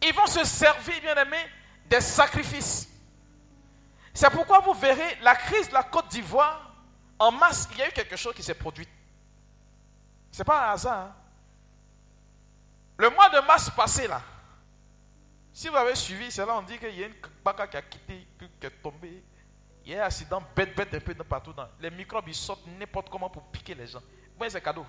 Ils 0.03 0.15
vont 0.15 0.27
se 0.27 0.45
servir, 0.45 1.01
bien 1.03 1.15
aimé, 1.17 1.37
des 1.87 2.01
sacrifices. 2.01 2.89
C'est 4.15 4.31
pourquoi 4.31 4.61
vous 4.61 4.73
verrez 4.73 5.19
la 5.23 5.35
crise 5.37 5.69
de 5.69 5.75
la 5.75 5.83
Côte 5.83 6.09
d'Ivoire, 6.09 6.73
en 7.19 7.31
masse, 7.31 7.69
il 7.73 7.79
y 7.79 7.83
a 7.83 7.89
eu 7.89 7.93
quelque 7.93 8.17
chose 8.17 8.35
qui 8.35 8.43
s'est 8.43 8.55
produit. 8.55 8.89
Ce 10.31 10.39
n'est 10.39 10.45
pas 10.45 10.69
un 10.69 10.73
hasard. 10.73 10.99
Hein. 10.99 11.15
Le 12.99 13.11
mois 13.11 13.29
de 13.31 13.47
mars 13.47 13.71
passé, 13.71 14.07
là, 14.07 14.21
si 15.53 15.69
vous 15.69 15.77
avez 15.77 15.95
suivi, 15.95 16.31
c'est 16.31 16.45
là 16.45 16.57
on 16.57 16.63
dit 16.63 16.79
qu'il 16.79 16.95
y 16.95 17.03
a 17.03 17.07
une 17.07 17.15
baka 17.45 17.67
qui 17.67 17.77
a 17.77 17.83
quitté, 17.83 18.27
qui 18.39 18.67
est 18.67 18.83
tombée. 18.83 19.23
Il 19.85 19.93
y 19.93 19.97
a 19.97 20.05
un 20.05 20.07
accident 20.07 20.43
bête, 20.55 20.77
bête 20.77 20.95
un 20.95 21.01
peu 21.01 21.15
partout. 21.15 21.53
Dans. 21.53 21.67
Les 21.81 21.91
microbes, 21.91 22.29
ils 22.29 22.35
sortent 22.35 22.67
n'importe 22.79 23.09
comment 23.09 23.31
pour 23.31 23.43
piquer 23.45 23.75
les 23.75 23.87
gens. 23.87 24.01
Vous 24.01 24.37
voyez, 24.37 24.51
c'est 24.51 24.61
cadeau. 24.61 24.87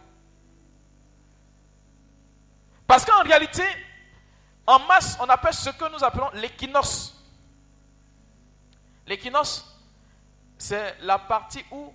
Parce 2.85 3.05
qu'en 3.05 3.23
réalité, 3.23 3.63
en 4.67 4.79
masse, 4.79 5.17
on 5.19 5.29
appelle 5.29 5.53
ce 5.53 5.69
que 5.69 5.91
nous 5.91 6.03
appelons 6.03 6.29
l'équinoxe. 6.33 7.15
L'équinoxe, 9.07 9.65
c'est 10.57 10.97
la 11.01 11.17
partie 11.17 11.63
où 11.71 11.93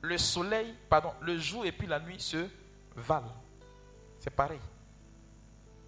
le 0.00 0.16
soleil, 0.16 0.74
pardon, 0.88 1.12
le 1.20 1.36
jour 1.38 1.66
et 1.66 1.72
puis 1.72 1.86
la 1.86 2.00
nuit 2.00 2.20
se 2.20 2.48
valent. 3.00 3.34
C'est 4.18 4.30
pareil. 4.30 4.60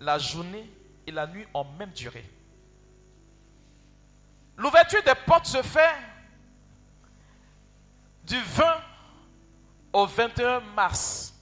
La 0.01 0.19
journée 0.19 0.71
et 1.07 1.11
la 1.11 1.27
nuit 1.27 1.47
ont 1.55 1.65
même 1.79 1.91
durée. 1.91 2.29
L'ouverture 4.57 5.03
des 5.03 5.15
portes 5.27 5.47
se 5.47 5.63
fait 5.63 5.95
du 8.25 8.41
20 8.41 8.65
au 9.93 10.07
21 10.07 10.61
mars. 10.61 11.35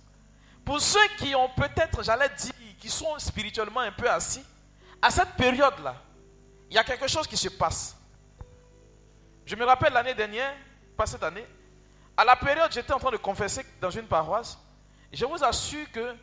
Pour 0.64 0.80
ceux 0.80 1.06
qui 1.18 1.34
ont 1.34 1.48
peut-être, 1.50 2.02
j'allais 2.02 2.28
dire, 2.30 2.54
qui 2.78 2.88
sont 2.88 3.18
spirituellement 3.18 3.80
un 3.80 3.92
peu 3.92 4.08
assis, 4.08 4.44
à 5.02 5.10
cette 5.10 5.34
période-là, 5.34 5.96
il 6.70 6.76
y 6.76 6.78
a 6.78 6.84
quelque 6.84 7.08
chose 7.08 7.26
qui 7.26 7.36
se 7.36 7.48
passe. 7.48 7.96
Je 9.44 9.56
me 9.56 9.64
rappelle 9.64 9.92
l'année 9.92 10.14
dernière, 10.14 10.54
pas 10.96 11.06
cette 11.06 11.22
année, 11.22 11.46
à 12.16 12.24
la 12.24 12.36
période, 12.36 12.70
j'étais 12.70 12.92
en 12.92 12.98
train 12.98 13.10
de 13.10 13.16
confesser 13.16 13.64
dans 13.80 13.90
une 13.90 14.06
paroisse. 14.06 14.58
Je 15.12 15.24
vous 15.24 15.42
assure 15.42 15.90
que 15.90 16.16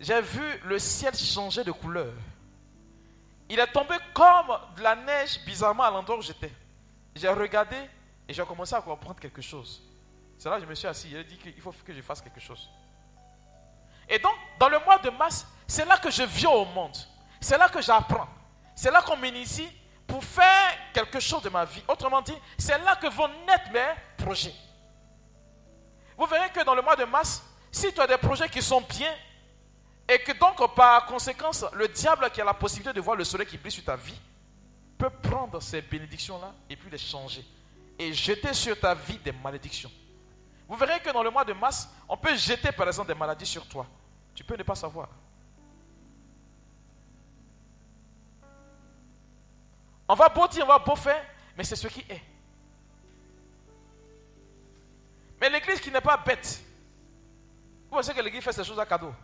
j'ai 0.00 0.20
vu 0.20 0.58
le 0.64 0.78
ciel 0.78 1.14
changer 1.16 1.64
de 1.64 1.72
couleur. 1.72 2.12
Il 3.48 3.58
est 3.58 3.72
tombé 3.72 3.94
comme 4.12 4.58
de 4.76 4.82
la 4.82 4.94
neige 4.94 5.40
bizarrement 5.44 5.84
à 5.84 5.90
l'endroit 5.90 6.18
où 6.18 6.22
j'étais. 6.22 6.52
J'ai 7.14 7.28
regardé 7.28 7.76
et 8.28 8.34
j'ai 8.34 8.44
commencé 8.44 8.74
à 8.74 8.80
comprendre 8.80 9.18
quelque 9.18 9.40
chose. 9.40 9.82
C'est 10.36 10.48
là 10.48 10.56
que 10.56 10.62
je 10.62 10.68
me 10.68 10.74
suis 10.74 10.86
assis. 10.86 11.16
A 11.16 11.22
dit 11.22 11.36
qu'il 11.36 11.60
faut 11.60 11.72
que 11.72 11.92
je 11.92 12.02
fasse 12.02 12.20
quelque 12.20 12.40
chose. 12.40 12.68
Et 14.08 14.18
donc, 14.18 14.34
dans 14.58 14.68
le 14.68 14.78
mois 14.80 14.98
de 14.98 15.10
mars, 15.10 15.46
c'est 15.66 15.84
là 15.84 15.98
que 15.98 16.10
je 16.10 16.22
viens 16.22 16.50
au 16.50 16.64
monde. 16.66 16.96
C'est 17.40 17.58
là 17.58 17.68
que 17.68 17.80
j'apprends. 17.80 18.28
C'est 18.74 18.90
là 18.90 19.02
qu'on 19.02 19.16
m'initie 19.16 19.68
pour 20.06 20.22
faire 20.22 20.72
quelque 20.92 21.20
chose 21.20 21.42
de 21.42 21.48
ma 21.48 21.64
vie. 21.64 21.82
Autrement 21.88 22.22
dit, 22.22 22.36
c'est 22.56 22.78
là 22.78 22.96
que 22.96 23.08
vont 23.08 23.28
naître 23.46 23.70
mes 23.72 24.24
projets. 24.24 24.54
Vous 26.16 26.26
verrez 26.26 26.50
que 26.50 26.64
dans 26.64 26.74
le 26.74 26.82
mois 26.82 26.96
de 26.96 27.04
mars, 27.04 27.42
si 27.78 27.92
tu 27.92 28.00
as 28.00 28.06
des 28.06 28.18
projets 28.18 28.48
qui 28.48 28.60
sont 28.60 28.80
bien, 28.80 29.14
et 30.08 30.18
que 30.18 30.32
donc 30.32 30.74
par 30.74 31.06
conséquence, 31.06 31.64
le 31.74 31.86
diable 31.86 32.28
qui 32.30 32.40
a 32.40 32.44
la 32.44 32.54
possibilité 32.54 32.92
de 32.92 33.00
voir 33.00 33.16
le 33.16 33.24
soleil 33.24 33.46
qui 33.46 33.56
brille 33.56 33.70
sur 33.70 33.84
ta 33.84 33.94
vie, 33.94 34.18
peut 34.96 35.10
prendre 35.10 35.62
ces 35.62 35.80
bénédictions-là 35.80 36.52
et 36.68 36.76
puis 36.76 36.90
les 36.90 36.98
changer. 36.98 37.44
Et 37.98 38.12
jeter 38.12 38.52
sur 38.52 38.78
ta 38.78 38.94
vie 38.94 39.18
des 39.18 39.32
malédictions. 39.32 39.90
Vous 40.68 40.76
verrez 40.76 41.00
que 41.00 41.10
dans 41.10 41.22
le 41.22 41.30
mois 41.30 41.44
de 41.44 41.52
mars, 41.52 41.88
on 42.08 42.16
peut 42.16 42.34
jeter 42.36 42.72
par 42.72 42.86
exemple 42.88 43.08
des 43.08 43.18
maladies 43.18 43.46
sur 43.46 43.66
toi. 43.66 43.86
Tu 44.34 44.42
peux 44.42 44.56
ne 44.56 44.62
pas 44.62 44.74
savoir. 44.74 45.08
On 50.08 50.14
va 50.14 50.28
beau 50.28 50.48
dire, 50.48 50.64
on 50.64 50.68
va 50.68 50.78
beau 50.78 50.96
faire, 50.96 51.24
mais 51.56 51.64
c'est 51.64 51.76
ce 51.76 51.86
qui 51.86 52.00
est. 52.08 52.22
Mais 55.40 55.50
l'église 55.50 55.80
qui 55.80 55.90
n'est 55.90 56.00
pas 56.00 56.16
bête, 56.16 56.62
vous 57.88 57.96
pensez 57.96 58.12
que 58.12 58.20
l'église 58.20 58.44
fait 58.44 58.52
ces 58.52 58.64
choses 58.64 58.78
à 58.78 58.84
cadeau? 58.84 59.14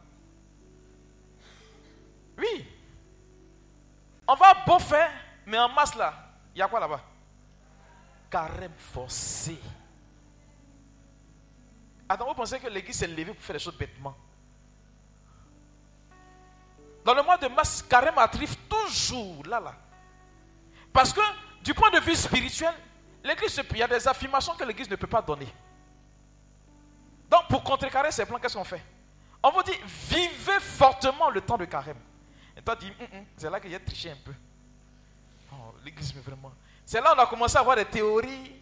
Oui. 2.38 2.66
On 4.26 4.34
va 4.34 4.54
beau 4.66 4.78
faire, 4.78 5.10
mais 5.44 5.58
en 5.58 5.68
masse 5.68 5.94
là, 5.94 6.14
il 6.54 6.58
y 6.58 6.62
a 6.62 6.68
quoi 6.68 6.80
là-bas? 6.80 7.02
Carême 8.30 8.72
forcé. 8.78 9.58
Attends, 12.08 12.26
vous 12.26 12.34
pensez 12.34 12.58
que 12.58 12.68
l'église 12.68 12.96
s'est 12.96 13.06
levée 13.06 13.34
pour 13.34 13.42
faire 13.42 13.54
les 13.54 13.60
choses 13.60 13.76
bêtement? 13.76 14.16
Dans 17.04 17.14
le 17.14 17.22
mois 17.22 17.36
de 17.36 17.48
mars, 17.48 17.82
carême 17.82 18.16
arrive 18.16 18.56
toujours 18.66 19.44
là, 19.46 19.60
là. 19.60 19.74
Parce 20.90 21.12
que 21.12 21.20
du 21.62 21.74
point 21.74 21.90
de 21.90 22.00
vue 22.00 22.14
spirituel, 22.14 22.72
l'église, 23.22 23.60
il 23.72 23.76
y 23.76 23.82
a 23.82 23.88
des 23.88 24.08
affirmations 24.08 24.54
que 24.54 24.64
l'église 24.64 24.88
ne 24.88 24.96
peut 24.96 25.06
pas 25.06 25.20
donner. 25.20 25.52
Donc, 27.30 27.48
pour 27.48 27.62
contrecarrer 27.64 28.12
ces 28.12 28.24
plans, 28.26 28.38
qu'est-ce 28.38 28.56
qu'on 28.56 28.64
fait? 28.64 28.82
On 29.42 29.50
vous 29.50 29.62
dit, 29.62 29.78
vivez 30.08 30.60
fortement 30.60 31.30
le 31.30 31.40
temps 31.40 31.58
de 31.58 31.64
carême. 31.64 31.98
Et 32.56 32.62
toi, 32.62 32.76
tu 32.76 32.86
dis, 32.86 32.92
c'est 33.36 33.50
là 33.50 33.58
que 33.60 33.68
j'ai 33.68 33.80
triché 33.80 34.10
un 34.10 34.16
peu. 34.24 34.32
Oh, 35.52 35.74
L'église, 35.84 36.14
mais 36.14 36.20
vraiment. 36.22 36.52
C'est 36.84 37.00
là 37.00 37.14
qu'on 37.14 37.22
a 37.22 37.26
commencé 37.26 37.56
à 37.56 37.60
avoir 37.60 37.76
des 37.76 37.84
théories. 37.84 38.60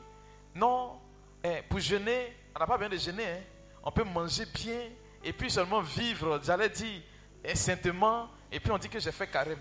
Non, 0.54 1.00
eh, 1.42 1.62
pour 1.62 1.78
jeûner, 1.80 2.36
on 2.54 2.58
n'a 2.60 2.66
pas 2.66 2.76
besoin 2.76 2.90
de 2.94 2.98
jeûner. 3.00 3.26
hein. 3.26 3.40
On 3.82 3.90
peut 3.90 4.04
manger 4.04 4.46
bien 4.46 4.90
et 5.24 5.32
puis 5.32 5.50
seulement 5.50 5.80
vivre, 5.80 6.40
j'allais 6.42 6.68
dire, 6.68 7.02
eh, 7.42 7.54
saintement. 7.56 8.28
Et 8.50 8.60
puis 8.60 8.70
on 8.70 8.78
dit 8.78 8.88
que 8.88 9.00
j'ai 9.00 9.12
fait 9.12 9.26
carême. 9.26 9.60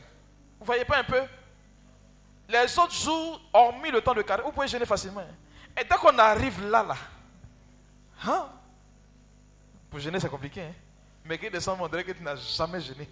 Vous 0.60 0.66
voyez 0.66 0.86
pas 0.86 1.00
un 1.00 1.04
peu? 1.04 1.22
Les 2.50 2.78
autres 2.78 2.94
jours, 2.94 3.42
hormis 3.54 3.90
le 3.92 4.02
temps 4.02 4.14
de 4.14 4.22
carême, 4.22 4.46
vous 4.46 4.52
pouvez 4.52 4.68
jeûner 4.68 4.86
facilement. 4.86 5.22
hein. 5.22 5.36
Et 5.80 5.84
dès 5.84 5.96
qu'on 5.96 6.18
arrive 6.20 6.64
là, 6.70 6.84
là, 6.84 6.96
hein, 8.26 8.50
pour 9.92 10.00
jeûner 10.00 10.20
c'est 10.20 10.30
compliqué. 10.30 10.62
Hein? 10.62 10.74
Mais 11.26 11.38
que 11.38 11.48
descendre, 11.48 11.84
on 11.84 11.88
dirait 11.88 12.04
que 12.04 12.14
tu 12.14 12.24
n'as 12.24 12.36
jamais 12.36 12.82
jeûné. 12.82 13.08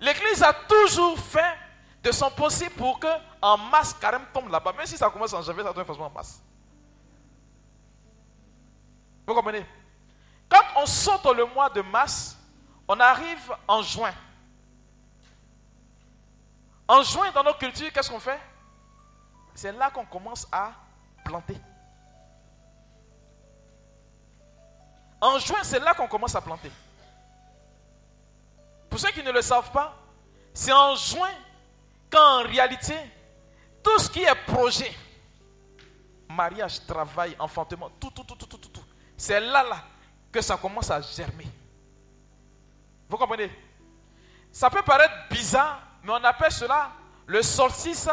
L'église 0.00 0.42
a 0.42 0.52
toujours 0.52 1.18
fait 1.18 1.56
de 2.02 2.12
son 2.12 2.30
possible 2.30 2.74
pour 2.74 3.00
que 3.00 3.08
en 3.40 3.56
masse 3.56 3.94
carême 3.94 4.26
tombe 4.32 4.50
là-bas. 4.50 4.72
Même 4.72 4.86
si 4.86 4.96
ça 4.96 5.08
commence 5.08 5.32
en 5.32 5.42
janvier, 5.42 5.62
ça 5.62 5.70
être 5.70 5.84
forcément 5.84 6.06
en 6.06 6.10
masse. 6.10 6.42
Vous 9.26 9.34
comprenez? 9.34 9.64
Quand 10.48 10.62
on 10.76 10.86
saute 10.86 11.24
le 11.36 11.46
mois 11.46 11.70
de 11.70 11.80
mars, 11.80 12.36
on 12.86 12.98
arrive 12.98 13.52
en 13.66 13.82
juin. 13.82 14.14
En 16.86 17.02
juin, 17.02 17.30
dans 17.32 17.44
nos 17.44 17.54
cultures, 17.54 17.92
qu'est-ce 17.92 18.10
qu'on 18.10 18.20
fait? 18.20 18.40
C'est 19.54 19.72
là 19.72 19.90
qu'on 19.90 20.06
commence 20.06 20.46
à 20.50 20.72
planter. 21.24 21.56
En 25.20 25.38
juin, 25.38 25.58
c'est 25.62 25.80
là 25.80 25.94
qu'on 25.94 26.06
commence 26.06 26.34
à 26.34 26.40
planter. 26.40 26.70
Pour 28.88 28.98
ceux 28.98 29.10
qui 29.10 29.22
ne 29.22 29.32
le 29.32 29.42
savent 29.42 29.70
pas, 29.70 29.94
c'est 30.54 30.72
en 30.72 30.94
juin 30.94 31.30
qu'en 32.10 32.42
réalité, 32.42 32.96
tout 33.82 33.98
ce 33.98 34.08
qui 34.08 34.22
est 34.22 34.34
projet, 34.46 34.92
mariage, 36.28 36.84
travail, 36.86 37.34
enfantement, 37.38 37.90
tout, 38.00 38.10
tout, 38.10 38.24
tout, 38.24 38.34
tout, 38.34 38.46
tout, 38.46 38.58
tout, 38.58 38.68
tout, 38.68 38.84
c'est 39.16 39.40
là, 39.40 39.62
là 39.64 39.84
que 40.30 40.40
ça 40.40 40.56
commence 40.56 40.90
à 40.90 41.00
germer. 41.00 41.46
Vous 43.08 43.16
comprenez? 43.16 43.50
Ça 44.52 44.70
peut 44.70 44.82
paraître 44.82 45.14
bizarre, 45.30 45.80
mais 46.02 46.12
on 46.12 46.24
appelle 46.24 46.52
cela 46.52 46.90
le 47.26 47.42
solstice 47.42 48.08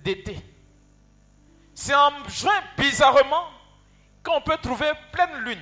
d'été. 0.00 0.38
C'est 1.74 1.94
en 1.94 2.10
juin, 2.28 2.60
bizarrement, 2.76 3.46
qu'on 4.22 4.40
peut 4.40 4.56
trouver 4.58 4.92
pleine 5.10 5.36
lune. 5.44 5.60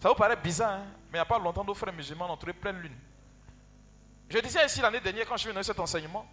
Ça 0.00 0.08
vous 0.08 0.14
paraît 0.14 0.36
bizarre, 0.36 0.80
hein? 0.80 0.86
mais 1.04 1.10
il 1.10 1.14
n'y 1.14 1.18
a 1.20 1.24
pas 1.24 1.38
longtemps, 1.38 1.64
nos 1.64 1.74
frères 1.74 1.92
musulmans 1.92 2.32
ont 2.32 2.36
trouvé 2.36 2.52
pleine 2.52 2.78
lune. 2.80 2.96
Je 4.28 4.38
disais 4.38 4.64
ici 4.64 4.80
l'année 4.80 5.00
dernière, 5.00 5.26
quand 5.26 5.36
je 5.36 5.42
suis 5.42 5.50
venu 5.50 5.62
cet 5.62 5.78
enseignement, 5.78 6.26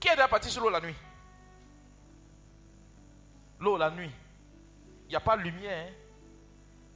qui 0.00 0.08
est 0.08 0.14
déjà 0.14 0.28
parti 0.28 0.50
sur 0.50 0.62
l'eau 0.62 0.70
la 0.70 0.80
nuit? 0.80 0.94
L'eau 3.60 3.76
la 3.76 3.90
nuit. 3.90 4.10
Il 5.06 5.10
n'y 5.10 5.16
a 5.16 5.20
pas 5.20 5.36
de 5.36 5.42
lumière. 5.42 5.86
hein? 5.88 5.92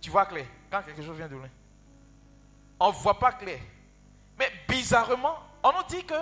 Tu 0.00 0.10
vois 0.10 0.26
clair 0.26 0.46
quand 0.70 0.82
quelque 0.82 1.02
chose 1.02 1.16
vient 1.16 1.28
de 1.28 1.34
loin. 1.36 1.48
On 2.78 2.88
ne 2.88 2.92
voit 2.92 3.18
pas 3.18 3.32
clair. 3.32 3.60
Mais 4.38 4.50
bizarrement, 4.68 5.38
on 5.62 5.72
nous 5.72 5.84
dit 5.88 6.04
que 6.04 6.14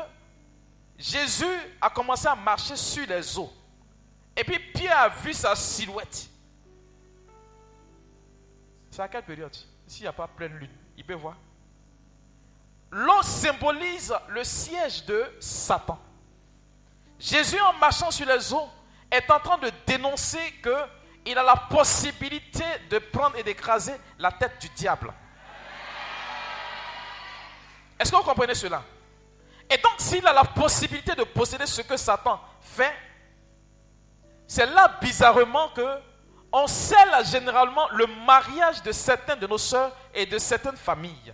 Jésus 0.98 1.46
a 1.80 1.88
commencé 1.88 2.26
à 2.26 2.34
marcher 2.34 2.76
sur 2.76 3.06
les 3.06 3.38
eaux. 3.38 3.50
Et 4.40 4.44
puis 4.44 4.58
Pierre 4.58 4.98
a 5.00 5.08
vu 5.10 5.34
sa 5.34 5.54
silhouette. 5.54 6.26
C'est 8.90 9.02
à 9.02 9.08
quelle 9.08 9.22
période? 9.22 9.54
S'il 9.86 10.02
n'y 10.02 10.08
a 10.08 10.14
pas 10.14 10.26
pleine 10.26 10.54
lune, 10.54 10.74
il 10.96 11.04
peut 11.04 11.12
voir. 11.12 11.36
L'eau 12.90 13.22
symbolise 13.22 14.14
le 14.30 14.42
siège 14.42 15.04
de 15.04 15.30
Satan. 15.40 16.00
Jésus, 17.18 17.60
en 17.60 17.74
marchant 17.74 18.10
sur 18.10 18.26
les 18.26 18.54
eaux, 18.54 18.66
est 19.10 19.30
en 19.30 19.40
train 19.40 19.58
de 19.58 19.70
dénoncer 19.86 20.54
qu'il 20.62 21.36
a 21.36 21.42
la 21.42 21.56
possibilité 21.56 22.64
de 22.88 22.98
prendre 22.98 23.36
et 23.36 23.42
d'écraser 23.42 23.94
la 24.18 24.32
tête 24.32 24.58
du 24.58 24.70
diable. 24.70 25.12
Est-ce 27.98 28.10
que 28.10 28.16
vous 28.16 28.22
comprenez 28.22 28.54
cela? 28.54 28.82
Et 29.68 29.76
donc, 29.76 29.92
s'il 29.98 30.26
a 30.26 30.32
la 30.32 30.44
possibilité 30.44 31.14
de 31.14 31.24
posséder 31.24 31.66
ce 31.66 31.82
que 31.82 31.98
Satan 31.98 32.40
fait, 32.62 32.94
c'est 34.50 34.66
là 34.66 34.98
bizarrement 35.00 35.68
que 35.68 36.00
on 36.50 36.66
scelle 36.66 37.24
généralement 37.24 37.88
le 37.90 38.04
mariage 38.26 38.82
de 38.82 38.90
certaines 38.90 39.38
de 39.38 39.46
nos 39.46 39.58
sœurs 39.58 39.96
et 40.12 40.26
de 40.26 40.38
certaines 40.38 40.76
familles. 40.76 41.32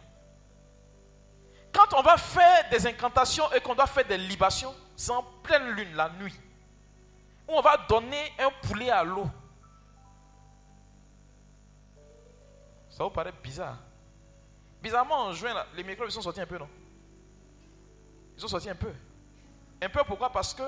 Quand 1.73 1.97
on 1.97 2.03
va 2.03 2.19
faire 2.19 2.69
des 2.69 2.87
incantations 2.87 3.51
et 3.55 3.61
qu'on 3.63 3.75
doit 3.75 3.87
faire 3.87 4.05
des 4.05 4.19
libations, 4.19 4.75
c'est 4.95 5.13
en 5.13 5.23
pleine 5.23 5.71
lune, 5.71 5.95
la 5.95 6.11
nuit, 6.11 6.39
où 7.49 7.53
on 7.55 7.63
va 7.63 7.79
donner 7.89 8.35
un 8.39 8.51
poulet 8.69 8.91
à 8.91 9.03
l'eau. 9.03 9.31
Ça 12.91 13.03
vous 13.03 13.11
paraît 13.11 13.33
bizarre 13.43 13.79
Bizarrement, 14.83 15.23
en 15.23 15.33
juin, 15.33 15.55
les 15.75 15.85
microbes 15.85 16.09
ils 16.11 16.13
sont 16.13 16.21
sortis 16.21 16.43
un 16.43 16.47
peu, 16.47 16.59
non? 16.59 16.69
Ils 18.37 18.43
sont 18.43 18.49
sortis 18.49 18.69
un 18.69 18.75
peu. 18.75 18.93
Un 19.81 19.89
peu 19.89 20.05
pourquoi? 20.05 20.31
Parce 20.31 20.53
que 20.53 20.65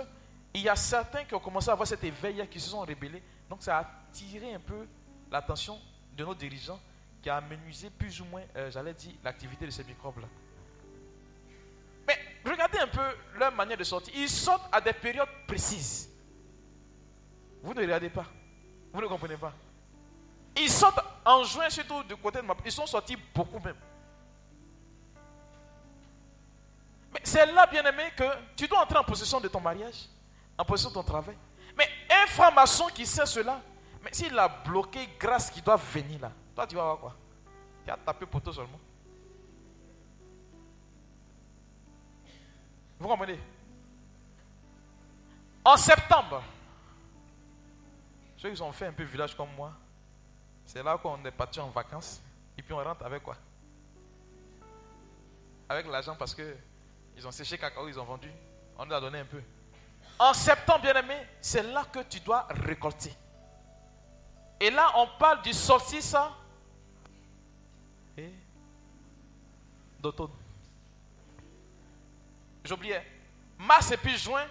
il 0.58 0.64
y 0.64 0.68
a 0.68 0.76
certains 0.76 1.24
qui 1.24 1.34
ont 1.34 1.40
commencé 1.40 1.68
à 1.68 1.72
avoir 1.72 1.86
cet 1.86 2.02
éveil, 2.04 2.46
qui 2.48 2.60
se 2.60 2.70
sont 2.70 2.80
rébellés. 2.80 3.22
Donc 3.48 3.62
ça 3.62 3.78
a 3.78 3.80
attiré 3.80 4.54
un 4.54 4.60
peu 4.60 4.86
l'attention 5.30 5.80
de 6.16 6.24
nos 6.24 6.34
dirigeants, 6.34 6.80
qui 7.22 7.30
a 7.30 7.36
amenuisé 7.36 7.90
plus 7.90 8.20
ou 8.20 8.24
moins, 8.24 8.42
euh, 8.56 8.70
j'allais 8.70 8.94
dire, 8.94 9.12
l'activité 9.22 9.66
de 9.66 9.70
ces 9.70 9.84
microbes-là. 9.84 10.26
Mais 12.06 12.18
regardez 12.44 12.78
un 12.78 12.88
peu 12.88 13.06
leur 13.38 13.52
manière 13.52 13.76
de 13.76 13.84
sortir. 13.84 14.12
Ils 14.16 14.28
sortent 14.28 14.68
à 14.72 14.80
des 14.80 14.92
périodes 14.92 15.28
précises. 15.46 16.08
Vous 17.62 17.74
ne 17.74 17.80
regardez 17.80 18.10
pas. 18.10 18.26
Vous 18.92 19.00
ne 19.00 19.06
comprenez 19.06 19.36
pas. 19.36 19.52
Ils 20.56 20.70
sortent 20.70 21.04
en 21.24 21.44
juin, 21.44 21.70
surtout 21.70 22.02
du 22.02 22.16
côté 22.16 22.40
de 22.40 22.46
ma... 22.46 22.56
Ils 22.64 22.72
sont 22.72 22.86
sortis 22.86 23.16
beaucoup 23.34 23.60
même. 23.60 23.76
Mais 27.12 27.20
c'est 27.22 27.46
là, 27.46 27.66
bien 27.66 27.84
aimé, 27.84 28.04
que 28.16 28.24
tu 28.56 28.66
dois 28.66 28.82
entrer 28.82 28.98
en 28.98 29.04
possession 29.04 29.40
de 29.40 29.48
ton 29.48 29.60
mariage, 29.60 30.08
en 30.58 30.64
possession 30.64 30.90
de 30.90 30.94
ton 30.94 31.02
travail. 31.04 31.36
Mais 31.76 31.88
un 32.10 32.26
franc-maçon 32.26 32.88
qui 32.88 33.06
sait 33.06 33.24
cela, 33.24 33.62
mais 34.02 34.12
s'il 34.12 34.36
a 34.38 34.48
bloqué 34.48 35.08
grâce 35.18 35.50
qui 35.50 35.62
doit 35.62 35.76
venir 35.76 36.20
là, 36.20 36.32
toi 36.54 36.66
tu 36.66 36.74
vas 36.74 36.82
avoir 36.82 36.98
quoi? 36.98 37.16
Tu 37.84 37.90
as 37.90 37.96
tapé 37.96 38.26
poteau 38.26 38.52
seulement. 38.52 38.80
Vous 42.98 43.06
comprenez? 43.06 43.38
En 45.64 45.76
septembre, 45.76 46.42
ceux 48.36 48.52
qui 48.52 48.62
ont 48.62 48.72
fait 48.72 48.86
un 48.86 48.92
peu 48.92 49.04
village 49.04 49.36
comme 49.36 49.54
moi, 49.54 49.72
c'est 50.64 50.82
là 50.82 50.98
qu'on 50.98 51.24
est 51.24 51.30
parti 51.30 51.60
en 51.60 51.68
vacances 51.68 52.20
et 52.56 52.62
puis 52.62 52.72
on 52.72 52.82
rentre 52.82 53.04
avec 53.04 53.22
quoi? 53.22 53.36
Avec 55.68 55.86
l'argent 55.86 56.16
parce 56.18 56.34
que 56.34 56.56
ils 57.16 57.26
ont 57.26 57.30
séché 57.30 57.58
cacao, 57.58 57.88
ils 57.88 57.98
ont 57.98 58.04
vendu. 58.04 58.30
On 58.76 58.86
nous 58.86 58.94
a 58.94 59.00
donné 59.00 59.18
un 59.18 59.24
peu. 59.24 59.42
En 60.18 60.34
septembre, 60.34 60.82
bien 60.82 60.94
aimé, 60.94 61.16
c'est 61.40 61.62
là 61.62 61.84
que 61.84 62.00
tu 62.00 62.20
dois 62.20 62.46
récolter. 62.50 63.14
Et 64.60 64.70
là, 64.70 64.92
on 64.96 65.06
parle 65.18 65.42
du 65.42 65.52
solstice 65.52 66.16
et 68.16 68.32
d'automne. 70.00 70.32
J'oubliais. 72.64 73.06
Mars 73.58 73.90
et 73.92 73.96
puis 73.96 74.16
juin, 74.18 74.44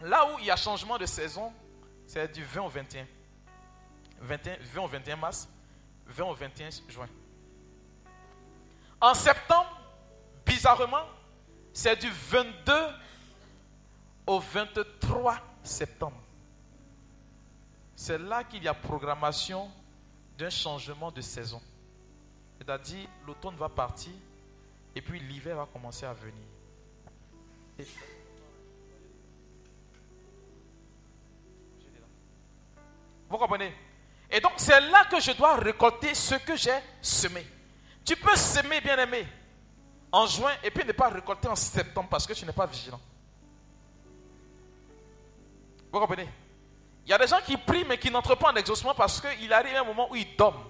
là 0.00 0.26
où 0.26 0.38
il 0.40 0.46
y 0.46 0.50
a 0.50 0.56
changement 0.56 0.98
de 0.98 1.06
saison, 1.06 1.52
c'est 2.06 2.32
du 2.32 2.42
20 2.42 2.62
au 2.62 2.68
21. 2.68 3.06
21. 4.20 4.56
20 4.60 4.82
au 4.82 4.86
21 4.88 5.16
mars, 5.16 5.48
20 6.06 6.24
au 6.24 6.34
21 6.34 6.68
juin. 6.88 7.08
En 9.00 9.14
septembre, 9.14 9.80
bizarrement, 10.44 11.06
c'est 11.72 11.96
du 12.00 12.10
22 12.10 12.72
au 14.28 14.38
23 14.40 15.38
septembre. 15.62 16.20
C'est 17.96 18.18
là 18.18 18.44
qu'il 18.44 18.62
y 18.62 18.68
a 18.68 18.74
programmation 18.74 19.70
d'un 20.36 20.50
changement 20.50 21.10
de 21.10 21.22
saison. 21.22 21.60
C'est-à-dire, 22.58 23.08
l'automne 23.26 23.56
va 23.56 23.70
partir 23.70 24.12
et 24.94 25.00
puis 25.00 25.18
l'hiver 25.18 25.56
va 25.56 25.66
commencer 25.66 26.04
à 26.04 26.12
venir. 26.12 26.44
Vous 33.30 33.38
comprenez? 33.38 33.74
Et 34.30 34.40
donc, 34.40 34.52
c'est 34.58 34.80
là 34.80 35.06
que 35.06 35.20
je 35.20 35.32
dois 35.32 35.56
récolter 35.56 36.14
ce 36.14 36.34
que 36.34 36.54
j'ai 36.54 36.78
semé. 37.00 37.46
Tu 38.04 38.14
peux 38.14 38.36
semer, 38.36 38.82
bien 38.82 38.98
aimé, 38.98 39.26
en 40.12 40.26
juin 40.26 40.52
et 40.62 40.70
puis 40.70 40.84
ne 40.84 40.92
pas 40.92 41.08
récolter 41.08 41.48
en 41.48 41.56
septembre 41.56 42.08
parce 42.10 42.26
que 42.26 42.34
tu 42.34 42.44
n'es 42.44 42.52
pas 42.52 42.66
vigilant. 42.66 43.00
Vous 45.92 45.98
comprenez? 45.98 46.28
Il 47.06 47.10
y 47.10 47.14
a 47.14 47.18
des 47.18 47.26
gens 47.26 47.40
qui 47.44 47.56
prient 47.56 47.84
mais 47.88 47.98
qui 47.98 48.10
n'entrent 48.10 48.36
pas 48.36 48.52
en 48.52 48.56
exaucement 48.56 48.94
parce 48.94 49.20
qu'il 49.20 49.52
arrive 49.52 49.76
un 49.76 49.84
moment 49.84 50.10
où 50.10 50.16
ils 50.16 50.36
dorment. 50.36 50.64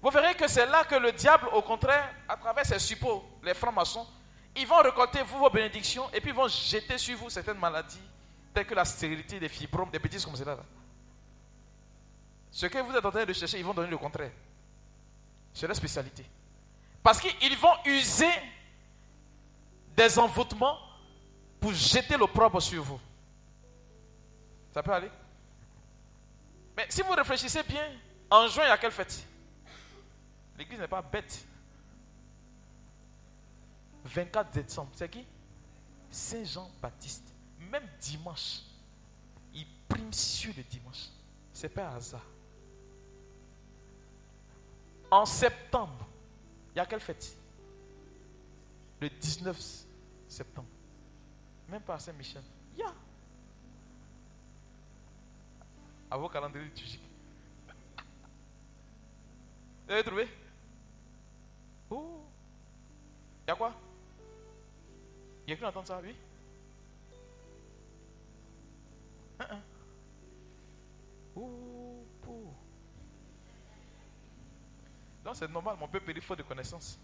Vous 0.00 0.10
verrez 0.10 0.34
que 0.34 0.46
c'est 0.46 0.66
là 0.66 0.84
que 0.84 0.94
le 0.94 1.10
diable, 1.10 1.48
au 1.52 1.62
contraire, 1.62 2.14
à 2.28 2.36
travers 2.36 2.64
ses 2.64 2.78
suppôts, 2.78 3.24
les 3.42 3.54
francs-maçons, 3.54 4.06
ils 4.54 4.66
vont 4.66 4.78
récolter 4.78 5.22
vous 5.22 5.38
vos 5.38 5.50
bénédictions 5.50 6.08
et 6.12 6.20
puis 6.20 6.30
ils 6.30 6.36
vont 6.36 6.48
jeter 6.48 6.96
sur 6.96 7.18
vous 7.18 7.28
certaines 7.28 7.58
maladies 7.58 8.00
telles 8.54 8.66
que 8.66 8.74
la 8.74 8.84
stérilité, 8.84 9.40
des 9.40 9.48
fibromes, 9.48 9.90
des 9.90 9.98
bêtises 9.98 10.24
comme 10.24 10.36
cela. 10.36 10.56
Ce 12.50 12.66
que 12.66 12.78
vous 12.78 12.94
êtes 12.96 13.04
en 13.04 13.10
train 13.10 13.24
de 13.24 13.32
chercher, 13.32 13.58
ils 13.58 13.64
vont 13.64 13.74
donner 13.74 13.90
le 13.90 13.98
contraire. 13.98 14.30
C'est 15.52 15.66
leur 15.66 15.76
spécialité. 15.76 16.24
Parce 17.02 17.20
qu'ils 17.20 17.56
vont 17.58 17.74
user 17.84 18.30
des 19.94 20.18
envoûtements 20.18 20.78
pour 21.60 21.72
jeter 21.72 22.16
l'opprobre 22.16 22.62
sur 22.62 22.82
vous. 22.82 23.00
Ça 24.76 24.82
peut 24.82 24.92
aller 24.92 25.10
Mais 26.76 26.84
si 26.90 27.00
vous 27.00 27.12
réfléchissez 27.12 27.62
bien, 27.62 27.98
en 28.30 28.46
juin, 28.46 28.64
il 28.64 28.68
y 28.68 28.70
a 28.70 28.76
quelle 28.76 28.92
fête? 28.92 29.26
L'église 30.58 30.78
n'est 30.78 30.86
pas 30.86 31.00
bête. 31.00 31.46
24 34.04 34.50
décembre, 34.50 34.90
c'est 34.92 35.08
qui? 35.08 35.24
Saint 36.10 36.44
Jean-Baptiste. 36.44 37.32
Même 37.58 37.88
dimanche, 37.98 38.64
il 39.54 39.66
prime 39.88 40.12
sur 40.12 40.52
le 40.54 40.62
dimanche. 40.62 41.06
C'est 41.54 41.70
pas 41.70 41.88
un 41.88 41.96
hasard. 41.96 42.26
En 45.10 45.24
septembre, 45.24 46.06
il 46.74 46.76
y 46.76 46.80
a 46.80 46.84
quelle 46.84 47.00
fête? 47.00 47.34
Le 49.00 49.08
19 49.08 49.58
septembre. 50.28 50.68
Même 51.66 51.80
pas 51.80 51.98
Saint-Michel. 51.98 52.42
Il 52.74 52.80
y 52.80 52.82
a. 52.82 52.92
À 56.10 56.16
vos 56.16 56.28
calendriers 56.28 56.66
liturgiques. 56.66 57.00
Vous 59.86 59.92
avez 59.92 60.02
trouvé 60.02 60.28
Oh 61.90 62.24
Il 63.44 63.48
y 63.48 63.52
a 63.52 63.54
quoi 63.56 63.72
Il 65.46 65.50
y 65.50 65.52
a 65.52 65.56
qui 65.56 65.64
entend 65.64 65.84
ça, 65.84 66.00
oui 66.02 66.14
uh. 69.40 69.76
Donc 75.24 75.34
c'est 75.34 75.50
normal, 75.50 75.76
mon 75.78 75.88
peuple 75.88 76.12
il 76.14 76.22
faut 76.22 76.36
de 76.36 76.42
connaissances. 76.44 76.98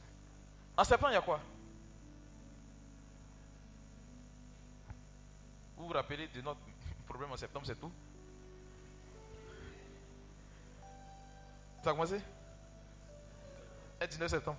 En 0.77 0.85
septembre, 0.85 1.11
il 1.11 1.15
y 1.15 1.17
a 1.17 1.23
quoi 1.23 1.41
Vous 5.77 5.87
vous 5.89 5.93
rappelez 5.93 6.29
de 6.29 6.41
notre 6.41 6.61
problème 7.05 7.33
en 7.33 7.37
septembre, 7.37 7.67
c'est 7.67 7.79
tout 7.79 7.91
Ça 11.83 11.91
a 11.91 11.93
commencé? 11.93 12.21
Le 14.01 14.07
19 14.07 14.31
septembre. 14.31 14.59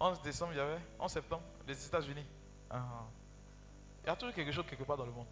11 0.00 0.22
décembre, 0.22 0.52
il 0.52 0.56
y 0.56 0.60
avait? 0.60 0.80
11 0.98 1.12
septembre, 1.12 1.42
les 1.66 1.86
États-Unis. 1.86 2.26
Ah. 2.68 3.04
Il 4.02 4.08
y 4.08 4.10
a 4.10 4.16
toujours 4.16 4.34
quelque 4.34 4.50
chose 4.50 4.66
quelque 4.68 4.82
part 4.82 4.96
dans 4.96 5.06
le 5.06 5.12
monde. 5.12 5.28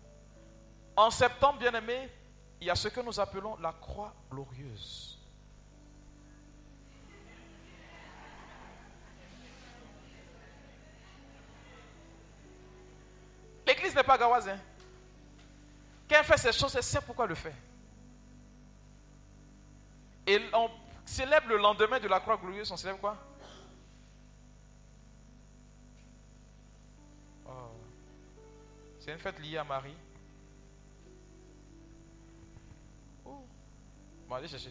En 0.96 1.10
septembre, 1.10 1.58
bien 1.58 1.72
aimé, 1.72 2.08
il 2.60 2.68
y 2.68 2.70
a 2.70 2.76
ce 2.76 2.86
que 2.86 3.00
nous 3.00 3.18
appelons 3.18 3.56
la 3.56 3.72
croix 3.72 4.14
glorieuse. 4.30 5.18
L'église 13.66 13.94
n'est 13.94 14.04
pas 14.04 14.18
gawazin. 14.18 14.58
Quand 16.08 16.22
fait 16.22 16.36
ces 16.36 16.52
choses, 16.52 16.78
c'est 16.80 17.00
pourquoi 17.00 17.26
le 17.26 17.34
fait. 17.34 17.54
Et 20.30 20.40
on 20.52 20.70
célèbre 21.04 21.48
le 21.48 21.56
lendemain 21.56 21.98
de 21.98 22.06
la 22.06 22.20
croix 22.20 22.36
glorieuse, 22.36 22.70
on 22.70 22.76
célèbre 22.76 23.00
quoi? 23.00 23.16
Oh. 27.46 27.50
C'est 29.00 29.10
une 29.10 29.18
fête 29.18 29.40
liée 29.40 29.56
à 29.56 29.64
Marie. 29.64 29.96
Bon, 33.24 34.36
allez 34.36 34.46
chercher. 34.46 34.70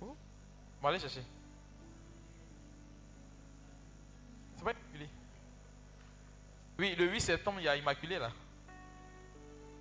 Où 0.00 0.16
Bon, 0.80 0.88
allez 0.88 0.98
chercher. 0.98 1.22
C'est 4.56 4.64
pas 4.64 4.70
Immaculé. 4.70 5.08
Oui, 6.78 6.94
le 6.96 7.10
8 7.10 7.20
septembre, 7.20 7.60
il 7.60 7.64
y 7.64 7.68
a 7.68 7.76
Immaculé 7.76 8.18
là. 8.18 8.32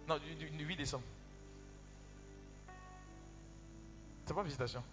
Non, 0.08 0.18
du, 0.18 0.36
du 0.36 0.66
8 0.66 0.76
décembre. 0.76 1.04
C'est 4.26 4.34
pas 4.34 4.44
visitation. 4.44 4.84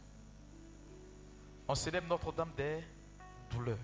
On 1.68 1.74
célèbre 1.74 2.08
Notre-Dame 2.08 2.52
des 2.56 2.84
douleurs. 3.50 3.78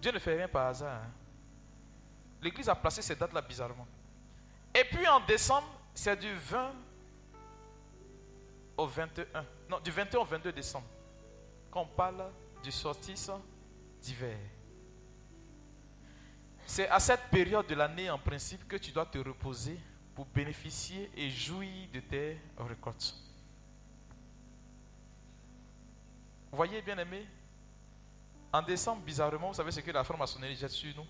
Dieu 0.00 0.12
ne 0.12 0.18
fait 0.18 0.36
rien 0.36 0.48
par 0.48 0.66
hasard. 0.66 1.02
Hein. 1.02 1.10
L'Église 2.42 2.68
a 2.68 2.74
placé 2.74 3.02
ces 3.02 3.14
dates-là 3.14 3.40
bizarrement. 3.40 3.86
Et 4.74 4.84
puis 4.84 5.06
en 5.06 5.20
décembre, 5.20 5.68
c'est 5.94 6.16
du 6.16 6.34
20 6.34 6.72
au 8.76 8.86
21. 8.86 9.44
Non, 9.68 9.78
du 9.80 9.90
21 9.90 10.20
au 10.20 10.24
22 10.24 10.52
décembre. 10.52 10.86
Quand 11.70 11.82
on 11.82 11.86
parle 11.86 12.30
du 12.62 12.72
sortis 12.72 13.14
d'hiver. 14.00 14.38
C'est 16.72 16.88
à 16.88 16.98
cette 17.00 17.24
période 17.24 17.66
de 17.66 17.74
l'année, 17.74 18.08
en 18.08 18.18
principe, 18.18 18.66
que 18.66 18.76
tu 18.76 18.92
dois 18.92 19.04
te 19.04 19.18
reposer 19.18 19.78
pour 20.14 20.24
bénéficier 20.24 21.10
et 21.14 21.28
jouir 21.28 21.86
de 21.92 22.00
tes 22.00 22.40
récoltes. 22.56 23.14
Vous 26.50 26.56
voyez, 26.56 26.80
bien 26.80 26.96
aimé, 26.96 27.28
en 28.50 28.62
décembre, 28.62 29.02
bizarrement, 29.02 29.48
vous 29.48 29.54
savez 29.54 29.70
ce 29.70 29.80
que 29.80 29.90
la 29.90 30.02
franc-maçonnerie 30.02 30.56
jette 30.56 30.70
sur 30.70 30.96
nous? 30.96 31.04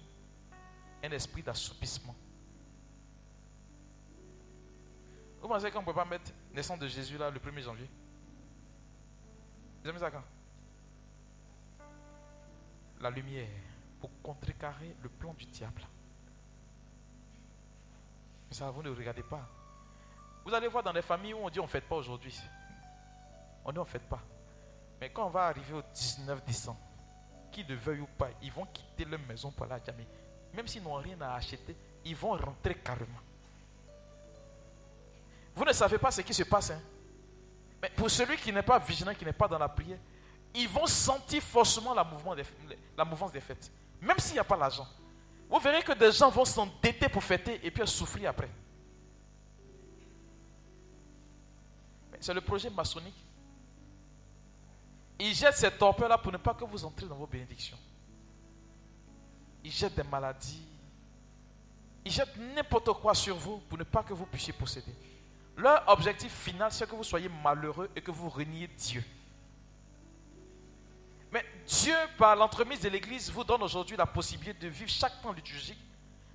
Un 1.01 1.12
esprit 1.12 1.44
d'assoupissement. 1.44 2.16
Vous 5.40 5.47
pensez 5.47 5.70
qu'on 5.70 5.82
ne 5.82 5.86
peut 5.86 5.94
pas 5.94 6.05
mettre 6.05 6.32
naissance 6.52 6.80
de 6.80 6.89
Jésus 6.89 7.16
là 7.16 7.30
le 7.30 7.39
1er 7.39 7.62
janvier? 7.62 7.89
Vous 9.80 9.89
avez 9.89 9.98
ça 10.01 10.10
quand? 10.10 10.24
La 13.01 13.10
lumière 13.10 13.47
pour 14.02 14.10
contrecarrer 14.20 14.96
le 15.00 15.08
plan 15.08 15.32
du 15.32 15.46
diable. 15.46 15.80
Mais 18.48 18.56
ça, 18.56 18.68
vous 18.68 18.82
ne 18.82 18.90
regardez 18.90 19.22
pas. 19.22 19.48
Vous 20.44 20.52
allez 20.52 20.66
voir 20.66 20.82
dans 20.82 20.90
les 20.90 21.02
familles 21.02 21.34
où 21.34 21.38
on 21.38 21.48
dit 21.48 21.60
on 21.60 21.64
ne 21.64 21.68
fête 21.68 21.88
pas 21.88 21.94
aujourd'hui. 21.94 22.36
On 23.64 23.70
dit 23.70 23.78
on 23.78 23.82
ne 23.82 23.88
fête 23.88 24.08
pas. 24.08 24.20
Mais 25.00 25.10
quand 25.10 25.26
on 25.26 25.30
va 25.30 25.44
arriver 25.46 25.72
au 25.72 25.82
19 25.94 26.44
décembre, 26.44 26.80
qu'ils 27.52 27.68
le 27.68 27.76
veuillent 27.76 28.00
ou 28.00 28.08
pas, 28.18 28.30
ils 28.42 28.50
vont 28.50 28.66
quitter 28.66 29.04
leur 29.04 29.20
maison 29.20 29.52
pour 29.52 29.66
la 29.66 29.78
jamais. 29.78 30.08
Même 30.52 30.66
s'ils 30.66 30.82
n'ont 30.82 30.94
rien 30.94 31.20
à 31.20 31.34
acheter, 31.34 31.76
ils 32.04 32.16
vont 32.16 32.32
rentrer 32.32 32.74
carrément. 32.74 33.20
Vous 35.54 35.64
ne 35.64 35.72
savez 35.72 35.98
pas 35.98 36.10
ce 36.10 36.22
qui 36.22 36.34
se 36.34 36.42
passe. 36.42 36.72
Hein? 36.72 36.80
Mais 37.80 37.90
pour 37.90 38.10
celui 38.10 38.36
qui 38.36 38.52
n'est 38.52 38.64
pas 38.64 38.80
vigilant, 38.80 39.14
qui 39.14 39.24
n'est 39.24 39.32
pas 39.32 39.46
dans 39.46 39.58
la 39.60 39.68
prière, 39.68 39.98
ils 40.56 40.68
vont 40.68 40.86
sentir 40.86 41.40
forcément 41.40 41.94
la, 41.94 42.02
mouvement 42.02 42.34
des, 42.34 42.42
la 42.96 43.04
mouvance 43.04 43.30
des 43.30 43.40
fêtes. 43.40 43.70
Même 44.02 44.18
s'il 44.18 44.34
n'y 44.34 44.40
a 44.40 44.44
pas 44.44 44.56
l'argent. 44.56 44.86
Vous 45.48 45.58
verrez 45.58 45.82
que 45.82 45.92
des 45.92 46.12
gens 46.12 46.28
vont 46.28 46.44
s'endetter 46.44 47.08
pour 47.08 47.24
fêter 47.24 47.58
et 47.64 47.70
puis 47.70 47.86
souffrir 47.86 48.28
après. 48.30 48.50
C'est 52.20 52.34
le 52.34 52.40
projet 52.40 52.68
maçonnique 52.68 53.16
il 55.24 55.34
jette 55.34 55.54
cette 55.56 55.78
torpeur-là 55.78 56.18
pour 56.18 56.32
ne 56.32 56.36
pas 56.36 56.52
que 56.52 56.64
vous 56.64 56.84
entrez 56.84 57.06
dans 57.06 57.14
vos 57.14 57.28
bénédictions. 57.28 57.78
Il 59.62 59.70
jette 59.70 59.94
des 59.94 60.02
maladies. 60.02 60.66
Il 62.04 62.10
jette 62.10 62.36
n'importe 62.36 62.92
quoi 62.94 63.14
sur 63.14 63.36
vous 63.36 63.58
pour 63.58 63.78
ne 63.78 63.84
pas 63.84 64.02
que 64.02 64.12
vous 64.12 64.26
puissiez 64.26 64.52
posséder. 64.52 64.92
Leur 65.56 65.88
objectif 65.88 66.32
final, 66.32 66.72
c'est 66.72 66.88
que 66.88 66.96
vous 66.96 67.04
soyez 67.04 67.28
malheureux 67.28 67.88
et 67.94 68.00
que 68.00 68.10
vous 68.10 68.28
reniez 68.28 68.66
Dieu. 68.66 69.04
Mais 71.32 71.44
Dieu, 71.66 71.96
par 72.18 72.36
l'entremise 72.36 72.80
de 72.80 72.90
l'Église, 72.90 73.30
vous 73.30 73.42
donne 73.42 73.62
aujourd'hui 73.62 73.96
la 73.96 74.04
possibilité 74.04 74.52
de 74.52 74.68
vivre 74.68 74.90
chaque 74.90 75.22
temps 75.22 75.32
liturgique, 75.32 75.78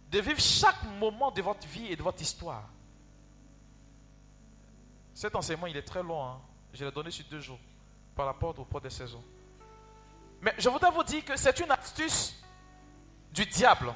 de 0.10 0.20
vivre 0.20 0.40
chaque 0.40 0.82
moment 1.00 1.30
de 1.30 1.42
votre 1.44 1.68
vie 1.68 1.86
et 1.92 1.96
de 1.96 2.02
votre 2.02 2.20
histoire. 2.20 2.64
Cet 5.14 5.36
enseignement, 5.36 5.68
il 5.68 5.78
est 5.78 5.84
très 5.84 6.02
long. 6.02 6.26
Hein. 6.26 6.42
Je 6.74 6.84
l'ai 6.84 6.92
donné 6.92 7.12
sur 7.12 7.26
deux 7.26 7.40
jours 7.40 7.60
par 8.16 8.26
rapport 8.26 8.58
au 8.58 8.66
port 8.66 8.82
des 8.82 8.90
saisons. 8.90 9.24
Mais 10.42 10.54
je 10.58 10.68
voudrais 10.68 10.92
vous 10.92 11.04
dire 11.04 11.24
que 11.24 11.36
c'est 11.36 11.60
une 11.60 11.72
astuce 11.72 12.36
du 13.32 13.46
diable. 13.46 13.94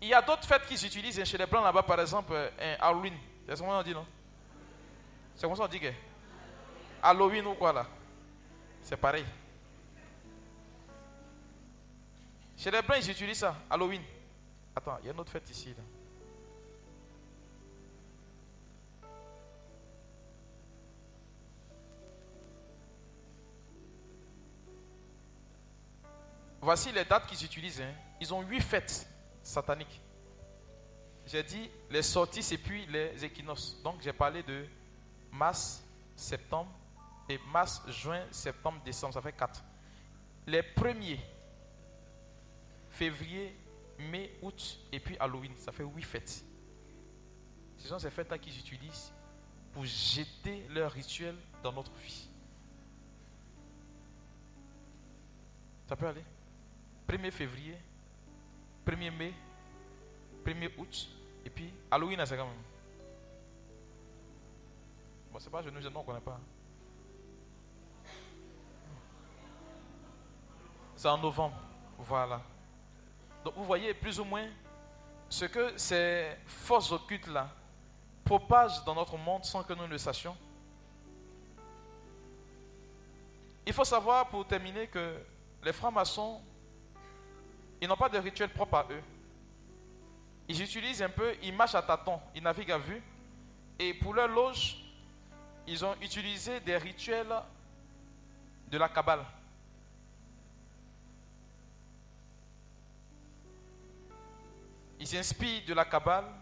Il 0.00 0.08
y 0.08 0.14
a 0.14 0.20
d'autres 0.20 0.44
fêtes 0.44 0.66
qu'ils 0.66 0.84
utilisent 0.84 1.24
chez 1.24 1.38
les 1.38 1.46
Blancs 1.46 1.64
là-bas, 1.64 1.84
par 1.84 2.00
exemple, 2.00 2.34
un 2.34 2.74
Halloween. 2.80 3.14
C'est 3.46 3.56
ce 3.56 3.62
qu'on 3.62 3.82
dit, 3.82 3.94
non? 3.94 4.06
C'est 5.34 5.46
comme 5.46 5.56
ça 5.56 5.62
qu'on 5.62 5.68
dit 5.68 5.80
que 5.80 5.92
Halloween 7.02 7.46
ou 7.46 7.54
quoi 7.54 7.72
là? 7.72 7.86
C'est 8.82 8.96
pareil. 8.96 9.24
Chez 12.62 12.70
les 12.70 12.80
blancs, 12.80 12.98
ils 13.02 13.10
utilisent 13.10 13.38
ça, 13.38 13.56
Halloween. 13.68 14.00
Attends, 14.76 14.96
il 15.00 15.06
y 15.06 15.08
a 15.08 15.12
une 15.12 15.18
autre 15.18 15.32
fête 15.32 15.50
ici. 15.50 15.74
Voici 26.60 26.92
les 26.92 27.04
dates 27.04 27.26
qu'ils 27.26 27.44
utilisent. 27.44 27.80
Hein. 27.80 27.92
Ils 28.20 28.32
ont 28.32 28.42
huit 28.42 28.60
fêtes 28.60 29.08
sataniques. 29.42 30.00
J'ai 31.26 31.42
dit 31.42 31.68
les 31.90 32.02
sorties 32.02 32.54
et 32.54 32.58
puis 32.58 32.86
les 32.86 33.24
équinoxes. 33.24 33.76
Donc 33.82 34.00
j'ai 34.02 34.12
parlé 34.12 34.44
de 34.44 34.66
mars, 35.32 35.82
septembre 36.14 36.70
et 37.28 37.40
mars, 37.52 37.82
juin, 37.88 38.24
septembre, 38.30 38.80
décembre. 38.84 39.14
Ça 39.14 39.20
fait 39.20 39.32
quatre. 39.32 39.64
Les 40.46 40.62
premiers, 40.62 41.18
février, 42.92 43.56
mai, 43.98 44.38
août 44.42 44.78
et 44.92 45.00
puis 45.00 45.16
Halloween. 45.18 45.52
Ça 45.56 45.72
fait 45.72 45.84
huit 45.84 46.04
fêtes. 46.04 46.44
Ce 47.78 47.88
sont 47.88 47.98
ces 47.98 48.10
fêtes-là 48.10 48.38
qu'ils 48.38 48.56
utilisent 48.58 49.12
pour 49.72 49.84
jeter 49.84 50.66
leur 50.68 50.92
rituel 50.92 51.34
dans 51.62 51.72
notre 51.72 51.92
vie. 51.94 52.28
Ça 55.86 55.96
peut 55.96 56.06
aller 56.06 56.24
1er 57.08 57.30
février, 57.30 57.76
1er 58.86 59.10
mai, 59.10 59.34
1er 60.44 60.70
août, 60.78 61.08
et 61.44 61.50
puis 61.50 61.72
Halloween, 61.90 62.24
c'est 62.24 62.36
quand 62.36 62.46
même. 62.46 62.62
Bon, 65.32 65.38
c'est 65.38 65.50
pas 65.50 65.62
je 65.62 65.70
nous 65.70 65.86
on 65.86 66.00
ne 66.00 66.06
connaît 66.06 66.20
pas. 66.20 66.40
C'est 70.94 71.08
en 71.08 71.18
novembre. 71.18 71.56
Voilà. 71.98 72.40
Donc 73.44 73.54
vous 73.56 73.64
voyez 73.64 73.94
plus 73.94 74.20
ou 74.20 74.24
moins 74.24 74.46
ce 75.28 75.44
que 75.46 75.76
ces 75.76 76.36
forces 76.46 76.92
occultes-là 76.92 77.48
propagent 78.24 78.84
dans 78.84 78.94
notre 78.94 79.16
monde 79.16 79.44
sans 79.44 79.62
que 79.62 79.72
nous 79.72 79.86
le 79.86 79.98
sachions. 79.98 80.36
Il 83.66 83.72
faut 83.72 83.84
savoir 83.84 84.28
pour 84.28 84.46
terminer 84.46 84.86
que 84.88 85.16
les 85.64 85.72
francs-maçons 85.72 86.40
ils 87.82 87.88
n'ont 87.88 87.96
pas 87.96 88.08
de 88.08 88.18
rituel 88.18 88.48
propre 88.48 88.76
à 88.76 88.86
eux. 88.90 89.02
Ils 90.46 90.62
utilisent 90.62 91.02
un 91.02 91.08
peu, 91.08 91.34
ils 91.42 91.52
marchent 91.52 91.74
à 91.74 91.82
tâtons, 91.82 92.20
ils 92.32 92.42
naviguent 92.42 92.70
à 92.70 92.78
vue. 92.78 93.02
Et 93.76 93.92
pour 93.92 94.14
leur 94.14 94.28
loge, 94.28 94.76
ils 95.66 95.84
ont 95.84 95.96
utilisé 96.00 96.60
des 96.60 96.76
rituels 96.76 97.34
de 98.68 98.78
la 98.78 98.88
Kabbale. 98.88 99.24
Ils 105.02 105.08
s'inspirent 105.08 105.64
de 105.66 105.74
la 105.74 105.84
Kabbale, 105.84 106.32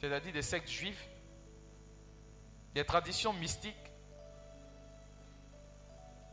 c'est-à-dire 0.00 0.32
des 0.32 0.40
sectes 0.40 0.70
juifs, 0.70 1.06
des 2.74 2.82
traditions 2.82 3.34
mystiques 3.34 3.76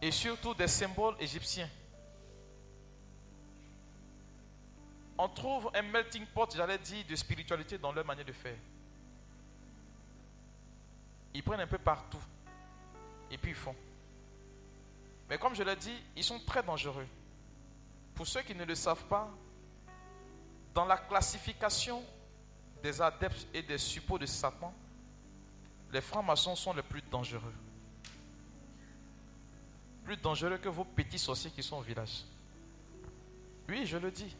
et 0.01 0.09
surtout 0.09 0.53
des 0.53 0.69
symboles 0.69 1.17
égyptiens. 1.19 1.69
on 5.17 5.27
trouve 5.27 5.69
un 5.73 5.81
melting 5.81 6.25
pot, 6.27 6.49
j'allais 6.55 6.77
dire, 6.77 7.03
de 7.09 7.15
spiritualité 7.17 7.77
dans 7.77 7.91
leur 7.91 8.05
manière 8.05 8.23
de 8.23 8.31
faire. 8.31 8.57
Ils 11.33 11.43
prennent 11.43 11.59
un 11.59 11.67
peu 11.67 11.77
partout. 11.77 12.23
Et 13.29 13.37
puis 13.37 13.51
ils 13.51 13.55
font. 13.55 13.75
Mais 15.29 15.37
comme 15.37 15.55
je 15.55 15.63
l'ai 15.63 15.75
dit, 15.75 16.03
ils 16.15 16.23
sont 16.23 16.39
très 16.39 16.63
dangereux. 16.63 17.07
Pour 18.13 18.27
ceux 18.27 18.43
qui 18.43 18.55
ne 18.55 18.63
le 18.63 18.75
savent 18.75 19.05
pas, 19.07 19.29
dans 20.75 20.85
la 20.85 20.97
classification 20.97 22.03
des 22.83 23.01
adeptes 23.01 23.47
et 23.53 23.63
des 23.63 23.77
suppôts 23.77 24.19
de 24.19 24.25
Satan, 24.25 24.73
les 25.91 26.01
francs-maçons 26.01 26.55
sont 26.55 26.73
les 26.73 26.83
plus 26.83 27.01
dangereux. 27.09 27.53
Plus 30.03 30.17
dangereux 30.17 30.57
que 30.57 30.67
vos 30.67 30.83
petits 30.83 31.17
sorciers 31.17 31.49
qui 31.49 31.63
sont 31.63 31.77
au 31.77 31.81
village. 31.81 32.25
Oui, 33.69 33.85
je 33.85 33.97
le 33.97 34.11
dis. 34.11 34.35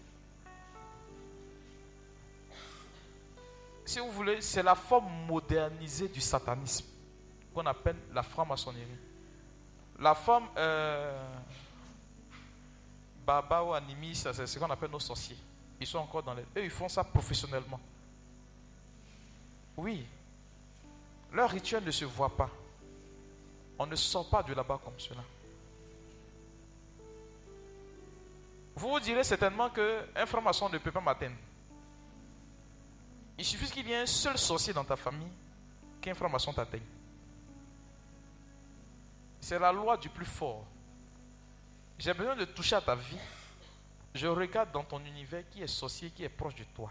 si 3.87 3.99
vous 3.99 4.11
voulez, 4.11 4.41
c'est 4.41 4.63
la 4.63 4.75
forme 4.75 5.07
modernisée 5.27 6.09
du 6.09 6.19
satanisme 6.19 6.85
qu'on 7.53 7.65
appelle 7.65 7.95
la 8.13 8.23
franc-maçonnerie. 8.23 8.97
La 9.99 10.15
forme 10.15 10.49
euh, 10.57 11.37
baba 13.25 13.63
ou 13.63 13.73
animiste, 13.73 14.33
c'est 14.33 14.47
ce 14.47 14.59
qu'on 14.59 14.69
appelle 14.69 14.91
nos 14.91 14.99
sorciers. 14.99 15.37
Ils 15.79 15.87
sont 15.87 15.99
encore 15.99 16.23
dans 16.23 16.33
les. 16.33 16.43
Eux, 16.55 16.63
ils 16.63 16.69
font 16.69 16.89
ça 16.89 17.03
professionnellement. 17.03 17.79
Oui. 19.77 20.05
Leur 21.31 21.49
rituel 21.49 21.83
ne 21.83 21.91
se 21.91 22.05
voit 22.05 22.35
pas. 22.35 22.49
On 23.77 23.85
ne 23.85 23.95
sort 23.95 24.29
pas 24.29 24.41
de 24.41 24.53
là-bas 24.53 24.79
comme 24.83 24.97
cela. 24.97 25.23
Vous 28.75 28.89
vous 28.89 28.99
direz 28.99 29.23
certainement 29.23 29.69
qu'un 29.69 30.25
franc-maçon 30.25 30.69
ne 30.69 30.77
peut 30.77 30.91
pas 30.91 31.01
m'atteindre. 31.01 31.35
Il 33.37 33.45
suffit 33.45 33.69
qu'il 33.69 33.87
y 33.87 33.91
ait 33.91 34.01
un 34.01 34.05
seul 34.05 34.37
sorcier 34.37 34.73
dans 34.73 34.83
ta 34.83 34.95
famille 34.95 35.31
qu'un 36.01 36.13
franc-maçon 36.13 36.53
t'atteigne. 36.53 36.81
C'est 39.41 39.59
la 39.59 39.71
loi 39.71 39.97
du 39.97 40.09
plus 40.09 40.25
fort. 40.25 40.65
J'ai 41.99 42.13
besoin 42.13 42.35
de 42.35 42.45
toucher 42.45 42.75
à 42.75 42.81
ta 42.81 42.95
vie. 42.95 43.17
Je 44.15 44.27
regarde 44.27 44.71
dans 44.71 44.85
ton 44.85 45.03
univers 45.03 45.43
qui 45.49 45.61
est 45.61 45.67
sorcier, 45.67 46.09
qui 46.09 46.23
est 46.23 46.29
proche 46.29 46.55
de 46.55 46.63
toi. 46.63 46.89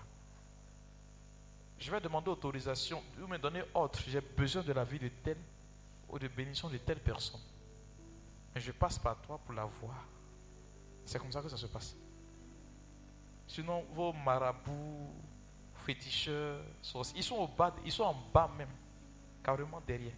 Je 1.79 1.91
vais 1.91 1.99
demander 1.99 2.29
autorisation, 2.29 3.03
vous 3.17 3.27
me 3.27 3.39
donner 3.39 3.63
ordre. 3.73 3.99
J'ai 4.07 4.21
besoin 4.21 4.63
de 4.63 4.73
la 4.75 4.85
vie 4.85 4.99
de 4.99 5.09
telle 5.09 5.39
ou 6.11 6.19
de 6.19 6.29
bénédiction 6.29 6.69
de 6.69 6.77
telle 6.77 7.01
personne. 7.01 7.41
Mais 8.55 8.61
je 8.61 8.73
passe 8.73 8.99
par 8.99 9.17
toi 9.23 9.41
pour 9.43 9.55
la 9.55 9.65
voir. 9.65 10.05
C'est 11.07 11.19
comme 11.19 11.33
ça 11.33 11.41
que 11.41 11.49
ça 11.49 11.57
se 11.57 11.67
passe. 11.67 11.97
Sinon, 13.49 13.87
vos 13.95 14.13
marabouts, 14.13 15.11
féticheurs, 15.87 16.61
Ils 17.17 17.23
sont 17.23 17.37
au 17.37 17.49
bas, 17.49 17.75
ils 17.87 17.93
sont 17.93 18.05
en 18.05 18.17
bas 18.35 18.51
même, 18.55 18.69
carrément 19.43 19.81
derrière. 19.87 20.15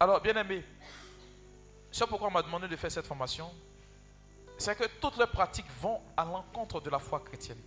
Alors, 0.00 0.20
bien 0.20 0.34
aimé, 0.34 0.64
c'est 1.94 2.08
pourquoi 2.08 2.26
on 2.26 2.32
m'a 2.32 2.42
demandé 2.42 2.66
de 2.66 2.74
faire 2.74 2.90
cette 2.90 3.06
formation. 3.06 3.48
C'est 4.58 4.76
que 4.76 4.82
toutes 5.00 5.16
les 5.16 5.28
pratiques 5.28 5.70
vont 5.80 6.00
à 6.16 6.24
l'encontre 6.24 6.80
de 6.80 6.90
la 6.90 6.98
foi 6.98 7.20
chrétienne. 7.20 7.60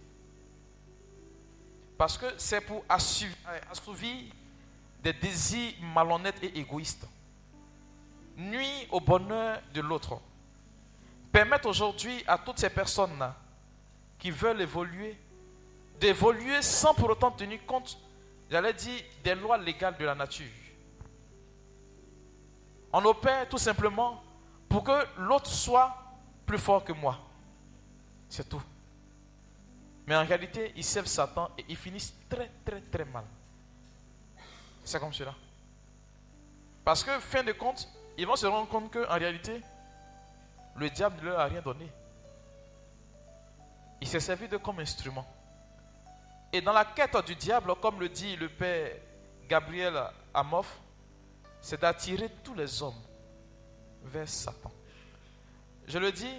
Parce 1.98 2.18
que 2.18 2.26
c'est 2.36 2.60
pour 2.60 2.84
assouvir 2.90 4.26
des 5.02 5.14
désirs 5.14 5.76
malhonnêtes 5.82 6.44
et 6.44 6.60
égoïstes. 6.60 7.08
Nuit 8.36 8.90
au 8.91 8.99
bonheur 8.99 9.62
de 9.74 9.80
l'autre. 9.80 10.20
Permettre 11.32 11.70
aujourd'hui 11.70 12.22
à 12.28 12.38
toutes 12.38 12.60
ces 12.60 12.70
personnes-là 12.70 13.34
qui 14.20 14.30
veulent 14.30 14.60
évoluer, 14.60 15.18
d'évoluer 16.02 16.62
sans 16.62 16.94
pour 16.94 17.12
autant 17.12 17.32
tenir 17.32 17.66
compte, 17.66 17.98
j'allais 18.52 18.74
dire, 18.74 19.02
des 19.24 19.36
lois 19.36 19.58
légales 19.58 19.95
de 19.95 20.04
la 20.04 20.16
nature. 20.16 20.66
On 22.98 23.06
opère 23.06 23.48
tout 23.48 23.60
simplement 23.60 24.24
pour 24.68 24.84
que 24.84 25.06
l'autre 25.19 25.52
soit 25.52 25.95
plus 26.48 26.57
fort 26.57 26.84
que 26.84 26.94
moi. 26.94 27.19
C'est 28.28 28.49
tout. 28.49 28.64
Mais 30.07 30.15
en 30.15 30.26
réalité, 30.26 30.74
ils 30.76 30.84
servent 30.84 31.06
Satan 31.06 31.52
et 31.60 31.65
ils 31.69 31.76
finissent 31.76 32.15
très 32.28 32.49
très 32.65 32.82
très 32.82 33.06
mal. 33.06 33.24
C'est 34.84 34.99
comme 34.99 35.14
cela. 35.14 35.36
Parce 36.84 37.03
que, 37.03 37.19
fin 37.19 37.44
de 37.44 37.52
compte, 37.52 37.88
ils 38.18 38.26
vont 38.26 38.36
se 38.36 38.48
rendre 38.48 38.68
compte 38.68 38.91
qu'en 38.91 39.14
réalité, 39.14 39.61
le 40.76 40.90
diable 40.90 41.18
ne 41.18 41.30
leur 41.30 41.40
a 41.40 41.45
rien 41.45 41.61
donné. 41.61 41.91
Il 44.02 44.07
s'est 44.07 44.19
servi 44.19 44.48
de 44.48 44.57
comme 44.57 44.80
instrument. 44.80 45.28
Et 46.52 46.61
dans 46.61 46.74
la 46.74 46.84
quête 46.84 47.15
du 47.28 47.36
diable, 47.36 47.76
comme 47.80 47.99
le 47.99 48.10
dit 48.10 48.36
le 48.38 48.49
père 48.49 48.95
Gabriel 49.48 50.02
Amoff, 50.34 50.80
c'est 51.68 51.81
d'attirer 51.81 52.30
tous 52.45 52.53
les 52.53 52.81
hommes 52.81 52.95
vers 54.06 54.30
Satan. 54.30 54.72
Je 55.85 55.98
le 55.98 56.14
dis, 56.14 56.34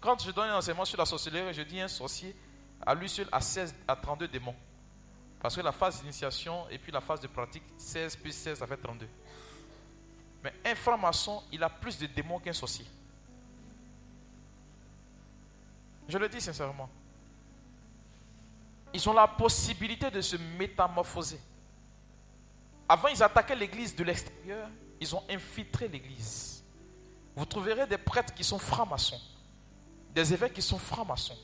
quand 0.00 0.22
je 0.22 0.30
donne 0.30 0.48
un 0.48 0.58
enseignement 0.58 0.84
sur 0.84 0.96
la 0.96 1.04
sorcellerie, 1.04 1.52
je 1.52 1.62
dis 1.62 1.80
un 1.80 1.88
sorcier, 1.88 2.36
à 2.86 2.94
lui 2.94 3.08
seul, 3.08 3.26
à 3.32 3.40
16 3.40 3.74
à 3.88 3.96
32 3.96 4.28
démons. 4.28 4.54
Parce 5.40 5.56
que 5.56 5.60
la 5.60 5.72
phase 5.72 6.00
d'initiation 6.00 6.68
et 6.68 6.78
puis 6.78 6.92
la 6.92 7.00
phase 7.00 7.18
de 7.18 7.26
pratique, 7.26 7.64
16 7.78 8.14
plus 8.14 8.30
16, 8.30 8.58
ça 8.60 8.66
fait 8.68 8.76
32. 8.76 9.08
Mais 10.44 10.54
un 10.64 10.76
franc-maçon, 10.76 11.42
il 11.50 11.64
a 11.64 11.68
plus 11.68 11.98
de 11.98 12.06
démons 12.06 12.38
qu'un 12.38 12.52
sorcier. 12.52 12.86
Je 16.08 16.16
le 16.16 16.28
dis 16.28 16.40
sincèrement. 16.40 16.88
Ils 18.94 19.08
ont 19.08 19.14
la 19.14 19.26
possibilité 19.26 20.12
de 20.12 20.20
se 20.20 20.36
métamorphoser. 20.36 21.40
Avant, 22.90 23.06
ils 23.06 23.22
attaquaient 23.22 23.54
l'église 23.54 23.94
de 23.94 24.02
l'extérieur, 24.02 24.68
ils 25.00 25.14
ont 25.14 25.22
infiltré 25.30 25.86
l'église. 25.86 26.64
Vous 27.36 27.44
trouverez 27.44 27.86
des 27.86 27.96
prêtres 27.96 28.34
qui 28.34 28.42
sont 28.42 28.58
francs-maçons, 28.58 29.20
des 30.12 30.34
évêques 30.34 30.54
qui 30.54 30.60
sont 30.60 30.76
francs-maçons. 30.76 31.38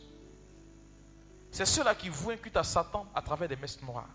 C'est 1.52 1.64
ceux-là 1.64 1.94
qui 1.94 2.08
vous 2.08 2.32
incultent 2.32 2.56
à 2.56 2.64
Satan 2.64 3.06
à 3.14 3.22
travers 3.22 3.48
des 3.48 3.54
messes 3.54 3.80
noires. 3.80 4.08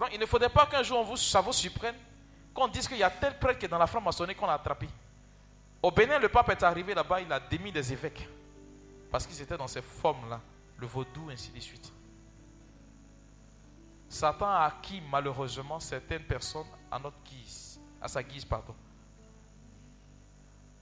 Donc, 0.00 0.08
il 0.14 0.18
ne 0.18 0.24
faudrait 0.24 0.48
pas 0.48 0.64
qu'un 0.64 0.82
jour 0.82 1.18
ça 1.18 1.42
vous 1.42 1.52
surprenne 1.52 1.96
qu'on 2.54 2.68
dise 2.68 2.88
qu'il 2.88 2.96
y 2.96 3.02
a 3.02 3.10
tel 3.10 3.38
prêtre 3.38 3.58
qui 3.58 3.66
est 3.66 3.68
dans 3.68 3.76
la 3.76 3.86
franc-maçonnerie 3.86 4.34
qu'on 4.34 4.48
a 4.48 4.54
attrapé. 4.54 4.88
Au 5.82 5.90
Bénin, 5.90 6.18
le 6.18 6.30
pape 6.30 6.48
est 6.48 6.62
arrivé 6.62 6.94
là-bas, 6.94 7.20
il 7.20 7.30
a 7.30 7.38
démis 7.38 7.70
des 7.70 7.92
évêques. 7.92 8.26
Parce 9.10 9.26
qu'ils 9.26 9.42
étaient 9.42 9.58
dans 9.58 9.68
ces 9.68 9.82
formes-là, 9.82 10.40
le 10.78 10.86
vaudou, 10.86 11.28
ainsi 11.30 11.50
de 11.50 11.60
suite. 11.60 11.92
Satan 14.12 14.46
a 14.46 14.66
acquis 14.66 15.00
malheureusement 15.10 15.80
certaines 15.80 16.24
personnes 16.24 16.66
à 16.90 16.98
notre 16.98 17.16
guise, 17.24 17.80
à 17.98 18.06
sa 18.08 18.22
guise, 18.22 18.44
pardon. 18.44 18.74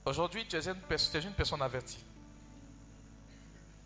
Aujourd'hui, 0.03 0.45
tu 0.45 0.57
es 0.57 0.67
une, 0.67 1.31
personne 1.31 1.61
avertie. 1.61 2.03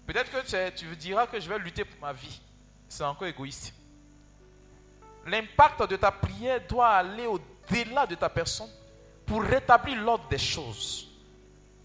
Peut-être 0.07 0.31
que 0.31 0.71
tu, 0.71 0.87
tu 0.87 0.95
diras 0.95 1.27
que 1.27 1.39
je 1.39 1.47
vais 1.47 1.59
lutter 1.59 1.85
pour 1.85 2.01
ma 2.01 2.11
vie. 2.11 2.41
C'est 2.89 3.03
encore 3.03 3.27
égoïste. 3.27 3.71
L'impact 5.27 5.91
de 5.91 5.95
ta 5.95 6.09
prière 6.09 6.65
doit 6.67 6.89
aller 6.89 7.27
au-delà 7.27 8.07
de 8.07 8.15
ta 8.15 8.29
personne 8.29 8.69
pour 9.27 9.43
rétablir 9.43 10.01
l'ordre 10.01 10.27
des 10.27 10.39
choses. 10.39 11.07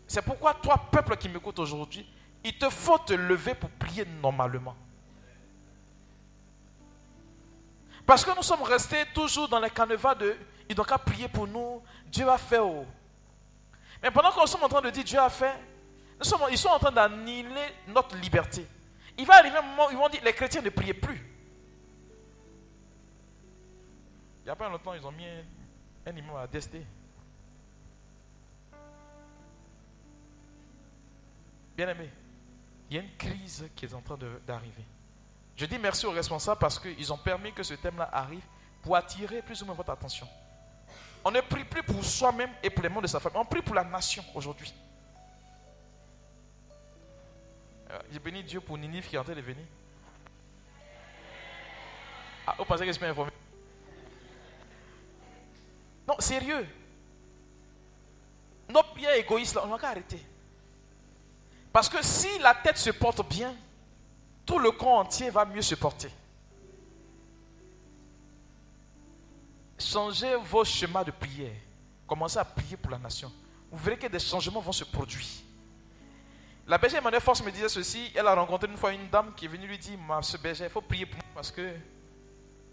C'est 0.06 0.22
pourquoi 0.22 0.54
toi, 0.54 0.78
peuple 0.90 1.14
qui 1.18 1.28
m'écoute 1.28 1.58
aujourd'hui, 1.58 2.08
il 2.42 2.56
te 2.56 2.70
faut 2.70 2.98
te 2.98 3.12
lever 3.12 3.54
pour 3.54 3.68
prier 3.68 4.06
normalement. 4.06 4.76
Parce 8.06 8.24
que 8.24 8.34
nous 8.34 8.42
sommes 8.42 8.62
restés 8.62 9.04
toujours 9.14 9.48
dans 9.48 9.60
les 9.60 9.70
canevas 9.70 10.14
de 10.14 10.36
il 10.68 10.74
doit 10.74 10.84
qu'à 10.84 10.98
prier 10.98 11.28
pour 11.28 11.48
nous, 11.48 11.82
Dieu 12.06 12.28
a 12.28 12.38
fait. 12.38 12.60
Oh. 12.60 12.86
Mais 14.00 14.10
pendant 14.10 14.30
nous 14.38 14.46
sommes 14.46 14.62
en 14.62 14.68
train 14.68 14.80
de 14.80 14.90
dire 14.90 15.02
Dieu 15.02 15.18
a 15.18 15.28
fait, 15.28 15.54
nous 16.18 16.24
sommes, 16.24 16.42
ils 16.50 16.56
sont 16.56 16.68
en 16.68 16.78
train 16.78 16.92
d'annihiler 16.92 17.74
notre 17.88 18.16
liberté. 18.16 18.64
Il 19.18 19.26
va 19.26 19.34
arriver 19.34 19.56
un 19.56 19.62
moment 19.62 19.88
où 19.88 19.90
ils 19.90 19.96
vont 19.96 20.08
dire 20.08 20.20
les 20.24 20.32
chrétiens 20.32 20.62
ne 20.62 20.70
priez 20.70 20.94
plus. 20.94 21.20
Il 24.42 24.44
n'y 24.44 24.50
a 24.50 24.56
pas 24.56 24.68
longtemps, 24.68 24.94
ils 24.94 25.04
ont 25.04 25.10
mis 25.10 25.26
un, 25.26 26.10
un 26.16 26.36
à 26.36 26.46
DST. 26.46 26.76
Bien 31.76 31.88
aimé, 31.88 32.10
il 32.88 32.96
y 32.96 32.98
a 33.00 33.02
une 33.02 33.16
crise 33.16 33.68
qui 33.74 33.86
est 33.86 33.94
en 33.94 34.02
train 34.02 34.18
d'arriver. 34.46 34.84
Je 35.60 35.66
dis 35.66 35.78
merci 35.78 36.06
aux 36.06 36.10
responsables 36.10 36.58
parce 36.58 36.78
qu'ils 36.78 37.12
ont 37.12 37.18
permis 37.18 37.52
que 37.52 37.62
ce 37.62 37.74
thème-là 37.74 38.08
arrive 38.14 38.42
pour 38.80 38.96
attirer 38.96 39.42
plus 39.42 39.60
ou 39.60 39.66
moins 39.66 39.74
votre 39.74 39.90
attention. 39.90 40.26
On 41.22 41.30
ne 41.30 41.42
prie 41.42 41.64
plus 41.64 41.82
pour 41.82 42.02
soi-même 42.02 42.48
et 42.62 42.70
pour 42.70 42.82
les 42.82 42.88
membres 42.88 43.02
de 43.02 43.06
sa 43.06 43.20
famille. 43.20 43.38
On 43.38 43.44
prie 43.44 43.60
pour 43.60 43.74
la 43.74 43.84
nation 43.84 44.24
aujourd'hui. 44.34 44.72
Euh, 47.90 47.98
j'ai 48.10 48.18
béni 48.18 48.42
Dieu 48.42 48.62
pour 48.62 48.78
Ninive 48.78 49.06
qui 49.06 49.16
est 49.16 49.18
en 49.18 49.22
train 49.22 49.34
de 49.34 49.42
venir. 49.42 49.66
Ah, 52.46 52.54
vous 52.56 52.64
pensez 52.64 52.86
que 52.86 52.92
je 52.92 52.96
suis 52.96 53.04
informé? 53.04 53.30
Non, 56.08 56.18
sérieux. 56.20 56.66
Nos 58.66 58.82
prières 58.82 59.12
égoïstes, 59.12 59.56
là, 59.56 59.60
on 59.66 59.68
va 59.68 59.78
qu'à 59.78 59.88
arrêter. 59.88 60.24
Parce 61.70 61.90
que 61.90 62.02
si 62.02 62.38
la 62.38 62.54
tête 62.54 62.78
se 62.78 62.88
porte 62.88 63.28
bien, 63.28 63.54
tout 64.50 64.58
le 64.58 64.72
corps 64.72 64.98
entier 64.98 65.30
va 65.30 65.44
mieux 65.44 65.62
se 65.62 65.76
porter. 65.76 66.10
Changez 69.78 70.34
vos 70.44 70.64
schémas 70.64 71.04
de 71.04 71.12
prière. 71.12 71.54
Commencez 72.04 72.36
à 72.36 72.44
prier 72.44 72.76
pour 72.76 72.90
la 72.90 72.98
nation. 72.98 73.30
Vous 73.70 73.78
verrez 73.78 73.96
que 73.96 74.08
des 74.08 74.18
changements 74.18 74.60
vont 74.60 74.72
se 74.72 74.82
produire. 74.82 75.24
La 76.66 76.78
bergère 76.78 76.98
Emmanuel 76.98 77.20
Force 77.20 77.44
me 77.44 77.52
disait 77.52 77.68
ceci. 77.68 78.10
Elle 78.12 78.26
a 78.26 78.34
rencontré 78.34 78.68
une 78.68 78.76
fois 78.76 78.92
une 78.92 79.08
dame 79.08 79.32
qui 79.36 79.44
est 79.44 79.48
venue 79.48 79.68
lui 79.68 79.78
dire 79.78 79.96
ce 80.20 80.36
berger, 80.36 80.64
il 80.64 80.70
faut 80.70 80.80
prier 80.80 81.06
pour 81.06 81.18
moi 81.18 81.30
parce 81.36 81.52
que 81.52 81.72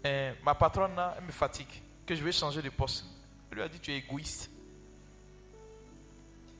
eh, 0.02 0.32
ma 0.42 0.56
patronne 0.56 1.00
elle 1.16 1.24
me 1.24 1.30
fatigue, 1.30 1.80
que 2.04 2.12
je 2.12 2.24
vais 2.24 2.32
changer 2.32 2.60
de 2.60 2.70
poste. 2.70 3.04
Elle 3.52 3.58
lui 3.58 3.62
a 3.62 3.68
dit 3.68 3.78
Tu 3.78 3.92
es 3.92 3.98
égoïste. 3.98 4.50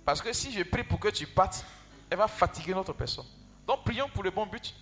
Parce 0.05 0.23
que 0.23 0.33
si 0.33 0.53
je 0.53 0.63
prie 0.63 0.85
pour 0.85 1.01
que 1.01 1.09
tu 1.09 1.27
partes, 1.27 1.65
elle 2.09 2.19
va 2.19 2.29
fatiguer 2.29 2.73
notre 2.73 2.93
personne. 2.93 3.27
Donc 3.67 3.83
prions 3.83 4.09
pour 4.09 4.23
le 4.23 4.31
bon 4.31 4.47
but. 4.47 4.73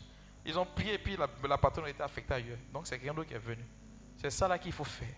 Ils 0.47 0.57
ont 0.59 0.65
prié 0.65 0.95
et 0.95 0.99
puis 0.99 1.17
la, 1.17 1.59
patronne 1.59 1.87
a 1.87 1.91
été 1.91 2.03
affectée 2.03 2.35
ailleurs. 2.35 2.59
Donc 2.73 2.87
c'est 2.87 2.99
quelqu'un 2.99 3.15
d'autre 3.15 3.29
qui 3.29 3.35
est 3.35 3.39
venu. 3.39 3.65
C'est 4.17 4.31
ça 4.31 4.47
là 4.47 4.59
qu'il 4.59 4.73
faut 4.73 4.85
faire. 4.85 5.15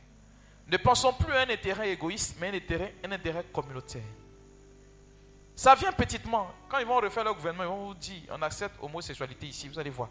Ne 0.67 0.77
pensons 0.79 1.13
plus 1.13 1.33
à 1.33 1.43
un 1.43 1.51
intérêt 1.51 1.93
égoïste, 1.93 2.37
mais 2.41 2.49
un 2.49 2.55
intérêt, 2.55 2.95
un 3.05 3.13
intérêt 3.13 3.45
communautaire. 3.53 4.03
Ça 5.55 5.75
vient 5.75 5.93
petitement. 5.93 6.51
Quand 6.69 6.79
ils 6.79 6.87
vont 6.87 6.97
refaire 6.97 7.25
leur 7.25 7.35
gouvernement, 7.35 7.65
ils 7.65 7.69
vont 7.69 7.87
vous 7.89 7.95
dire 7.95 8.23
on 8.31 8.41
accepte 8.41 8.81
l'homosexualité 8.81 9.47
ici. 9.47 9.69
Vous 9.69 9.79
allez 9.79 9.91
voir. 9.91 10.09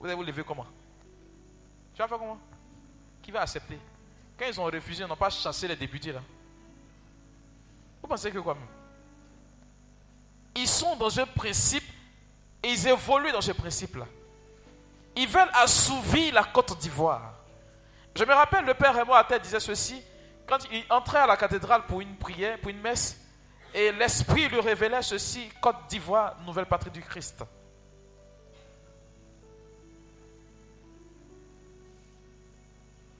Vous 0.00 0.06
allez 0.06 0.14
vous 0.14 0.24
lever 0.24 0.42
comment? 0.44 0.66
Tu 1.94 2.02
vas 2.02 2.08
faire 2.08 2.18
comment? 2.18 2.38
Qui 3.22 3.30
va 3.30 3.42
accepter? 3.42 3.78
Quand 4.36 4.46
ils 4.46 4.60
ont 4.60 4.64
refusé, 4.64 5.04
ils 5.04 5.06
n'ont 5.06 5.16
pas 5.16 5.30
chassé 5.30 5.68
les 5.68 5.76
députés 5.76 6.12
là. 6.12 6.22
Vous 8.02 8.08
pensez 8.08 8.30
que 8.30 8.38
quoi 8.38 8.54
même? 8.54 8.68
Ils 10.56 10.68
sont 10.68 10.96
dans 10.96 11.18
un 11.20 11.26
principe 11.26 11.84
et 12.62 12.68
ils 12.68 12.88
évoluent 12.88 13.32
dans 13.32 13.40
ce 13.40 13.52
principe-là. 13.52 14.06
Ils 15.16 15.28
veulent 15.28 15.50
assouvir 15.54 16.34
la 16.34 16.44
Côte 16.44 16.78
d'Ivoire. 16.78 17.32
Je 18.14 18.24
me 18.24 18.34
rappelle, 18.34 18.64
le 18.64 18.74
père 18.74 18.94
Raymond 18.94 19.14
Atel 19.14 19.40
disait 19.40 19.60
ceci 19.60 20.02
quand 20.46 20.58
il 20.70 20.84
entrait 20.90 21.18
à 21.18 21.26
la 21.26 21.36
cathédrale 21.36 21.84
pour 21.86 22.00
une 22.00 22.16
prière, 22.16 22.58
pour 22.60 22.70
une 22.70 22.80
messe, 22.80 23.20
et 23.74 23.92
l'Esprit 23.92 24.48
lui 24.48 24.60
révélait 24.60 25.02
ceci 25.02 25.50
Côte 25.60 25.76
d'Ivoire, 25.88 26.36
nouvelle 26.44 26.66
patrie 26.66 26.90
du 26.90 27.02
Christ. 27.02 27.42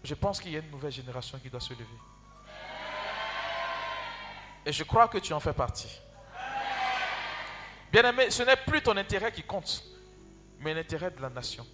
Je 0.05 0.15
pense 0.15 0.41
qu'il 0.41 0.53
y 0.53 0.57
a 0.57 0.61
une 0.61 0.71
nouvelle 0.71 0.93
génération 0.93 1.39
qui 1.39 1.51
doit 1.51 1.61
se 1.61 1.73
lever. 1.73 1.85
Et 4.65 4.73
je 4.73 4.85
crois 4.85 5.09
que 5.09 5.19
tu 5.19 5.33
en 5.33 5.41
fais 5.41 5.53
partie. 5.53 6.01
Bien-aimé, 7.91 8.31
ce 8.31 8.43
n'est 8.43 8.57
plus 8.57 8.83
ton 8.83 8.97
intérêt 8.97 9.33
qui 9.33 9.43
compte, 9.43 9.83
mais 10.61 10.75
l'intérêt 10.75 11.11
de 11.11 11.21
la 11.21 11.31
nation. 11.31 11.67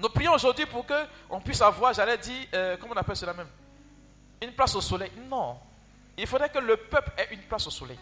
Nous 0.00 0.08
prions 0.08 0.32
aujourd'hui 0.32 0.64
pour 0.64 0.86
qu'on 0.86 1.40
puisse 1.40 1.60
avoir, 1.60 1.92
j'allais 1.92 2.16
dire, 2.16 2.46
euh, 2.54 2.76
comment 2.80 2.94
on 2.94 2.96
appelle 2.96 3.16
cela 3.16 3.34
même? 3.34 3.48
Une 4.40 4.52
place 4.52 4.74
au 4.74 4.80
soleil. 4.80 5.12
Non. 5.28 5.58
Il 6.16 6.26
faudrait 6.26 6.48
que 6.48 6.58
le 6.58 6.76
peuple 6.78 7.12
ait 7.18 7.34
une 7.34 7.42
place 7.42 7.66
au 7.66 7.70
soleil. 7.70 7.98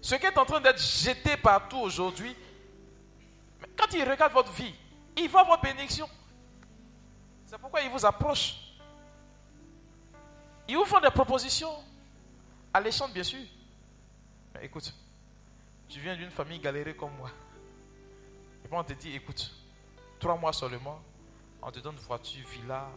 Ce 0.00 0.14
qui 0.14 0.24
est 0.24 0.38
en 0.38 0.44
train 0.44 0.60
d'être 0.60 0.80
jeté 0.80 1.36
partout 1.36 1.78
aujourd'hui, 1.78 2.36
quand 3.76 3.92
il 3.92 4.08
regarde 4.08 4.32
votre 4.32 4.52
vie, 4.52 4.72
il 5.16 5.28
voit 5.28 5.42
votre 5.42 5.62
bénédiction. 5.62 6.08
C'est 7.44 7.58
pourquoi 7.58 7.80
il 7.80 7.90
vous 7.90 8.06
approche. 8.06 8.54
Ils 10.68 10.76
vous 10.76 10.84
font 10.84 11.00
des 11.00 11.10
propositions 11.10 11.74
alléchantes, 12.72 13.12
bien 13.12 13.24
sûr. 13.24 13.40
Mais 14.54 14.66
écoute, 14.66 14.94
tu 15.88 16.00
viens 16.00 16.16
d'une 16.16 16.30
famille 16.30 16.58
galérée 16.58 16.94
comme 16.94 17.14
moi. 17.16 17.30
Et 18.64 18.68
puis 18.68 18.76
on 18.76 18.84
te 18.84 18.92
dit, 18.92 19.14
écoute, 19.14 19.52
trois 20.18 20.36
mois 20.36 20.52
seulement, 20.52 21.00
on 21.62 21.70
te 21.70 21.80
donne 21.80 21.96
voiture, 21.96 22.46
villa, 22.48 22.88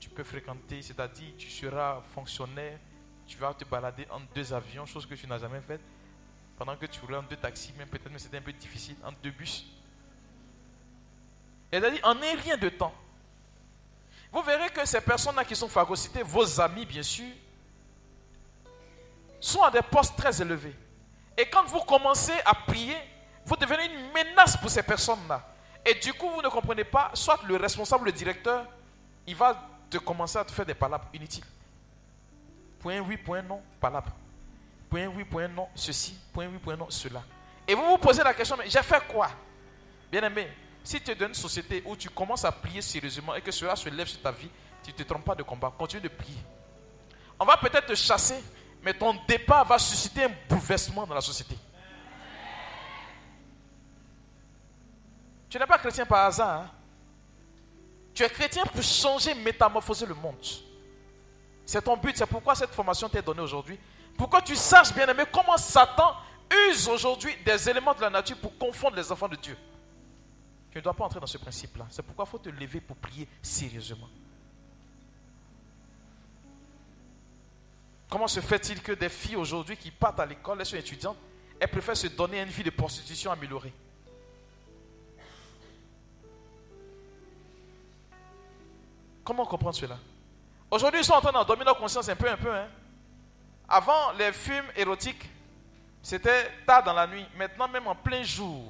tu 0.00 0.10
peux 0.10 0.24
fréquenter, 0.24 0.82
c'est-à-dire 0.82 1.32
tu 1.38 1.48
seras 1.50 2.02
fonctionnaire, 2.14 2.78
tu 3.26 3.38
vas 3.38 3.54
te 3.54 3.64
balader 3.64 4.06
en 4.10 4.20
deux 4.34 4.52
avions, 4.52 4.86
chose 4.86 5.06
que 5.06 5.14
tu 5.14 5.26
n'as 5.26 5.38
jamais 5.38 5.60
faite. 5.60 5.80
Pendant 6.56 6.76
que 6.76 6.86
tu 6.86 7.00
roulais 7.00 7.16
en 7.16 7.22
deux 7.22 7.36
taxis, 7.36 7.72
même 7.76 7.88
peut-être, 7.88 8.10
mais 8.10 8.18
c'était 8.18 8.36
un 8.36 8.42
peu 8.42 8.52
difficile, 8.52 8.96
en 9.04 9.12
deux 9.22 9.30
bus. 9.30 9.66
Et 11.72 11.80
c'est-à-dire, 11.80 12.00
en 12.04 12.20
est 12.20 12.34
rien 12.34 12.56
de 12.56 12.68
temps. 12.68 12.94
Vous 14.30 14.42
verrez 14.42 14.70
que 14.70 14.84
ces 14.84 15.00
personnes-là 15.00 15.44
qui 15.44 15.56
sont 15.56 15.68
phagocytées, 15.68 16.22
vos 16.22 16.60
amis 16.60 16.86
bien 16.86 17.02
sûr, 17.02 17.32
sont 19.40 19.62
à 19.62 19.70
des 19.70 19.82
postes 19.82 20.16
très 20.16 20.40
élevés. 20.42 20.74
Et 21.36 21.46
quand 21.46 21.64
vous 21.64 21.80
commencez 21.80 22.34
à 22.44 22.54
prier, 22.54 22.96
vous 23.44 23.56
devenez 23.56 23.86
une 23.86 24.12
menace 24.12 24.56
pour 24.56 24.70
ces 24.70 24.82
personnes-là. 24.82 25.42
Et 25.84 25.94
du 25.94 26.12
coup, 26.14 26.30
vous 26.30 26.42
ne 26.42 26.48
comprenez 26.48 26.84
pas, 26.84 27.10
soit 27.14 27.40
le 27.46 27.56
responsable, 27.56 28.06
le 28.06 28.12
directeur, 28.12 28.66
il 29.26 29.36
va 29.36 29.68
te 29.90 29.98
commencer 29.98 30.38
à 30.38 30.44
te 30.44 30.52
faire 30.52 30.64
des 30.64 30.74
palabres 30.74 31.08
inutiles. 31.12 31.44
Point 32.80 33.00
oui, 33.00 33.16
point 33.16 33.42
non, 33.42 33.62
palabres. 33.80 34.12
Point 34.88 35.06
oui, 35.06 35.24
point 35.24 35.48
non, 35.48 35.68
ceci. 35.74 36.18
Point 36.32 36.46
oui, 36.46 36.58
point 36.58 36.76
non, 36.76 36.88
cela. 36.88 37.22
Et 37.66 37.74
vous 37.74 37.84
vous 37.84 37.98
posez 37.98 38.22
la 38.22 38.34
question, 38.34 38.56
mais 38.58 38.68
j'ai 38.68 38.82
fait 38.82 39.02
quoi? 39.08 39.30
Bien 40.10 40.22
aimé, 40.22 40.48
si 40.82 41.00
tu 41.00 41.10
es 41.10 41.14
dans 41.14 41.26
une 41.26 41.34
société 41.34 41.82
où 41.84 41.96
tu 41.96 42.10
commences 42.10 42.44
à 42.44 42.52
prier 42.52 42.82
sérieusement 42.82 43.34
et 43.34 43.40
que 43.40 43.50
cela 43.50 43.74
se 43.74 43.88
lève 43.88 44.06
sur 44.06 44.20
ta 44.20 44.30
vie, 44.30 44.50
tu 44.82 44.90
ne 44.90 44.96
te 44.96 45.02
trompes 45.02 45.24
pas 45.24 45.34
de 45.34 45.42
combat. 45.42 45.72
Continue 45.76 46.02
de 46.02 46.08
prier. 46.08 46.38
On 47.38 47.44
va 47.44 47.56
peut-être 47.56 47.86
te 47.86 47.94
chasser, 47.94 48.42
Mais 48.84 48.92
ton 48.92 49.16
départ 49.26 49.64
va 49.64 49.78
susciter 49.78 50.24
un 50.24 50.32
bouleversement 50.48 51.06
dans 51.06 51.14
la 51.14 51.22
société. 51.22 51.56
Tu 55.48 55.58
n'es 55.58 55.66
pas 55.66 55.78
chrétien 55.78 56.04
par 56.04 56.26
hasard. 56.26 56.60
Hein? 56.60 56.70
Tu 58.12 58.22
es 58.22 58.28
chrétien 58.28 58.64
pour 58.64 58.82
changer, 58.82 59.34
métamorphoser 59.34 60.04
le 60.04 60.14
monde. 60.14 60.36
C'est 61.64 61.80
ton 61.80 61.96
but, 61.96 62.16
c'est 62.16 62.26
pourquoi 62.26 62.54
cette 62.54 62.70
formation 62.70 63.08
t'est 63.08 63.22
donnée 63.22 63.40
aujourd'hui. 63.40 63.78
Pourquoi 64.18 64.42
tu 64.42 64.54
saches, 64.54 64.92
bien 64.92 65.06
aimé, 65.08 65.24
comment 65.32 65.56
Satan 65.56 66.14
use 66.68 66.86
aujourd'hui 66.86 67.34
des 67.44 67.68
éléments 67.70 67.94
de 67.94 68.02
la 68.02 68.10
nature 68.10 68.36
pour 68.36 68.56
confondre 68.58 68.96
les 68.96 69.10
enfants 69.10 69.28
de 69.28 69.36
Dieu. 69.36 69.56
Tu 70.70 70.78
ne 70.78 70.82
dois 70.82 70.92
pas 70.92 71.04
entrer 71.04 71.20
dans 71.20 71.26
ce 71.26 71.38
principe-là. 71.38 71.86
C'est 71.88 72.02
pourquoi 72.02 72.26
il 72.28 72.30
faut 72.30 72.38
te 72.38 72.50
lever 72.50 72.80
pour 72.80 72.96
prier 72.96 73.26
sérieusement. 73.40 74.08
Comment 78.14 78.28
se 78.28 78.38
fait-il 78.38 78.80
que 78.80 78.92
des 78.92 79.08
filles 79.08 79.34
aujourd'hui 79.34 79.76
qui 79.76 79.90
partent 79.90 80.20
à 80.20 80.24
l'école, 80.24 80.60
elles 80.60 80.66
sont 80.66 80.76
étudiantes, 80.76 81.16
elles 81.58 81.68
préfèrent 81.68 81.96
se 81.96 82.06
donner 82.06 82.40
une 82.40 82.48
vie 82.48 82.62
de 82.62 82.70
prostitution 82.70 83.32
améliorée? 83.32 83.72
Comment 89.24 89.44
comprendre 89.44 89.74
cela? 89.74 89.98
Aujourd'hui, 90.70 91.00
ils 91.00 91.04
sont 91.04 91.14
en 91.14 91.20
train 91.20 91.32
d'endormir 91.32 91.64
leur 91.64 91.76
conscience 91.76 92.08
un 92.08 92.14
peu, 92.14 92.30
un 92.30 92.36
peu. 92.36 92.54
Hein? 92.54 92.68
Avant, 93.68 94.12
les 94.12 94.32
films 94.32 94.66
érotiques, 94.76 95.28
c'était 96.00 96.52
tard 96.64 96.84
dans 96.84 96.92
la 96.92 97.08
nuit. 97.08 97.26
Maintenant, 97.36 97.66
même 97.66 97.88
en 97.88 97.96
plein 97.96 98.22
jour. 98.22 98.62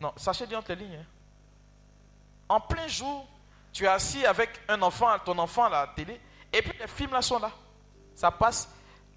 Non, 0.00 0.12
sachez 0.16 0.46
bien 0.46 0.60
entre 0.60 0.74
les 0.74 0.84
lignes. 0.84 1.00
Hein. 1.00 1.06
En 2.48 2.60
plein 2.60 2.86
jour, 2.86 3.26
tu 3.72 3.84
es 3.84 3.88
assis 3.88 4.24
avec 4.26 4.50
un 4.68 4.80
enfant, 4.82 5.18
ton 5.24 5.38
enfant 5.38 5.64
à 5.64 5.70
la 5.70 5.86
télé, 5.88 6.20
et 6.52 6.62
puis 6.62 6.78
les 6.78 6.86
films 6.86 7.12
là 7.12 7.22
sont 7.22 7.38
là. 7.38 7.50
Ça 8.14 8.30
passe. 8.30 8.68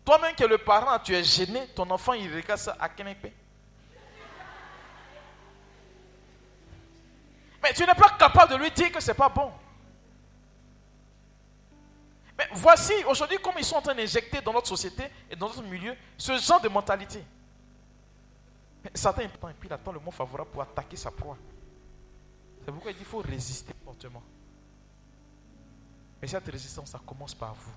Toi-même 0.05 0.33
qui 0.35 0.43
es 0.43 0.47
le 0.47 0.57
parent, 0.57 0.97
tu 0.99 1.13
es 1.13 1.23
gêné, 1.23 1.67
ton 1.75 1.89
enfant 1.89 2.13
il 2.13 2.33
regarde 2.33 2.59
ça 2.59 2.75
à 2.79 2.87
Kenepe. 2.89 3.33
Mais 7.61 7.73
tu 7.73 7.81
n'es 7.81 7.95
pas 7.95 8.15
capable 8.17 8.53
de 8.53 8.57
lui 8.57 8.71
dire 8.71 8.91
que 8.91 8.99
ce 9.01 9.07
n'est 9.07 9.15
pas 9.15 9.27
bon. 9.27 9.51
Mais 12.37 12.47
voici 12.53 12.93
aujourd'hui 13.07 13.37
comme 13.39 13.55
ils 13.57 13.65
sont 13.65 13.77
en 13.77 13.81
train 13.81 13.95
d'injecter 13.95 14.41
dans 14.41 14.53
notre 14.53 14.67
société 14.67 15.03
et 15.29 15.35
dans 15.35 15.47
notre 15.47 15.63
milieu 15.63 15.95
ce 16.17 16.37
genre 16.37 16.61
de 16.61 16.69
mentalité. 16.69 17.23
Mais 18.83 18.91
Satan 18.93 19.21
et 19.21 19.27
puis 19.27 19.67
il 19.67 19.73
attend 19.73 19.91
le 19.91 19.99
mot 19.99 20.11
favorable 20.11 20.51
pour 20.51 20.61
attaquer 20.61 20.95
sa 20.95 21.11
proie. 21.11 21.37
C'est 22.63 22.71
pourquoi 22.71 22.91
il 22.91 22.93
dit 22.93 22.99
qu'il 22.99 23.07
faut 23.07 23.19
résister 23.19 23.73
fortement. 23.83 24.21
Mais 26.21 26.27
cette 26.27 26.47
résistance, 26.47 26.91
ça 26.91 26.99
commence 27.05 27.33
par 27.33 27.53
vous. 27.53 27.73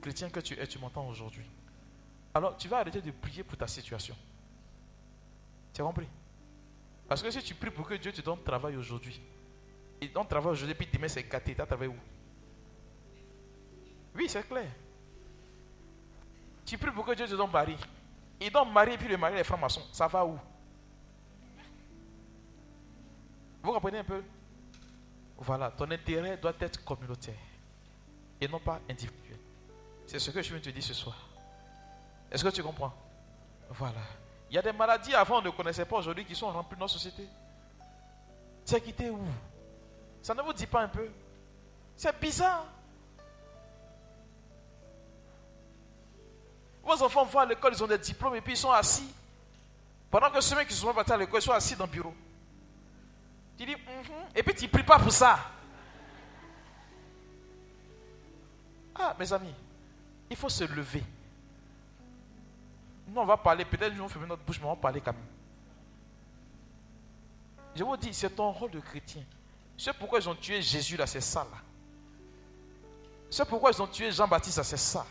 Chrétien 0.00 0.30
que 0.30 0.40
tu 0.40 0.54
es, 0.54 0.66
tu 0.66 0.78
m'entends 0.78 1.06
aujourd'hui. 1.06 1.44
Alors, 2.34 2.56
tu 2.56 2.66
vas 2.68 2.78
arrêter 2.78 3.00
de 3.00 3.10
prier 3.10 3.44
pour 3.44 3.56
ta 3.56 3.66
situation. 3.66 4.16
Tu 5.72 5.80
as 5.80 5.84
compris? 5.84 6.08
Parce 7.08 7.22
que 7.22 7.30
si 7.30 7.42
tu 7.42 7.54
pries 7.54 7.70
pour 7.70 7.86
que 7.86 7.94
Dieu 7.94 8.12
te 8.12 8.20
donne 8.22 8.42
travail 8.42 8.76
aujourd'hui, 8.76 9.20
et 10.00 10.08
donne 10.08 10.26
travail 10.26 10.52
aujourd'hui, 10.52 10.74
puis 10.74 10.88
demain 10.92 11.08
c'est 11.08 11.22
gâté, 11.22 11.54
tu 11.54 11.60
as 11.60 11.66
travaillé 11.66 11.90
où? 11.90 11.96
Oui, 14.14 14.28
c'est 14.28 14.46
clair. 14.48 14.70
Tu 16.64 16.78
pries 16.78 16.90
pour 16.90 17.04
que 17.04 17.12
Dieu 17.12 17.26
te 17.26 17.34
donne 17.34 17.50
mari. 17.50 17.76
Il 18.40 18.50
donne 18.50 18.72
mari, 18.72 18.96
puis 18.96 19.08
le 19.08 19.16
mari 19.16 19.36
est 19.36 19.44
franc-maçon. 19.44 19.82
Ça 19.92 20.08
va 20.08 20.24
où? 20.24 20.38
Vous 23.62 23.72
comprenez 23.72 23.98
un 23.98 24.04
peu? 24.04 24.22
Voilà, 25.42 25.72
ton 25.72 25.90
intérêt 25.90 26.36
doit 26.36 26.52
être 26.60 26.84
communautaire 26.84 27.34
et 28.40 28.46
non 28.46 28.60
pas 28.60 28.80
individuel. 28.88 29.38
C'est 30.06 30.20
ce 30.20 30.30
que 30.30 30.40
je 30.40 30.52
viens 30.52 30.62
te 30.62 30.70
dire 30.70 30.82
ce 30.82 30.94
soir. 30.94 31.16
Est-ce 32.30 32.44
que 32.44 32.48
tu 32.50 32.62
comprends? 32.62 32.92
Voilà. 33.70 34.00
Il 34.48 34.54
y 34.54 34.58
a 34.58 34.62
des 34.62 34.72
maladies 34.72 35.14
avant 35.14 35.38
on 35.38 35.42
ne 35.42 35.50
connaissait 35.50 35.84
pas 35.84 35.96
aujourd'hui 35.96 36.24
qui 36.24 36.36
sont 36.36 36.48
remplies 36.48 36.76
dans 36.76 36.84
notre 36.84 36.92
société. 36.94 37.26
C'est 38.64 38.80
quitté 38.80 39.10
où? 39.10 39.18
Ça 40.22 40.32
ne 40.32 40.42
vous 40.42 40.52
dit 40.52 40.66
pas 40.66 40.82
un 40.82 40.88
peu? 40.88 41.10
C'est 41.96 42.18
bizarre. 42.20 42.64
Vos 46.84 47.02
enfants 47.02 47.24
vont 47.24 47.40
à 47.40 47.46
l'école, 47.46 47.72
ils 47.74 47.82
ont 47.82 47.88
des 47.88 47.98
diplômes 47.98 48.36
et 48.36 48.40
puis 48.40 48.52
ils 48.52 48.58
sont 48.58 48.70
assis. 48.70 49.12
Pendant 50.08 50.30
que 50.30 50.40
ceux 50.40 50.62
qui 50.62 50.74
sont 50.74 50.94
partis 50.94 51.12
à 51.12 51.16
l'école, 51.16 51.40
ils 51.40 51.44
sont 51.44 51.52
assis 51.52 51.74
dans 51.74 51.86
le 51.86 51.90
bureau. 51.90 52.14
Mm-hmm. 53.66 54.36
et 54.36 54.42
puis 54.42 54.54
tu 54.54 54.64
ne 54.64 54.70
pries 54.70 54.82
pas 54.82 54.98
pour 54.98 55.12
ça. 55.12 55.38
Ah, 58.94 59.16
mes 59.18 59.32
amis, 59.32 59.54
il 60.28 60.36
faut 60.36 60.48
se 60.48 60.64
lever. 60.64 61.02
Nous, 63.08 63.20
on 63.20 63.24
va 63.24 63.36
parler, 63.36 63.64
peut-être 63.64 63.94
nous, 63.94 64.04
on 64.04 64.08
fermer 64.08 64.28
notre 64.28 64.42
bouche, 64.42 64.58
mais 64.60 64.66
on 64.66 64.74
va 64.74 64.76
parler 64.76 65.00
quand 65.00 65.12
même. 65.12 65.22
Je 67.74 67.84
vous 67.84 67.96
dis, 67.96 68.12
c'est 68.12 68.30
ton 68.30 68.50
rôle 68.50 68.70
de 68.70 68.80
chrétien. 68.80 69.22
C'est 69.76 69.92
pourquoi 69.94 70.18
ils 70.18 70.28
ont 70.28 70.34
tué 70.34 70.60
Jésus 70.60 70.96
là, 70.96 71.06
c'est 71.06 71.20
ça 71.20 71.40
là. 71.50 71.58
C'est 73.30 73.48
pourquoi 73.48 73.70
ils 73.70 73.80
ont 73.80 73.86
tué 73.86 74.12
Jean-Baptiste 74.12 74.58
là, 74.58 74.64
c'est 74.64 74.76
ça. 74.76 75.06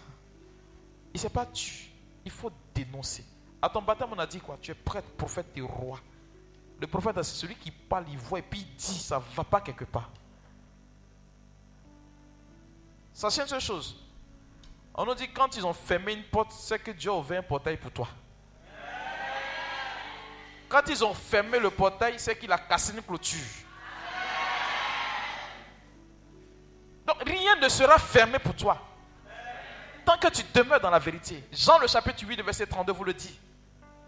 Il 1.13 1.17
ne 1.17 1.19
s'est 1.19 1.29
pas 1.29 1.45
tué. 1.45 1.89
Il 2.23 2.31
faut 2.31 2.51
dénoncer. 2.73 3.25
À 3.61 3.69
ton 3.69 3.81
baptême, 3.81 4.09
on 4.11 4.19
a 4.19 4.27
dit 4.27 4.39
quoi? 4.39 4.57
Tu 4.61 4.71
es 4.71 4.75
prêtre, 4.75 5.09
prophète 5.17 5.47
et 5.55 5.61
roi. 5.61 5.99
Le 6.81 6.87
prophète, 6.87 7.21
c'est 7.21 7.35
celui 7.35 7.55
qui 7.55 7.69
parle, 7.69 8.05
il 8.09 8.17
voit 8.17 8.39
et 8.39 8.41
puis 8.41 8.61
il 8.61 8.75
dit, 8.75 8.97
ça 8.99 9.19
ne 9.19 9.35
va 9.35 9.43
pas 9.43 9.61
quelque 9.61 9.85
part. 9.85 10.09
Sachez 13.13 13.41
une 13.43 13.47
seule 13.47 13.61
chose. 13.61 13.95
On 14.95 15.05
nous 15.05 15.13
dit 15.13 15.29
quand 15.31 15.55
ils 15.55 15.63
ont 15.63 15.73
fermé 15.73 16.13
une 16.13 16.23
porte, 16.23 16.51
c'est 16.51 16.79
que 16.79 16.89
Dieu 16.89 17.11
a 17.11 17.13
ouvert 17.13 17.39
un 17.39 17.43
portail 17.43 17.77
pour 17.77 17.91
toi. 17.91 18.07
Quand 20.67 20.81
ils 20.87 21.03
ont 21.05 21.13
fermé 21.13 21.59
le 21.59 21.69
portail, 21.69 22.15
c'est 22.17 22.35
qu'il 22.35 22.51
a 22.51 22.57
cassé 22.57 22.93
une 22.93 23.03
clôture. 23.03 23.37
Donc 27.05 27.21
rien 27.23 27.57
ne 27.57 27.69
sera 27.69 27.99
fermé 27.99 28.39
pour 28.39 28.55
toi. 28.55 28.81
Tant 30.03 30.17
que 30.17 30.29
tu 30.29 30.41
demeures 30.51 30.81
dans 30.81 30.89
la 30.89 30.97
vérité. 30.97 31.43
Jean 31.51 31.77
le 31.77 31.85
chapitre 31.85 32.25
8, 32.25 32.41
verset 32.41 32.65
32 32.65 32.91
vous 32.91 33.03
le 33.03 33.13
dit. 33.13 33.39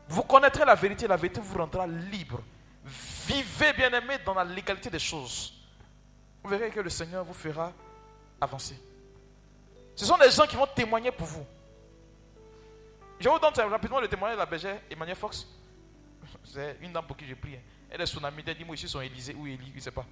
Vous 0.07 0.23
connaîtrez 0.23 0.65
la 0.65 0.73
vérité, 0.73 1.05
la 1.07 1.17
vérité 1.17 1.39
vous 1.39 1.57
rendra 1.57 1.85
libre. 1.85 2.41
Vivez 2.84 3.73
bien 3.73 3.91
aimé 3.93 4.18
dans 4.26 4.34
la 4.34 4.43
légalité 4.43 4.89
des 4.89 4.99
choses. 4.99 5.53
Vous 6.43 6.49
verrez 6.49 6.69
que 6.69 6.81
le 6.81 6.89
Seigneur 6.89 7.23
vous 7.23 7.34
fera 7.34 7.72
avancer. 8.41 8.77
Ce 9.95 10.05
sont 10.05 10.18
des 10.18 10.30
gens 10.30 10.45
qui 10.45 10.55
vont 10.55 10.68
témoigner 10.68 11.11
pour 11.11 11.27
vous. 11.27 11.45
Je 13.19 13.30
vous 13.30 13.39
donne 13.39 13.53
rapidement 13.69 14.01
le 14.01 14.07
témoignage 14.07 14.35
de 14.35 14.39
la 14.39 14.45
bergère 14.45 14.81
Emmanuel 14.89 15.15
Fox. 15.15 15.47
C'est 16.43 16.77
une 16.81 16.91
dame 16.91 17.05
pour 17.05 17.15
qui 17.15 17.26
j'ai 17.26 17.35
prié. 17.35 17.61
Elle 17.89 18.01
est 18.01 18.05
son 18.05 18.23
amie. 18.23 18.43
Elle 18.45 18.57
dit 18.57 18.65
Moi, 18.65 18.76
ici, 18.76 18.88
son 18.89 18.99
Élysée 18.99 19.34
ou 19.34 19.47
Élie, 19.47 19.69
je 19.72 19.76
ne 19.76 19.80
sais 19.80 19.91
pas. 19.91 20.05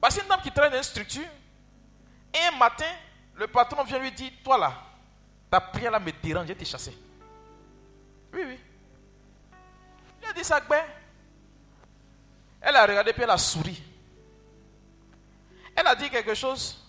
Bah, 0.00 0.08
c'est 0.10 0.22
une 0.22 0.28
dame 0.28 0.40
qui 0.42 0.50
traîne 0.50 0.70
dans 0.70 0.76
une 0.76 0.82
structure. 0.82 1.28
Et 2.34 2.38
un 2.52 2.58
matin, 2.58 2.92
le 3.34 3.46
patron 3.46 3.82
vient 3.84 3.98
lui 3.98 4.12
dire 4.12 4.30
Toi 4.44 4.58
là, 4.58 4.74
ta 5.50 5.60
prière 5.60 5.92
là 5.92 6.00
me 6.00 6.12
dérange, 6.12 6.48
je 6.48 6.52
t'ai 6.52 6.64
chassé. 6.64 6.92
Oui, 8.34 8.42
oui. 8.46 8.58
Il 10.28 10.30
a 10.30 10.32
dit 10.34 10.44
ça, 10.44 10.60
ben. 10.60 10.84
Elle 12.60 12.76
a 12.76 12.86
regardé 12.86 13.12
puis 13.12 13.22
elle 13.22 13.30
a 13.30 13.38
souri. 13.38 13.82
Elle 15.74 15.86
a 15.86 15.94
dit 15.94 16.10
quelque 16.10 16.34
chose 16.34 16.84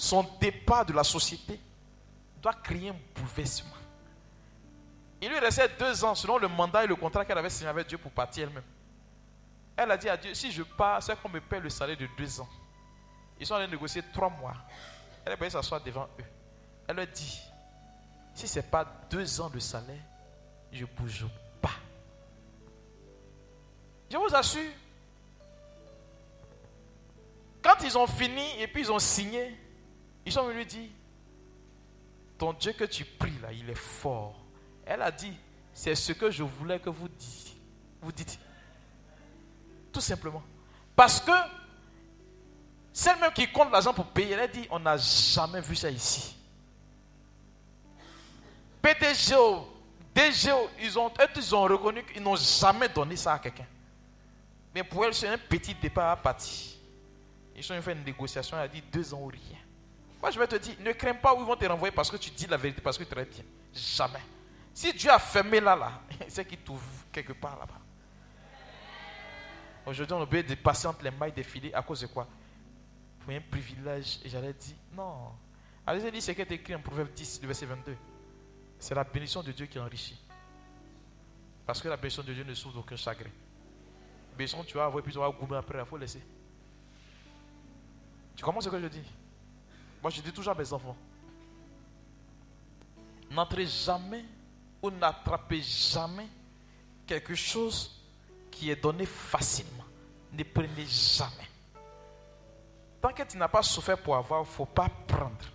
son 0.00 0.26
départ 0.40 0.86
de 0.86 0.94
la 0.94 1.04
société 1.04 1.60
doit 2.40 2.54
créer 2.54 2.88
un 2.88 2.96
bouleversement. 3.14 3.76
Il 5.20 5.28
lui 5.28 5.38
restait 5.38 5.68
deux 5.78 6.02
ans 6.04 6.14
selon 6.14 6.38
le 6.38 6.48
mandat 6.48 6.84
et 6.84 6.86
le 6.86 6.96
contrat 6.96 7.24
qu'elle 7.26 7.36
avait 7.36 7.50
signé 7.50 7.68
avec 7.68 7.86
Dieu 7.86 7.98
pour 7.98 8.10
partir 8.10 8.48
elle-même. 8.48 8.64
Elle 9.76 9.90
a 9.90 9.98
dit 9.98 10.08
à 10.08 10.16
Dieu, 10.16 10.32
si 10.32 10.50
je 10.50 10.62
pars, 10.62 11.02
c'est 11.02 11.20
qu'on 11.20 11.28
me 11.28 11.40
paie 11.40 11.60
le 11.60 11.68
salaire 11.68 11.98
de 11.98 12.08
deux 12.16 12.40
ans. 12.40 12.48
Ils 13.38 13.46
sont 13.46 13.56
allés 13.56 13.66
négocier 13.66 14.02
trois 14.10 14.30
mois. 14.30 14.54
Elle 15.24 15.32
est 15.32 15.40
allée 15.40 15.50
s'asseoir 15.50 15.82
devant 15.82 16.08
eux. 16.18 16.24
Elle 16.88 16.96
leur 16.96 17.06
dit, 17.08 17.42
si 18.34 18.48
ce 18.48 18.58
n'est 18.58 18.66
pas 18.66 18.86
deux 19.10 19.38
ans 19.38 19.50
de 19.50 19.58
salaire, 19.58 20.02
je 20.72 20.86
bouge. 20.86 21.26
Je 24.10 24.16
vous 24.16 24.34
assure, 24.34 24.72
quand 27.62 27.76
ils 27.84 27.96
ont 27.96 28.06
fini 28.06 28.42
et 28.58 28.66
puis 28.66 28.82
ils 28.82 28.92
ont 28.92 28.98
signé, 28.98 29.56
ils 30.26 30.32
sont 30.32 30.46
venus 30.46 30.66
dire, 30.66 30.88
ton 32.36 32.52
Dieu 32.54 32.72
que 32.72 32.84
tu 32.84 33.04
pries 33.04 33.38
là, 33.40 33.52
il 33.52 33.68
est 33.70 33.74
fort. 33.74 34.34
Elle 34.84 35.02
a 35.02 35.10
dit, 35.10 35.36
c'est 35.72 35.94
ce 35.94 36.12
que 36.12 36.30
je 36.30 36.42
voulais 36.42 36.80
que 36.80 36.90
vous 36.90 37.08
disiez. 37.08 37.56
Vous 38.00 38.10
dites. 38.10 38.38
Tout 39.92 40.00
simplement. 40.00 40.42
Parce 40.96 41.20
que 41.20 41.32
celle-même 42.92 43.32
qui 43.32 43.46
compte 43.52 43.70
l'argent 43.70 43.94
pour 43.94 44.06
payer, 44.06 44.32
elle 44.32 44.40
a 44.40 44.48
dit, 44.48 44.66
on 44.70 44.80
n'a 44.80 44.96
jamais 44.96 45.60
vu 45.60 45.76
ça 45.76 45.90
ici. 45.90 46.36
PDGO, 48.82 49.68
DGO, 50.14 50.70
ils 50.80 50.98
ont, 50.98 51.12
ils 51.36 51.54
ont 51.54 51.62
reconnu 51.62 52.04
qu'ils 52.04 52.22
n'ont 52.22 52.36
jamais 52.36 52.88
donné 52.88 53.14
ça 53.16 53.34
à 53.34 53.38
quelqu'un. 53.38 53.66
Mais 54.74 54.84
pour 54.84 55.04
elle, 55.04 55.14
c'est 55.14 55.28
un 55.28 55.38
petit 55.38 55.74
départ 55.74 56.10
à 56.10 56.16
partir. 56.16 56.76
Ils 57.56 57.72
ont 57.72 57.82
fait 57.82 57.92
une 57.92 58.04
négociation, 58.04 58.56
il 58.56 58.60
a 58.60 58.68
dit 58.68 58.82
deux 58.82 59.12
ans 59.12 59.20
ou 59.20 59.26
rien. 59.26 59.58
Moi, 60.20 60.30
je 60.30 60.38
vais 60.38 60.46
te 60.46 60.56
dire, 60.56 60.74
ne 60.80 60.92
crains 60.92 61.14
pas 61.14 61.34
où 61.34 61.40
ils 61.40 61.46
vont 61.46 61.56
te 61.56 61.64
renvoyer 61.66 61.92
parce 61.92 62.10
que 62.10 62.16
tu 62.16 62.30
dis 62.30 62.46
la 62.46 62.56
vérité, 62.56 62.80
parce 62.80 62.96
que 62.96 63.04
tu 63.04 63.18
es 63.18 63.24
bien. 63.24 63.44
Jamais. 63.72 64.22
Si 64.72 64.92
Dieu 64.92 65.10
a 65.10 65.18
fermé 65.18 65.60
là, 65.60 65.74
là, 65.74 66.00
c'est 66.28 66.44
qu'il 66.44 66.58
t'ouvre 66.58 66.82
quelque 67.10 67.32
part 67.32 67.58
là-bas. 67.58 67.80
Aujourd'hui, 69.86 70.14
on 70.14 70.24
de 70.24 70.54
passer 70.54 70.86
entre 70.86 71.02
les 71.02 71.10
mailles 71.10 71.32
des 71.32 71.42
filets 71.42 71.74
à 71.74 71.82
cause 71.82 72.02
de 72.02 72.06
quoi? 72.06 72.26
Pour 73.18 73.32
un 73.32 73.40
privilège. 73.40 74.20
Et 74.24 74.28
j'allais 74.28 74.52
dire, 74.52 74.76
non. 74.94 75.32
Allez, 75.86 76.10
dit 76.10 76.20
ce 76.20 76.32
qui 76.32 76.40
est 76.40 76.52
écrit 76.52 76.74
en 76.74 76.80
Proverbe 76.80 77.10
10, 77.12 77.40
le 77.42 77.46
verset 77.48 77.66
22. 77.66 77.96
C'est 78.78 78.94
la 78.94 79.04
bénédiction 79.04 79.42
de 79.42 79.52
Dieu 79.52 79.66
qui 79.66 79.78
enrichit. 79.78 80.20
Parce 81.66 81.80
que 81.80 81.88
la 81.88 81.96
bénédiction 81.96 82.22
de 82.22 82.32
Dieu 82.32 82.44
ne 82.44 82.54
souffre 82.54 82.74
d'aucun 82.74 82.96
chagrin. 82.96 83.30
Tu 84.46 84.76
vas 84.76 84.86
avoir, 84.86 85.02
puis 85.02 85.12
tu 85.12 85.18
vas 85.18 85.30
goûter 85.30 85.56
après, 85.56 85.78
il 85.78 85.84
faut 85.84 85.96
laisser. 85.96 86.22
Tu 88.36 88.44
comprends 88.44 88.60
ce 88.60 88.68
que 88.68 88.80
je 88.80 88.86
dis? 88.86 89.02
Moi, 90.02 90.10
je 90.10 90.20
dis 90.22 90.32
toujours 90.32 90.54
à 90.54 90.58
mes 90.58 90.72
enfants 90.72 90.96
n'entrez 93.30 93.66
jamais 93.66 94.24
ou 94.82 94.90
n'attrapez 94.90 95.62
jamais 95.62 96.26
quelque 97.06 97.34
chose 97.34 97.96
qui 98.50 98.70
est 98.70 98.76
donné 98.76 99.06
facilement. 99.06 99.84
Ne 100.32 100.42
prenez 100.42 100.86
jamais. 100.86 101.48
Tant 103.00 103.12
que 103.12 103.22
tu 103.22 103.36
n'as 103.36 103.48
pas 103.48 103.62
souffert 103.62 103.98
pour 103.98 104.16
avoir, 104.16 104.40
il 104.40 104.46
ne 104.46 104.48
faut 104.48 104.66
pas 104.66 104.88
prendre. 105.06 105.46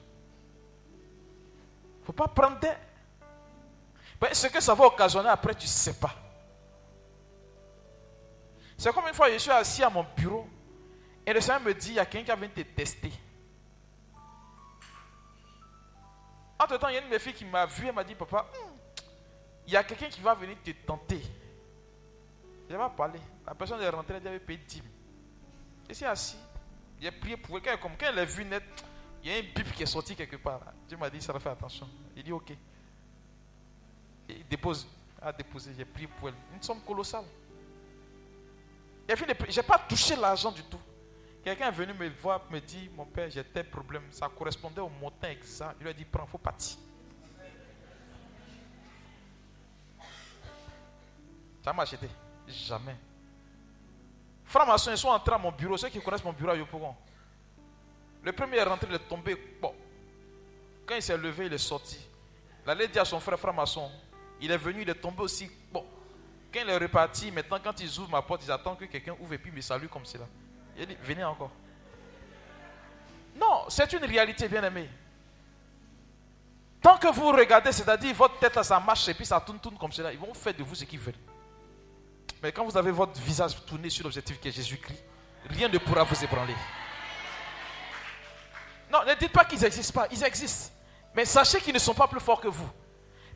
Il 1.95 2.01
ne 2.01 2.05
faut 2.05 2.13
pas 2.13 2.27
prendre. 2.27 2.59
Ce 4.31 4.47
que 4.47 4.61
ça 4.61 4.73
va 4.73 4.85
occasionner 4.85 5.29
après, 5.29 5.53
tu 5.53 5.65
ne 5.65 5.69
sais 5.69 5.93
pas. 5.93 6.15
C'est 8.77 8.93
comme 8.93 9.07
une 9.07 9.13
fois, 9.13 9.31
je 9.31 9.37
suis 9.37 9.51
assis 9.51 9.83
à 9.83 9.89
mon 9.89 10.05
bureau 10.15 10.47
et 11.25 11.33
le 11.33 11.41
Seigneur 11.41 11.61
me 11.61 11.73
dit, 11.73 11.89
il 11.89 11.95
y 11.95 11.99
a 11.99 12.05
quelqu'un 12.05 12.35
qui 12.35 12.39
vient 12.41 12.49
te 12.49 12.61
tester. 12.61 13.11
Entre 16.59 16.77
temps, 16.77 16.87
il 16.89 16.93
y 16.93 16.97
a 16.97 17.01
une 17.01 17.07
de 17.07 17.11
mes 17.11 17.19
filles 17.19 17.33
qui 17.33 17.45
m'a 17.45 17.65
vu 17.65 17.87
et 17.87 17.91
m'a 17.91 18.03
dit, 18.03 18.15
papa, 18.15 18.49
hmm, 18.53 18.75
il 19.67 19.73
y 19.73 19.77
a 19.77 19.83
quelqu'un 19.83 20.07
qui 20.07 20.21
va 20.21 20.33
venir 20.35 20.57
te 20.63 20.71
tenter. 20.71 21.21
Je 22.69 22.75
vais 22.75 22.83
parler. 22.95 23.19
La 23.45 23.53
personne 23.55 23.81
est 23.81 23.89
rentrée, 23.89 24.15
elle 24.15 24.27
avait 24.27 24.39
payé 24.39 24.59
10 24.59 24.81
Et 25.89 25.93
c'est 25.93 26.05
assis. 26.05 26.37
Il 26.99 27.07
a 27.07 27.11
prié 27.11 27.37
pour 27.37 27.57
elle. 27.57 27.79
Comme 27.79 27.97
quand 27.97 28.07
elle 28.07 28.19
a 28.19 28.25
vu 28.25 28.45
net, 28.45 28.63
il 29.23 29.31
y 29.31 29.33
a 29.33 29.37
un 29.37 29.41
bip 29.41 29.71
qui 29.73 29.83
est 29.83 29.87
sorti 29.87 30.15
quelque 30.15 30.37
part. 30.37 30.61
Dieu 30.87 30.97
m'a 30.97 31.09
dit, 31.09 31.21
ça 31.21 31.33
va 31.33 31.39
faire 31.39 31.51
attention. 31.51 31.89
Il 32.15 32.23
dit, 32.23 32.31
ok. 32.31 32.51
il 34.29 34.47
dépose, 34.47 34.87
a 35.21 35.33
déposé, 35.33 35.73
j'ai 35.77 35.85
prié 35.85 36.07
pour 36.07 36.29
elle. 36.29 36.35
Une 36.53 36.61
somme 36.61 36.81
colossale. 36.81 37.25
Je 39.07 39.25
n'ai 39.25 39.63
pas 39.63 39.77
touché 39.87 40.15
l'argent 40.15 40.51
du 40.51 40.63
tout. 40.63 40.79
Quelqu'un 41.43 41.67
est 41.67 41.71
venu 41.71 41.93
me 41.93 42.09
voir, 42.09 42.41
me 42.49 42.59
dit, 42.59 42.89
mon 42.95 43.05
père, 43.05 43.29
j'ai 43.29 43.43
tel 43.43 43.69
problème. 43.69 44.03
Ça 44.09 44.27
correspondait 44.27 44.81
au 44.81 44.89
montant 44.89 45.27
exact. 45.27 45.75
Il 45.79 45.83
lui 45.83 45.89
a 45.91 45.93
dit, 45.93 46.03
prends, 46.03 46.25
il 46.25 46.29
faut 46.29 46.39
partir. 46.39 46.77
Ça 51.63 51.71
m'a 51.71 51.83
acheté. 51.83 52.07
Jamais. 52.47 52.95
Francs-maçons, 54.45 54.91
ils 54.91 54.97
sont 54.97 55.09
entrés 55.09 55.35
à 55.35 55.37
mon 55.37 55.51
bureau. 55.51 55.77
Ceux 55.77 55.89
qui 55.89 56.01
connaissent 56.01 56.23
mon 56.23 56.33
bureau 56.33 56.51
à 56.51 56.55
Yopougon. 56.55 56.95
Le 58.23 58.31
premier 58.31 58.57
est 58.57 58.63
rentré, 58.63 58.87
il 58.89 58.95
est 58.95 59.07
tombé. 59.07 59.35
Bon. 59.61 59.73
Quand 60.85 60.95
il 60.95 61.01
s'est 61.03 61.17
levé, 61.17 61.45
il 61.45 61.53
est 61.53 61.59
sorti. 61.59 61.99
Il 62.63 62.69
allait 62.71 62.87
dire 62.87 63.03
à 63.03 63.05
son 63.05 63.19
frère 63.19 63.39
franc-maçon. 63.39 63.91
Il 64.41 64.49
est 64.49 64.57
venu, 64.57 64.81
il 64.81 64.89
est 64.89 64.95
tombé 64.95 65.21
aussi. 65.21 65.49
Bon. 66.55 66.61
Quand 66.61 66.67
il 66.67 66.69
est 66.69 66.77
reparti, 66.77 67.31
maintenant, 67.31 67.59
quand 67.63 67.79
ils 67.81 67.99
ouvrent 67.99 68.11
ma 68.11 68.21
porte, 68.21 68.43
ils 68.45 68.51
attendent 68.51 68.77
que 68.77 68.85
quelqu'un 68.85 69.15
ouvre 69.19 69.33
et 69.33 69.37
puis 69.37 69.51
me 69.51 69.61
salue 69.61 69.87
comme 69.87 70.05
cela. 70.05 70.25
Il 70.77 70.85
dit, 70.85 70.97
venez 71.01 71.23
encore. 71.23 71.51
Non, 73.39 73.65
c'est 73.67 73.91
une 73.93 74.05
réalité, 74.05 74.47
bien 74.47 74.63
aimé. 74.63 74.89
Tant 76.81 76.97
que 76.97 77.07
vous 77.07 77.27
regardez, 77.31 77.71
c'est-à-dire 77.71 78.15
votre 78.15 78.39
tête, 78.39 78.61
ça 78.63 78.79
marche 78.79 79.07
et 79.07 79.13
puis 79.13 79.25
ça 79.25 79.39
tourne, 79.41 79.59
tourne 79.59 79.77
comme 79.77 79.91
cela, 79.91 80.13
ils 80.13 80.19
vont 80.19 80.33
faire 80.33 80.53
de 80.53 80.63
vous 80.63 80.75
ce 80.75 80.85
qu'ils 80.85 80.99
veulent. 80.99 81.15
Mais 82.41 82.51
quand 82.51 82.63
vous 82.63 82.77
avez 82.77 82.91
votre 82.91 83.19
visage 83.19 83.53
tourné 83.65 83.89
sur 83.89 84.03
l'objectif 84.03 84.39
qui 84.39 84.49
est 84.49 84.51
Jésus-Christ, 84.51 85.03
rien 85.49 85.67
ne 85.67 85.77
pourra 85.79 86.03
vous 86.03 86.23
ébranler. 86.23 86.55
Non, 88.91 88.99
ne 89.05 89.15
dites 89.15 89.31
pas 89.31 89.45
qu'ils 89.45 89.59
n'existent 89.59 90.01
pas, 90.01 90.07
ils 90.11 90.23
existent. 90.23 90.71
Mais 91.15 91.25
sachez 91.25 91.59
qu'ils 91.59 91.73
ne 91.73 91.79
sont 91.79 91.95
pas 91.95 92.07
plus 92.07 92.19
forts 92.19 92.39
que 92.39 92.47
vous. 92.47 92.69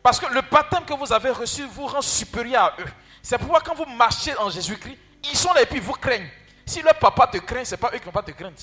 Parce 0.03 0.19
que 0.19 0.31
le 0.31 0.41
baptême 0.41 0.85
que 0.85 0.93
vous 0.93 1.11
avez 1.11 1.31
reçu 1.31 1.65
vous 1.65 1.87
rend 1.87 2.01
supérieur 2.01 2.63
à 2.65 2.81
eux. 2.81 2.87
C'est 3.29 3.37
pourquoi 3.37 3.61
quand 3.61 3.75
vous 3.75 3.85
marchez 3.85 4.35
en 4.39 4.49
Jésus-Christ, 4.49 4.97
ils 5.25 5.37
sont 5.37 5.53
là 5.53 5.61
et 5.61 5.67
puis 5.67 5.79
vous 5.79 5.93
craignent. 5.93 6.31
Si 6.65 6.81
leur 6.81 6.97
papa 6.97 7.27
te 7.27 7.37
craint, 7.37 7.63
ce 7.63 7.75
n'est 7.75 7.77
pas 7.77 7.91
eux 7.93 7.99
qui 7.99 8.05
vont 8.05 8.11
pas 8.11 8.23
te 8.23 8.31
craindre. 8.31 8.57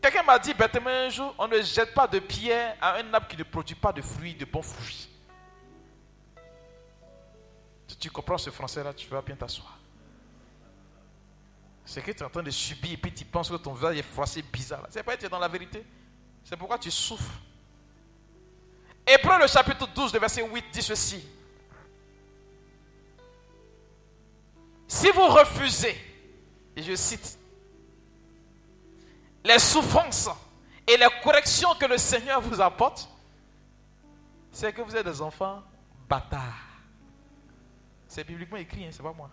Quelqu'un 0.00 0.24
m'a 0.24 0.40
dit 0.40 0.54
bêtement 0.54 0.90
un 0.90 1.08
jour, 1.08 1.32
on 1.38 1.46
ne 1.46 1.62
jette 1.62 1.94
pas 1.94 2.08
de 2.08 2.18
pierre 2.18 2.76
à 2.80 2.96
un 2.96 3.14
arbre 3.14 3.28
qui 3.28 3.36
ne 3.36 3.44
produit 3.44 3.76
pas 3.76 3.92
de 3.92 4.02
fruits, 4.02 4.34
de 4.34 4.44
bons 4.44 4.60
fruits. 4.60 5.08
Si 7.86 7.96
tu 7.96 8.10
comprends 8.10 8.38
ce 8.38 8.50
français-là, 8.50 8.92
tu 8.92 9.06
vas 9.06 9.22
bien 9.22 9.36
t'asseoir. 9.36 9.78
C'est 11.84 12.02
que 12.02 12.10
tu 12.10 12.18
es 12.18 12.22
en 12.24 12.30
train 12.30 12.42
de 12.42 12.50
subir 12.50 12.94
et 12.94 12.96
puis 12.96 13.14
tu 13.14 13.24
penses 13.24 13.48
que 13.48 13.54
ton 13.54 13.74
visage 13.74 13.98
est 13.98 14.02
froissé, 14.02 14.42
bizarre. 14.42 14.88
C'est 14.90 15.04
pas 15.04 15.14
être 15.14 15.30
dans 15.30 15.38
la 15.38 15.46
vérité. 15.46 15.86
C'est 16.42 16.56
pourquoi 16.56 16.80
tu 16.80 16.90
souffres. 16.90 17.38
Hébreu 19.06 19.38
le 19.38 19.46
chapitre 19.46 19.86
12, 19.86 20.12
le 20.12 20.18
verset 20.18 20.42
8 20.42 20.64
dit 20.72 20.82
ceci. 20.82 21.24
Si 24.92 25.10
vous 25.10 25.26
refusez, 25.26 25.96
et 26.76 26.82
je 26.82 26.94
cite, 26.94 27.38
les 29.42 29.58
souffrances 29.58 30.28
et 30.86 30.98
les 30.98 31.08
corrections 31.22 31.74
que 31.76 31.86
le 31.86 31.96
Seigneur 31.96 32.42
vous 32.42 32.60
apporte, 32.60 33.08
c'est 34.50 34.70
que 34.70 34.82
vous 34.82 34.94
êtes 34.94 35.06
des 35.06 35.22
enfants 35.22 35.62
bâtards. 36.06 36.42
C'est 38.06 38.22
bibliquement 38.22 38.58
écrit, 38.58 38.84
hein, 38.84 38.90
c'est 38.92 39.02
pas 39.02 39.14
moi. 39.14 39.30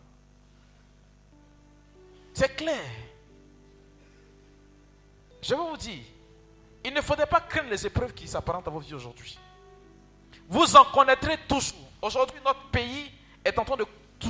C'est 2.33 2.55
clair. 2.55 2.89
Je 5.41 5.53
vais 5.53 5.61
vous 5.61 5.75
dire, 5.75 6.03
il 6.85 6.93
ne 6.93 7.01
faudrait 7.01 7.27
pas 7.27 7.41
craindre 7.41 7.69
les 7.69 7.85
épreuves 7.85 8.13
qui 8.13 8.29
s'apparentent 8.29 8.69
à 8.69 8.71
vos 8.71 8.79
vies 8.79 8.93
aujourd'hui. 8.93 9.37
Vous 10.47 10.73
en 10.77 10.85
connaîtrez 10.85 11.37
tous. 11.49 11.75
Aujourd'hui, 12.01 12.39
notre 12.45 12.65
pays 12.69 13.11
est 13.43 13.59
en 13.59 13.65
train 13.65 13.75
de 13.75 13.85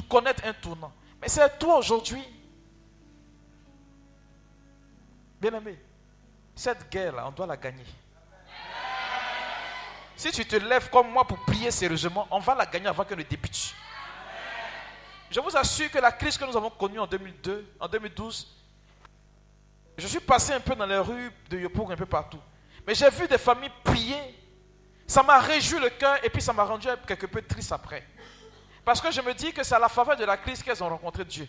connaître 0.10 0.44
un 0.44 0.54
tournant. 0.54 0.92
Mais 1.22 1.28
c'est 1.28 1.58
toi 1.60 1.78
aujourd'hui. 1.78 2.24
Bien 5.40 5.54
aimé, 5.54 5.80
cette 6.56 6.90
guerre-là, 6.92 7.28
on 7.28 7.32
doit 7.32 7.48
la 7.48 7.58
gagner. 7.58 7.86
Si 10.16 10.32
tu 10.32 10.46
te 10.46 10.58
lèves 10.58 10.90
comme 10.90 11.10
moi 11.12 11.26
pour 11.26 11.38
prier 11.46 11.72
sérieusement, 11.72 12.28
on 12.30 12.40
va 12.40 12.54
la 12.54 12.66
gagner 12.66 12.88
avant 12.88 13.06
que 13.06 13.14
ne 13.16 13.24
débute. 13.24 13.74
Je 15.32 15.40
vous 15.40 15.56
assure 15.56 15.90
que 15.92 16.00
la 16.00 16.12
crise 16.12 16.38
que 16.38 16.44
nous 16.44 16.58
avons 16.58 16.72
connue 16.72 17.00
en 17.00 17.08
2002, 17.08 17.76
en 17.80 17.88
2012, 17.88 18.56
je 19.98 20.08
suis 20.08 20.20
passé 20.20 20.54
un 20.54 20.60
peu 20.60 20.76
dans 20.76 20.86
les 20.86 20.98
rues 20.98 21.32
de 21.50 21.60
Yopougon, 21.60 21.92
un 21.92 21.96
peu 21.96 22.06
partout. 22.06 22.40
Mais 22.86 22.96
j'ai 22.96 23.10
vu 23.10 23.28
des 23.28 23.38
familles 23.38 23.72
prier. 23.84 24.18
Ça 25.06 25.24
m'a 25.24 25.40
réjoui 25.40 25.80
le 25.80 25.90
cœur 25.90 26.24
et 26.24 26.30
puis 26.30 26.42
ça 26.42 26.54
m'a 26.54 26.64
rendu 26.64 26.88
quelque 27.08 27.26
peu 27.26 27.42
triste 27.42 27.72
après. 27.72 28.06
Parce 28.90 29.02
que 29.02 29.12
je 29.12 29.22
me 29.22 29.36
dis 29.36 29.54
que 29.54 29.64
c'est 29.64 29.76
à 29.76 29.80
la 29.80 29.88
faveur 29.88 30.18
de 30.18 30.26
la 30.26 30.36
crise 30.36 30.64
qu'elles 30.64 30.84
ont 30.84 30.90
rencontré 30.90 31.24
Dieu. 31.24 31.48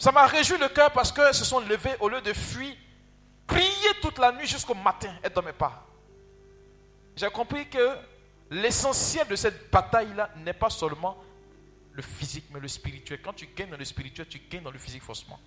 Ça 0.00 0.10
m'a 0.10 0.26
réjoui 0.26 0.58
le 0.58 0.68
cœur 0.68 0.90
parce 0.90 1.12
qu'elles 1.12 1.32
se 1.32 1.44
sont 1.44 1.60
levées 1.60 1.94
au 2.00 2.08
lieu 2.08 2.20
de 2.20 2.32
fuir, 2.32 2.74
prier 3.46 3.94
toute 4.02 4.18
la 4.18 4.32
nuit 4.32 4.48
jusqu'au 4.48 4.74
matin. 4.74 5.14
Elles 5.22 5.30
ne 5.30 5.34
dormaient 5.36 5.52
pas. 5.52 5.86
J'ai 7.14 7.30
compris 7.30 7.68
que 7.68 7.96
l'essentiel 8.50 9.28
de 9.28 9.36
cette 9.36 9.70
bataille-là 9.70 10.30
n'est 10.38 10.54
pas 10.54 10.70
seulement 10.70 11.22
le 11.92 12.02
physique, 12.02 12.46
mais 12.50 12.58
le 12.58 12.66
spirituel. 12.66 13.22
Quand 13.22 13.34
tu 13.34 13.46
gagnes 13.54 13.70
dans 13.70 13.76
le 13.76 13.84
spirituel, 13.84 14.26
tu 14.26 14.40
gagnes 14.40 14.64
dans 14.64 14.72
le 14.72 14.78
physique 14.80 15.04
faussement. 15.04 15.38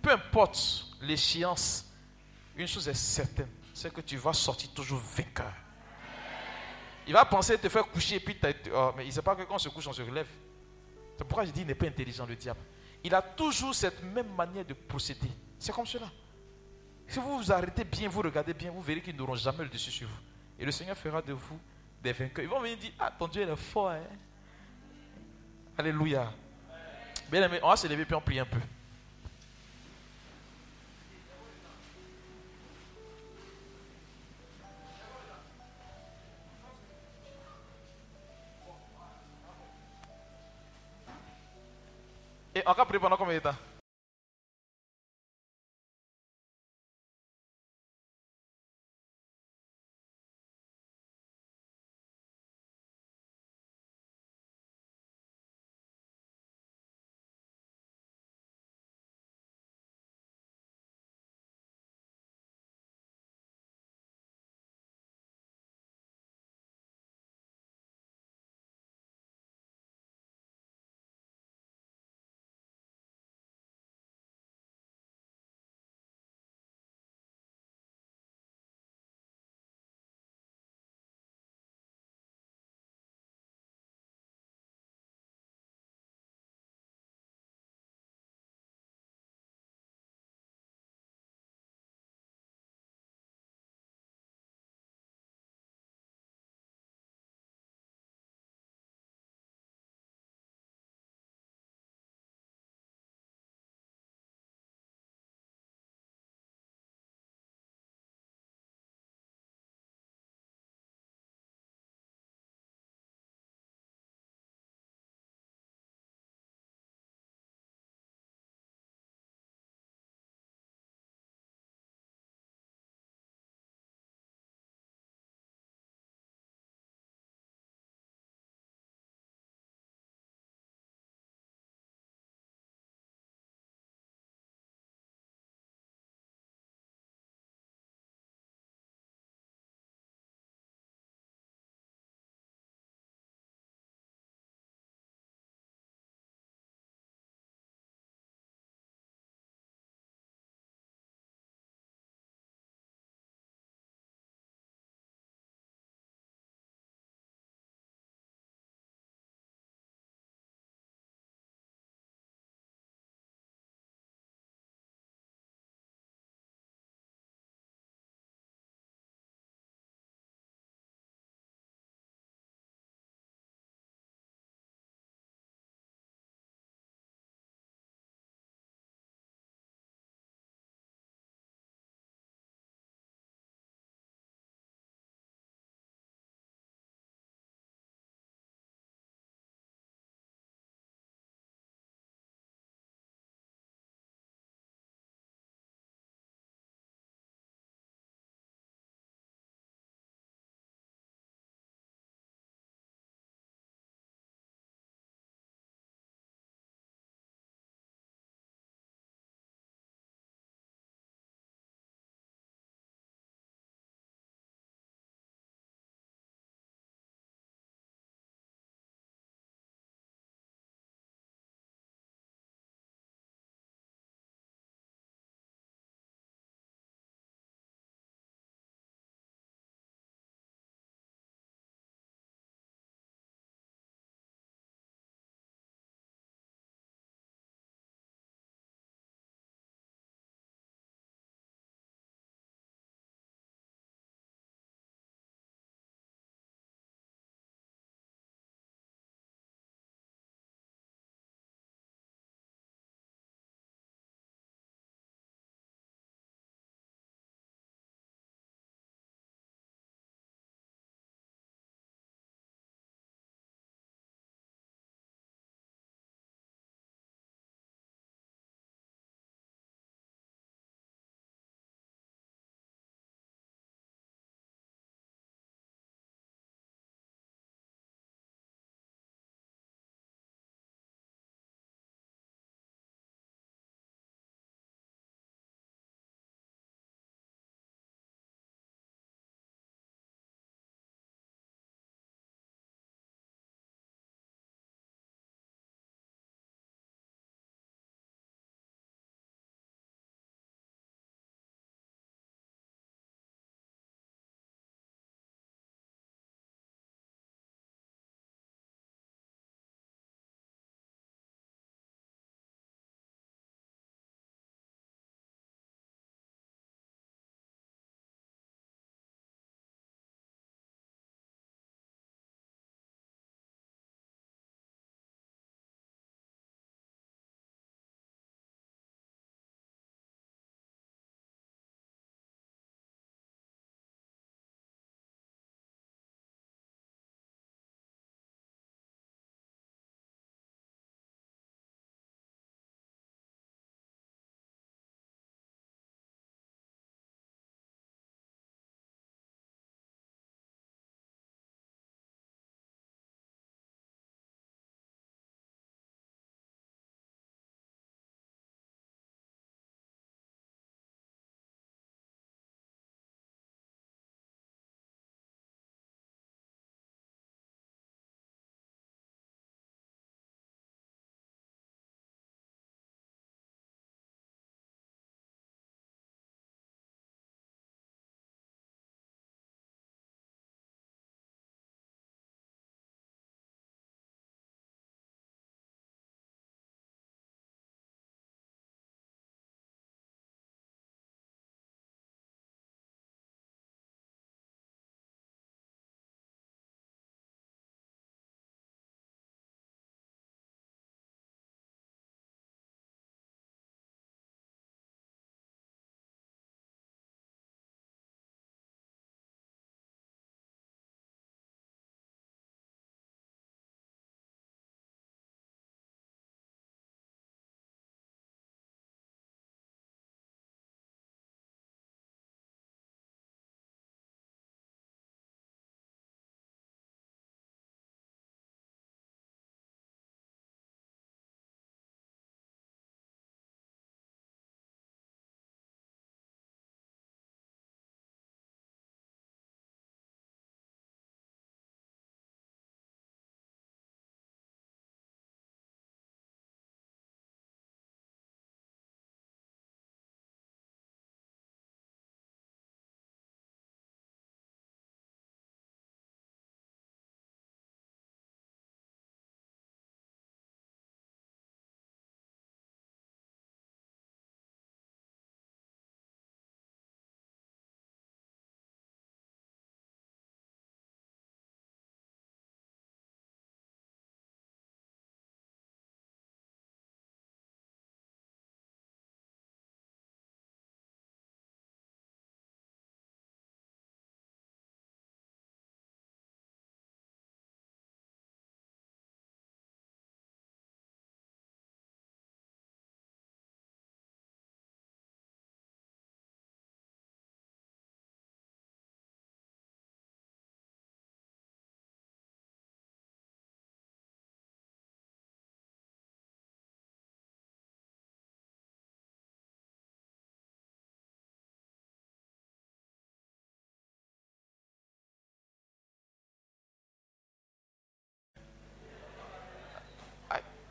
Peu 0.00 0.10
importe 0.10 0.86
l'échéance, 1.02 1.84
une 2.56 2.66
chose 2.66 2.88
est 2.88 2.94
certaine, 2.94 3.50
c'est 3.74 3.92
que 3.92 4.00
tu 4.00 4.16
vas 4.16 4.32
sortir 4.32 4.70
toujours 4.72 5.02
vainqueur. 5.14 5.52
Il 7.06 7.12
va 7.12 7.24
penser 7.24 7.58
te 7.58 7.68
faire 7.68 7.86
coucher 7.86 8.20
puis 8.20 8.36
oh, 8.74 8.92
mais 8.96 9.04
il 9.04 9.08
ne 9.08 9.12
sait 9.12 9.22
pas 9.22 9.36
que 9.36 9.42
quand 9.42 9.54
on 9.54 9.58
se 9.58 9.68
couche, 9.68 9.86
on 9.86 9.92
se 9.92 10.02
relève. 10.02 10.28
C'est 11.16 11.24
pourquoi 11.24 11.44
je 11.44 11.50
dis 11.50 11.60
qu'il 11.60 11.66
n'est 11.66 11.74
pas 11.74 11.86
intelligent, 11.86 12.26
le 12.26 12.36
diable. 12.36 12.60
Il 13.02 13.14
a 13.14 13.22
toujours 13.22 13.74
cette 13.74 14.02
même 14.02 14.34
manière 14.34 14.64
de 14.64 14.74
procéder. 14.74 15.30
C'est 15.58 15.72
comme 15.72 15.86
cela. 15.86 16.10
Si 17.06 17.18
vous 17.18 17.38
vous 17.38 17.52
arrêtez 17.52 17.84
bien, 17.84 18.08
vous 18.08 18.22
regardez 18.22 18.54
bien, 18.54 18.70
vous 18.70 18.80
verrez 18.80 19.02
qu'ils 19.02 19.14
n'auront 19.14 19.34
jamais 19.34 19.64
le 19.64 19.68
dessus 19.68 19.90
sur 19.90 20.08
vous. 20.08 20.14
Et 20.58 20.64
le 20.64 20.72
Seigneur 20.72 20.96
fera 20.96 21.20
de 21.20 21.32
vous 21.32 21.58
des 22.02 22.12
vainqueurs. 22.12 22.44
Ils 22.44 22.48
vont 22.48 22.60
venir 22.60 22.78
dire 22.78 22.92
Ah, 22.98 23.12
ton 23.16 23.28
Dieu, 23.28 23.42
il 23.42 23.48
est 23.48 23.56
fort. 23.56 23.90
Hein? 23.90 24.00
Alléluia. 25.76 26.32
Bien 27.30 27.42
aimé, 27.42 27.58
on 27.62 27.68
va 27.68 27.76
se 27.76 27.86
lever 27.86 28.04
puis 28.04 28.14
on 28.14 28.20
prie 28.20 28.38
un 28.38 28.46
peu. 28.46 28.60
Et 42.94 42.98
encore 42.98 43.26
prier 43.26 43.40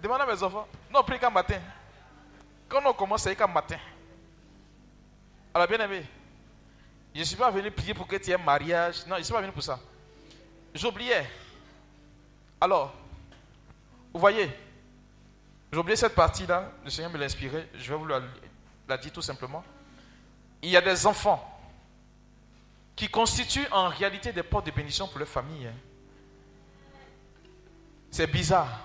Demande 0.04 0.20
à 0.20 0.26
mes 0.26 0.44
enfants. 0.44 0.68
Non, 0.92 1.00
on 1.00 1.04
prie 1.04 1.18
qu'un 1.18 1.30
matin. 1.30 1.62
Quand 2.68 2.82
on 2.86 2.92
commence, 2.94 3.24
c'est 3.24 3.36
qu'un 3.38 3.48
matin. 3.48 3.78
Alors, 5.54 5.66
bien 5.66 5.80
aimé, 5.80 6.06
je 7.16 7.20
ne 7.22 7.24
suis 7.24 7.38
pas 7.38 7.50
venu 7.50 7.72
prier 7.72 7.94
pour 7.94 8.06
que 8.06 8.18
tu 8.18 8.30
aies 8.30 8.34
un 8.34 8.38
mariage. 8.38 9.06
Non, 9.08 9.16
je 9.16 9.20
ne 9.20 9.24
suis 9.24 9.34
pas 9.34 9.40
venu 9.40 9.54
pour 9.54 9.64
ça. 9.64 9.80
J'oubliais. 10.76 11.26
Alors, 12.60 12.94
vous 14.14 14.20
voyez, 14.20 14.52
j'oubliais 15.72 15.96
cette 15.96 16.16
partie-là. 16.16 16.70
Le 16.84 16.90
Seigneur 16.90 17.10
me 17.12 17.18
l'a 17.18 17.26
inspiré. 17.26 17.70
Je 17.76 17.94
vais 17.94 17.98
vous 17.98 18.06
la, 18.06 18.20
la 18.90 18.98
dire 18.98 19.14
tout 19.14 19.22
simplement. 19.22 19.64
Il 20.62 20.70
y 20.70 20.76
a 20.76 20.82
des 20.82 21.08
enfants 21.08 21.50
qui 22.94 23.08
constituent 23.08 23.68
en 23.72 23.88
réalité 23.88 24.34
des 24.34 24.44
portes 24.44 24.66
de 24.66 24.72
bénédiction 24.72 25.08
pour 25.08 25.20
leur 25.20 25.30
famille. 25.30 25.66
hein. 25.66 25.74
C'est 28.12 28.28
bizarre. 28.28 28.80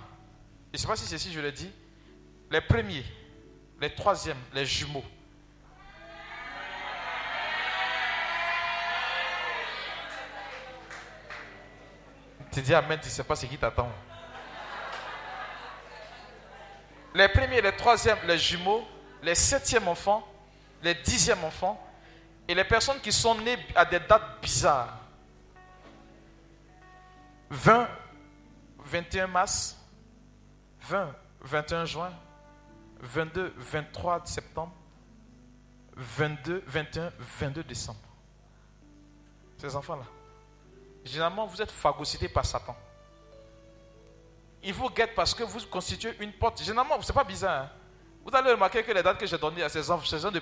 Je 0.73 0.77
ne 0.77 0.79
sais 0.79 0.87
pas 0.87 0.97
si 0.97 1.07
c'est 1.07 1.19
si 1.19 1.33
je 1.33 1.41
le 1.41 1.51
dis. 1.51 1.71
Les 2.51 2.61
premiers, 2.61 3.05
les 3.81 3.95
troisièmes, 3.95 4.39
les 4.53 4.67
jumeaux. 4.67 5.05
Tu 12.53 12.63
dis 12.63 12.75
Amen, 12.75 12.99
tu 13.01 13.07
ne 13.07 13.11
sais 13.11 13.25
pas 13.25 13.37
ce 13.37 13.47
qui 13.47 13.57
t'attend. 13.57 13.91
Les 17.15 17.29
premiers, 17.29 17.63
les 17.63 17.77
troisièmes, 17.77 18.19
les 18.27 18.39
jumeaux, 18.39 18.87
les 19.23 19.35
septièmes 19.35 19.89
enfants, 19.89 20.27
les 20.83 20.95
dixièmes 20.95 21.45
enfants, 21.45 21.83
et 22.47 22.55
les 22.55 22.65
personnes 22.65 23.01
qui 23.01 23.13
sont 23.13 23.35
nées 23.37 23.59
à 23.75 23.85
des 23.85 24.01
dates 24.01 24.41
bizarres. 24.43 24.99
20, 27.51 27.89
21 28.85 29.27
mars, 29.27 29.78
20, 30.89 31.15
21 31.43 31.85
juin, 31.85 32.13
22, 33.01 33.53
23 33.57 34.23
septembre, 34.25 34.73
22, 35.97 36.63
21, 36.67 37.13
22 37.19 37.63
décembre. 37.65 37.99
Ces 39.59 39.75
enfants-là. 39.75 40.05
Généralement, 41.05 41.47
vous 41.47 41.61
êtes 41.61 41.71
phagocytés 41.71 42.29
par 42.29 42.45
Satan. 42.45 42.77
Il 44.63 44.73
vous 44.73 44.89
guette 44.91 45.15
parce 45.15 45.35
que 45.35 45.43
vous 45.45 45.61
constituez 45.67 46.17
une 46.21 46.33
porte. 46.33 46.63
Généralement, 46.63 47.01
ce 47.01 47.11
n'est 47.11 47.15
pas 47.15 47.25
bizarre. 47.25 47.65
hein. 47.65 47.71
Vous 48.25 48.35
allez 48.35 48.51
remarquer 48.53 48.83
que 48.83 48.93
les 48.93 49.03
dates 49.03 49.19
que 49.19 49.27
j'ai 49.27 49.39
données 49.39 49.63
à 49.63 49.69
ces 49.69 49.91
enfants, 49.91 50.05
ces 50.05 50.19
gens 50.19 50.31
de 50.31 50.41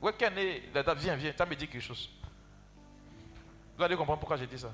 Ouais, 0.00 0.12
quelle 0.16 0.38
est 0.38 0.62
la 0.74 0.82
date? 0.82 0.98
Viens, 0.98 1.16
viens, 1.16 1.32
ça 1.36 1.46
me 1.46 1.54
dit 1.56 1.66
quelque 1.66 1.82
chose. 1.82 2.10
Vous 3.76 3.82
allez 3.82 3.96
comprendre 3.96 4.20
pourquoi 4.20 4.36
j'ai 4.36 4.46
dit 4.46 4.58
ça. 4.58 4.70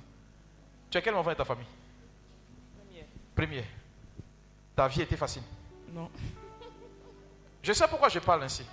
Tu 0.90 0.99
as 0.99 1.01
quel 1.01 1.15
enfant 1.15 1.31
dans 1.31 1.36
ta 1.36 1.44
famille? 1.44 1.66
Premier. 3.35 3.65
Ta 4.74 4.89
vie 4.89 5.03
était 5.03 5.16
facile. 5.16 5.43
Non. 5.89 6.11
Je 7.62 7.73
sais 7.73 7.86
pourquoi 7.89 8.09
je 8.09 8.19
parle 8.19 8.43
ainsi. 8.44 8.65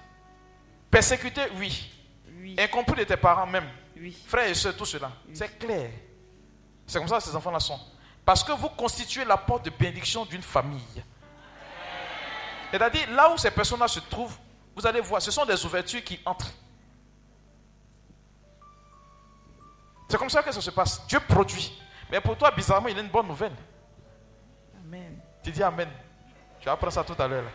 Persécuté, 0.90 1.42
oui. 1.58 1.92
Oui. 2.40 2.56
Incompris 2.58 2.96
de 2.96 3.04
tes 3.04 3.18
parents 3.18 3.46
même. 3.46 3.70
Oui. 3.96 4.18
Frères 4.26 4.50
et 4.50 4.54
sœurs, 4.54 4.76
tout 4.76 4.86
cela. 4.86 5.12
C'est 5.34 5.60
clair. 5.60 5.92
C'est 6.88 6.98
comme 6.98 7.08
ça 7.08 7.18
que 7.18 7.24
ces 7.24 7.36
enfants-là 7.36 7.60
sont. 7.60 7.80
Parce 8.26 8.44
que 8.44 8.52
vous 8.52 8.70
constituez 8.70 9.26
la 9.26 9.38
porte 9.38 9.66
de 9.66 9.70
bénédiction 9.70 10.26
d'une 10.26 10.42
famille. 10.42 11.04
C'est-à-dire, 12.72 13.12
là 13.12 13.32
où 13.32 13.38
ces 13.38 13.52
personnes-là 13.52 13.88
se 13.88 14.00
trouvent, 14.00 14.38
vous 14.76 14.86
allez 14.86 15.02
voir, 15.02 15.22
ce 15.22 15.32
sont 15.32 15.46
des 15.46 15.66
ouvertures 15.66 16.04
qui 16.04 16.20
entrent. 16.26 16.52
C'est 20.08 20.18
comme 20.18 20.30
ça 20.30 20.42
que 20.42 20.52
ça 20.52 20.62
se 20.62 20.72
passe. 20.72 21.06
Dieu 21.08 21.20
produit. 21.20 21.80
Mais 22.12 22.20
pour 22.22 22.36
toi, 22.38 22.50
bizarrement, 22.52 22.88
il 22.88 22.98
a 22.98 23.02
une 23.02 23.10
bonne 23.10 23.28
nouvelle. 23.28 23.56
Amen. 24.84 25.20
Tu 25.44 25.52
dis 25.52 25.64
Amen. 25.64 25.90
Tu 26.60 26.66
vas 26.66 26.74
apprendre 26.74 26.94
ça 26.94 27.04
tout 27.04 27.16
à 27.18 27.28
l'heure. 27.28 27.46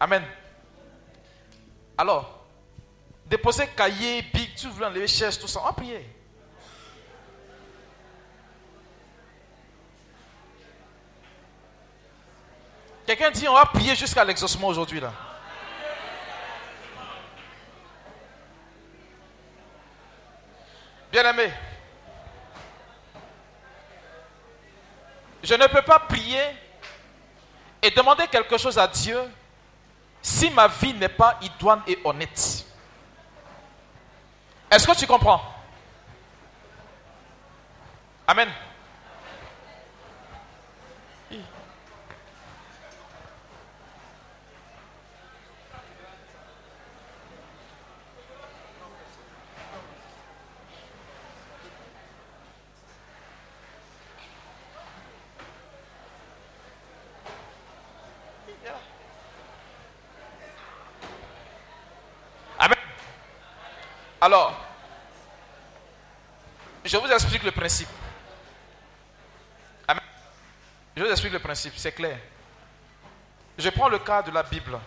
Amen. 0.00 0.24
Alors, 1.96 2.46
déposer 3.26 3.68
cahier, 3.68 4.22
big, 4.22 4.54
tu 4.54 4.68
veux 4.68 4.84
enlever 4.84 5.06
chaise, 5.06 5.38
tout 5.38 5.46
ça, 5.46 5.60
on 5.60 5.66
va 5.66 5.72
prier. 5.72 6.04
Quelqu'un 13.06 13.30
dit 13.30 13.46
on 13.46 13.54
va 13.54 13.66
prier 13.66 13.94
jusqu'à 13.94 14.24
l'exaucement 14.24 14.68
aujourd'hui 14.68 14.98
là. 14.98 15.12
Bien 21.12 21.30
aimé, 21.30 21.52
je 25.44 25.54
ne 25.54 25.66
peux 25.66 25.82
pas 25.82 25.98
prier 25.98 26.42
et 27.82 27.90
demander 27.90 28.26
quelque 28.28 28.56
chose 28.56 28.78
à 28.78 28.86
Dieu 28.88 29.18
si 30.22 30.50
ma 30.50 30.66
vie 30.68 30.94
n'est 30.94 31.08
pas 31.08 31.38
idoine 31.42 31.82
et 31.86 31.98
honnête. 32.02 32.64
Est-ce 34.70 34.86
que 34.86 34.96
tu 34.96 35.06
comprends? 35.06 35.42
Amen. 38.26 38.48
Alors, 64.24 64.54
je 66.82 66.96
vous 66.96 67.12
explique 67.12 67.42
le 67.42 67.50
principe. 67.50 67.90
Je 70.96 71.04
vous 71.04 71.10
explique 71.10 71.34
le 71.34 71.40
principe, 71.40 71.74
c'est 71.76 71.92
clair. 71.92 72.18
Je 73.58 73.68
prends 73.68 73.90
le 73.90 73.98
cas 73.98 74.22
de 74.22 74.30
la 74.30 74.42
Bible. 74.42 74.80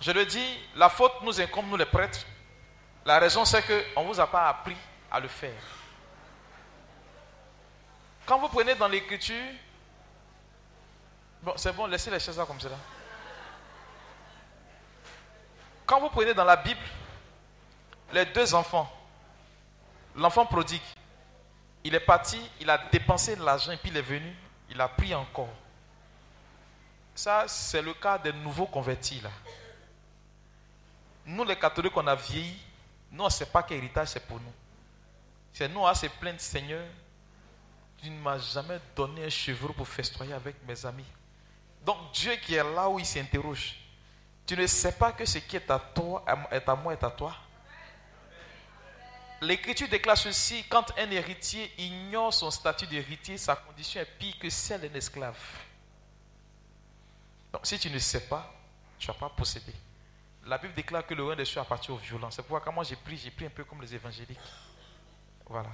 Je 0.00 0.10
le 0.10 0.26
dis, 0.26 0.58
la 0.74 0.88
faute 0.88 1.12
nous 1.22 1.40
incombe, 1.40 1.68
nous 1.68 1.76
les 1.76 1.84
prêtres. 1.86 2.26
La 3.06 3.20
raison, 3.20 3.44
c'est 3.44 3.62
qu'on 3.62 4.02
ne 4.02 4.08
vous 4.08 4.18
a 4.18 4.26
pas 4.26 4.48
appris 4.48 4.76
à 5.08 5.20
le 5.20 5.28
faire. 5.28 5.62
Quand 8.26 8.40
vous 8.40 8.48
prenez 8.48 8.74
dans 8.74 8.88
l'écriture, 8.88 9.46
bon, 11.40 11.52
c'est 11.54 11.72
bon, 11.72 11.86
laissez 11.86 12.10
les 12.10 12.18
choses 12.18 12.42
comme 12.48 12.58
cela. 12.58 12.78
Quand 15.86 16.00
vous 16.00 16.08
prenez 16.08 16.34
dans 16.34 16.44
la 16.44 16.56
Bible 16.56 16.80
les 18.12 18.26
deux 18.26 18.54
enfants, 18.54 18.90
l'enfant 20.14 20.46
prodigue, 20.46 20.82
il 21.84 21.94
est 21.94 22.00
parti, 22.00 22.40
il 22.60 22.70
a 22.70 22.78
dépensé 22.90 23.36
l'argent 23.36 23.74
puis 23.80 23.90
il 23.90 23.96
est 23.96 24.02
venu, 24.02 24.34
il 24.70 24.80
a 24.80 24.88
pris 24.88 25.14
encore. 25.14 25.48
Ça, 27.14 27.44
c'est 27.46 27.82
le 27.82 27.94
cas 27.94 28.18
des 28.18 28.32
nouveaux 28.32 28.66
convertis 28.66 29.20
là. 29.20 29.30
Nous, 31.24 31.44
les 31.44 31.56
catholiques, 31.56 31.96
on 31.96 32.06
a 32.06 32.14
vieilli. 32.14 32.56
Nous, 33.10 33.22
on 33.22 33.26
ne 33.26 33.30
sait 33.30 33.46
pas 33.46 33.62
quel 33.62 33.78
héritage 33.78 34.08
c'est 34.08 34.26
pour 34.26 34.40
nous. 34.40 34.52
C'est 35.52 35.68
nous 35.68 35.86
à 35.86 35.94
se 35.94 36.06
plaindre, 36.06 36.40
Seigneur, 36.40 36.84
tu 37.98 38.10
ne 38.10 38.18
m'as 38.18 38.38
jamais 38.38 38.80
donné 38.96 39.26
un 39.26 39.28
chevreau 39.28 39.72
pour 39.72 39.86
festoyer 39.86 40.32
avec 40.32 40.56
mes 40.66 40.84
amis. 40.86 41.04
Donc, 41.84 41.98
Dieu 42.12 42.34
qui 42.36 42.54
est 42.54 42.64
là 42.64 42.88
où 42.88 42.98
il 42.98 43.06
s'interroge, 43.06 43.76
tu 44.46 44.56
ne 44.56 44.66
sais 44.66 44.92
pas 44.92 45.12
que 45.12 45.24
ce 45.24 45.38
qui 45.38 45.56
est 45.56 45.70
à 45.70 45.78
toi 45.78 46.24
est 46.50 46.68
à 46.68 46.74
moi 46.74 46.92
est 46.92 47.04
à 47.04 47.10
toi. 47.10 47.36
L'Écriture 49.42 49.88
déclare 49.88 50.16
ceci 50.16 50.64
quand 50.68 50.96
un 50.96 51.10
héritier 51.10 51.72
ignore 51.76 52.32
son 52.32 52.48
statut 52.52 52.86
d'héritier, 52.86 53.36
sa 53.36 53.56
condition 53.56 54.00
est 54.00 54.04
pire 54.04 54.38
que 54.38 54.48
celle 54.48 54.82
d'un 54.82 54.94
esclave. 54.94 55.36
Donc, 57.52 57.66
si 57.66 57.76
tu 57.76 57.90
ne 57.90 57.98
sais 57.98 58.28
pas, 58.28 58.54
tu 59.00 59.08
ne 59.08 59.12
vas 59.12 59.18
pas 59.18 59.30
posséder. 59.30 59.74
La 60.46 60.58
Bible 60.58 60.74
déclare 60.74 61.04
que 61.04 61.14
le 61.14 61.24
roi 61.24 61.34
des 61.34 61.44
cieux 61.44 61.60
appartient 61.60 61.90
aux 61.90 61.96
violents. 61.96 62.30
C'est 62.30 62.42
pourquoi, 62.42 62.60
quand 62.60 62.70
moi 62.70 62.84
j'ai 62.84 62.94
pris, 62.94 63.16
j'ai 63.16 63.32
pris 63.32 63.46
un 63.46 63.50
peu 63.50 63.64
comme 63.64 63.82
les 63.82 63.92
évangéliques. 63.92 64.38
Voilà. 65.46 65.70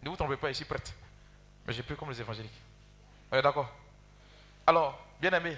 Ne 0.00 0.08
vous 0.08 0.16
trompez 0.16 0.36
pas, 0.36 0.48
ici 0.48 0.64
prête. 0.64 0.94
Mais 1.66 1.72
j'ai 1.72 1.82
pris 1.82 1.96
comme 1.96 2.10
les 2.10 2.20
évangéliques. 2.20 2.62
On 3.32 3.36
est 3.36 3.42
d'accord? 3.42 3.72
Alors, 4.68 5.04
bien 5.20 5.32
aimé, 5.32 5.56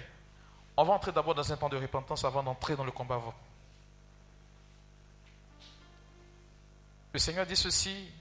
on 0.75 0.83
va 0.83 0.93
entrer 0.93 1.11
d'abord 1.11 1.35
dans 1.35 1.53
un 1.53 1.55
temps 1.55 1.69
de 1.69 1.77
repentance 1.77 2.25
avant 2.25 2.41
d'entrer 2.41 2.75
dans 2.75 2.83
le 2.83 2.91
combat. 2.91 3.21
Le 7.13 7.19
Seigneur 7.19 7.45
dit 7.45 7.55
ceci 7.55 8.11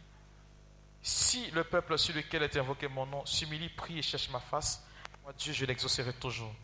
Si 1.02 1.50
le 1.50 1.64
peuple 1.64 1.98
sur 1.98 2.14
lequel 2.14 2.42
est 2.42 2.56
invoqué 2.56 2.88
mon 2.88 3.06
nom 3.06 3.24
s'humilie, 3.26 3.68
prie 3.68 3.98
et 3.98 4.02
cherche 4.02 4.30
ma 4.30 4.40
face, 4.40 4.82
moi 5.22 5.32
Dieu, 5.36 5.52
je 5.52 5.64
l'exaucerai 5.64 6.12
toujours. 6.14 6.54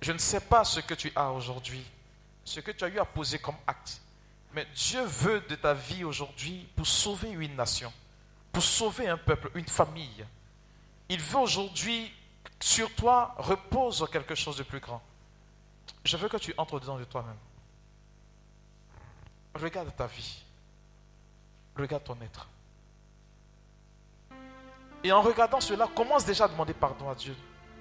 Je 0.00 0.12
ne 0.12 0.18
sais 0.18 0.40
pas 0.40 0.64
ce 0.64 0.80
que 0.80 0.94
tu 0.94 1.12
as 1.14 1.30
aujourd'hui, 1.30 1.84
ce 2.44 2.60
que 2.60 2.70
tu 2.70 2.84
as 2.84 2.88
eu 2.88 2.98
à 2.98 3.04
poser 3.04 3.38
comme 3.38 3.56
acte, 3.66 4.00
mais 4.52 4.66
Dieu 4.74 5.02
veut 5.04 5.40
de 5.42 5.54
ta 5.54 5.74
vie 5.74 6.04
aujourd'hui 6.04 6.66
pour 6.74 6.86
sauver 6.86 7.30
une 7.30 7.54
nation, 7.54 7.92
pour 8.50 8.62
sauver 8.62 9.08
un 9.08 9.18
peuple, 9.18 9.50
une 9.54 9.68
famille. 9.68 10.24
Il 11.08 11.20
veut 11.20 11.38
aujourd'hui 11.38 12.12
sur 12.58 12.92
toi 12.94 13.34
repose 13.38 14.06
quelque 14.10 14.34
chose 14.34 14.56
de 14.56 14.62
plus 14.62 14.80
grand. 14.80 15.02
Je 16.04 16.16
veux 16.16 16.28
que 16.28 16.36
tu 16.38 16.52
entres 16.56 16.80
dedans 16.80 16.98
de 16.98 17.04
toi-même. 17.04 17.36
Regarde 19.54 19.94
ta 19.94 20.06
vie. 20.06 20.42
Regarde 21.80 22.04
ton 22.04 22.16
être. 22.20 22.46
Et 25.02 25.10
en 25.12 25.22
regardant 25.22 25.60
cela, 25.60 25.88
commence 25.94 26.26
déjà 26.26 26.44
à 26.44 26.48
demander 26.48 26.74
pardon 26.74 27.08
à 27.08 27.14
Dieu. 27.14 27.34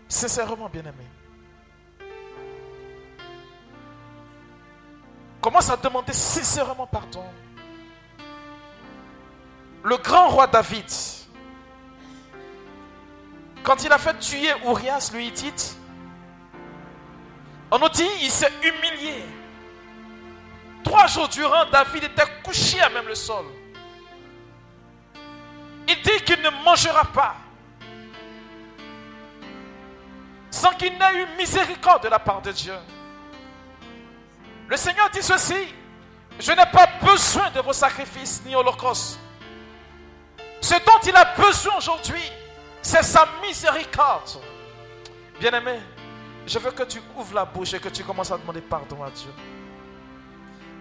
Sincèrement, 0.07 0.69
bien-aimé. 0.69 1.05
Commence 5.41 5.69
à 5.69 5.75
demander 5.75 6.13
sincèrement 6.13 6.87
pardon. 6.87 7.25
Le 9.83 9.97
grand 9.97 10.29
roi 10.29 10.47
David, 10.47 10.85
quand 13.63 13.83
il 13.83 13.91
a 13.91 13.97
fait 13.97 14.17
tuer 14.19 14.49
Urias, 14.65 15.11
le 15.13 15.21
Hittite, 15.21 15.77
on 17.71 17.79
nous 17.79 17.89
dit 17.89 18.07
il 18.21 18.31
s'est 18.31 18.51
humilié. 18.63 19.23
Trois 20.83 21.07
jours 21.07 21.27
durant, 21.27 21.69
David 21.69 22.05
était 22.05 22.23
couché 22.43 22.81
à 22.81 22.89
même 22.89 23.07
le 23.07 23.15
sol. 23.15 23.45
Il 25.89 26.01
dit 26.01 26.23
qu'il 26.23 26.41
ne 26.41 26.49
mangera 26.63 27.03
pas 27.05 27.35
sans 30.51 30.71
qu'il 30.73 30.91
n'ait 30.97 31.23
eu 31.23 31.37
miséricorde 31.37 32.03
de 32.03 32.09
la 32.09 32.19
part 32.19 32.41
de 32.41 32.51
Dieu. 32.51 32.73
Le 34.67 34.77
Seigneur 34.77 35.09
dit 35.09 35.21
ceci, 35.21 35.73
je 36.39 36.51
n'ai 36.51 36.65
pas 36.71 36.87
besoin 37.01 37.49
de 37.51 37.59
vos 37.61 37.73
sacrifices 37.73 38.41
ni 38.45 38.55
holocaustes. 38.55 39.19
Ce 40.61 40.73
dont 40.73 40.99
il 41.05 41.15
a 41.15 41.33
besoin 41.35 41.75
aujourd'hui, 41.77 42.21
c'est 42.81 43.03
sa 43.03 43.27
miséricorde. 43.41 44.41
Bien-aimé, 45.39 45.79
je 46.45 46.59
veux 46.59 46.71
que 46.71 46.83
tu 46.83 46.99
ouvres 47.15 47.35
la 47.35 47.45
bouche 47.45 47.73
et 47.73 47.79
que 47.79 47.89
tu 47.89 48.03
commences 48.03 48.31
à 48.31 48.37
demander 48.37 48.61
pardon 48.61 49.03
à 49.03 49.09
Dieu. 49.09 49.31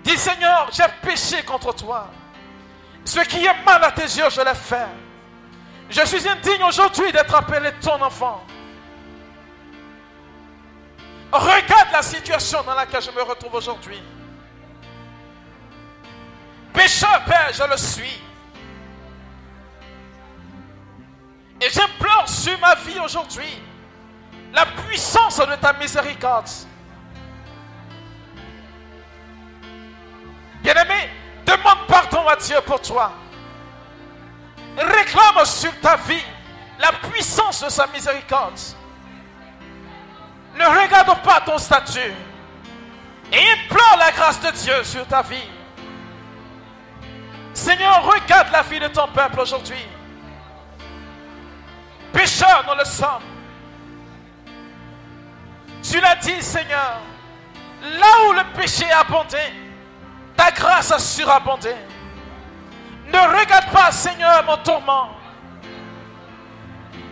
Dis 0.02 0.16
Seigneur, 0.16 0.68
j'ai 0.72 0.84
péché 1.02 1.42
contre 1.44 1.74
toi. 1.74 2.08
Ce 3.04 3.20
qui 3.20 3.44
est 3.44 3.64
mal 3.64 3.82
à 3.84 3.92
tes 3.92 4.02
yeux, 4.02 4.28
je 4.30 4.40
l'ai 4.40 4.54
fait. 4.54 4.86
Je 5.90 6.04
suis 6.04 6.28
indigne 6.28 6.62
aujourd'hui 6.64 7.10
d'être 7.12 7.34
appelé 7.34 7.70
ton 7.80 8.00
enfant. 8.02 8.44
Regarde 11.32 11.88
la 11.92 12.02
situation 12.02 12.62
dans 12.62 12.74
laquelle 12.74 13.02
je 13.02 13.10
me 13.10 13.22
retrouve 13.22 13.54
aujourd'hui. 13.54 14.02
Pécheur, 16.72 17.22
Père, 17.24 17.50
je 17.52 17.64
le 17.64 17.76
suis. 17.76 18.22
Et 21.60 21.70
j'implore 21.70 22.28
sur 22.28 22.58
ma 22.60 22.74
vie 22.76 22.98
aujourd'hui 23.00 23.62
la 24.52 24.64
puissance 24.64 25.38
de 25.38 25.56
ta 25.56 25.72
miséricorde. 25.72 26.48
Bien-aimé, 30.62 31.10
demande 31.48 31.86
pardon 31.86 32.26
à 32.28 32.36
Dieu 32.36 32.56
pour 32.66 32.80
toi. 32.80 33.12
Réclame 34.76 35.44
sur 35.44 35.72
ta 35.80 35.96
vie 35.96 36.24
la 36.78 36.92
puissance 37.08 37.62
de 37.64 37.68
sa 37.68 37.86
miséricorde. 37.88 38.58
Ne 40.54 40.64
regarde 40.64 41.22
pas 41.22 41.40
ton 41.40 41.58
statut 41.58 42.12
et 43.32 43.36
implore 43.36 43.96
la 43.98 44.10
grâce 44.12 44.40
de 44.40 44.50
Dieu 44.50 44.84
sur 44.84 45.06
ta 45.06 45.22
vie. 45.22 45.48
Seigneur, 47.52 48.04
regarde 48.04 48.48
la 48.52 48.62
vie 48.62 48.78
de 48.78 48.88
ton 48.88 49.08
peuple 49.08 49.40
aujourd'hui. 49.40 49.84
Pécheurs, 52.12 52.64
nous 52.68 52.78
le 52.78 52.84
sommes. 52.84 53.22
Tu 55.82 56.00
l'as 56.00 56.16
dit, 56.16 56.42
Seigneur, 56.42 57.00
là 57.82 58.06
où 58.28 58.32
le 58.32 58.42
péché 58.56 58.90
a 58.90 59.00
abondé, 59.00 59.38
ta 60.38 60.52
grâce 60.52 60.92
a 60.92 61.00
surabondé. 61.00 61.74
Ne 63.08 63.18
regarde 63.18 63.70
pas, 63.72 63.90
Seigneur, 63.90 64.44
mon 64.44 64.56
tourment. 64.58 65.10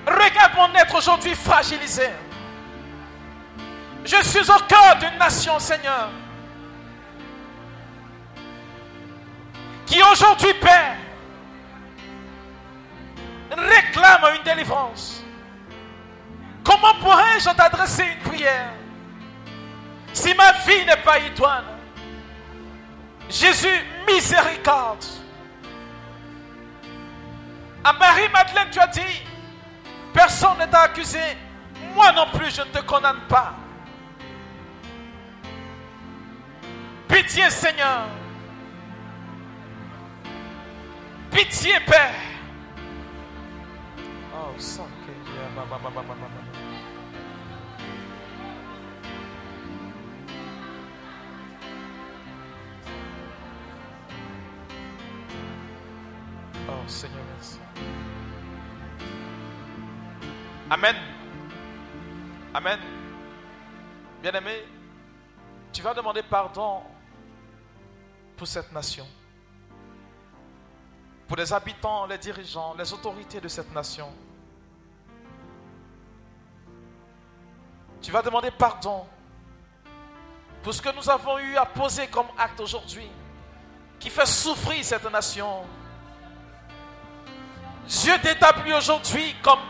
Regarde 0.06 0.52
mon 0.54 0.72
être 0.74 0.94
aujourd'hui 0.94 1.34
fragilisé. 1.34 2.08
Je 4.04 4.22
suis 4.22 4.48
au 4.48 4.60
cœur 4.68 4.96
d'une 5.00 5.18
nation, 5.18 5.58
Seigneur, 5.58 6.08
qui 9.84 10.00
aujourd'hui, 10.00 10.54
Père, 10.54 10.96
réclame 13.50 14.36
une 14.36 14.42
délivrance. 14.44 15.24
Comment 16.62 16.94
pourrais-je 17.00 17.50
t'adresser 17.50 18.04
une 18.04 18.30
prière 18.30 18.70
si 20.12 20.32
ma 20.34 20.52
vie 20.52 20.86
n'est 20.86 21.02
pas 21.02 21.18
idoine? 21.18 21.75
Jésus, 23.28 23.84
miséricorde. 24.06 25.04
À 27.84 27.92
Marie-Madeleine, 27.92 28.68
tu 28.70 28.78
as 28.80 28.86
dit, 28.88 29.22
personne 30.12 30.58
ne 30.58 30.66
t'a 30.66 30.82
accusé, 30.82 31.20
moi 31.94 32.12
non 32.12 32.26
plus, 32.32 32.54
je 32.54 32.62
ne 32.62 32.66
te 32.66 32.80
condamne 32.80 33.20
pas. 33.28 33.54
Pitié, 37.08 37.50
Seigneur. 37.50 38.06
Pitié, 41.30 41.78
Père. 41.86 42.14
Oh, 44.34 44.54
ça, 44.58 44.82
Oh, 56.68 56.88
Seigneur, 56.88 57.22
merci. 57.34 57.58
Amen. 60.68 60.96
Amen. 62.52 62.80
Bien-aimé, 64.20 64.64
tu 65.72 65.82
vas 65.82 65.94
demander 65.94 66.22
pardon 66.22 66.82
pour 68.36 68.46
cette 68.46 68.72
nation, 68.72 69.06
pour 71.28 71.36
les 71.36 71.52
habitants, 71.52 72.06
les 72.06 72.18
dirigeants, 72.18 72.74
les 72.76 72.92
autorités 72.92 73.40
de 73.40 73.48
cette 73.48 73.72
nation. 73.72 74.12
Tu 78.02 78.10
vas 78.10 78.22
demander 78.22 78.50
pardon 78.50 79.06
pour 80.62 80.74
ce 80.74 80.82
que 80.82 80.94
nous 80.96 81.08
avons 81.08 81.38
eu 81.38 81.56
à 81.56 81.64
poser 81.64 82.08
comme 82.08 82.26
acte 82.36 82.58
aujourd'hui, 82.58 83.08
qui 84.00 84.10
fait 84.10 84.26
souffrir 84.26 84.84
cette 84.84 85.10
nation. 85.10 85.64
Dieu 87.86 88.14
t'établit 88.20 88.72
aujourd'hui 88.72 89.34
comme 89.42 89.60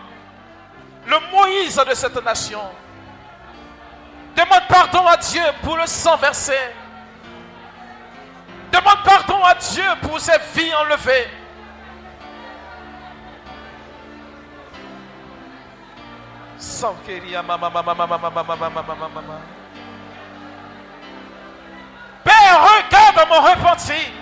le 1.06 1.16
Moïse 1.32 1.76
de 1.76 1.94
cette 1.94 2.22
nation. 2.24 2.62
Demande 4.34 4.66
pardon 4.68 5.06
à 5.06 5.16
Dieu 5.16 5.42
pour 5.62 5.76
le 5.76 5.86
sang 5.86 6.16
versé. 6.16 6.56
Demande 8.72 9.02
pardon 9.04 9.42
à 9.44 9.54
Dieu 9.54 9.84
pour 10.02 10.18
ses 10.20 10.38
vies 10.54 10.74
enlevées. 10.74 11.28
Père, 22.24 22.60
regarde 22.62 23.28
mon 23.28 23.40
repenti. 23.40 24.12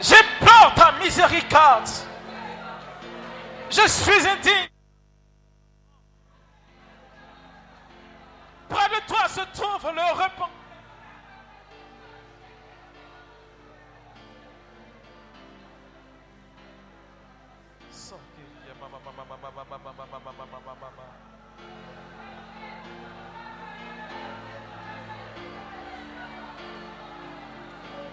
J'implore 0.00 0.72
ta 0.74 0.92
miséricorde. 1.02 1.88
Je 3.70 3.86
suis 3.88 4.28
indigne. 4.28 4.68
Près 8.68 8.88
de 8.88 9.06
toi 9.06 9.28
se 9.28 9.40
trouve 9.58 9.92
le 9.92 10.12
repent. 10.12 10.50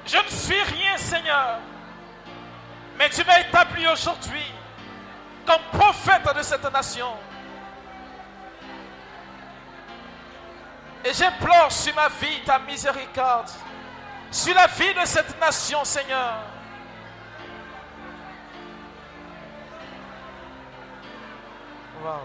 Je 0.06 0.18
ne 0.18 0.30
suis 0.30 0.62
rien, 0.62 0.98
Seigneur. 0.98 1.60
Mais 2.98 3.10
tu 3.10 3.24
m'as 3.26 3.40
établi 3.40 3.88
aujourd'hui 3.88 4.44
comme 5.46 5.62
prophète 5.80 6.36
de 6.36 6.42
cette 6.42 6.72
nation. 6.72 7.14
Et 11.06 11.14
j'implore 11.14 11.72
sur 11.72 11.94
ma 11.96 12.08
vie 12.08 12.42
ta 12.46 12.60
miséricorde, 12.60 13.50
sur 14.32 14.56
la 14.56 14.68
vie 14.68 14.94
de 14.94 15.06
cette 15.06 15.40
nation, 15.40 15.84
Seigneur. 15.84 16.36
Wow, 22.04 22.22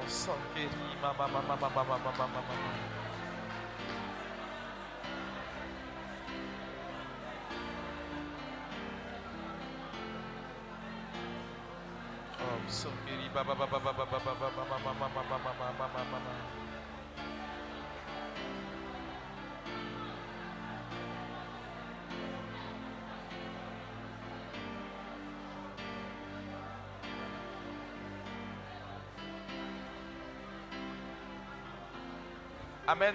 Amen. 32.86 33.14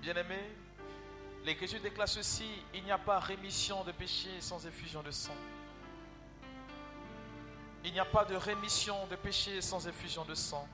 Bien-aimé, 0.00 0.36
l'Écriture 1.44 1.80
déclare 1.80 2.08
ceci, 2.08 2.44
il 2.74 2.84
n'y 2.84 2.92
a 2.92 2.98
pas 2.98 3.18
rémission 3.18 3.82
de 3.82 3.90
péché 3.90 4.30
sans 4.40 4.64
effusion 4.66 5.02
de 5.02 5.10
sang. 5.10 5.34
Il 7.86 7.92
n'y 7.92 8.00
a 8.00 8.04
pas 8.04 8.24
de 8.24 8.34
rémission 8.34 9.06
de 9.06 9.14
péché 9.14 9.60
sans 9.60 9.86
effusion 9.86 10.24
de 10.24 10.34
sang. 10.34 10.66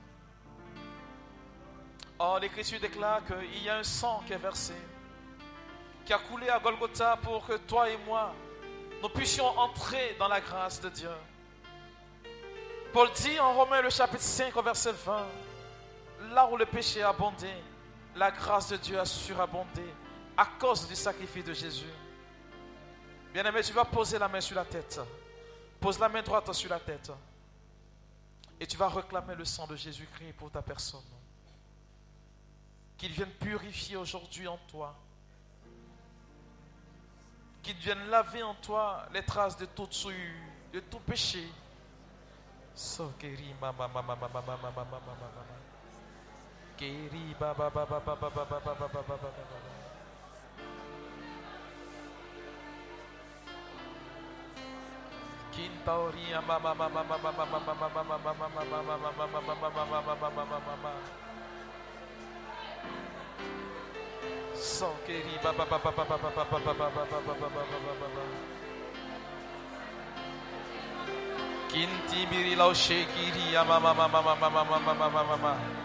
Or, 2.17 2.39
l'Écriture 2.39 2.79
déclare 2.79 3.21
qu'il 3.23 3.63
y 3.63 3.69
a 3.69 3.77
un 3.77 3.83
sang 3.83 4.23
qui 4.25 4.33
est 4.33 4.37
versé, 4.37 4.73
qui 6.05 6.11
a 6.11 6.17
coulé 6.17 6.49
à 6.49 6.57
Golgotha 6.57 7.17
pour 7.21 7.45
que 7.45 7.57
toi 7.57 7.87
et 7.87 7.97
moi, 7.97 8.33
nous 9.01 9.09
puissions 9.09 9.45
entrer 9.59 10.15
dans 10.17 10.27
la 10.27 10.41
grâce 10.41 10.81
de 10.81 10.89
Dieu. 10.89 11.11
Paul 12.91 13.11
dit 13.11 13.39
en 13.39 13.53
Romains 13.53 13.81
le 13.81 13.91
chapitre 13.91 14.23
5 14.23 14.57
au 14.57 14.63
verset 14.63 14.93
20, 14.93 15.23
là 16.31 16.47
où 16.51 16.57
le 16.57 16.65
péché 16.65 17.03
a 17.03 17.09
abondé, 17.09 17.53
la 18.15 18.31
grâce 18.31 18.69
de 18.69 18.77
Dieu 18.77 18.99
a 18.99 19.05
surabondé 19.05 19.85
à 20.35 20.47
cause 20.59 20.87
du 20.87 20.95
sacrifice 20.95 21.45
de 21.45 21.53
Jésus. 21.53 21.93
Bien-aimé, 23.31 23.61
tu 23.61 23.73
vas 23.73 23.85
poser 23.85 24.17
la 24.17 24.27
main 24.27 24.41
sur 24.41 24.55
la 24.55 24.65
tête. 24.65 24.99
Pose 25.83 25.99
la 25.99 26.07
main 26.07 26.21
droite 26.21 26.53
sur 26.53 26.69
la 26.69 26.79
tête. 26.79 27.11
Et 28.57 28.65
tu 28.65 28.77
vas 28.77 28.87
réclamer 28.87 29.35
le 29.35 29.43
sang 29.43 29.67
de 29.67 29.75
Jésus-Christ 29.75 30.31
pour 30.37 30.49
ta 30.49 30.61
personne. 30.61 31.03
Qu'il 32.97 33.11
vienne 33.11 33.31
purifier 33.31 33.97
aujourd'hui 33.97 34.47
en 34.47 34.57
toi. 34.69 34.95
Qu'il 37.61 37.75
vienne 37.75 38.07
laver 38.07 38.43
en 38.43 38.53
toi 38.55 39.05
les 39.13 39.25
traces 39.25 39.57
de 39.57 39.65
toute 39.65 39.91
souillure, 39.91 40.39
de 40.71 40.79
tout 40.79 41.01
péché. 41.01 41.45
Kintauri 55.53 56.33
mama 56.41 56.73
mama 56.73 56.89
mama 56.89 57.17
mama 57.21 57.45
mama 57.45 57.85
mama 57.93 58.17
mama 58.17 58.17
mama 58.25 58.81
mama 58.81 59.05
mama 59.05 59.37
mama 59.37 59.69
mama 59.69 60.01
mama 60.01 60.29
mama 60.33 60.59
mama. 60.65 60.93
Sokeri 64.57 65.37
baba 65.43 65.65
baba 65.69 65.91
baba 65.93 66.17
baba 66.17 66.45
baba 66.49 66.73
baba 66.73 67.05
baba 67.05 67.47
baba 67.53 67.93
baba. 68.01 68.23
Kinti 71.69 72.19
biri 72.29 72.55
lau 72.57 72.73
ya 73.53 73.61
mama 73.63 73.93
mama 73.93 74.09
mama 74.09 74.49
mama 74.49 74.79
mama 74.81 74.93
mama 74.97 75.23
mama. 75.37 75.82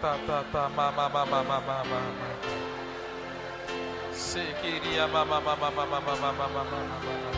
Sanke 0.00 0.26
ta 0.26 0.26
ta 0.26 0.42
ta 0.42 0.42
ta 0.52 0.68
mama 0.68 1.08
mama 1.08 1.42
mama 1.42 1.84
mama. 1.90 2.28
Sekiria 4.12 5.06
mama 5.08 5.40
mama 5.40 5.70
mama 5.70 5.86
mama 5.86 6.16
mama 6.16 6.38
mama 6.38 6.64
mama. 6.64 6.98
Amen. 7.02 7.37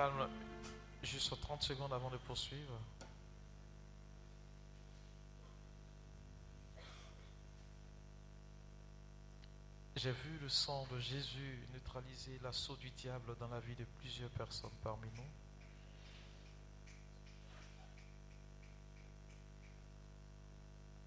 Calme 0.00 0.26
juste 1.02 1.38
30 1.38 1.62
secondes 1.62 1.92
avant 1.92 2.08
de 2.08 2.16
poursuivre. 2.16 2.72
J'ai 9.96 10.12
vu 10.12 10.38
le 10.40 10.48
sang 10.48 10.86
de 10.90 10.98
Jésus 10.98 11.68
neutraliser 11.74 12.40
l'assaut 12.42 12.76
du 12.76 12.90
diable 12.92 13.36
dans 13.38 13.48
la 13.48 13.60
vie 13.60 13.74
de 13.74 13.84
plusieurs 13.98 14.30
personnes 14.30 14.70
parmi 14.82 15.06
nous. 15.16 15.30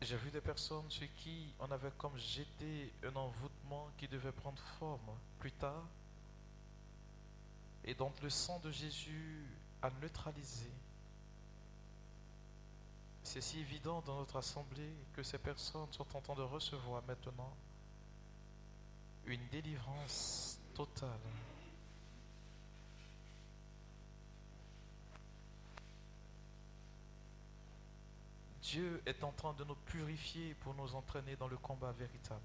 J'ai 0.03 0.18
vu 0.18 0.30
des 0.30 0.41
personnes 0.41 0.91
sur 0.91 1.07
qui 1.15 1.52
on 1.60 1.72
avait 1.72 1.90
comme 1.98 2.15
jeté 2.20 2.94
un 3.03 3.15
envoûtement 3.15 3.90
qui 3.98 4.07
devait 4.07 4.32
prendre 4.32 4.61
forme 4.78 5.18
plus 5.40 5.53
tard 5.53 5.84
et 7.86 7.94
donc 7.94 8.22
le 8.22 8.30
sang 8.30 8.60
de 8.60 8.72
Jésus 8.72 9.46
a 9.82 9.90
neutralisé. 10.02 10.72
C'est 13.24 13.42
si 13.42 13.60
évident 13.60 14.02
dans 14.02 14.18
notre 14.18 14.38
assemblée 14.38 14.94
que 15.14 15.24
ces 15.24 15.38
personnes 15.38 15.92
sont 15.92 16.06
en 16.16 16.22
train 16.22 16.36
de 16.36 16.42
recevoir 16.42 17.02
maintenant 17.08 17.56
une 19.26 19.46
délivrance 19.48 20.60
totale. 20.74 21.10
Dieu 28.62 29.02
est 29.06 29.24
en 29.24 29.32
train 29.32 29.54
de 29.54 29.64
nous 29.66 29.76
purifier 29.76 30.54
pour 30.56 30.74
nous 30.74 30.96
entraîner 30.96 31.36
dans 31.36 31.48
le 31.48 31.58
combat 31.58 31.92
véritable. 31.92 32.42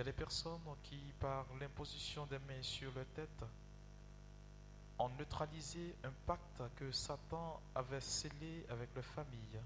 Y 0.00 0.02
a 0.02 0.04
des 0.04 0.12
personnes 0.12 0.60
qui, 0.82 0.96
par 1.20 1.44
l'imposition 1.60 2.24
des 2.24 2.38
mains 2.38 2.62
sur 2.62 2.90
leur 2.94 3.04
tête, 3.14 3.44
ont 4.98 5.10
neutralisé 5.10 5.94
un 6.04 6.12
pacte 6.26 6.62
que 6.76 6.90
Satan 6.90 7.60
avait 7.74 8.00
scellé 8.00 8.64
avec 8.70 8.94
leur 8.94 9.04
famille. 9.04 9.60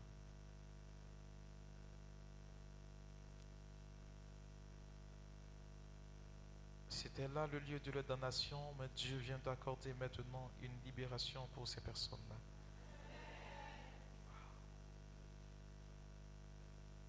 C'était 6.89 7.28
là 7.28 7.47
le 7.47 7.61
lieu 7.61 7.78
de 7.78 7.93
leur 7.93 8.02
damnation, 8.02 8.59
mais 8.81 8.89
Dieu 8.97 9.16
vient 9.19 9.39
d'accorder 9.39 9.94
maintenant 9.94 10.51
une 10.62 10.77
libération 10.85 11.47
pour 11.55 11.69
ces 11.69 11.81
personnes-là. 11.81 12.36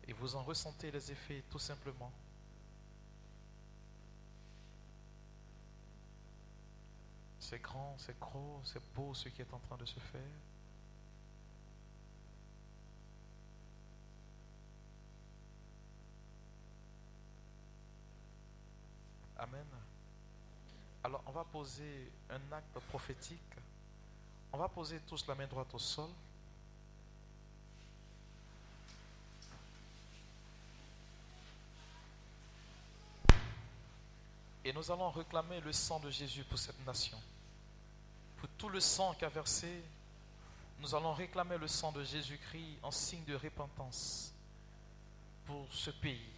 Et 0.08 0.14
vous 0.14 0.36
en 0.36 0.44
ressentez 0.44 0.92
les 0.92 1.12
effets 1.12 1.44
tout 1.50 1.58
simplement. 1.58 2.12
C'est 7.48 7.62
grand, 7.62 7.96
c'est 8.00 8.20
gros, 8.20 8.60
c'est 8.64 8.82
beau 8.96 9.14
ce 9.14 9.30
qui 9.30 9.40
est 9.40 9.54
en 9.54 9.60
train 9.60 9.78
de 9.78 9.86
se 9.86 10.00
faire. 10.00 10.20
Amen. 19.38 19.64
Alors, 21.04 21.22
on 21.28 21.32
va 21.32 21.44
poser 21.44 22.12
un 22.32 22.52
acte 22.52 22.80
prophétique. 22.90 23.40
On 24.52 24.58
va 24.58 24.68
poser 24.68 25.00
tous 25.02 25.28
la 25.28 25.36
main 25.36 25.46
droite 25.46 25.72
au 25.72 25.80
sol. 25.80 26.10
Et 34.64 34.74
nous 34.74 34.90
allons 34.90 35.12
réclamer 35.12 35.62
le 35.62 35.72
sang 35.72 36.00
de 36.00 36.10
Jésus 36.10 36.44
pour 36.44 36.58
cette 36.58 36.84
nation. 36.88 37.20
Tout 38.58 38.70
le 38.70 38.80
sang 38.80 39.14
qui 39.14 39.26
a 39.26 39.30
versé, 39.30 39.84
nous 40.80 40.94
allons 40.94 41.14
réclamer 41.14 41.58
le 41.58 41.68
sang 41.68 41.92
de 41.92 42.04
Jésus-Christ 42.04 42.80
en 42.84 42.92
signe 42.92 43.24
de 43.26 43.36
repentance 43.36 44.34
pour 45.46 45.68
ce 45.72 45.90
pays. 45.92 46.30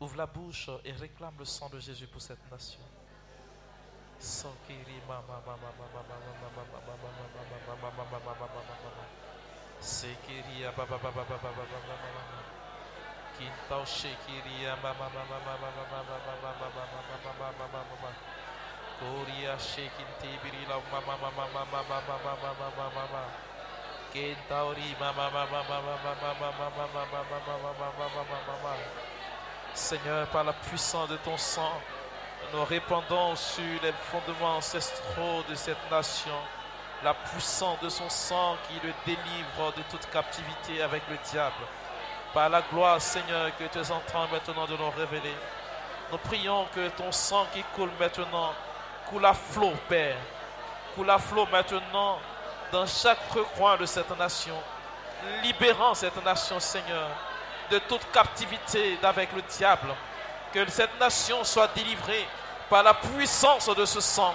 Ouvre 0.00 0.16
la 0.16 0.26
bouche 0.26 0.68
et 0.84 0.92
réclame 0.92 1.34
le 1.38 1.44
sang 1.44 1.68
de 1.68 1.78
Jésus 1.78 2.06
pour 2.06 2.20
cette 2.20 2.50
nation. 2.50 2.80
Seigneur, 29.74 30.26
par 30.28 30.44
la 30.44 30.52
puissance 30.52 31.08
de 31.08 31.16
ton 31.16 31.36
sang, 31.36 31.80
nous 32.52 32.64
répandons 32.64 33.34
sur 33.36 33.64
les 33.82 33.92
fondements 33.92 34.56
ancestraux 34.56 35.42
de 35.48 35.54
cette 35.54 35.90
nation 35.90 36.36
la 37.02 37.14
puissance 37.14 37.80
de 37.80 37.88
son 37.88 38.08
sang 38.08 38.56
qui 38.68 38.74
le 38.86 38.92
délivre 39.04 39.72
de 39.76 39.82
toute 39.90 40.08
captivité 40.10 40.82
avec 40.82 41.02
le 41.10 41.16
diable. 41.30 41.64
Par 42.32 42.48
la 42.48 42.62
gloire, 42.62 43.00
Seigneur, 43.00 43.50
que 43.56 43.64
tu 43.64 43.78
es 43.78 43.90
en 43.90 44.00
train 44.00 44.26
maintenant 44.28 44.66
de 44.66 44.76
nous 44.76 44.90
révéler. 44.90 45.34
Nous 46.10 46.18
prions 46.18 46.66
que 46.74 46.88
ton 46.90 47.10
sang 47.10 47.46
qui 47.52 47.62
coule 47.74 47.90
maintenant 47.98 48.52
coule 49.12 49.34
flot, 49.34 49.74
Père. 49.88 50.16
Coule 50.94 51.10
à 51.10 51.18
flot 51.18 51.46
maintenant 51.52 52.18
dans 52.72 52.86
chaque 52.86 53.30
recoin 53.34 53.76
de 53.76 53.86
cette 53.86 54.16
nation. 54.18 54.56
Libérant 55.42 55.94
cette 55.94 56.22
nation, 56.24 56.58
Seigneur, 56.58 57.08
de 57.70 57.78
toute 57.80 58.10
captivité 58.10 58.98
avec 59.02 59.32
le 59.34 59.42
diable. 59.42 59.94
Que 60.52 60.68
cette 60.70 60.98
nation 60.98 61.44
soit 61.44 61.68
délivrée 61.74 62.26
par 62.68 62.82
la 62.82 62.94
puissance 62.94 63.68
de 63.68 63.84
ce 63.84 64.00
sang. 64.00 64.34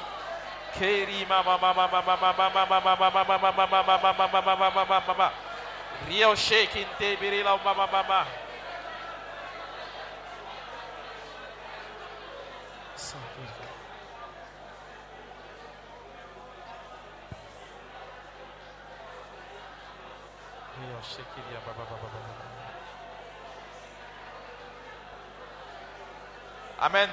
Amen. 26.79 27.09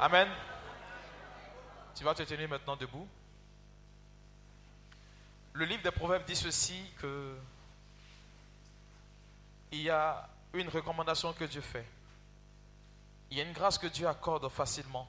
Amen. 0.00 0.28
Tu 1.94 2.04
vas 2.04 2.14
te 2.14 2.22
tenir 2.22 2.48
maintenant 2.48 2.76
debout. 2.76 3.08
Le 5.52 5.64
livre 5.64 5.82
des 5.82 5.90
Proverbes 5.90 6.24
dit 6.24 6.36
ceci 6.36 6.80
que 6.98 7.36
il 9.72 9.82
y 9.82 9.90
a 9.90 10.28
une 10.52 10.68
recommandation 10.68 11.32
que 11.32 11.44
Dieu 11.44 11.60
fait. 11.60 11.86
Il 13.30 13.36
y 13.36 13.40
a 13.40 13.44
une 13.44 13.52
grâce 13.52 13.78
que 13.78 13.86
Dieu 13.86 14.06
accorde 14.08 14.48
facilement. 14.48 15.08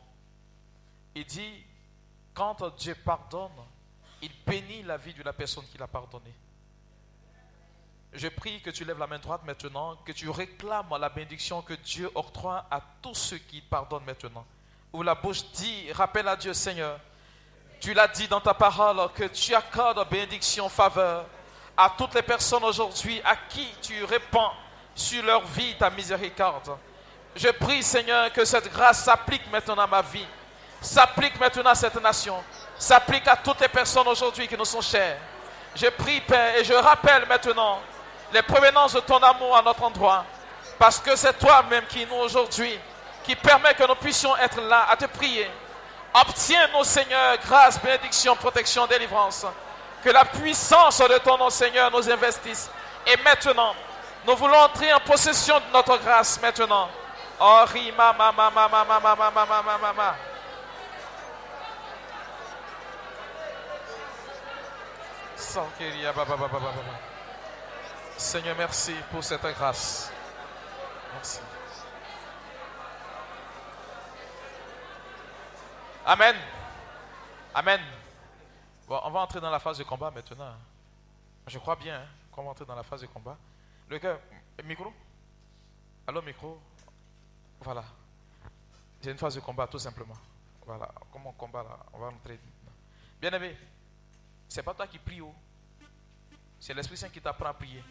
Il 1.16 1.26
dit 1.26 1.64
quand 2.34 2.64
Dieu 2.76 2.96
pardonne, 2.96 3.52
il 4.22 4.32
bénit 4.46 4.84
la 4.84 4.98
vie 4.98 5.14
de 5.14 5.24
la 5.24 5.34
personne 5.34 5.66
qui 5.72 5.78
l'a 5.78 5.88
pardonné. 5.88 6.34
Je 8.14 8.28
prie 8.28 8.62
que 8.62 8.72
tu 8.72 8.86
lèves 8.86 8.98
la 8.98 9.08
main 9.08 9.20
droite 9.20 9.42
maintenant, 9.46 9.96
que 10.04 10.12
tu 10.12 10.30
réclames 10.30 10.98
la 11.00 11.10
bénédiction 11.10 11.62
que 11.62 11.74
Dieu 11.74 12.10
octroie 12.16 12.66
à 12.72 12.82
tous 13.02 13.14
ceux 13.14 13.38
qui 13.38 13.62
pardonnent 13.62 14.06
maintenant. 14.06 14.46
Où 14.92 15.04
la 15.04 15.14
bouche 15.14 15.46
dit, 15.54 15.92
rappelle 15.92 16.28
à 16.28 16.36
Dieu 16.36 16.54
Seigneur, 16.54 17.00
tu 17.80 17.94
l'as 17.94 18.08
dit 18.08 18.28
dans 18.28 18.42
ta 18.42 18.54
parole 18.54 19.10
que 19.14 19.26
tu 19.26 19.54
accordes 19.54 20.10
bénédiction, 20.10 20.68
faveur 20.70 21.26
à 21.78 21.90
toutes 21.98 22.16
les 22.16 22.22
personnes 22.22 22.64
aujourd'hui 22.64 23.22
à 23.24 23.36
qui 23.36 23.68
tu 23.82 24.04
répands 24.04 24.52
sur 24.94 25.24
leur 25.24 25.46
vie 25.46 25.76
ta 25.78 25.90
miséricorde. 25.90 26.76
Je 27.36 27.48
prie, 27.50 27.82
Seigneur, 27.84 28.34
que 28.34 28.44
cette 28.44 28.70
grâce 28.70 29.06
s'applique 29.06 29.50
maintenant 29.52 29.78
à 29.78 29.88
ma 29.88 30.02
vie, 30.02 30.26
s'applique 30.82 31.40
maintenant 31.40 31.70
à 31.70 31.76
cette 31.76 32.02
nation, 32.02 32.44
s'applique 32.78 33.28
à 33.28 33.38
toutes 33.38 33.62
les 33.62 33.70
personnes 33.70 34.08
aujourd'hui 34.08 34.48
qui 34.48 34.58
nous 34.58 34.66
sont 34.66 34.82
chères. 34.82 35.18
Je 35.76 35.88
prie, 35.88 36.20
Père, 36.22 36.56
et 36.58 36.66
je 36.66 36.74
rappelle 36.74 37.26
maintenant 37.28 37.80
les 38.34 38.42
provenances 38.42 38.94
de 38.94 39.00
ton 39.00 39.18
amour 39.18 39.56
à 39.58 39.62
notre 39.62 39.84
endroit, 39.84 40.26
parce 40.78 41.00
que 41.00 41.16
c'est 41.16 41.38
toi-même 41.38 41.86
qui 41.88 42.06
nous 42.06 42.16
aujourd'hui, 42.16 42.80
qui 43.24 43.36
permet 43.36 43.74
que 43.74 43.88
nous 43.88 43.96
puissions 43.96 44.36
être 44.38 44.62
là 44.62 44.88
à 44.90 44.96
te 44.96 45.06
prier. 45.06 45.50
Obtiens-nous, 46.14 46.84
Seigneur, 46.84 47.38
grâce, 47.46 47.80
bénédiction, 47.82 48.36
protection, 48.36 48.88
délivrance. 48.88 49.46
Que 50.04 50.10
la 50.10 50.26
puissance 50.26 51.00
de 51.00 51.18
ton 51.20 51.38
nom, 51.38 51.50
Seigneur, 51.50 51.92
nous 51.92 52.10
investisse. 52.10 52.70
Et 53.06 53.18
maintenant, 53.18 53.76
nous 54.26 54.36
voulons 54.36 54.58
entrer 54.58 54.92
en 54.94 55.00
possession 55.00 55.60
de 55.60 55.74
notre 55.74 55.98
grâce 55.98 56.42
maintenant. 56.42 56.90
Oh, 57.40 57.64
rima, 57.68 58.14
mama, 58.14 58.50
mama, 58.50 58.86
mama, 58.86 59.00
mama, 59.00 59.46
mama, 59.46 59.78
mama. 59.78 60.16
Seigneur, 68.20 68.58
merci 68.58 68.94
pour 69.12 69.24
cette 69.24 69.42
grâce. 69.42 70.12
Merci. 71.14 71.40
Amen. 76.06 76.36
Amen. 77.56 77.80
Bon, 78.90 79.00
on 79.06 79.10
va 79.10 79.22
entrer 79.22 79.40
dans 79.40 79.50
la 79.50 79.60
phase 79.60 79.78
de 79.78 79.86
combat 79.86 80.12
maintenant. 80.12 80.54
Je 81.48 81.58
crois 81.60 81.78
bien 81.78 82.02
hein, 82.02 82.08
qu'on 82.30 82.44
va 82.44 82.50
entrer 82.50 82.66
dans 82.66 82.76
la 82.76 82.84
phase 82.84 83.02
de 83.02 83.08
combat. 83.08 83.38
Le 83.88 83.98
cœur, 83.98 84.20
micro? 84.66 84.92
Allô, 86.06 86.22
micro? 86.22 86.60
Voilà. 87.62 87.86
C'est 89.00 89.12
une 89.12 89.18
phase 89.18 89.36
de 89.36 89.40
combat, 89.40 89.66
tout 89.66 89.80
simplement. 89.80 90.18
Voilà. 90.66 90.92
Comme 91.10 91.26
on 91.26 91.32
combat 91.32 91.64
là, 91.64 91.80
on 91.94 92.00
va 92.00 92.08
entrer. 92.08 92.38
Bien 93.22 93.32
aimé, 93.32 93.58
c'est 94.50 94.62
pas 94.62 94.74
toi 94.74 94.88
qui 94.88 95.00
prie, 95.00 95.22
oh. 95.22 95.34
c'est 96.60 96.74
l'Esprit 96.74 96.98
Saint 96.98 97.10
qui 97.10 97.22
t'apprend 97.22 97.46
à 97.46 97.54
prier. 97.54 97.82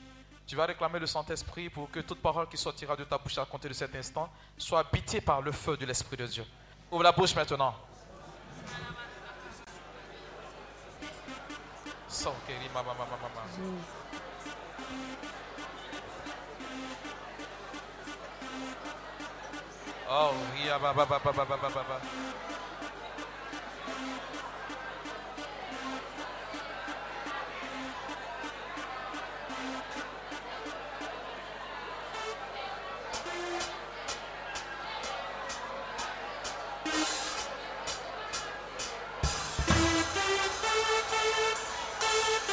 Tu 0.49 0.57
vas 0.57 0.65
réclamer 0.65 0.99
le 0.99 1.07
Saint-Esprit 1.07 1.69
pour 1.69 1.91
que 1.91 2.01
toute 2.01 2.23
parole 2.23 2.49
qui 2.49 2.57
sortira 2.57 2.97
de 2.97 3.05
ta 3.05 3.19
bouche 3.19 3.37
à 3.37 3.45
compter 3.45 3.69
de 3.69 3.75
cet 3.75 3.95
instant 3.95 4.31
soit 4.57 4.79
habitée 4.79 5.21
par 5.21 5.43
le 5.43 5.53
feu 5.53 5.77
de 5.77 5.85
l'Esprit 5.85 6.17
de 6.17 6.27
Dieu. 6.27 6.45
Ouvre 6.91 7.03
la 7.03 7.13
bouche 7.13 7.35
maintenant. 7.35 7.75
Oh, 20.11 20.33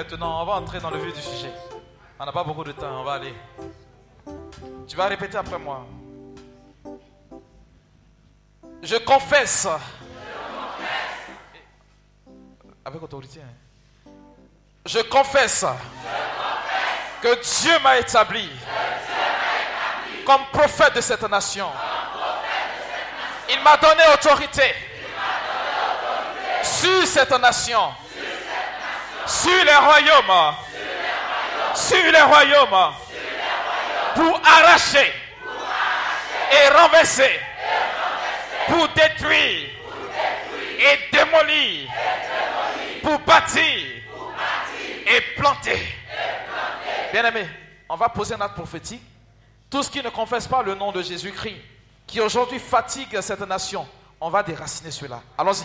Maintenant. 0.00 0.42
On 0.42 0.44
va 0.44 0.54
entrer 0.54 0.80
dans 0.80 0.90
le 0.90 0.98
vif 0.98 1.14
du 1.14 1.20
sujet. 1.20 1.52
On 2.18 2.24
n'a 2.24 2.32
pas 2.32 2.44
beaucoup 2.44 2.64
de 2.64 2.72
temps. 2.72 3.00
On 3.00 3.04
va 3.04 3.14
aller. 3.14 3.34
Tu 4.88 4.96
vas 4.96 5.06
répéter 5.06 5.36
après 5.36 5.58
moi. 5.58 5.86
Je 8.82 8.96
confesse. 8.96 9.68
Avec 12.84 13.02
autorité. 13.02 13.40
hein. 13.40 14.10
Je 14.86 15.00
confesse. 15.00 15.66
Que 17.20 17.34
Dieu 17.62 17.78
m'a 17.82 17.98
établi. 17.98 18.48
Comme 20.24 20.44
prophète 20.52 20.94
de 20.94 21.00
cette 21.02 21.22
nation. 21.28 21.68
Il 23.50 23.62
m'a 23.62 23.76
donné 23.76 24.02
autorité 24.14 24.74
sur 26.62 27.06
cette 27.06 27.32
nation, 27.32 27.92
sur 29.30 29.64
les 29.64 29.76
royaumes, 29.76 30.54
sur 31.74 32.12
les 32.12 32.20
royaumes, 32.20 32.94
pour 34.14 34.40
arracher 34.44 35.12
et 36.52 36.68
renverser, 36.76 37.38
pour 38.66 38.88
détruire 38.88 39.70
et 40.80 40.98
démolir, 41.12 41.88
pour 43.02 43.18
bâtir 43.20 43.62
et 45.06 45.20
planter. 45.36 45.80
Bien 47.12 47.24
aimé, 47.24 47.48
on 47.88 47.96
va 47.96 48.08
poser 48.08 48.34
un 48.34 48.40
acte 48.40 48.56
prophétique. 48.56 49.02
Tout 49.70 49.84
ce 49.84 49.90
qui 49.90 50.02
ne 50.02 50.08
confesse 50.08 50.48
pas 50.48 50.62
le 50.62 50.74
nom 50.74 50.90
de 50.90 51.02
Jésus-Christ, 51.02 51.56
qui 52.04 52.20
aujourd'hui 52.20 52.58
fatigue 52.58 53.20
cette 53.20 53.46
nation, 53.46 53.86
on 54.20 54.28
va 54.28 54.42
déraciner 54.42 54.90
cela. 54.90 55.22
Allons-y. 55.38 55.64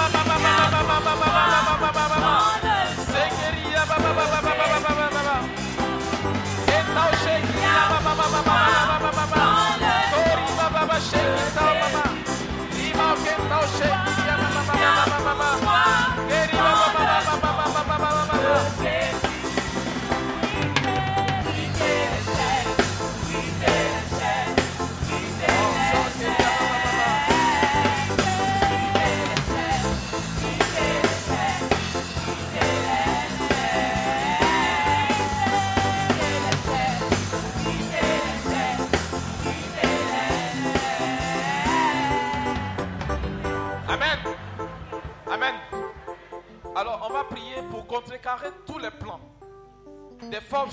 shake. 13.67 14.01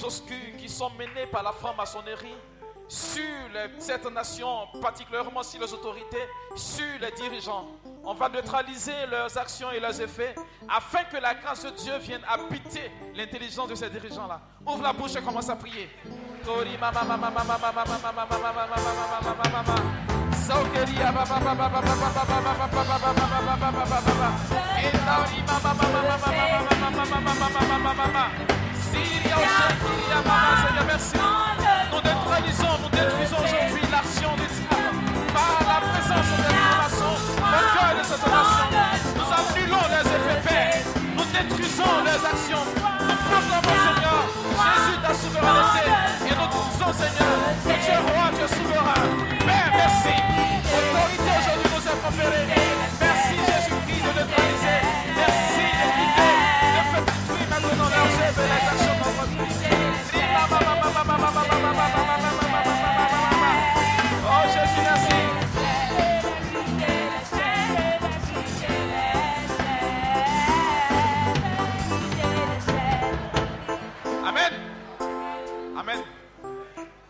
Obscures 0.04 0.56
qui 0.58 0.68
sont 0.68 0.90
menées 0.90 1.26
par 1.30 1.42
la 1.42 1.52
franc-maçonnerie 1.52 2.36
sur 2.88 3.22
cette 3.78 4.10
nation, 4.10 4.66
particulièrement 4.80 5.42
sur 5.42 5.60
les 5.60 5.72
autorités, 5.72 6.26
sur 6.56 6.86
les 7.00 7.10
dirigeants. 7.12 7.66
On 8.04 8.14
va 8.14 8.28
neutraliser 8.30 9.06
leurs 9.10 9.36
actions 9.36 9.70
et 9.70 9.78
leurs 9.78 10.00
effets 10.00 10.34
afin 10.68 11.04
que 11.04 11.18
la 11.18 11.34
grâce 11.34 11.64
de 11.64 11.70
Dieu 11.70 11.98
vienne 11.98 12.22
habiter 12.26 12.90
l'intelligence 13.14 13.68
de 13.68 13.74
ces 13.74 13.90
dirigeants-là. 13.90 14.40
Ouvre 14.66 14.82
la 14.82 14.92
bouche 14.94 15.16
et 15.16 15.20
commence 15.22 15.50
à 15.50 15.56
prier. 15.56 15.90
Seigneur, 28.92 30.84
merci. 30.86 31.16
Nous 31.92 32.00
détruisons, 32.00 32.74
nous 32.82 32.88
détruisons 32.88 33.40
aujourd'hui 33.44 33.82
l'action 33.90 34.30
de 34.36 34.46
par 35.32 35.60
la 35.66 35.78
présence 35.88 36.28
de 36.28 36.36
cette 36.42 36.56
nation, 36.56 37.12
le 37.38 37.60
cœur 37.74 37.92
de 37.98 38.04
cette 38.04 38.26
nation. 38.26 38.68
Nous 39.16 39.28
annulons 39.38 39.86
les 39.92 40.04
effets 40.16 40.40
verts, 40.48 40.84
nous 41.16 41.28
détruisons 41.32 41.94
les 42.04 42.20
actions. 42.32 42.64
Nous 43.08 43.18
proclamons, 43.28 43.78
Seigneur, 43.86 44.20
Jésus 44.64 44.98
ta 45.02 45.12
souveraineté. 45.14 45.84
Et 46.26 46.34
nous 46.34 46.48
disons, 46.48 46.92
Seigneur, 46.92 47.36
que 47.64 47.74
tu 47.84 47.90
es 47.90 48.00
roi, 48.08 48.24
tu 48.34 48.42
es 48.44 48.50
souverain. 48.56 49.04
Père, 49.46 49.72
merci. 49.76 50.14
Autorité 50.76 51.30
aujourd'hui 51.38 51.68
nous 51.74 51.84
est 51.86 52.00
conférée. 52.04 52.67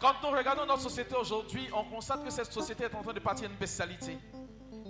Quand 0.01 0.15
nous 0.23 0.31
regardons 0.37 0.65
notre 0.65 0.81
société 0.83 1.15
aujourd'hui, 1.17 1.69
on 1.75 1.85
constate 1.85 2.25
que 2.25 2.31
cette 2.31 2.51
société 2.53 2.85
est 2.85 2.95
en 2.95 3.03
train 3.03 3.13
de 3.13 3.21
partir 3.21 3.47
à 3.47 3.51
une 3.51 3.57
bestialité. 3.59 4.17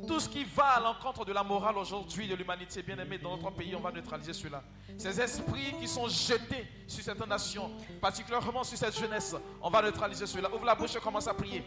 Tout 0.07 0.21
ce 0.21 0.29
qui 0.29 0.45
va 0.45 0.65
à 0.65 0.81
l'encontre 0.81 1.25
de 1.25 1.33
la 1.33 1.43
morale 1.43 1.77
aujourd'hui 1.79 2.29
de 2.29 2.35
l'humanité 2.35 2.83
bien 2.83 2.99
aimée 2.99 3.19
dans 3.19 3.37
notre 3.37 3.51
pays, 3.51 3.75
on 3.75 3.81
va 3.81 3.93
neutraliser 3.93 4.33
cela. 4.33 4.63
Ces 4.97 5.21
esprits 5.21 5.75
qui 5.81 5.89
sont 5.89 6.09
jetés 6.09 6.67
sur 6.87 7.05
cette 7.05 7.27
nation, 7.27 7.71
particulièrement 8.01 8.65
sur 8.65 8.79
cette 8.79 8.99
jeunesse, 8.99 9.35
on 9.61 9.71
va 9.71 9.83
neutraliser 9.83 10.27
cela. 10.27 10.53
Ouvre 10.55 10.65
la 10.65 10.75
bouche 10.75 10.97
et 10.97 11.01
commence 11.01 11.29
à 11.29 11.35
prier. 11.35 11.65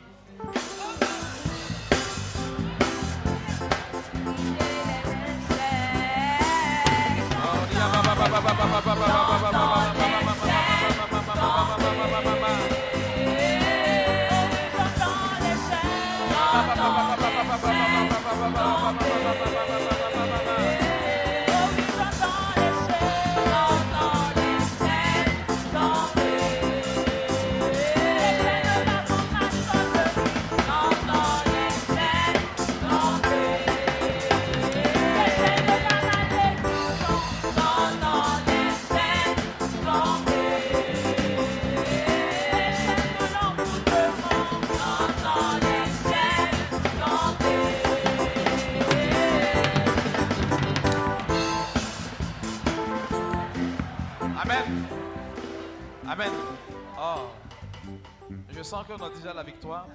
Je 58.61 58.65
sens 58.67 58.85
qu'on 58.85 59.03
a 59.03 59.09
déjà 59.09 59.33
la 59.33 59.41
victoire. 59.41 59.87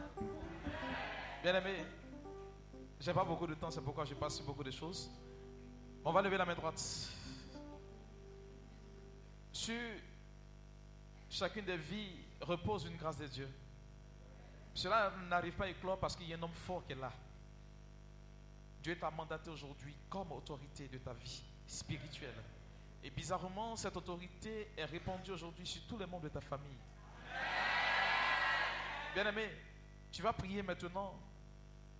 Bien 1.41 1.55
aimé, 1.55 1.85
j'ai 2.99 3.13
pas 3.13 3.25
beaucoup 3.25 3.47
de 3.47 3.55
temps, 3.55 3.71
c'est 3.71 3.81
pourquoi 3.81 4.05
je 4.05 4.15
passe 4.15 4.35
sur 4.35 4.45
beaucoup 4.45 4.65
de 4.65 4.73
choses. 4.73 5.09
On 6.05 6.11
va 6.11 6.21
lever 6.21 6.37
la 6.37 6.45
main 6.45 6.57
droite. 6.57 6.83
Sur 9.53 9.81
chacune 11.31 11.65
des 11.65 11.77
vies 11.77 12.11
repose 12.41 12.87
une 12.87 12.97
grâce 12.97 13.19
de 13.19 13.29
Dieu. 13.29 13.49
Cela 14.75 15.13
n'arrive 15.31 15.55
pas 15.55 15.67
à 15.67 15.69
éclore 15.69 16.01
parce 16.01 16.17
qu'il 16.17 16.29
y 16.29 16.35
a 16.35 16.37
un 16.37 16.43
homme 16.43 16.51
fort 16.67 16.85
qui 16.85 16.91
est 16.95 16.97
là. 16.97 17.13
Dieu 18.83 18.99
t'a 18.99 19.13
mandaté 19.13 19.49
aujourd'hui 19.49 19.95
comme 20.11 20.33
autorité 20.33 20.89
de 20.89 20.99
ta 20.99 21.13
vie 21.13 21.45
spirituelle. 21.69 22.43
Et 23.05 23.11
bizarrement, 23.11 23.77
cette 23.77 23.97
autorité 23.97 24.73
est 24.77 24.87
répandue 24.87 25.31
aujourd'hui 25.31 25.65
sur 25.65 25.87
tous 25.87 25.99
les 25.99 26.07
membres 26.07 26.25
de 26.25 26.31
ta 26.31 26.41
famille. 26.41 26.81
Bien-aimé, 29.17 29.49
tu 30.13 30.21
vas 30.21 30.35
prier 30.35 30.63
maintenant 30.63 31.19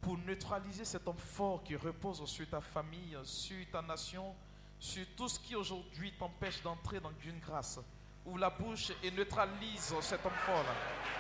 pour 0.03 0.19
neutraliser 0.19 0.85
cet 0.85 1.09
homme 1.09 1.17
fort 1.17 1.65
qui 1.65 1.75
repose 1.75 2.23
sur 2.27 2.47
ta 2.47 2.61
famille, 2.61 3.17
sur 3.25 3.57
ta 3.73 3.81
nation, 3.81 4.35
sur 4.79 5.07
tout 5.17 5.27
ce 5.27 5.41
qui 5.41 5.57
aujourd'hui 5.57 6.13
t'empêche 6.13 6.61
d'entrer 6.61 7.01
dans 7.01 7.15
une 7.25 7.39
grâce. 7.39 7.81
Ouvre 8.27 8.37
la 8.37 8.51
bouche 8.51 8.93
et 9.03 9.11
neutralise 9.11 9.95
cet 10.03 10.27
homme 10.27 10.33
fort-là. 10.45 10.75
Amen. 10.75 11.17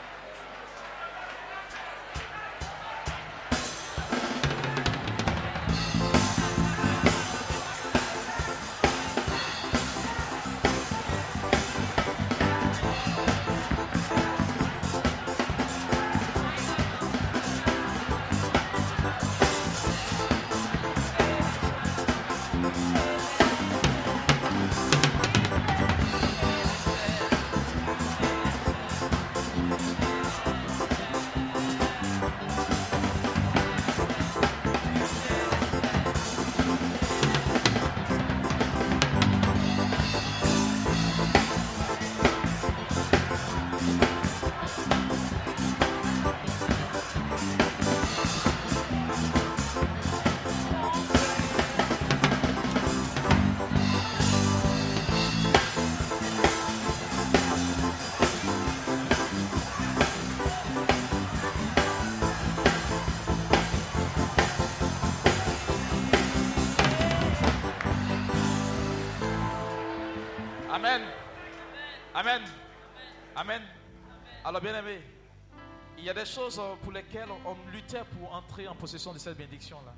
Choses 76.27 76.59
euh, 76.59 76.74
pour 76.82 76.93
lesquelles 76.93 77.28
on 77.44 77.57
luttait 77.73 78.05
pour 78.19 78.35
entrer 78.35 78.69
en 78.69 78.74
possession 78.74 79.12
de 79.12 79.19
cette 79.19 79.36
bénédiction-là. 79.36 79.94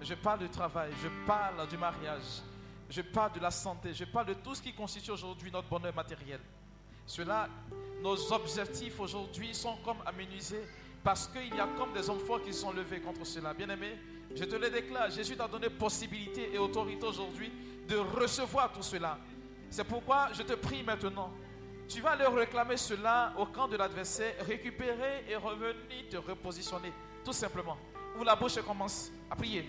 Je 0.00 0.14
parle 0.14 0.40
du 0.40 0.48
travail, 0.48 0.90
je 1.02 1.08
parle 1.26 1.66
du 1.68 1.76
mariage, 1.76 2.42
je 2.88 3.02
parle 3.02 3.32
de 3.32 3.40
la 3.40 3.50
santé, 3.50 3.94
je 3.94 4.04
parle 4.04 4.26
de 4.26 4.34
tout 4.34 4.54
ce 4.54 4.62
qui 4.62 4.72
constitue 4.72 5.10
aujourd'hui 5.10 5.50
notre 5.50 5.68
bonheur 5.68 5.94
matériel. 5.94 6.40
Cela, 7.06 7.48
nos 8.02 8.32
objectifs 8.32 9.00
aujourd'hui 9.00 9.54
sont 9.54 9.76
comme 9.84 9.98
amenuisés 10.04 10.64
parce 11.02 11.28
qu'il 11.28 11.54
y 11.54 11.60
a 11.60 11.68
comme 11.78 11.92
des 11.92 12.10
hommes 12.10 12.20
forts 12.20 12.42
qui 12.42 12.52
sont 12.52 12.72
levés 12.72 13.00
contre 13.00 13.24
cela. 13.24 13.54
Bien 13.54 13.68
aimé, 13.70 13.98
je 14.34 14.44
te 14.44 14.56
le 14.56 14.68
déclare, 14.70 15.10
Jésus 15.10 15.36
t'a 15.36 15.48
donné 15.48 15.70
possibilité 15.70 16.52
et 16.52 16.58
autorité 16.58 17.06
aujourd'hui 17.06 17.50
de 17.88 17.96
recevoir 17.96 18.72
tout 18.72 18.82
cela. 18.82 19.18
C'est 19.70 19.84
pourquoi 19.84 20.28
je 20.32 20.42
te 20.42 20.52
prie 20.54 20.82
maintenant. 20.82 21.32
Tu 21.88 22.00
vas 22.00 22.10
aller 22.10 22.26
réclamer 22.26 22.76
cela 22.76 23.32
au 23.38 23.46
camp 23.46 23.68
de 23.68 23.76
l'adversaire, 23.76 24.34
récupérer 24.46 25.24
et 25.28 25.36
revenir 25.36 26.08
te 26.10 26.16
repositionner. 26.16 26.92
Tout 27.24 27.32
simplement. 27.32 27.76
Ouvre 28.14 28.24
la 28.24 28.34
bouche 28.34 28.60
commence 28.62 29.12
à 29.30 29.36
prier. 29.36 29.68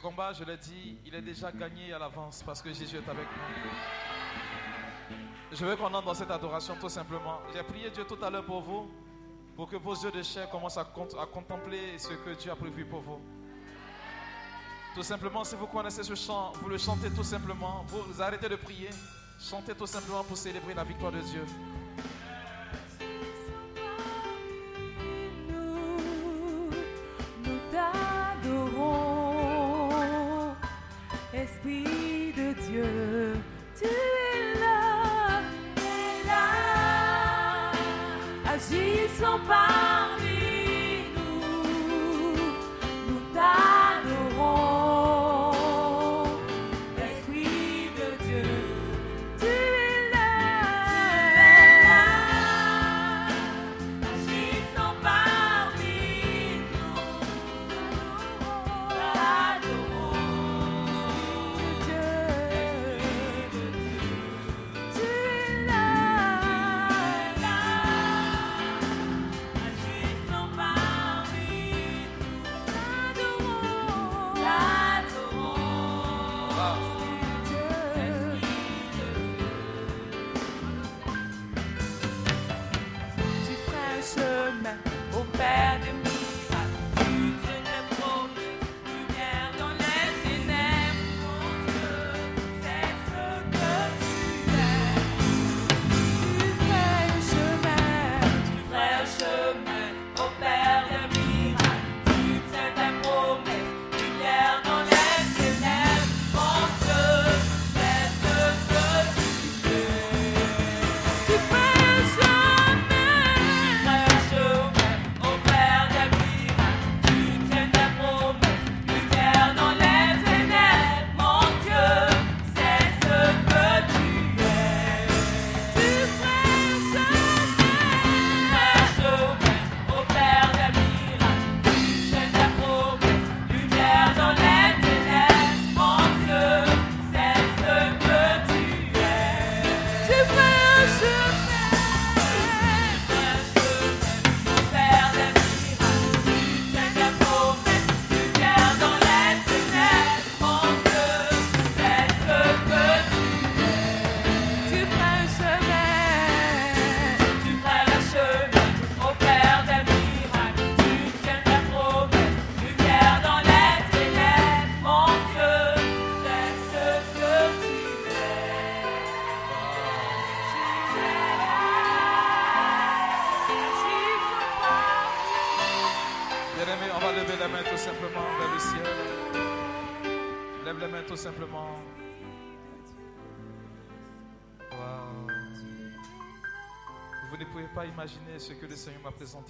Combat, 0.00 0.32
je 0.32 0.44
l'ai 0.44 0.56
dit, 0.56 0.98
il 1.04 1.14
est 1.14 1.22
déjà 1.22 1.50
gagné 1.52 1.92
à 1.92 1.98
l'avance 1.98 2.42
parce 2.44 2.60
que 2.62 2.72
Jésus 2.72 2.96
est 2.96 3.08
avec 3.08 3.26
nous. 3.26 3.70
Je 5.52 5.64
veux 5.64 5.76
qu'on 5.76 5.86
entre 5.92 6.06
dans 6.06 6.14
cette 6.14 6.30
adoration 6.30 6.76
tout 6.80 6.88
simplement. 6.88 7.40
J'ai 7.54 7.62
prié 7.62 7.90
Dieu 7.90 8.04
tout 8.04 8.18
à 8.22 8.30
l'heure 8.30 8.44
pour 8.44 8.60
vous, 8.62 8.90
pour 9.56 9.68
que 9.68 9.76
vos 9.76 9.94
yeux 9.94 10.10
de 10.12 10.22
chair 10.22 10.48
commencent 10.48 10.78
à, 10.78 10.84
cont- 10.84 11.18
à 11.20 11.26
contempler 11.26 11.98
ce 11.98 12.08
que 12.14 12.30
Dieu 12.34 12.50
a 12.52 12.56
prévu 12.56 12.84
pour 12.84 13.00
vous. 13.00 13.20
Tout 14.94 15.02
simplement, 15.02 15.44
si 15.44 15.54
vous 15.56 15.66
connaissez 15.66 16.02
ce 16.02 16.14
chant, 16.14 16.52
vous 16.60 16.68
le 16.68 16.78
chantez 16.78 17.10
tout 17.10 17.22
simplement. 17.24 17.84
Vous 17.88 18.20
arrêtez 18.22 18.48
de 18.48 18.56
prier. 18.56 18.90
Chantez 19.38 19.74
tout 19.74 19.86
simplement 19.86 20.24
pour 20.24 20.36
célébrer 20.36 20.74
la 20.74 20.84
victoire 20.84 21.12
de 21.12 21.20
Dieu. 21.20 21.44
nobody. 39.30 39.69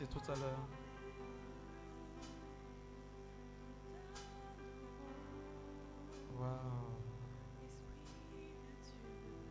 Tout 0.08 0.32
à 0.32 0.34
l'heure. 0.34 0.66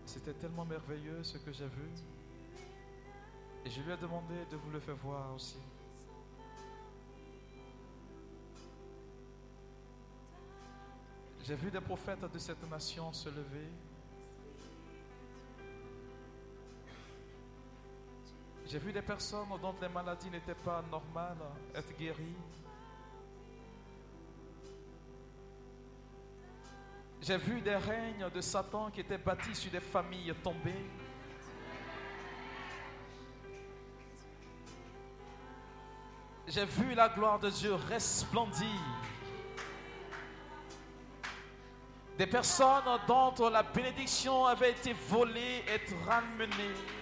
C'était 0.05 0.33
tellement 0.33 0.65
merveilleux 0.65 1.23
ce 1.23 1.37
que 1.37 1.51
j'ai 1.51 1.67
vu. 1.67 1.87
Et 3.63 3.69
je 3.69 3.81
lui 3.81 3.93
ai 3.93 3.97
demandé 3.97 4.33
de 4.51 4.57
vous 4.57 4.71
le 4.71 4.79
faire 4.79 4.95
voir 4.95 5.35
aussi. 5.35 5.59
J'ai 11.43 11.55
vu 11.55 11.69
des 11.69 11.81
prophètes 11.81 12.25
de 12.33 12.39
cette 12.39 12.67
nation 12.69 13.13
se 13.13 13.29
lever. 13.29 13.69
J'ai 18.69 18.77
vu 18.77 18.93
des 18.93 19.01
personnes 19.01 19.47
dont 19.59 19.73
les 19.81 19.89
maladies 19.89 20.29
n'étaient 20.29 20.53
pas 20.53 20.83
normales 20.91 21.39
être 21.73 21.97
guéries. 21.97 22.35
J'ai 27.19 27.37
vu 27.37 27.61
des 27.61 27.75
règnes 27.75 28.29
de 28.29 28.41
Satan 28.41 28.91
qui 28.91 28.99
étaient 28.99 29.17
bâtis 29.17 29.55
sur 29.55 29.71
des 29.71 29.79
familles 29.79 30.35
tombées. 30.43 30.85
J'ai 36.45 36.65
vu 36.65 36.93
la 36.93 37.09
gloire 37.09 37.39
de 37.39 37.49
Dieu 37.49 37.73
resplendir. 37.73 38.67
Des 42.19 42.27
personnes 42.27 42.99
dont 43.07 43.49
la 43.49 43.63
bénédiction 43.63 44.45
avait 44.45 44.71
été 44.71 44.93
volée 44.93 45.63
être 45.67 45.95
ramenée. 46.05 46.98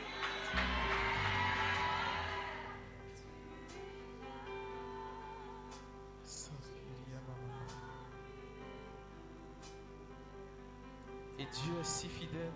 Et 11.40 11.46
Dieu 11.46 11.74
est 11.80 11.84
si 11.84 12.08
fidèle. 12.08 12.52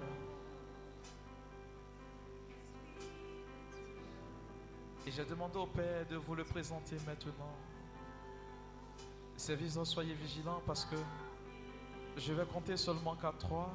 Et 5.06 5.12
j'ai 5.12 5.26
demandé 5.26 5.58
au 5.58 5.68
Père 5.68 6.06
de 6.08 6.16
vous 6.16 6.36
le 6.36 6.44
présenter 6.44 6.96
maintenant. 7.06 7.56
Service, 9.38 9.82
soyez 9.84 10.14
vigilants 10.14 10.62
parce 10.66 10.86
que 10.86 10.96
je 12.18 12.34
vais 12.34 12.46
compter 12.46 12.78
seulement 12.78 13.16
qu'à 13.16 13.34
trois. 13.38 13.72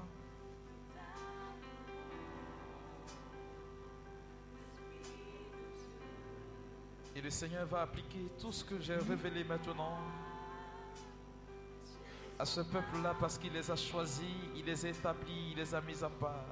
Et 7.14 7.20
le 7.20 7.30
Seigneur 7.30 7.66
va 7.66 7.82
appliquer 7.82 8.26
tout 8.40 8.52
ce 8.52 8.64
que 8.64 8.78
j'ai 8.80 8.96
révélé 8.96 9.42
maintenant 9.42 9.98
à 12.38 12.44
ce 12.44 12.60
peuple-là 12.60 13.14
parce 13.18 13.38
qu'il 13.38 13.52
les 13.52 13.70
a 13.70 13.76
choisis, 13.76 14.24
il 14.54 14.64
les 14.64 14.86
a 14.86 14.88
établis, 14.90 15.52
il 15.52 15.56
les 15.56 15.74
a 15.74 15.80
mis 15.80 16.02
à 16.02 16.08
part. 16.08 16.44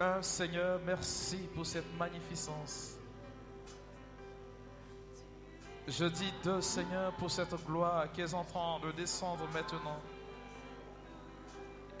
Un 0.00 0.22
Seigneur, 0.22 0.80
merci 0.86 1.38
pour 1.54 1.66
cette 1.66 1.92
magnificence. 1.98 2.94
Je 5.88 6.04
dis 6.04 6.32
deux, 6.44 6.60
Seigneur, 6.60 7.12
pour 7.14 7.30
cette 7.30 7.54
gloire 7.66 8.10
qui 8.12 8.20
est 8.20 8.34
en 8.34 8.44
train 8.44 8.78
de 8.80 8.92
descendre 8.92 9.48
maintenant. 9.52 9.98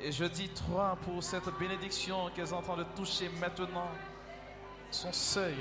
Et 0.00 0.12
je 0.12 0.24
dis 0.26 0.48
trois 0.50 0.96
pour 1.04 1.22
cette 1.22 1.48
bénédiction 1.58 2.30
qui 2.34 2.40
est 2.40 2.52
en 2.52 2.62
train 2.62 2.76
de 2.76 2.84
toucher 2.94 3.28
maintenant 3.40 3.88
son 4.90 5.12
seuil. 5.12 5.56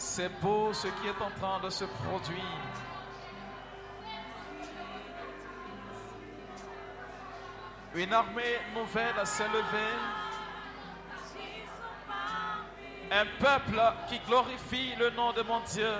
C'est 0.00 0.28
beau 0.40 0.72
ce 0.72 0.86
qui 0.86 1.08
est 1.08 1.20
en 1.20 1.30
train 1.40 1.58
de 1.58 1.70
se 1.70 1.84
produire. 1.84 2.38
Une 7.96 8.12
armée 8.12 8.60
nouvelle 8.76 9.26
s'est 9.26 9.48
levée. 9.48 9.96
Un 13.10 13.26
peuple 13.40 13.82
qui 14.08 14.20
glorifie 14.20 14.94
le 15.00 15.10
nom 15.10 15.32
de 15.32 15.42
mon 15.42 15.58
Dieu. 15.60 15.92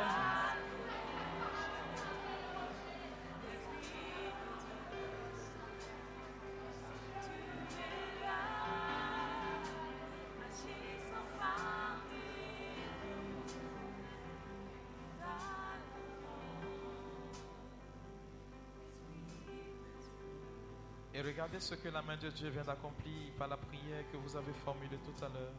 Et 21.18 21.20
regardez 21.20 21.58
ce 21.58 21.74
que 21.74 21.88
la 21.88 22.00
main 22.00 22.16
de 22.16 22.30
Dieu 22.30 22.48
vient 22.48 22.62
d'accomplir 22.62 23.32
par 23.36 23.48
la 23.48 23.56
prière 23.56 24.08
que 24.12 24.16
vous 24.18 24.36
avez 24.36 24.52
formulée 24.52 24.98
tout 24.98 25.24
à 25.24 25.28
l'heure. 25.28 25.52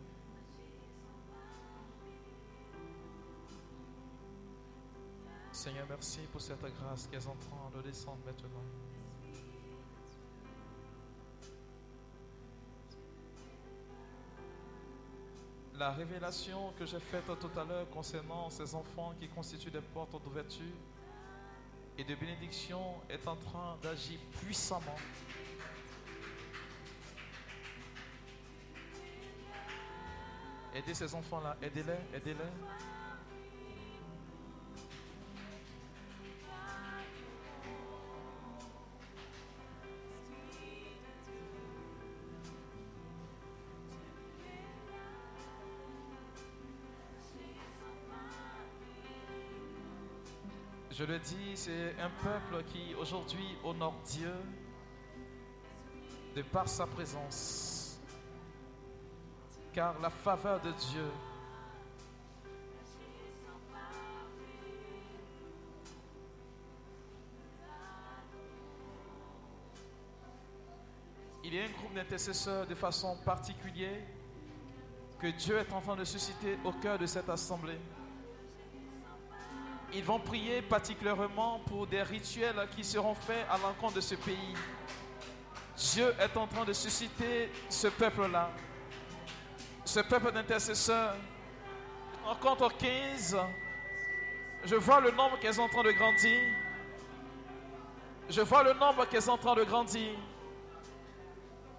Seigneur, 5.52 5.86
merci 5.90 6.22
pour 6.32 6.40
cette 6.40 6.62
grâce 6.62 7.08
qui 7.08 7.16
est 7.18 7.28
en 7.28 7.36
train 7.36 7.70
de 7.76 7.82
descendre 7.82 8.20
maintenant. 8.26 8.64
La 15.74 15.92
révélation 15.92 16.72
que 16.80 16.86
j'ai 16.86 17.02
faite 17.02 17.26
tout 17.38 17.60
à 17.60 17.66
l'heure 17.66 17.90
concernant 17.90 18.50
ces 18.50 18.74
enfants 18.74 19.14
qui 19.20 19.28
constituent 19.28 19.72
des 19.72 19.82
portes 19.82 20.24
d'ouverture 20.24 20.64
et 21.98 22.06
de 22.06 22.16
bénédiction 22.16 23.02
est 23.10 23.28
en 23.28 23.36
train 23.36 23.78
d'agir 23.84 24.22
puissamment. 24.40 24.96
Aidez 30.76 30.94
ces 30.94 31.16
enfants-là, 31.16 31.58
aidez-les, 31.62 32.18
aidez-les. 32.18 32.36
Je 50.92 51.06
le 51.06 51.18
dis, 51.18 51.56
c'est 51.56 51.96
un 52.02 52.10
peuple 52.22 52.64
qui 52.74 52.94
aujourd'hui 52.96 53.58
honore 53.64 53.96
Dieu 54.06 54.34
de 56.36 56.42
par 56.42 56.68
sa 56.68 56.86
présence. 56.86 57.69
La 59.80 60.10
faveur 60.10 60.60
de 60.60 60.72
Dieu 60.72 61.06
Il 71.46 71.54
y 71.54 71.60
a 71.62 71.64
un 71.64 71.70
groupe 71.70 71.94
d'intercesseurs 71.96 72.68
de 72.68 72.76
façon 72.76 73.16
particulière 73.24 74.02
que 75.18 75.28
Dieu 75.28 75.58
est 75.58 75.72
en 75.72 75.80
train 75.80 75.96
de 75.96 76.04
susciter 76.04 76.60
au 76.66 76.74
cœur 76.74 77.00
de 77.00 77.06
cette 77.06 77.30
assemblée. 77.30 77.80
Ils 79.94 80.04
vont 80.04 80.20
prier 80.20 80.62
particulièrement 80.62 81.60
pour 81.68 81.88
des 81.88 82.04
rituels 82.04 82.68
qui 82.76 82.84
seront 82.84 83.16
faits 83.16 83.48
à 83.50 83.58
l'encontre 83.58 83.96
de 83.96 84.02
ce 84.02 84.16
pays. 84.16 84.54
Dieu 85.78 86.14
est 86.20 86.36
en 86.36 86.48
train 86.48 86.66
de 86.66 86.74
susciter 86.74 87.50
ce 87.70 87.88
peuple-là, 87.88 88.52
ce 89.90 90.02
peuple 90.02 90.32
d'intercesseurs. 90.32 91.16
En 92.28 92.36
compte 92.36 92.62
15, 92.78 93.38
je 94.66 94.76
vois 94.76 95.00
le 95.00 95.10
nombre 95.10 95.40
qui 95.40 95.48
est 95.48 95.58
en 95.58 95.68
train 95.68 95.82
de 95.84 95.92
grandir. 95.92 96.40
Je 98.30 98.42
vois 98.42 98.64
le 98.64 98.74
nombre 98.74 99.08
qui 99.08 99.16
est 99.16 99.28
en 99.28 99.38
train 99.38 99.56
de 99.56 99.64
grandir. 99.64 100.12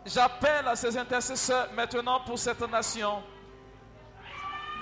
J'appelle 0.04 0.66
à 0.66 0.74
ces 0.74 0.96
intercesseurs 0.96 1.72
maintenant 1.74 2.20
pour 2.20 2.36
cette 2.36 2.68
nation. 2.68 3.22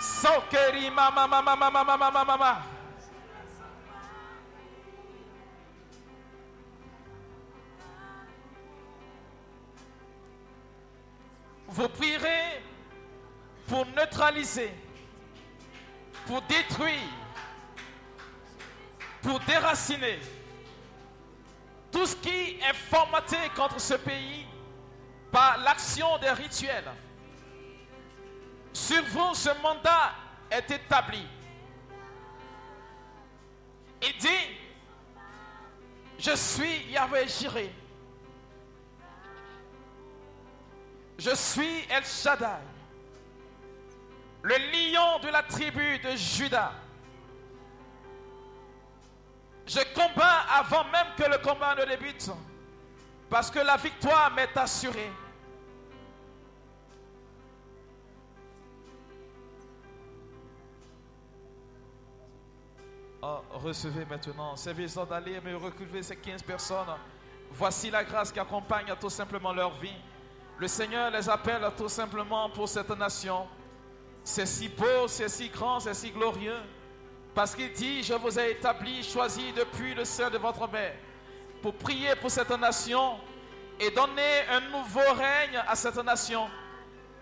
Sokeri 0.01 0.91
vous 11.69 11.89
prierez 11.89 12.68
pour 13.69 13.87
neutraliser, 13.87 14.73
pour 16.27 16.43
détruire, 16.43 16.99
pour 19.23 19.39
déraciner 19.41 20.19
tout 21.93 22.07
ce 22.07 22.17
qui 22.17 22.59
est 22.61 22.75
formaté 22.91 23.37
contre 23.55 23.81
ce 23.81 23.95
pays 23.95 24.47
par 25.31 25.59
l'action 25.59 26.19
des 26.19 26.31
rituels. 26.31 26.91
Sur 28.73 29.05
vous, 29.07 29.35
ce 29.35 29.51
mandat 29.63 30.13
est 30.51 30.71
établi. 30.71 31.27
Il 34.03 34.17
dit, 34.19 34.29
je 36.19 36.35
suis 36.37 36.85
Yahweh 36.91 37.27
Jireh. 37.27 37.73
Je 41.19 41.35
suis 41.35 41.85
El 41.91 42.05
Shaddai, 42.05 42.61
le 44.43 44.55
lion 44.55 45.19
de 45.21 45.29
la 45.29 45.43
tribu 45.43 45.99
de 45.99 46.11
Juda. 46.17 46.73
Je 49.67 49.81
combats 49.95 50.45
avant 50.51 50.85
même 50.85 51.09
que 51.17 51.25
le 51.25 51.39
combat 51.39 51.75
ne 51.75 51.85
débute, 51.85 52.31
parce 53.29 53.51
que 53.51 53.59
la 53.59 53.77
victoire 53.77 54.33
m'est 54.33 54.57
assurée. 54.57 55.13
Oh, 63.21 63.41
recevez 63.51 64.05
maintenant, 64.05 64.57
servez-en 64.57 65.05
d'aller 65.05 65.41
me 65.41 65.57
reculer 65.57 66.03
ces 66.03 66.17
15 66.17 66.43
personnes. 66.43 66.87
Voici 67.51 67.91
la 67.91 68.05
grâce 68.05 68.31
qui 68.31 68.39
accompagne 68.39 68.95
tout 69.01 69.11
simplement 69.11 69.53
leur 69.53 69.75
vie. 69.75 69.97
Le 70.59 70.69
Seigneur 70.69 71.11
les 71.11 71.29
appelle 71.29 71.69
tout 71.77 71.89
simplement 71.89 72.49
pour 72.51 72.69
cette 72.69 72.91
nation. 72.91 73.47
C'est 74.31 74.45
si 74.45 74.69
beau, 74.69 75.09
c'est 75.09 75.31
si 75.31 75.49
grand, 75.49 75.81
c'est 75.81 75.95
si 75.95 76.11
glorieux. 76.11 76.61
Parce 77.35 77.55
qu'il 77.55 77.73
dit, 77.73 78.03
je 78.03 78.13
vous 78.13 78.39
ai 78.39 78.51
établi, 78.51 79.03
choisi 79.03 79.55
depuis 79.55 79.95
le 79.95 80.05
sein 80.05 80.29
de 80.29 80.37
votre 80.37 80.71
mère, 80.71 80.93
pour 81.63 81.73
prier 81.73 82.15
pour 82.15 82.31
cette 82.31 82.51
nation 82.51 83.19
et 83.81 83.91
donner 83.91 84.47
un 84.51 84.61
nouveau 84.61 85.15
règne 85.15 85.63
à 85.67 85.75
cette 85.75 85.97
nation. 86.05 86.47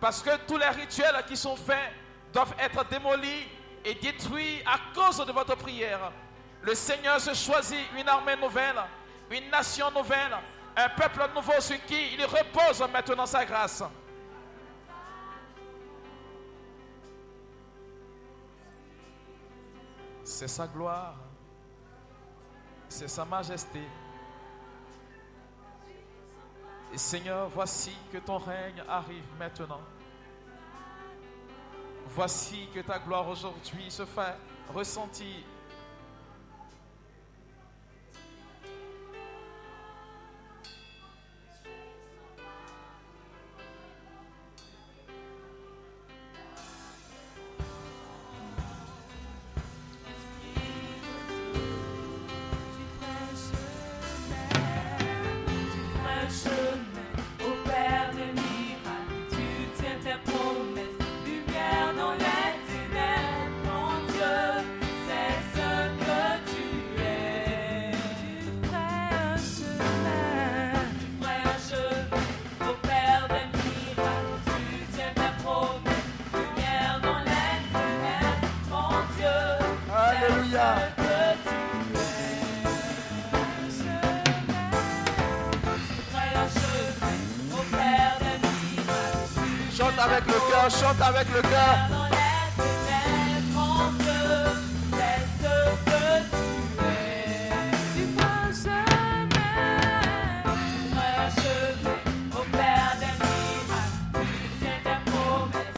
Parce 0.00 0.20
que 0.20 0.30
tous 0.48 0.56
les 0.56 0.68
rituels 0.68 1.24
qui 1.28 1.36
sont 1.36 1.54
faits 1.54 1.92
doivent 2.32 2.56
être 2.58 2.84
démolis 2.88 3.46
et 3.84 3.94
détruits 3.94 4.60
à 4.66 4.92
cause 4.92 5.24
de 5.24 5.30
votre 5.30 5.54
prière. 5.54 6.10
Le 6.60 6.74
Seigneur 6.74 7.20
se 7.20 7.34
choisit 7.34 7.86
une 7.96 8.08
armée 8.08 8.34
nouvelle, 8.34 8.82
une 9.30 9.48
nation 9.48 9.92
nouvelle, 9.92 10.36
un 10.76 10.88
peuple 10.88 11.30
nouveau 11.36 11.60
sur 11.60 11.82
qui 11.86 12.14
il 12.14 12.24
repose 12.24 12.80
maintenant 12.92 13.26
sa 13.26 13.44
grâce. 13.44 13.84
C'est 20.28 20.48
sa 20.48 20.66
gloire, 20.66 21.14
c'est 22.88 23.06
sa 23.06 23.24
majesté. 23.24 23.80
Et 26.92 26.98
Seigneur, 26.98 27.48
voici 27.48 27.92
que 28.10 28.18
ton 28.18 28.38
règne 28.38 28.82
arrive 28.88 29.24
maintenant. 29.38 29.80
Voici 32.08 32.68
que 32.74 32.80
ta 32.80 32.98
gloire 32.98 33.28
aujourd'hui 33.28 33.88
se 33.88 34.04
fait 34.04 34.34
ressentir. 34.74 35.44